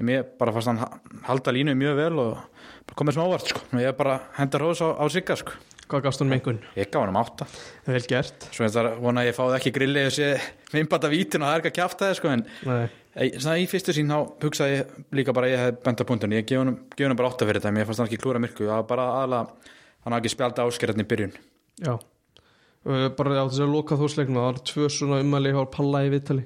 En 0.00 0.06
mér 0.08 0.24
bara 0.38 0.52
fannst 0.54 0.70
hann 0.70 0.80
ha- 0.80 1.00
halda 1.28 1.52
línu 1.52 1.74
mjög 1.76 1.96
vel 1.98 2.18
og 2.22 2.94
komið 2.96 3.16
smá 3.18 3.24
ávart 3.28 3.50
sko. 3.52 3.60
Og 3.74 3.80
ég 3.82 3.96
bara 3.98 4.18
henda 4.38 4.58
hróðs 4.60 4.80
á, 4.84 4.88
á 4.96 5.04
sigga 5.12 5.36
sko. 5.40 5.52
Hvað 5.90 6.04
gafst 6.04 6.20
hún 6.22 6.28
mengun? 6.30 6.60
ég 6.78 6.86
gaf 6.90 7.02
hann 7.02 7.10
um 7.10 7.18
átta. 7.18 7.46
Vel 7.88 8.04
gert. 8.06 8.44
Svo 8.54 8.62
þetta 8.68 8.92
vona 9.02 9.24
að 9.24 9.30
ég 9.32 9.34
fáði 9.34 9.56
ekki 9.58 9.72
grillið 9.74 10.06
þessi 10.06 10.28
vimbata 10.76 11.10
vítin 11.10 11.42
og 11.42 11.48
það 11.50 11.56
er 11.56 11.62
ekki 11.64 11.72
að 11.72 11.78
kjafta 11.80 12.06
það 12.06 12.14
sko 12.20 12.28
en 12.30 12.44
Nei. 12.68 12.84
Svona 13.10 13.56
í 13.58 13.66
fyrstu 13.66 13.90
sín 13.94 14.10
þá 14.10 14.18
hugsaði 14.44 14.74
ég 14.76 14.90
líka 15.18 15.32
bara 15.34 15.48
ég 15.50 15.58
hef 15.58 15.78
bent 15.82 15.98
á 15.98 16.06
punktun 16.06 16.34
ég 16.36 16.46
gef 16.46 16.60
honum 16.62 17.18
bara 17.18 17.30
átta 17.32 17.48
fyrir 17.48 17.58
þetta 17.58 17.72
en 17.72 17.80
ég 17.80 17.88
fannst 17.88 18.02
hann 18.02 18.10
ekki 18.10 18.20
klúra 18.22 18.42
myrku. 18.42 18.68
Það 18.68 18.76
var 18.76 18.86
bara 18.86 19.06
aðalega, 19.16 19.70
hann 20.04 20.14
hafði 20.14 20.22
ekki 20.22 20.34
spjálta 20.36 20.66
áskerðarni 20.68 21.02
í 21.06 21.08
byrjun. 21.10 21.32
Já. 21.82 21.94
Bara 23.18 23.42
á 23.42 23.50
þess 23.50 23.64
að 23.64 23.72
loka 23.74 23.98
þósleiknum 23.98 24.38
það 24.38 24.46
var 24.46 24.60
tvö 24.70 24.90
svona 24.94 25.18
umæli 25.24 25.54
hjá 25.56 25.62
Palla 25.74 26.04
í 26.06 26.12
viðtali. 26.14 26.44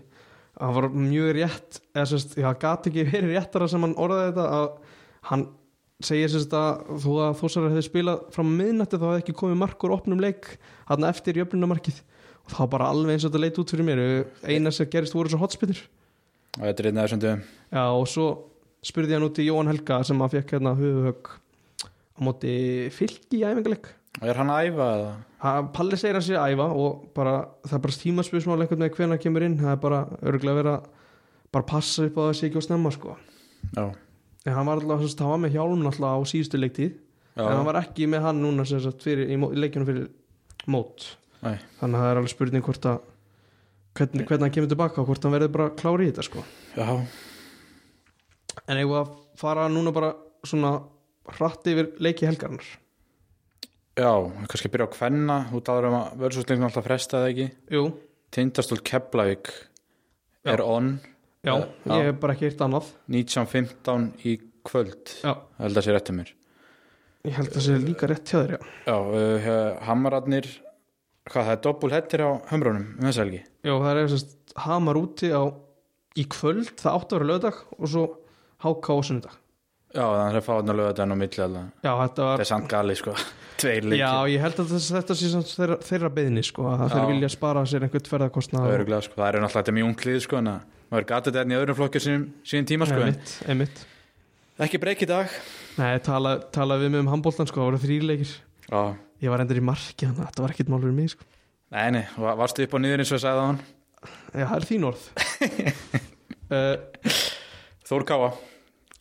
Það 0.55 0.79
var 0.79 0.87
mjög 0.95 1.29
rétt 1.37 1.81
eða 1.93 2.07
sérst, 2.15 2.33
já, 2.41 2.49
gat 2.63 2.89
ekki 2.89 3.05
verið 3.11 3.35
réttara 3.35 3.69
sem 3.69 3.85
hann 3.85 3.97
orðaði 4.01 4.31
þetta 4.31 4.47
að 4.57 4.95
hann 5.29 5.45
segir 6.05 6.33
sérst 6.33 6.55
að 6.57 6.97
þó 7.03 7.11
að 7.27 7.37
þósar 7.43 7.69
hefði 7.69 7.85
spilað 7.89 8.39
að 8.41 8.49
miðnætti 8.55 9.01
þá 9.03 9.07
hefði 9.11 9.25
ekki 9.25 9.37
komið 9.41 9.61
markur 9.61 9.95
opnum 9.95 10.23
leik 10.23 10.49
hann 10.89 11.07
eftir 11.11 11.43
jöfnunamarkið 11.43 12.01
og 12.01 12.55
það 12.55 12.63
var 12.63 12.73
bara 12.77 12.89
alveg 12.95 13.17
eins 13.17 13.27
og 13.27 13.33
þetta 13.33 13.43
leit 13.43 13.61
út 13.61 13.75
fyrir 13.75 13.89
mér. 13.89 14.03
Eina 14.47 14.73
sem 14.75 14.91
gerist 14.91 15.17
voru 15.17 15.33
svo 15.33 15.43
hotspinir 15.43 15.83
og 16.59 16.65
þetta 16.67 16.83
er 16.85 16.91
einn 16.91 17.03
þessum 17.03 17.25
dögum. 17.25 17.45
Já 17.75 17.85
og 17.85 18.07
svo 18.11 18.29
spurði 18.85 19.17
hann 19.17 19.27
út 19.27 19.41
í 19.43 19.49
Jóhann 19.49 19.73
Helga 19.73 20.01
sem 20.07 20.21
hann 20.21 20.33
fekk 20.33 20.57
hérna 20.57 20.77
höfuhögg 20.79 21.35
á 22.15 22.19
móti 22.23 22.55
fylki 22.95 23.41
í 23.41 23.47
æfingarleik 23.49 23.93
og 24.21 24.29
er 24.31 24.39
hann 24.39 24.53
að 24.53 24.69
æfa 24.69 24.89
eða? 24.97 25.15
Palli 25.75 25.99
segir 25.99 26.19
hann 26.19 26.25
sé 26.25 26.37
að 26.39 26.55
æfa 26.55 26.67
og 26.81 27.07
bara, 27.17 27.35
það 27.67 27.77
er 27.79 27.83
bara 27.87 27.99
tímaspöðsmál 28.03 28.59
einhvern 28.63 28.85
veginn 28.85 28.99
hvenær 28.99 29.23
kemur 29.23 29.47
inn. 29.47 29.57
Það 29.61 29.73
er 29.73 29.81
bara 29.83 30.01
örgulega 30.23 30.77
að 30.77 30.87
bara 31.55 31.69
passa 31.69 32.07
upp 32.07 32.19
á 32.19 32.23
þessi 32.31 32.47
ekki 32.49 32.61
og 32.61 32.67
snemma 32.67 32.93
sko. 32.95 33.17
Já, 33.75 33.85
en 34.47 34.57
hann 34.57 34.69
var 34.69 34.81
alltaf, 34.81 35.19
hann 35.21 35.35
var 35.35 35.43
með 35.43 35.59
hjálm 35.59 35.85
alltaf 35.91 36.15
á 36.15 36.21
síðustu 36.31 36.61
leiktíð 36.61 36.93
já, 36.95 37.43
en 37.43 37.53
hann 37.57 37.67
var 37.67 37.81
ekki 37.83 38.09
með 38.11 38.27
hann 38.29 38.43
núna 38.45 38.67
sagt 38.69 39.05
fyrir, 39.05 39.31
í, 39.31 39.37
í 39.37 39.61
leikjunum 39.65 39.89
fyrir 39.91 40.09
mót. 40.71 41.11
Nei. 41.45 41.59
þannig 41.77 41.99
að 41.99 42.05
það 42.05 42.11
er 42.11 42.19
alveg 42.19 42.33
spurning 42.33 42.65
hvort 42.65 42.87
að 42.89 43.03
hvernig, 43.95 44.27
hvernig 44.29 44.47
hann 44.47 44.55
kemur 44.55 44.73
tilbaka 44.73 45.03
og 45.03 45.11
hvort 45.11 45.27
hann 45.27 45.35
verður 45.37 45.53
bara 45.57 45.71
klári 45.79 46.09
í 46.09 46.13
þetta 46.13 46.27
sko. 46.27 46.45
Já, 46.77 46.89
en 48.65 48.79
eigum 48.81 48.95
við 48.95 49.03
að 49.03 49.13
fara 49.41 49.69
núna 49.73 49.93
bara 49.95 50.15
svona 50.47 50.77
hratt 51.39 51.67
yfir 51.71 51.95
leiki 52.05 52.27
helgarnar 52.29 52.67
já, 53.95 54.11
kannski 54.51 54.71
byrja 54.73 54.89
á 54.91 54.95
kvenna. 54.95 55.37
Út 55.55 55.69
áður 55.71 55.91
um 55.91 55.99
að 56.01 56.23
völsúsleikum 56.25 56.67
alltaf 56.69 56.87
frestaði 56.87 57.33
ekki? 57.33 57.47
Jú, 57.75 57.85
Tindastól 58.35 58.81
Keflavík 58.83 59.51
er 60.45 60.63
on. 60.65 60.97
Já, 61.45 61.55
Já. 61.85 61.93
ég 62.01 62.09
hef 62.09 62.21
bara 62.23 62.35
ekki 62.35 62.49
eitt 62.49 62.65
annað. 62.65 62.91
19.15 63.13 64.09
í 64.25 64.39
kvöld 64.65 65.13
Já. 65.23 65.35
held 65.61 65.79
að 65.79 65.87
sé 65.87 65.95
rétt 65.95 66.11
um 66.11 66.19
mér. 66.19 66.33
Ég 67.25 67.37
held 67.39 67.49
að 67.49 67.57
það 67.59 67.67
sé 67.67 67.79
líka 67.81 68.09
rétt 68.09 68.29
hjá 68.33 68.39
þér 68.41 68.55
já. 68.57 68.61
Já, 68.89 68.97
uh, 68.97 69.85
Hamararnir 69.87 70.49
hvað, 71.31 71.47
það 71.49 71.53
er 71.57 71.63
doppulhettir 71.67 72.25
á 72.25 72.31
hömrunum 72.51 72.85
um 72.99 73.07
þess 73.09 73.21
helgi? 73.23 73.41
Já, 73.65 73.73
það 73.81 74.01
er 74.03 74.11
sérst 74.15 74.35
hamar 74.65 75.01
úti 75.01 75.31
á 75.35 75.43
í 76.15 76.27
kvöld, 76.31 76.75
það 76.79 76.99
átti 76.99 77.15
að 77.17 77.19
vera 77.23 77.31
lögdag 77.33 77.63
og 77.79 77.89
svo 77.91 78.05
háka 78.65 78.95
á 78.95 78.99
sunnudag. 79.09 79.41
Já, 79.95 80.03
þannig 80.11 80.37
að 80.41 80.47
fáðna 80.49 80.75
lögða 80.75 80.91
þetta 80.91 81.05
á 81.07 81.19
milli 81.23 81.43
alveg 81.45 81.67
Já, 81.87 81.91
þetta 82.01 82.23
Það 82.25 82.29
var 82.33 82.41
er 82.43 82.49
samt 82.51 82.69
gali, 82.73 82.95
sko. 82.99 83.13
Tveir 83.63 83.85
leikir. 83.87 84.01
Já, 84.01 84.13
ég 84.35 84.41
held 84.43 84.57
að 84.65 84.71
þess, 84.75 84.89
þetta 84.97 85.15
sé 85.21 85.29
samt 85.31 85.51
þeirra, 85.55 85.77
þeirra 85.87 86.11
beðni 86.17 86.43
sko, 86.43 86.65
að 86.73 86.83
þeir 86.91 87.05
vilja 87.13 87.29
spara 87.31 87.63
sér 87.71 87.87
einhvern 87.87 88.09
ferðarkostnað 88.11 88.65
Það 88.65 88.73
er 88.73 88.79
örugglega, 88.81 89.07
sko. 89.07 89.19
Það 89.21 89.29
er 89.29 89.39
náttúrulega 89.45 89.61
þetta 89.61 89.75
mjög 89.79 89.91
unglið 89.93 90.19
sko, 90.25 90.41
en 90.41 90.51
að 90.51 90.65
maður 90.91 91.07
gati 91.13 91.31
þetta 91.31 91.45
enn 91.45 91.55
í 91.55 91.59
öðrum 91.61 91.79
flokki 91.79 92.03
sínum, 92.03 92.25
sínum 92.51 92.67
tíma 92.73 92.89
sko, 92.91 92.99
en 92.99 93.07
Einmitt, 93.13 93.37
einmitt. 93.55 93.85
Ekki 94.67 94.81
breyk 94.83 95.07
í 95.07 95.09
dag. 95.11 95.39
Nei, 95.79 95.93
tala, 96.07 96.35
tala 96.55 96.81
við 96.83 96.91
mig 96.97 97.05
um 97.05 97.13
handbóltan 97.15 97.47
sko, 97.51 97.63
það 97.63 97.71
voru 97.71 97.83
þrýleikir 97.87 98.35
Já, 98.67 98.83
Ég 99.25 99.33
var 99.33 99.41
endur 99.45 99.61
í 99.61 99.65
marki, 99.65 100.05
þannig 100.07 100.21
að 100.21 100.29
þetta 100.31 100.45
var 100.45 100.53
ekkert 100.55 100.71
mál 100.75 100.81
fyrir 100.85 100.97
mig 100.99 101.13
sko. 101.15 101.27
nei, 101.75 101.87
nei, 101.97 102.05
va- 102.21 102.35
varstu 102.39 102.67
upp 102.67 102.75
og 102.77 102.83
niður 102.85 103.03
eins 103.05 103.13
og 103.17 103.23
sagði 103.25 103.41
á 103.41 103.47
hann 103.49 103.61
Já, 104.35 104.45
það 104.51 104.57
er 104.59 104.67
þín 104.69 104.83
orð. 104.91 105.05
Uh, 106.53 106.77
Þór 107.89 108.05
Káa, 108.09 108.29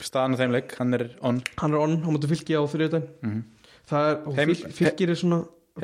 staðan 0.03 0.35
á 0.35 0.39
þeim 0.39 0.53
leik 0.55 0.75
hann 0.79 0.95
er 0.97 1.03
on. 1.25 1.41
Hann 1.59 1.75
er 1.75 1.81
on, 1.83 1.97
hann 2.05 2.15
mútu 2.15 2.29
fylgi 2.31 2.55
á 2.55 2.63
þriðudaginn 2.63 3.09
mm 3.27 3.43
Það 3.83 4.05
er, 4.07 4.13
og 4.23 4.37
Heim- 4.39 4.47
fyl, 4.55 4.69
fylgir 4.77 5.09
er 5.11 5.17
svona 5.19 5.37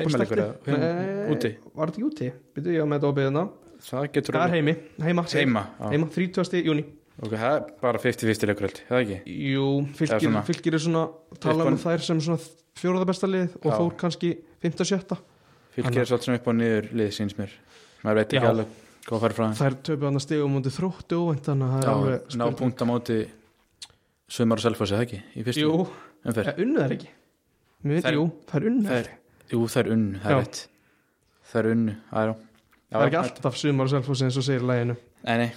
sterkir. 0.08 0.40
eða? 0.40 1.24
Úti? 1.34 1.50
Var 1.76 1.90
þetta 1.90 1.98
ekki 2.00 2.06
úti? 2.06 2.28
Byrju 2.56 2.72
ég 2.78 2.80
á 2.80 2.86
með 2.88 2.96
þetta 3.02 3.10
á 3.12 3.18
beðina 3.18 3.42
Það 3.84 4.06
getur 4.14 4.36
Það 4.38 4.44
er 4.46 4.54
heimi, 4.56 4.74
heima, 5.04 5.24
heima. 5.34 5.62
Heima 5.90 6.08
30. 6.14 6.62
júni 6.64 6.84
Ok, 7.20 7.34
það 7.36 7.54
er 7.54 7.64
bara 7.82 7.98
50-50 8.00 8.48
leikur 8.48 8.64
held, 8.66 8.78
það 8.88 9.02
ekki? 9.04 9.16
Jú, 9.50 9.64
fylgir, 9.98 10.22
svona- 10.24 10.42
fylgir 10.46 10.74
er 10.74 10.80
svona 10.80 11.02
tala 11.38 11.64
Eitthvað- 11.64 11.72
um 11.72 11.78
þær 11.82 12.04
sem 12.06 12.20
svona 12.20 12.40
fjóraða 12.80 13.06
besta 13.10 13.28
lið 13.28 13.56
og 13.60 13.66
Já. 13.72 13.76
þór 13.78 13.96
kannski 14.00 14.30
5-7 14.62 15.18
Fylgir 15.70 16.00
er 16.00 16.06
svolítið 16.08 16.24
svona 16.26 16.38
upp 16.40 16.48
og 16.48 16.54
niður 16.54 16.88
lið 16.92 17.10
síns 17.14 17.36
mér. 17.38 17.50
Maður 18.02 18.14
veit 18.14 18.32
ekki 18.32 18.40
Já. 18.42 18.50
alveg 18.50 18.66
hvað 19.06 19.20
fær 19.20 19.32
frá 19.36 19.44
þeim. 19.46 19.58
Þær 19.60 19.76
töpu 19.82 20.04
hann 20.08 20.16
að 20.16 20.24
stegum 20.24 20.54
mútið 20.56 20.74
þróttu 20.78 21.14
óvænt 21.20 21.44
þannig 21.46 21.66
að 21.68 21.74
það 21.76 21.82
er 21.82 21.90
alveg 21.94 22.36
ná 22.40 22.56
punkt 22.56 22.80
á 22.80 22.86
móti 22.90 23.18
Sumar 24.30 24.58
og 24.58 24.62
Selfossi, 24.62 24.94
það 24.94 25.04
ekki? 25.06 25.20
Jú, 25.60 25.88
umferð. 26.24 26.48
Eh, 26.48 26.62
unnu 26.64 26.78
þær 26.80 26.92
ekki? 26.96 27.08
Mér 27.84 28.02
veit, 28.02 28.14
jú, 28.14 28.24
Það 28.46 28.92
er, 28.92 29.08
jú, 29.50 29.60
það 29.66 29.80
er 29.80 29.90
unnu, 29.90 30.20
það 30.20 30.30
er 30.30 30.40
rétt. 30.40 30.66
Það 31.50 31.60
er 31.60 31.70
unnu, 31.74 31.96
það 32.12 32.22
er 32.22 32.28
já. 32.30 32.36
Það 32.90 33.00
er 33.00 33.06
ekki 33.10 33.20
alltaf 33.20 33.56
sumar 33.56 33.84
og 33.84 33.90
selfos 33.90 34.22
eins 34.22 34.36
og 34.36 34.44
segir 34.46 34.66
læginu 34.66 34.96
Nei, 35.24 35.36
nei, 35.36 35.52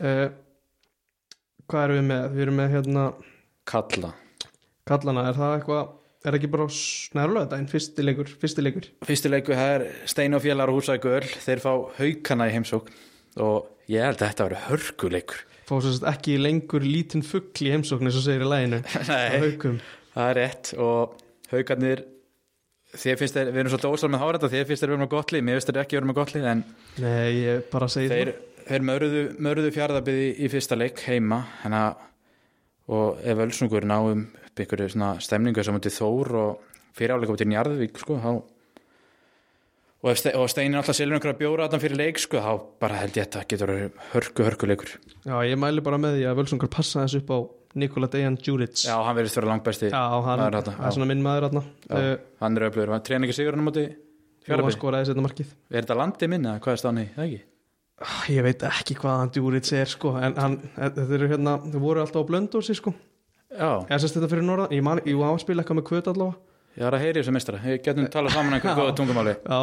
uh, 0.00 0.28
Hvað 1.66 1.84
erum 1.86 1.98
við 2.00 2.08
með? 2.12 2.26
Við 2.34 2.44
erum 2.46 2.60
með 2.60 2.74
hérna 2.76 3.06
kalla. 3.66 4.12
Kallana, 4.86 5.24
er 5.30 5.38
það 5.38 5.56
eitthvað 5.56 5.94
er 6.26 6.36
ekki 6.38 6.50
bara 6.50 6.66
snærlega 6.74 7.46
þetta 7.46 7.58
en 7.62 7.68
fyrsti 7.70 8.04
leikur, 8.06 8.30
fyrsti 8.42 8.62
leikur? 8.64 8.86
Fyrsti 9.06 9.30
leiku, 9.30 9.54
það 9.58 9.74
er 9.76 9.84
Stein 10.10 10.34
og 10.38 10.42
Fjallar 10.42 10.72
og 10.72 10.80
Húsæku 10.80 11.12
Öll 11.14 11.28
Þeir 11.42 11.62
fá 11.62 11.70
haukana 11.98 12.48
í 12.50 12.54
heimsókn. 12.56 12.96
Og 13.42 13.90
ég 13.92 14.02
held 14.06 14.18
að 14.22 14.30
þetta 14.32 14.48
verið 14.48 14.66
hörkuleikur 14.70 15.44
fá 15.66 15.74
svo 15.82 15.92
ekki 16.12 16.36
lengur 16.38 16.84
lítinn 16.86 17.24
fugl 17.26 17.66
í 17.66 17.72
heimsókn 17.74 18.06
eins 18.06 18.18
og 18.20 18.22
segir 18.26 18.44
í 18.46 18.50
læginu 18.50 18.78
Nei, 19.10 19.38
haukum. 19.42 19.80
það 20.14 20.28
er 20.30 20.38
rétt. 20.38 20.72
Og 20.78 21.16
haukarnir 21.50 22.04
þér 22.96 23.18
finnst 23.20 23.36
þeir, 23.36 23.50
við 23.50 23.62
erum 23.62 23.72
svolítið 23.74 23.96
ósal 23.96 24.10
með 24.12 24.22
hárþetta 24.22 24.52
þér 24.52 24.68
finnst 24.68 24.84
þeir 24.84 24.92
vera 24.92 25.02
með 25.02 25.10
gott 25.16 25.34
lið, 25.34 25.46
mér 25.46 25.58
finnst 25.58 25.72
þeir 25.72 25.80
ekki 25.82 25.98
vera 25.98 26.10
með 26.10 26.18
gott 26.20 26.34
lið 26.36 26.46
en 26.52 26.62
Nei, 27.02 27.32
ég 27.42 27.66
bara 27.72 27.88
segi 27.92 28.12
þeir, 28.12 28.30
þeir 28.66 28.84
mörðu, 28.86 29.22
mörðu 29.42 29.70
fjárðabið 29.74 30.20
í, 30.32 30.50
fyrsta 30.52 30.78
leik 30.78 31.00
heima 31.06 31.42
hana, 31.62 31.84
og 32.90 33.22
ef 33.26 33.40
Ölsungur 33.46 33.86
náum 33.86 34.26
upp 34.56 34.74
svona 34.88 35.16
stemningu 35.20 35.64
sem 35.64 35.74
mútið 35.76 35.98
Þór 35.98 36.36
og 36.40 36.76
fyriráleika 36.96 37.34
út 37.34 37.42
í 37.44 37.48
Njarðvík 37.50 37.98
sko, 38.00 38.16
þá 38.22 38.30
og, 40.06 40.14
Ste 40.16 40.32
og 40.38 40.48
Steinin 40.50 40.78
alltaf 40.80 40.96
selur 40.96 41.18
einhverja 41.18 41.38
bjóra 41.40 41.66
þarna 41.66 41.82
fyrir 41.82 42.00
leik 42.00 42.20
sko, 42.22 42.40
þá 42.40 42.52
bara 42.82 43.02
held 43.02 43.18
ég 43.18 43.26
að 43.26 43.36
þetta 43.36 43.50
getur 43.52 43.72
hörku, 44.12 44.46
hörku 44.46 44.70
leikur. 44.70 44.92
Já, 45.26 45.36
ég 45.48 45.60
mæli 45.60 45.84
bara 45.84 46.00
með 46.00 46.20
því 46.20 46.28
að 46.30 46.38
Völsungar 46.40 46.72
passa 46.72 47.04
þessu 47.04 47.22
upp 47.24 47.32
á 47.34 47.38
Nikola 47.76 48.08
Dejan 48.12 48.38
Djuric. 48.40 48.86
Já, 48.86 48.94
hann 49.04 49.18
verðist 49.18 49.36
vera 49.36 49.50
langt 49.50 49.66
besti 49.66 49.90
Já, 49.90 50.04
hann, 50.24 50.44
er 50.46 50.94
svona 50.94 51.10
minn 51.10 51.24
maður 51.24 51.50
Já, 51.58 51.98
uh, 51.98 52.14
hann 52.40 52.56
er 52.56 52.68
öflugur, 52.70 52.94
hann 52.94 53.04
treyn 53.04 53.26
ekki 53.26 53.36
sigur 53.36 53.56
hann 53.56 53.66
á 53.66 53.68
móti 53.68 53.84
og 54.46 54.62
hann 54.62 54.72
skoraði 54.72 55.10
setna 55.10 55.26
markið. 55.26 55.52
Er 55.68 55.82
þetta 55.82 55.98
landið 56.00 56.32
minna, 56.32 56.56
hvað 56.62 56.76
er 56.76 56.82
stánni, 56.84 57.06
það 57.16 57.26
ekki? 57.26 57.42
Ah, 57.42 57.55
Ég 58.28 58.42
veit 58.44 58.60
ekki 58.68 58.94
hvað 58.98 59.20
hann 59.22 59.30
Djuric 59.32 59.68
er 59.72 59.88
sko 59.88 60.10
en 60.20 60.34
hann, 60.36 60.56
þetta 60.76 61.04
eru 61.16 61.28
hérna, 61.30 61.54
þau 61.72 61.78
voru 61.80 62.02
alltaf 62.02 62.26
á 62.26 62.28
blöndósi 62.28 62.74
sko. 62.76 62.92
Já, 63.56 63.70
Ég 63.88 64.02
sést 64.02 64.18
þetta 64.18 64.28
fyrir 64.28 64.44
norðan, 64.44 64.74
ég 64.76 64.82
man, 64.84 65.00
ég 65.06 65.16
var 65.16 65.30
að 65.32 65.40
spila 65.46 65.62
eitthvað 65.62 65.78
með 65.78 65.86
kvöt 65.88 66.10
allavega. 66.12 66.36
Ég 66.76 66.84
er 66.84 66.96
að 66.98 67.04
heyri 67.06 67.22
þessu 67.22 67.32
mistara 67.32 67.60
Við 67.62 67.78
getum 67.86 68.08
talað 68.12 68.34
saman 68.36 68.52
einhverju 68.58 68.74
Já. 68.74 68.80
góða 68.82 68.96
tungumáli. 68.98 69.34
Já. 69.46 69.60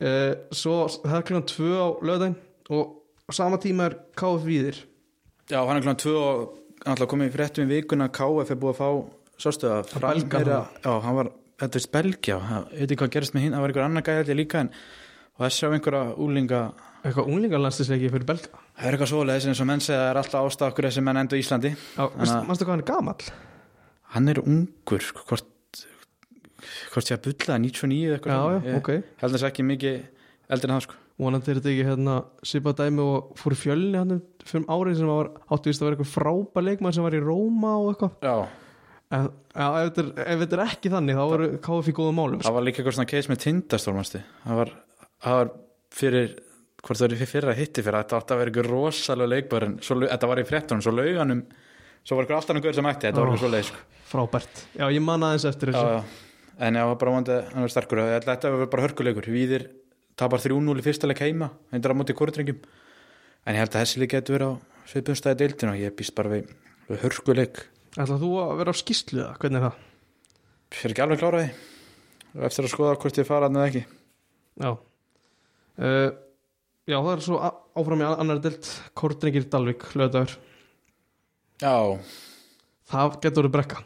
Uh, 0.00 0.32
Svo 0.56 0.76
það 0.94 1.16
er 1.18 1.26
klukkan 1.28 1.48
tvö 1.50 1.70
á 1.76 1.88
löðin 2.08 2.36
og 2.72 3.34
sama 3.36 3.58
tíma 3.60 3.90
er 3.90 3.98
KF 4.16 4.46
Víðir. 4.48 4.78
Já, 5.50 5.60
hann 5.60 5.76
er 5.76 5.84
klokkan 5.84 6.00
tvö 6.00 6.16
og 6.24 6.56
komið 7.12 7.28
í 7.28 7.34
fréttum 7.36 7.68
í 7.68 7.74
vikuna. 7.82 8.08
KF 8.08 8.54
er 8.54 8.60
búið 8.64 8.72
að 8.72 8.80
fá 8.80 8.88
sástu 9.44 9.68
að 9.68 9.92
að- 10.64 10.80
Já, 10.86 10.92
hann 11.04 11.18
var, 11.20 11.30
þetta 11.60 11.76
er 11.76 11.84
það- 12.40 12.72
ég 12.72 12.80
veit 12.80 12.90
ekki 12.96 13.02
hvað 13.04 13.12
gerist 13.18 13.34
með 13.36 13.44
hinn, 13.44 13.52
það 13.52 13.60
var 13.60 13.68
einhver 13.74 13.84
annar 13.84 14.02
ég 14.32 14.40
líka 14.40 14.60
en 14.64 14.70
og 15.36 15.44
þessi 15.44 15.68
á 15.68 15.72
einhverja 15.76 16.16
úlinga 16.16 16.62
eitthvað 17.04 17.30
unglingarlandslisleiki 17.32 18.10
fyrir 18.12 18.26
belga? 18.28 18.60
Það 18.76 18.86
er 18.88 18.96
eitthvað 18.96 19.10
svoleiðis 19.12 19.46
eins 19.50 19.60
og 19.64 19.68
menn 19.70 19.80
segja 19.84 20.00
að 20.00 20.04
það 20.04 20.10
er 20.14 20.20
alltaf 20.22 20.48
ástæð 20.50 20.66
okkur 20.70 20.88
þessi 20.90 21.04
menn 21.06 21.20
endur 21.22 21.38
í 21.40 21.44
Íslandi. 21.44 21.70
Að- 21.96 22.46
manstu 22.48 22.66
hvað 22.66 22.74
hann 22.76 22.84
er 22.84 22.90
gamall? 22.92 23.30
hann 24.10 24.28
er 24.28 24.40
ungur, 24.42 25.00
sko, 25.06 25.22
hvort 25.30 25.46
hvort 26.92 27.10
ég 27.10 27.16
að 27.18 27.22
bulla 27.28 27.58
99 27.62 28.00
eða 28.08 28.16
eitthvað 28.18 28.34
Já, 28.34 28.40
já, 28.50 28.70
Ég 28.70 28.78
ok. 28.80 28.90
held 29.22 29.34
þess 29.36 29.46
ekki 29.48 29.64
mikið 29.64 30.00
eldur 30.50 30.70
en 30.70 30.76
það 30.76 30.82
sko. 30.88 30.96
Vonandi 31.20 31.50
er 31.52 31.58
þetta 31.60 31.70
ekki 31.70 31.84
hérna 31.86 32.14
svipa 32.48 32.72
dæmi 32.80 33.02
og 33.04 33.30
fór 33.38 33.54
fjölni 33.60 33.98
hann 34.00 34.20
fyrir 34.48 34.66
árið 34.72 34.96
sem 34.98 35.06
var 35.10 35.30
áttu 35.52 35.70
vist 35.70 35.82
að 35.82 35.86
vera 35.90 35.96
eitthvað 35.98 36.14
frábær 36.16 36.64
leikmann 36.66 36.96
sem 36.96 37.04
var 37.06 37.16
í 37.16 37.20
Róma 37.22 37.74
og 37.78 37.94
eitthvað. 37.94 38.16
Já, 38.24 38.48
En, 39.10 39.24
já, 39.56 39.66
ef, 39.82 39.88
þetta 39.90 40.02
er, 40.22 40.44
er 40.54 40.60
ekki 40.68 40.90
þannig 40.92 41.16
þá 41.18 41.22
eru 41.34 41.46
KF 41.58 41.88
í 41.90 41.94
góðum 41.96 42.14
málum 42.20 42.38
sko. 42.38 42.46
það 42.46 42.54
var 42.54 42.62
líka 42.68 42.78
eitthvað 42.78 42.94
svona 42.94 43.10
case 43.10 43.30
með 43.32 43.40
tindastólmasti 43.42 44.20
það 44.44 44.58
var, 44.60 44.70
það 45.24 45.38
var 45.40 45.48
fyrir 45.90 46.28
hvort 46.80 46.98
það 46.98 47.06
var 47.06 47.16
fyrir 47.20 47.30
fyrra 47.30 47.56
hitti 47.58 47.84
fyrir 47.84 48.00
þetta 48.00 48.20
átti 48.20 48.34
að 48.34 48.40
vera 48.40 48.52
ykkur 48.54 48.70
rosalega 48.70 49.32
leikbar 49.34 49.66
en 49.66 49.76
svo, 49.84 49.98
þetta 50.04 50.30
var 50.30 50.40
í 50.40 50.46
fréttunum, 50.48 50.84
svo 50.84 50.94
lauganum 50.96 51.42
svo 52.04 52.16
var 52.16 52.26
ykkur 52.26 52.38
alltaf 52.38 52.56
einhver 52.56 52.76
sem 52.76 52.86
mætti, 52.86 53.08
þetta 53.08 53.22
var 53.22 53.30
ykkur 53.30 53.42
svo 53.44 53.52
leið 53.52 53.66
sko. 53.68 53.82
frábært. 54.10 54.62
Já, 54.74 54.86
ég 54.90 55.04
man 55.04 55.26
aðeins 55.26 55.46
eftir 55.50 55.72
þessu. 55.74 56.26
En 56.60 56.76
já, 56.76 56.84
bara 57.00 57.12
vandi 57.14 57.36
hann 57.52 57.64
var 57.64 57.72
sterkur. 57.72 58.02
Að 58.04 58.26
þetta 58.26 58.50
var 58.52 58.70
bara 58.72 58.84
hörkuleikur. 58.84 59.28
Víðir 59.32 59.68
tapar 60.20 60.42
3-0 60.42 60.76
í 60.76 60.84
fyrsta 60.84 61.08
leik 61.08 61.22
heima 61.24 61.52
hendur 61.72 61.94
á 61.94 61.96
móti 61.96 62.16
kórdrengjum. 62.16 62.58
En 63.46 63.56
ég 63.56 63.62
held 63.62 63.72
að 63.72 63.84
þessi 63.84 64.02
leik 64.02 64.12
getur 64.12 64.36
verið 64.36 64.50
á 64.52 64.54
svipumstæði 64.90 65.40
deildin 65.40 65.72
og 65.72 65.78
ég 65.80 65.94
býst 65.96 66.16
bara 66.18 66.32
við, 66.34 66.50
við 66.90 67.04
hörkuleik. 67.06 67.62
Ætlaðu 67.96 68.20
þú 68.26 68.32
að 68.42 68.52
vera 68.60 68.74
á 68.74 68.80
skýslu 68.80 69.22
eða? 69.22 69.36
Hvernig 69.40 69.60
er 69.60 69.66
það? 69.68 69.86
er 70.70 70.92
ekki 70.92 71.04
alveg 71.04 71.22
kláraði 71.22 71.48
eftir 72.46 72.66
að 72.66 72.72
skoða 72.74 72.98
hvort 73.02 73.18
ég 73.18 73.26
fara 73.26 73.48
hann 73.48 73.58
eða 73.58 73.70
ekki. 73.70 73.82
Já. 74.60 74.70
Uh, 75.80 76.10
Já, 76.90 76.96
það 76.98 77.12
er 77.14 77.22
svo 77.24 77.38
áfram 77.80 78.02
í 78.02 78.06
annar 78.10 78.40
delt 78.42 78.68
Kordrengir 78.98 79.44
Dalvik, 79.52 79.84
lögdagur 79.98 80.32
já, 81.60 81.74
Það 82.90 83.16
getur 83.22 83.44
verið 83.44 83.52
brekka. 83.54 83.82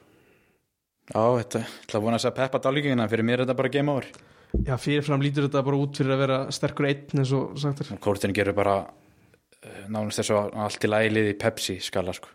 Já, 1.12 1.20
þetta 1.36 1.60
ég 1.60 1.72
ætla 1.84 1.98
að 1.98 2.04
vona 2.06 2.16
þess 2.20 2.28
að 2.30 2.36
peppa 2.38 2.60
dálíkingina 2.64 3.08
fyrir 3.12 3.26
mér 3.28 3.36
er 3.42 3.44
þetta 3.44 3.56
bara 3.58 3.70
game 3.74 3.92
over. 3.92 4.06
Já, 4.64 4.76
fyrirfram 4.80 5.24
lítur 5.24 5.44
þetta 5.48 5.62
bara 5.66 5.80
út 5.82 5.98
fyrir 6.00 6.14
að 6.14 6.22
vera 6.22 6.38
sterkur 6.54 6.86
einn 6.88 7.20
eins 7.20 7.32
og 7.36 7.58
sagt 7.60 7.82
er. 7.84 7.90
Og 7.92 8.00
kórdrengi 8.06 8.38
gerur 8.38 8.56
bara 8.56 8.76
uh, 8.86 9.82
nánast 9.92 10.22
þess 10.22 10.32
að 10.32 10.56
allt 10.64 10.86
í 10.86 10.90
lælið 10.94 11.28
í 11.34 11.36
Pepsi 11.42 11.76
skala 11.84 12.14
sko. 12.16 12.30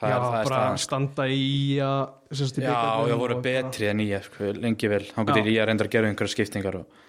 Það 0.00 0.10
Já, 0.10 0.16
er- 0.16 0.24
það 0.24 0.38
er 0.40 0.48
bara 0.48 0.48
staðan, 0.48 0.80
sko. 0.80 0.88
standa 0.88 1.28
í 1.30 1.46
að 1.84 2.02
sagt, 2.40 2.58
í 2.58 2.64
Já, 2.64 2.70
bikarnum 2.72 3.12
það 3.12 3.22
voru 3.22 3.36
og 3.38 3.44
betri 3.46 3.90
en 3.92 4.00
nýja 4.02 4.20
sko, 4.26 4.50
lengi 4.58 4.90
vel, 4.90 5.04
hann 5.14 5.28
getur 5.30 5.52
í 5.52 5.56
að 5.58 5.68
reynda 5.70 5.86
að 5.86 5.94
gera 5.94 6.10
einhverja 6.10 6.34
skiptingar 6.34 6.80
og, 6.80 7.00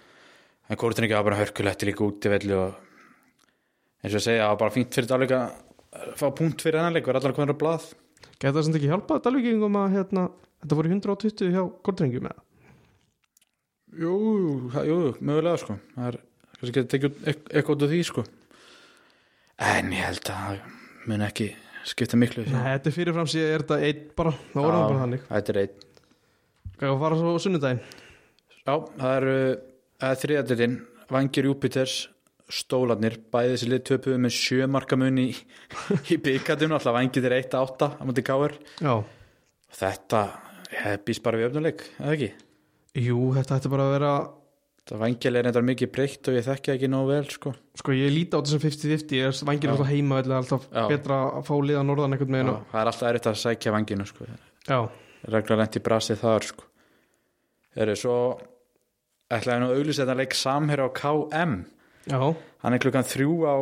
en 0.69 0.79
Kórtringi 0.83 1.17
var 1.17 1.25
bara 1.25 1.39
hörkulegt 1.41 1.85
líka 1.89 2.05
út 2.05 2.25
í 2.29 2.31
velli 2.33 2.55
og 2.57 2.88
eins 4.03 4.13
og 4.13 4.19
ég 4.19 4.25
segja, 4.25 4.43
það 4.45 4.53
var 4.53 4.61
bara 4.63 4.75
fínt 4.75 4.95
fyrir 4.95 5.09
Dalvik 5.09 5.33
að 5.35 6.13
fá 6.19 6.27
punkt 6.35 6.63
fyrir 6.63 6.79
hennar 6.79 6.95
leik, 6.95 7.07
var 7.09 7.19
allar 7.19 7.35
konar 7.35 7.57
á 7.57 7.61
blað. 7.61 7.87
Gæti 8.39 8.53
það 8.55 8.65
sem 8.65 8.77
ekki 8.79 8.91
hjálpað 8.91 9.23
Dalvíkingum 9.25 9.77
að 9.79 9.95
hérna, 9.97 10.25
þetta 10.63 10.77
voru 10.79 10.91
120 10.93 11.53
hjá 11.55 11.63
Kordrengjum 11.87 12.29
eða? 12.29 12.43
Jú, 13.99 14.13
jú, 14.85 14.97
mögulega 15.17 15.59
sko. 15.59 15.75
Það 15.95 16.11
er, 16.11 16.19
kannski 16.59 16.75
getur 16.75 16.91
tekið 16.93 17.17
eitthvað 17.31 17.73
út 17.73 17.85
af 17.87 17.91
því 17.93 18.01
sko. 18.07 18.23
En 19.69 19.91
ég 19.95 20.05
held 20.05 20.31
að 20.31 20.43
það 20.45 20.61
mun 21.09 21.25
ekki 21.25 21.49
skipta 21.89 22.19
miklu 22.19 22.45
Nei, 22.45 22.61
þetta 22.75 22.91
er 22.91 22.95
fyrirfram 22.95 23.27
síðan 23.31 23.53
er 23.55 23.63
þetta 23.63 23.79
einn 23.87 24.05
bara, 24.19 24.33
það 24.53 24.67
voru 24.67 24.83
bara 24.83 25.01
þannig. 25.03 25.25
Þetta 25.31 25.53
er 25.53 25.61
einn. 25.63 25.87
Gæti 26.69 26.91
að 26.93 27.01
fara 27.03 27.19
svo 27.19 27.33
á 27.35 27.39
sunnudaginn? 27.43 27.81
Já, 28.59 28.73
það 29.01 29.29
það 29.99 30.13
er 30.13 30.21
þriðadilinn, 30.23 30.79
Vangir 31.09 31.49
Júpiters 31.49 31.97
stólarnir, 32.49 33.17
bæði 33.31 33.53
þessi 33.55 33.69
lið 33.69 33.83
töpuðu 33.91 34.17
með 34.23 34.33
sjömarkamun 34.39 35.19
í, 35.21 35.27
í 36.13 36.17
byggandinu, 36.25 36.75
alltaf 36.77 36.95
Vangir 36.97 37.27
er 37.29 37.37
1-8 37.43 37.89
á 37.99 38.03
mútið. 38.09 38.57
Já, 38.81 38.93
Þetta 39.79 40.21
býst 41.05 41.21
bara 41.25 41.37
við 41.37 41.51
öfnuleik, 41.51 41.83
eða 42.01 42.15
ekki? 42.17 42.29
jú, 43.05 43.19
þetta 43.37 43.59
ætti 43.59 43.69
bara 43.71 43.85
að 43.85 43.95
vera 43.99 44.13
Það 44.89 45.01
Vangir 45.03 45.35
er 45.37 45.45
eitthvað 45.45 45.65
mikið 45.67 45.89
breytt 45.93 46.27
og 46.31 46.33
ég 46.39 46.45
þekki 46.47 46.71
það 46.71 46.75
ekki 46.79 46.87
nógu 46.89 47.09
vel, 47.11 47.25
sko. 47.29 47.51
Sko 47.77 47.93
ég 47.93 48.09
líti 48.09 48.33
á 48.33 48.41
þessum 48.41 48.61
50-50 48.63 49.11
ég 49.19 49.41
vangir 49.45 49.69
Já. 49.69 49.73
alltaf 49.75 49.89
heima 49.91 50.17
alltaf 50.23 50.63
Já. 50.73 50.81
betra 50.89 51.17
að 51.37 51.43
fá 51.45 51.51
liða 51.61 51.83
norðan 51.85 52.15
Já, 52.17 52.25
meginn 52.33 52.49
og- 52.55 52.63
það 52.71 52.79
er 52.81 52.89
alltaf 52.89 53.09
erfitt 53.11 53.27
að 53.29 53.37
sækja 53.43 53.73
Vanginu, 53.75 54.07
sko. 54.09 54.25
Já, 54.65 54.79
Regla 55.29 55.55
lent 55.61 55.77
í 55.77 55.83
brasið 55.85 56.17
þar, 56.23 56.47
sko. 56.49 56.63
Eru 57.77 57.95
svo 58.01 58.15
ætlaði 59.29 59.59
nú 59.61 59.69
að 59.69 59.77
auglýsa 59.77 60.01
þetta 60.07 60.17
leik 60.23 60.33
samherra 60.33 60.89
á 60.89 60.91
KM. 60.97 61.53
Já, 62.07 62.19
Hann 62.59 62.75
er 62.75 62.81
klukkan 62.83 63.07
þrjú 63.07 63.33
á, 63.47 63.55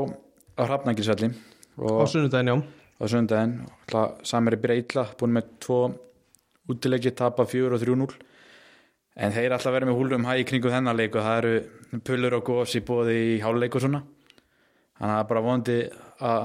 á 0.58 0.62
Hrafnækilsvelli 0.66 1.30
á 1.32 1.82
og 1.86 2.08
sunnudaginn, 2.10 2.50
já. 2.50 2.58
á 2.98 3.04
sundaginn 3.08 3.56
samir 4.26 4.58
er 4.58 4.62
breytla, 4.62 5.08
búin 5.18 5.36
með 5.38 5.52
tvo 5.64 5.80
útileiki, 6.68 7.14
tapa 7.16 7.46
fjögur 7.48 7.78
og 7.78 7.84
3-0 7.84 8.18
en 9.18 9.34
þeir 9.34 9.56
alltaf 9.56 9.74
verið 9.74 9.90
með 9.92 10.00
húlum 10.00 10.28
hæg 10.30 10.44
í 10.44 10.48
kringu 10.50 10.72
þennan 10.74 10.98
leik 10.98 11.16
og 11.18 11.26
það 11.26 11.38
eru 11.42 12.02
pullur 12.06 12.38
og 12.38 12.44
gos 12.46 12.76
í 12.78 12.84
bóði 12.86 13.18
í 13.18 13.40
háluleik 13.42 13.78
og 13.78 13.82
svona. 13.86 14.04
Þannig 14.98 15.14
að 15.14 15.16
það 15.16 15.24
er 15.24 15.32
bara 15.32 15.46
vonandi 15.46 15.78
að 16.28 16.44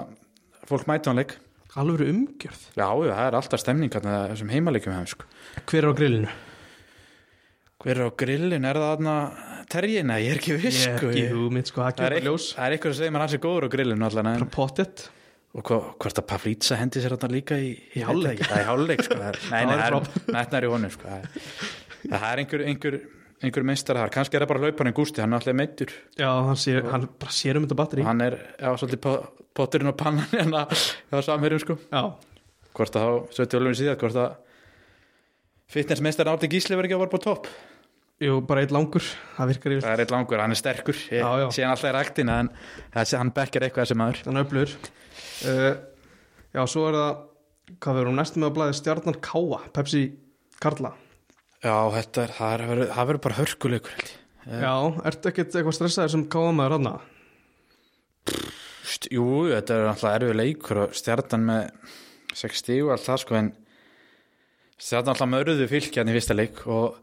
fólk 0.71 0.89
mæta 0.89 1.11
hann 1.11 1.21
leik. 1.21 1.35
Alveg 1.77 2.09
umgjörð. 2.13 2.65
Já, 2.77 2.87
það 2.89 3.27
er 3.27 3.37
alltaf 3.37 3.61
stemning 3.61 3.93
þessum 3.93 4.53
heimaleikjum 4.53 4.95
hefum 4.97 5.13
sko. 5.13 5.29
Hver 5.69 5.85
er 5.85 5.93
á 5.93 5.97
grillinu? 5.97 6.33
hver 7.83 7.99
er 7.99 8.07
á 8.07 8.11
grillin, 8.15 8.67
er 8.67 8.79
það 8.79 8.93
aðna 8.95 9.15
terjina, 9.73 10.19
ég 10.23 10.35
er 10.35 10.41
ekki 10.41 10.57
viss 10.61 10.83
Ég 10.85 10.93
er 10.93 10.99
sko. 11.01 11.09
ekki 11.11 11.23
Ég- 11.25 11.33
hugmynd, 11.37 11.69
sko, 11.71 11.83
það 11.89 12.07
er 12.09 12.27
ljós 12.29 12.47
það 12.57 12.67
er 12.69 12.77
eitthvað 12.77 12.93
að 12.95 12.99
segja 13.01 13.13
maður 13.17 13.25
hans 13.27 13.37
er 13.39 13.43
góður 13.47 13.67
á 13.67 13.71
grillinu 13.75 14.07
allan 14.09 14.31
Frá 14.43 14.51
pottet 14.57 15.05
Og 15.53 15.65
hva, 15.69 15.77
hvort 16.01 16.17
að 16.23 16.27
Pavlítsa 16.31 16.77
hendi 16.81 17.01
sér 17.05 17.13
þarna 17.13 17.29
líka 17.35 17.59
í, 17.61 17.73
Í 17.97 18.05
hálfleik? 18.09 18.39
Það 18.41 18.61
er 18.63 18.69
hálfleik 18.71 19.03
sko. 19.05 19.17
Er- 19.21 19.41
Nei, 19.51 19.65
nei, 19.69 19.75
það 20.33 20.55
er 20.57 20.65
í 20.65 20.71
honum 20.73 20.93
sko. 20.95 21.09
Það 21.09 21.19
er- 21.19 22.23
er 22.33 22.41
einhver, 22.41 22.63
einhver, 22.71 22.97
einhver 23.43 23.67
meistar 23.69 23.99
þar 24.01 24.13
Kannski 24.15 24.39
er 24.39 24.45
það 24.47 24.49
bara 24.55 24.63
hlauparinn 24.65 24.95
Gústi, 24.97 25.21
hann 25.21 25.33
er 25.35 25.41
alltaf 25.43 25.55
meittur 25.59 25.93
Já, 26.17 26.31
hann 26.49 26.57
sér, 26.57 26.89
hann 26.91 27.05
bara 27.21 27.31
sér 27.37 27.57
um 27.61 27.67
þetta 27.67 27.77
batteri 27.83 28.03
Hann 28.07 28.21
er, 28.25 28.39
já, 28.57 28.71
svolítið 28.81 29.01
po- 29.05 29.29
potturinn 29.55 29.89
og 29.93 29.97
pannan 30.01 30.25
hérna 30.39 30.65
hjá 30.73 31.21
samherjum 31.29 31.61
sko 31.67 31.77
Já, 31.93 32.03
Hvort 32.73 32.97
að 32.97 33.05
þá, 33.05 33.35
svo 33.37 33.45
tjólum 33.53 33.75
við 33.77 33.81
jú, 38.23 38.39
bara 38.49 38.63
eitt 38.65 38.73
langur. 38.75 39.05
Það 39.37 39.51
virkar 39.53 39.75
yfir. 39.77 39.85
Það 39.87 39.95
er 39.97 40.03
eitt 40.05 40.15
langur, 40.15 40.43
hann 40.45 40.55
er 40.55 40.61
sterkur. 40.61 40.99
Ég 41.13 41.21
Já, 41.23 41.31
já. 41.43 41.47
sé 41.57 41.65
hann 41.67 41.75
alltaf 41.75 41.91
í 41.91 41.95
ræktina 41.99 42.39
En 42.45 42.51
þessi, 42.95 43.19
hann 43.21 43.33
bekkar 43.37 43.67
eitthvað 43.67 43.87
þessi 43.89 43.99
maður. 44.01 44.23
Þannig 44.29 44.47
öflugur. 44.47 44.75
Uh, 45.43 45.71
Já, 46.53 46.63
svo 46.69 46.89
er 46.91 46.99
það 46.99 47.13
Hvað 47.83 47.95
verður 47.97 48.11
hún 48.11 48.19
næstum 48.21 48.43
með 48.43 48.51
að 48.51 48.57
blæði 48.59 48.75
stjarnan 48.77 49.21
Káa 49.25 49.59
Pepsi 49.73 50.01
Karla. 50.61 50.91
Já, 51.63 51.77
þetta 51.95 52.25
er, 52.27 52.33
það, 52.37 52.53
er, 52.67 52.83
það 52.93 53.07
verður 53.09 53.23
bara 53.27 53.39
hörkuleikur 53.39 53.95
held 53.97 54.11
ég. 54.11 54.19
Já, 54.67 54.73
ertu 55.09 55.31
ekkert 55.31 55.55
eitthvað 55.57 55.77
stressaður 55.79 56.13
sem 56.17 56.25
Káa 56.35 56.53
maður 56.59 56.75
hann 56.77 56.89
St- 58.83 59.13
Jú, 59.15 59.25
þetta 59.53 59.77
er 59.79 59.89
alltaf 59.93 60.17
erfið 60.19 60.37
leikur 60.41 60.81
og 60.85 60.97
stjarnan 60.99 61.47
með 61.49 61.93
6 62.43 62.61
stíg 62.65 62.83
og 62.85 62.93
allt 62.97 63.07
það 63.07 63.21
sko 63.23 63.39
en 63.39 63.51
stjarnan 64.83 65.15
alltaf 65.15 65.31
mörðu 65.33 65.69
fylgjarni 65.71 66.13
í 66.13 66.17
fyrsta 66.19 66.37
leik 66.37 66.61
og 66.67 66.99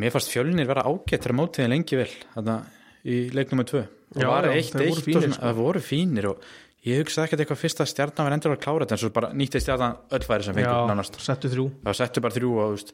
mér 0.00 0.14
fannst 0.14 0.32
fjölnir 0.32 0.68
vera 0.68 0.84
ágættur 0.88 1.34
á 1.34 1.38
mótiðin 1.38 1.72
lengi 1.74 1.98
vel 2.00 2.10
þarna 2.34 2.58
í 3.04 3.18
leiknum 3.34 3.60
með 3.62 3.70
2 3.72 3.80
og 3.84 4.20
Já, 4.22 4.28
var 4.30 4.46
já, 4.48 4.54
eitt, 4.54 4.70
þeir 4.74 4.88
voru 4.88 5.00
eitt 5.00 5.06
fínir, 5.06 5.16
og 5.16 5.24
svona, 5.24 5.36
sko. 5.36 5.44
það 5.44 5.60
voru 5.60 5.82
fínir 5.84 6.28
og 6.30 6.48
ég 6.84 7.00
hugsaði 7.02 7.28
ekkert 7.28 7.44
eitthvað 7.44 7.60
fyrst 7.62 7.82
að 7.82 7.90
stjarnan 7.90 8.28
var 8.28 8.36
endur 8.36 8.54
að 8.54 8.62
klára 8.64 8.84
þetta 8.84 8.96
en 8.96 9.02
svo 9.02 9.10
bara 9.16 9.30
nýtti 9.34 9.62
stjarnan 9.64 9.96
öll 10.14 10.26
færi 10.28 10.46
sem 10.46 10.58
fengur 10.58 10.90
nánast. 10.90 11.18
settu 11.24 11.50
þrjú. 11.52 11.66
Það 11.86 11.98
settu 12.00 12.24
bara 12.24 12.36
þrjú 12.36 12.52
og 12.60 12.74
veist, 12.74 12.92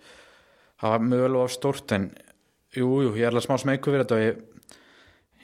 það 0.80 0.94
var 0.94 1.04
mögulega 1.10 1.44
of 1.44 1.54
stórt 1.54 1.96
en 1.96 2.06
jú, 2.76 2.88
jú, 3.04 3.10
ég 3.18 3.26
er 3.26 3.34
alveg 3.34 3.46
smá 3.48 3.58
smeyku 3.60 3.92
fyrir 3.92 4.06
þetta 4.06 4.18
og 4.20 4.24
ég 4.24 4.46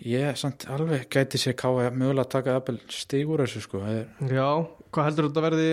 ég 0.05 0.37
samt 0.37 0.67
alveg 0.73 1.07
gæti 1.13 1.41
sér 1.41 1.57
káa 1.57 1.91
mögulega 1.91 2.27
að 2.27 2.33
taka 2.35 2.57
Apple 2.61 2.81
stig 2.93 3.29
úr 3.29 3.43
þessu 3.45 3.63
sko 3.65 3.81
það 3.81 4.01
er, 4.01 4.35
Já, 4.37 4.49
hvað 4.93 5.09
heldur 5.09 5.29
þetta 5.31 5.45
verði 5.47 5.71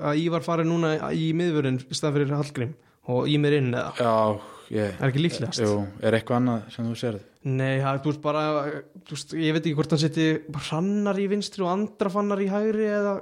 að 0.00 0.22
Ívar 0.22 0.46
fari 0.46 0.64
núna 0.68 0.94
í 1.12 1.30
miðvörinn 1.36 1.80
í 1.84 1.98
stað 1.98 2.16
fyrir 2.16 2.32
Hallgrím 2.36 2.72
og 3.10 3.28
í 3.28 3.36
mér 3.42 3.58
inn 3.58 3.74
eða? 3.74 3.92
Já, 4.00 4.59
ég 4.70 4.94
er 4.94 5.10
ekki 5.10 5.24
líklegast 5.24 5.62
jú, 5.64 5.74
er 6.02 6.16
eitthvað 6.18 6.40
annað 6.40 6.70
sem 6.74 6.86
þú 6.86 6.96
sérð? 7.00 7.26
Nei, 7.50 7.80
það, 7.80 8.00
þú 8.04 8.12
veist 8.12 8.22
bara 8.24 8.42
þú 9.08 9.16
veist, 9.16 9.36
ég 9.40 9.54
veit 9.56 9.62
ekki 9.64 9.76
hvort 9.78 9.94
hann 9.94 10.02
seti 10.02 10.26
hrannar 10.68 11.20
í 11.20 11.26
vinstri 11.32 11.64
og 11.64 11.72
andra 11.72 12.12
fannar 12.12 12.42
í 12.42 12.48
hægri 12.50 12.90
eða 12.90 13.14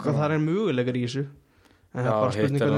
hvað 0.00 0.20
það 0.20 0.36
er 0.36 0.44
möguleikar 0.44 0.98
í 1.00 1.02
þessu. 1.06 1.24
En 1.90 2.04
það 2.04 2.10
er 2.10 2.20
bara 2.20 2.36
spurning 2.36 2.62
já, 2.62 2.70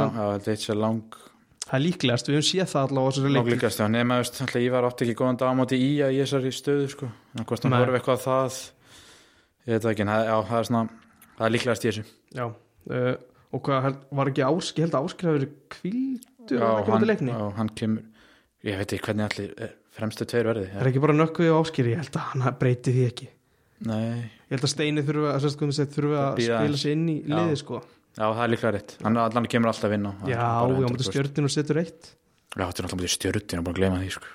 það 1.63 1.77
er 1.79 1.85
líklegast, 1.87 2.29
við 2.29 2.39
höfum 2.39 2.49
séð 2.49 2.71
það 2.73 2.89
allavega 2.89 3.71
já, 3.73 3.85
nema, 3.93 4.19
veist, 4.21 4.41
alltaf 4.43 4.63
ég 4.65 4.73
var 4.75 4.87
átti 4.89 5.07
ekki 5.07 5.19
góðan 5.21 5.39
dag 5.41 5.53
á 5.53 5.55
móti 5.57 5.79
í 5.79 5.91
að 6.05 6.17
í 6.17 6.19
þessari 6.23 6.51
stöðu 6.57 6.89
sko, 6.93 7.11
en 7.37 7.47
hvort 7.49 7.67
hann 7.67 7.77
horf 7.79 7.99
eitthvað 7.99 8.25
það 8.25 8.57
ég 9.69 9.77
veit 9.77 9.87
ekki, 9.93 10.07
já, 10.09 10.35
það 10.49 10.59
er 10.59 10.69
svona 10.69 10.83
það 11.37 11.45
er 11.47 11.55
líklegast 11.55 11.87
í 11.87 11.91
þessu. 11.91 12.05
Já, 12.35 12.45
uh, 12.97 13.15
og 13.53 13.65
hvað 13.69 13.89
var 14.19 14.33
ekki 14.33 14.45
ásk 14.49 14.81
ég 14.81 14.89
held 14.89 14.99
að 14.99 15.09
áskil 15.09 15.29
hafi 15.29 15.39
verið 15.39 15.55
kvildu 16.47 16.59
já, 16.63 16.73
ekki 16.81 16.93
hann, 16.93 17.09
hann, 17.09 17.31
já, 17.33 17.45
hann 17.59 17.71
kemur 17.79 18.03
ég 18.67 18.79
veit 18.79 18.93
ekki 18.95 19.07
hvernig 19.09 19.29
allir 19.29 19.55
eh, 19.59 19.73
fremstu 19.97 20.27
tveir 20.29 20.49
verði 20.51 20.69
er 20.73 20.91
ekki 20.91 21.03
bara 21.03 21.17
nökkvið 21.17 21.53
og 21.53 21.67
áskil 21.67 21.89
ég 21.91 22.01
held 22.03 22.17
að 22.19 22.29
hann 22.33 22.57
breyti 22.61 22.95
því 22.95 23.05
ekki. 23.11 23.29
Nei, 23.83 24.03
ég 24.47 24.55
held 24.55 24.67
að 24.69 24.71
Steini 24.71 25.03
þurfi 25.03 25.29
að, 25.33 25.47
sett, 25.75 25.95
þurfi 25.97 26.19
að 26.23 26.41
spila 26.47 26.79
sig 26.79 26.97
inn 26.97 27.07
í 27.11 27.17
liði 27.27 27.59
sko. 27.59 27.83
Já, 28.13 28.27
það 28.29 28.43
er 28.45 28.51
líklega 28.53 28.73
rétt. 28.77 28.97
Hann 29.03 29.19
allan 29.19 29.49
kemur 29.51 29.73
alltaf 29.73 29.95
inn 29.97 30.05
á 30.07 30.13
það 30.21 30.31
Já, 30.31 30.39
já, 30.39 30.49
100%. 30.69 30.93
mútið 30.93 31.09
stjörnin 31.09 31.49
og 31.49 31.53
setur 31.55 31.81
eitt. 31.83 32.11
Já, 32.53 32.63
þetta 32.63 32.83
er 32.83 32.87
alltaf 32.87 32.99
mútið 33.01 33.13
stjörtin 33.17 33.63
og 33.63 33.67
bara 33.67 33.79
gleyma 33.79 34.01
því 34.03 34.11
sko. 34.13 34.33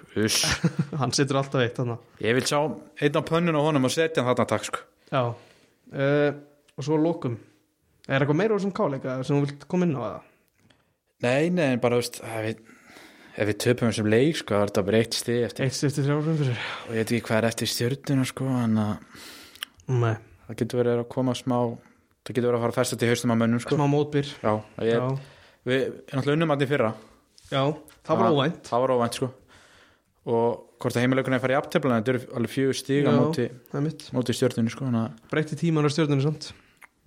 Hann 1.01 1.13
setur 1.15 1.39
alltaf 1.43 1.63
eitt 1.63 1.77
þannig 1.77 2.25
ég 2.25 2.37
vil 2.39 2.45
sjá 2.49 2.57
einn 2.65 3.19
á 3.21 3.23
pönnun 3.29 3.59
á 3.59 3.61
honum 3.61 3.87
og 3.87 3.93
setja 3.93 4.25
hann 4.25 4.33
þarna 4.33 4.49
takk 4.49 4.65
sko. 4.67 4.81
Já, 5.13 5.21
uh, 5.29 6.31
og 6.73 6.87
svo 6.87 6.97
að 6.97 7.05
lokum. 7.05 7.37
Er 8.09 8.23
eitthvað 8.23 8.39
meira 8.41 8.57
úr 8.57 8.63
sem 8.65 8.73
káleika 8.73 9.19
sem 9.21 9.37
þú 9.37 9.45
vilt 9.45 9.67
koma 9.69 9.85
inn 9.87 9.95
á 9.95 10.01
það? 10.01 10.26
Nei, 11.25 11.49
nei, 11.49 11.73
en 11.73 11.81
bara, 11.83 11.99
veist 12.01 12.19
ef 12.21 12.45
við, 12.45 12.61
ef 13.37 13.49
við 13.51 13.59
töpum 13.65 13.91
þessum 13.91 14.11
leik 14.13 14.39
sko, 14.41 14.53
það 14.53 14.63
er 14.63 14.71
þetta 14.71 14.85
bara 14.89 15.01
eitt 15.01 15.17
stið 15.17 15.41
eftir 15.47 15.67
eitt 15.67 15.83
eftir 15.89 16.07
þrjárum 16.07 16.39
fyrir 16.43 16.55
og 16.57 16.93
ég 16.93 17.01
veit 17.01 17.11
ekki 17.11 17.25
hvað 17.29 17.39
er 17.41 17.49
eftir 17.51 17.71
stjörnuna 17.73 18.29
sko, 18.29 18.47
en 18.63 18.79
að 18.83 18.95
Nei, 19.87 20.15
það 20.47 20.57
getur 20.59 20.81
verið 20.81 21.01
að 21.01 21.09
koma 21.13 21.33
smá 21.37 21.59
það 22.27 22.35
getur 22.35 22.49
verið 22.49 22.57
að 22.59 22.63
fara 22.65 22.73
að 22.73 22.79
festa 22.81 22.99
til 22.99 23.09
haustum 23.11 23.33
á 23.33 23.37
mönnum 23.39 23.61
sko. 23.63 23.77
smá 23.77 23.87
mótbyr. 23.91 24.31
Já, 24.43 24.53
ég, 24.83 24.97
Já, 24.97 25.05
við 25.67 25.83
erum 25.85 26.21
alltaf 26.21 26.33
unnum 26.35 26.53
allir 26.55 26.71
fyrra. 26.71 26.93
Já, 27.47 27.61
það 28.07 28.21
var 28.21 28.35
óvænt. 28.35 28.63
það 28.67 28.83
var 28.83 28.93
óvænt 28.97 29.19
sko. 29.19 29.29
Og 30.27 30.47
hvort 30.81 30.97
að 30.97 31.05
heimileikuna 31.05 31.37
er 31.37 31.43
farið 31.45 31.55
í 31.55 31.59
aftöflana 31.61 32.01
þetta 32.01 32.13
eru 32.13 32.31
alveg 32.35 32.51
fjögur 32.51 32.77
stíg 32.77 33.07
á 33.07 33.11
móti, 33.15 33.45
móti 34.17 34.35
stjörnunni 34.35 34.73
sko 34.73 34.89
að 34.91 34.97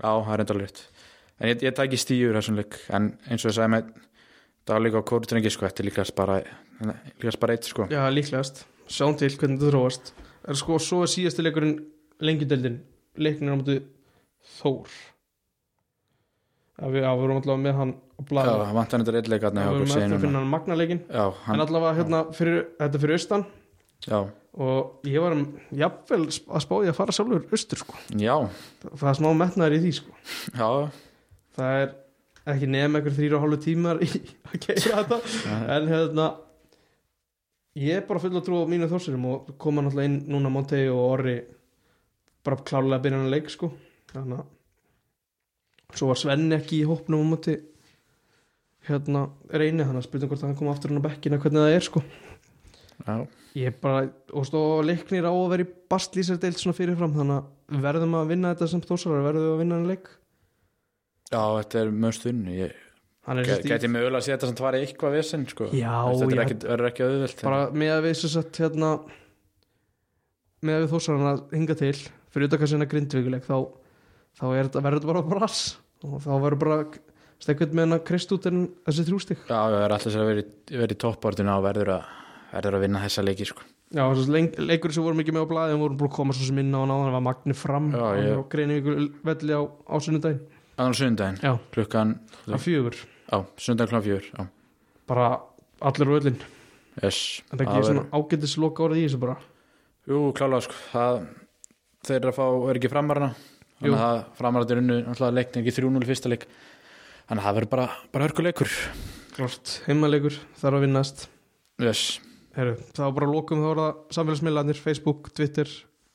Já, 0.00 0.08
það 0.08 0.32
er 0.32 0.42
enda 0.46 0.56
rétt 0.56 0.80
En 1.40 1.48
ég, 1.48 1.62
ég 1.64 1.74
tæki 1.76 1.98
stíur 2.00 2.36
þessum 2.36 2.58
leik. 2.60 2.76
En 2.92 3.12
eins 3.30 3.44
og 3.46 3.50
ég 3.52 3.56
sagði 3.58 3.74
með 3.76 3.92
Það 4.70 4.82
líka 4.84 5.00
á 5.00 5.08
kórdrengi 5.08 5.50
sko 5.52 5.66
Þetta 5.66 5.82
er 5.82 5.88
líkast 5.88 6.16
bara 6.18 6.40
Líkast 7.20 7.40
bara 7.42 7.56
eitt 7.56 7.68
sko. 7.68 7.86
Já, 7.90 8.02
líklegast. 8.12 8.64
Sjáum 8.90 9.16
til 9.18 9.30
hvernig 9.34 9.60
þetta 9.60 9.70
þróast. 9.72 10.12
Er 10.50 10.58
sko, 10.58 10.76
svo 10.82 11.00
er 11.04 11.10
síðasti 11.12 11.44
leikurinn 11.44 11.78
Lengjudeldin 12.20 12.76
Leiknir 13.20 13.54
á 13.54 13.56
móti 13.56 13.78
Þór. 14.60 14.92
Já, 16.80 16.86
við, 16.88 17.02
já, 17.04 17.10
við 17.12 17.22
vorum 17.24 17.40
allavega 17.40 17.62
með 17.64 17.76
hann 17.80 17.90
á 17.92 18.20
Já, 18.20 18.26
blaði 18.30 18.52
það 18.60 18.76
vantar 18.78 19.02
þetta 19.04 19.20
eitt 19.20 19.28
leik 19.32 19.42
aðna 19.48 19.64
Já, 19.64 19.68
við 19.68 19.74
vorum 19.80 19.90
eftir 19.96 20.14
að 20.16 20.22
finna 20.24 20.40
hann 20.40 20.52
magnaleikin 20.54 21.02
Já, 21.08 21.24
En 21.26 21.42
hann, 21.48 21.64
allavega 21.66 21.98
hérna 21.98 22.20
fyrir, 22.36 22.62
þetta 22.80 23.00
fyrir 23.02 23.18
austan. 23.18 23.44
Já, 24.06 24.18
Og 24.50 25.04
ég 25.06 25.22
var 25.22 25.36
jafnvel 25.82 26.24
að 26.26 26.64
spáði 26.64 26.88
að 26.90 26.96
fara 26.96 27.14
sjálfur 27.14 27.44
austur 27.54 27.80
sko. 27.84 27.98
Já, 28.18 28.34
Það 28.88 29.06
er 29.12 29.18
smá 29.20 29.28
metnaður 29.36 29.76
í 29.76 29.82
því 29.84 29.92
sko. 30.00 30.16
Já 30.56 30.70
Það 31.56 31.80
er 31.80 31.90
ekki 32.50 32.68
nefn 32.70 33.00
ekkur 33.00 33.16
þrýra 33.16 33.38
og 33.38 33.44
hálfu 33.44 33.58
tímar 33.64 34.00
í 34.04 34.08
að 34.10 34.56
keira 34.64 35.02
þetta. 35.02 35.18
En 35.76 35.90
hérna 35.90 36.28
ég 37.78 38.00
er 38.00 38.06
bara 38.08 38.22
full 38.22 38.32
að 38.34 38.46
trúa 38.46 38.66
á 38.66 38.70
mínu 38.70 38.88
þórsurum 38.90 39.26
og 39.30 39.50
koma 39.62 39.84
náttúrulega 39.84 40.10
inn 40.10 40.20
núna 40.30 40.52
Montei 40.52 40.86
og 40.90 41.02
Orri 41.04 41.36
bara 42.46 42.62
klálega 42.64 42.98
að 42.98 43.04
byrja 43.06 43.18
hann 43.18 43.28
að 43.28 43.34
leik 43.36 43.52
sko. 43.52 43.72
Þannig 44.14 44.40
að 44.40 45.98
svo 45.98 46.08
var 46.10 46.20
Svenni 46.20 46.56
ekki 46.56 46.80
í 46.80 46.88
hópnum 46.88 47.26
á 47.26 47.30
móti. 47.34 47.58
Hérna 48.88 49.26
reyni 49.52 49.84
þannig 49.84 50.00
að 50.00 50.06
spurning 50.08 50.30
hvort 50.30 50.46
hann 50.46 50.56
kom 50.58 50.70
aftur 50.72 50.92
hann 50.92 51.02
á 51.02 51.08
bekkina 51.08 51.40
hvernig 51.42 51.66
það 51.66 51.76
er 51.76 51.86
sko. 51.86 52.02
Já, 53.00 53.14
ég 53.56 53.76
bara, 53.80 54.06
og 54.36 54.46
stó 54.48 54.60
leiknir 54.84 55.28
á 55.28 55.32
að 55.32 55.50
vera 55.52 55.64
í 55.64 55.70
bastlýsar 55.90 56.40
deilt 56.40 56.60
svona 56.60 56.76
fyrirfram 56.76 57.14
þannig 57.16 57.38
að 57.40 57.84
verðum 57.84 58.16
að 58.18 58.32
vinna 58.34 58.54
þetta 58.54 58.68
sem 58.72 58.82
þórsarar 58.84 59.24
verðum 59.24 59.54
að 59.54 59.62
vinna 59.62 59.78
hann 59.78 59.88
leik 59.88 60.10
já, 61.30 61.40
þetta 61.40 61.82
er 61.82 61.92
mjög 61.94 62.16
stund 62.18 62.54
Ég 63.30 63.68
geti 63.68 63.88
mögulega 63.90 64.18
að 64.18 64.46
sem 64.48 64.56
það 64.56 64.64
var 64.64 64.76
eitthvað 64.78 65.12
vesen 65.14 65.42
sko. 65.46 65.68
Þetta 65.70 66.28
er 66.34 66.40
ekki, 66.42 66.56
ekki 66.88 67.04
auðvelt 67.04 67.42
bara 67.44 67.60
með 67.70 67.92
að 67.94 68.06
við 68.08 68.14
sem 68.18 68.32
sagt 68.32 68.58
hérna 68.62 68.94
með 70.64 70.76
að 70.76 70.82
við 70.82 70.94
þósarana 70.94 71.34
hinga 71.52 71.76
til 71.78 71.92
fyrir 72.32 72.50
hérna 72.56 72.88
grindvíkuleik 72.90 73.46
þá, 73.46 73.56
þá 74.40 74.44
er 74.48 74.68
þetta, 74.68 74.82
verður 74.86 75.02
þetta 75.02 75.12
bara 75.12 75.24
brass. 75.30 75.62
Og 76.00 76.16
þá 76.24 76.30
verður 76.32 76.60
bara 76.64 76.78
stekkveit 77.40 77.74
með 77.74 77.84
hérna 77.84 77.98
krist 78.08 78.32
út 78.34 78.48
en 78.48 78.62
þessi 78.88 79.04
þrjústik 79.08 79.42
Já, 79.44 79.58
það 79.58 79.82
er 79.82 79.94
alltaf 79.96 80.16
að 80.16 80.30
vera 80.30 80.94
í, 80.94 80.98
toppbordinu 81.04 81.52
og 81.54 81.66
verður 81.66 81.92
að, 81.98 82.14
verður 82.54 82.78
að 82.78 82.84
vinna 82.86 83.02
þessa 83.04 83.24
leiki 83.26 83.48
sko. 83.48 83.66
Já, 83.90 84.04
leikur 84.70 84.94
sem 84.94 85.04
voru 85.04 85.18
mikið 85.18 85.36
með 85.36 85.44
á 85.44 85.50
blaði 85.50 85.74
en 85.74 85.82
voru 85.82 85.98
búin 85.98 86.10
að 86.10 86.16
koma 86.16 86.34
svo 86.36 86.46
sem 86.46 86.60
inn 86.62 86.72
á 86.72 86.78
hann 86.78 86.92
áðan 86.94 87.08
það 87.08 87.16
var 87.16 87.24
Magni 87.26 87.56
fram 87.58 87.88
Já, 87.90 88.02
og 88.06 88.42
á 88.46 88.50
Greinivíkur 88.52 89.00
velli 89.26 89.56
á, 89.58 89.62
á 89.66 89.96
á 90.78 90.84
sundaginn, 90.94 91.38
Já, 91.42 91.52
klukkan 91.74 92.16
á 92.46 92.56
fjögur. 92.60 92.96
Já, 93.30 93.36
sundaginn 93.56 93.90
klukkan 93.90 94.06
fjör 94.06 94.24
Já, 94.30 94.46
bara 95.10 95.28
allir 95.80 96.10
á 96.10 96.14
öllin 96.20 96.40
yes. 97.02 97.42
En 97.50 97.58
það 97.58 97.66
ekki 97.66 97.86
svona 97.90 98.06
ágætis 98.12 98.56
loka 98.60 98.84
orðið 98.86 99.02
í 99.02 99.06
þessu 99.08 99.20
bara. 99.22 99.36
Jú, 100.10 100.24
klálega 100.36 100.66
sko. 100.66 100.80
Það, 100.92 101.22
Þeir 102.00 102.16
eru 102.16 102.30
að 102.30 102.36
fá, 102.38 102.44
er 102.70 102.78
ekki 102.80 102.88
framarna. 102.88 103.26
Þannig 103.80 103.94
að 103.94 104.00
það 104.00 104.20
framarna 104.38 104.72
er 104.72 104.78
unnu 104.80 104.94
Alltaf 105.12 105.34
leikni 105.36 105.60
ekki 105.60 105.74
3-0 105.76 106.00
í 106.00 106.08
fyrsta 106.08 106.32
leik. 106.32 106.46
Þannig 107.28 107.42
að 107.42 107.46
það 107.46 107.58
verður 107.58 107.72
bara, 107.74 107.88
bara 108.12 108.28
hörkuleikur 108.28 108.72
klart, 109.36 109.76
heimaleikur, 109.86 110.36
þarf 110.60 110.78
að 110.78 110.84
vinnast. 110.84 111.22
Yes, 111.80 112.02
Heru, 112.56 112.74
það 112.92 113.04
var 113.06 113.14
bara 113.16 113.28
að 113.28 113.36
lokum 113.36 113.62
þá 113.62 113.68
er 113.70 113.80
það 113.80 114.00
samfélagsmiðlarnir, 114.16 114.80
Facebook, 114.84 115.30
Twitter 115.36 115.70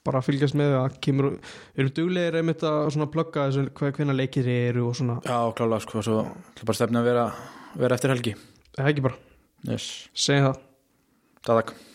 bara 0.06 0.22
að 0.22 0.30
fylgjast 0.30 0.58
með 0.60 0.76
það 0.76 0.98
kemur, 1.08 1.30
erum 1.76 1.94
duglegir 2.00 2.40
einmitt 2.42 2.66
að 2.68 2.92
plugga 3.14 3.48
hvenna 3.98 4.18
leikir 4.18 4.50
eru 4.52 4.90
og 4.90 5.00
svona. 5.00 5.20
Já, 5.26 5.40
klálega 5.58 5.86
sko 5.86 6.06
Svo 6.06 6.20
ætla 6.26 6.70
bara 6.70 6.80
stefna 6.82 7.02
að 7.02 7.10
vera, 7.12 7.26
vera 7.80 7.98
eftir 7.98 8.14
helgi. 8.14 8.36
Eða 8.76 8.92
ekki 8.92 9.08
bara, 9.08 9.20
Yes, 9.66 9.90
segja 10.14 10.52
það. 10.52 10.64
Takk 11.46 11.76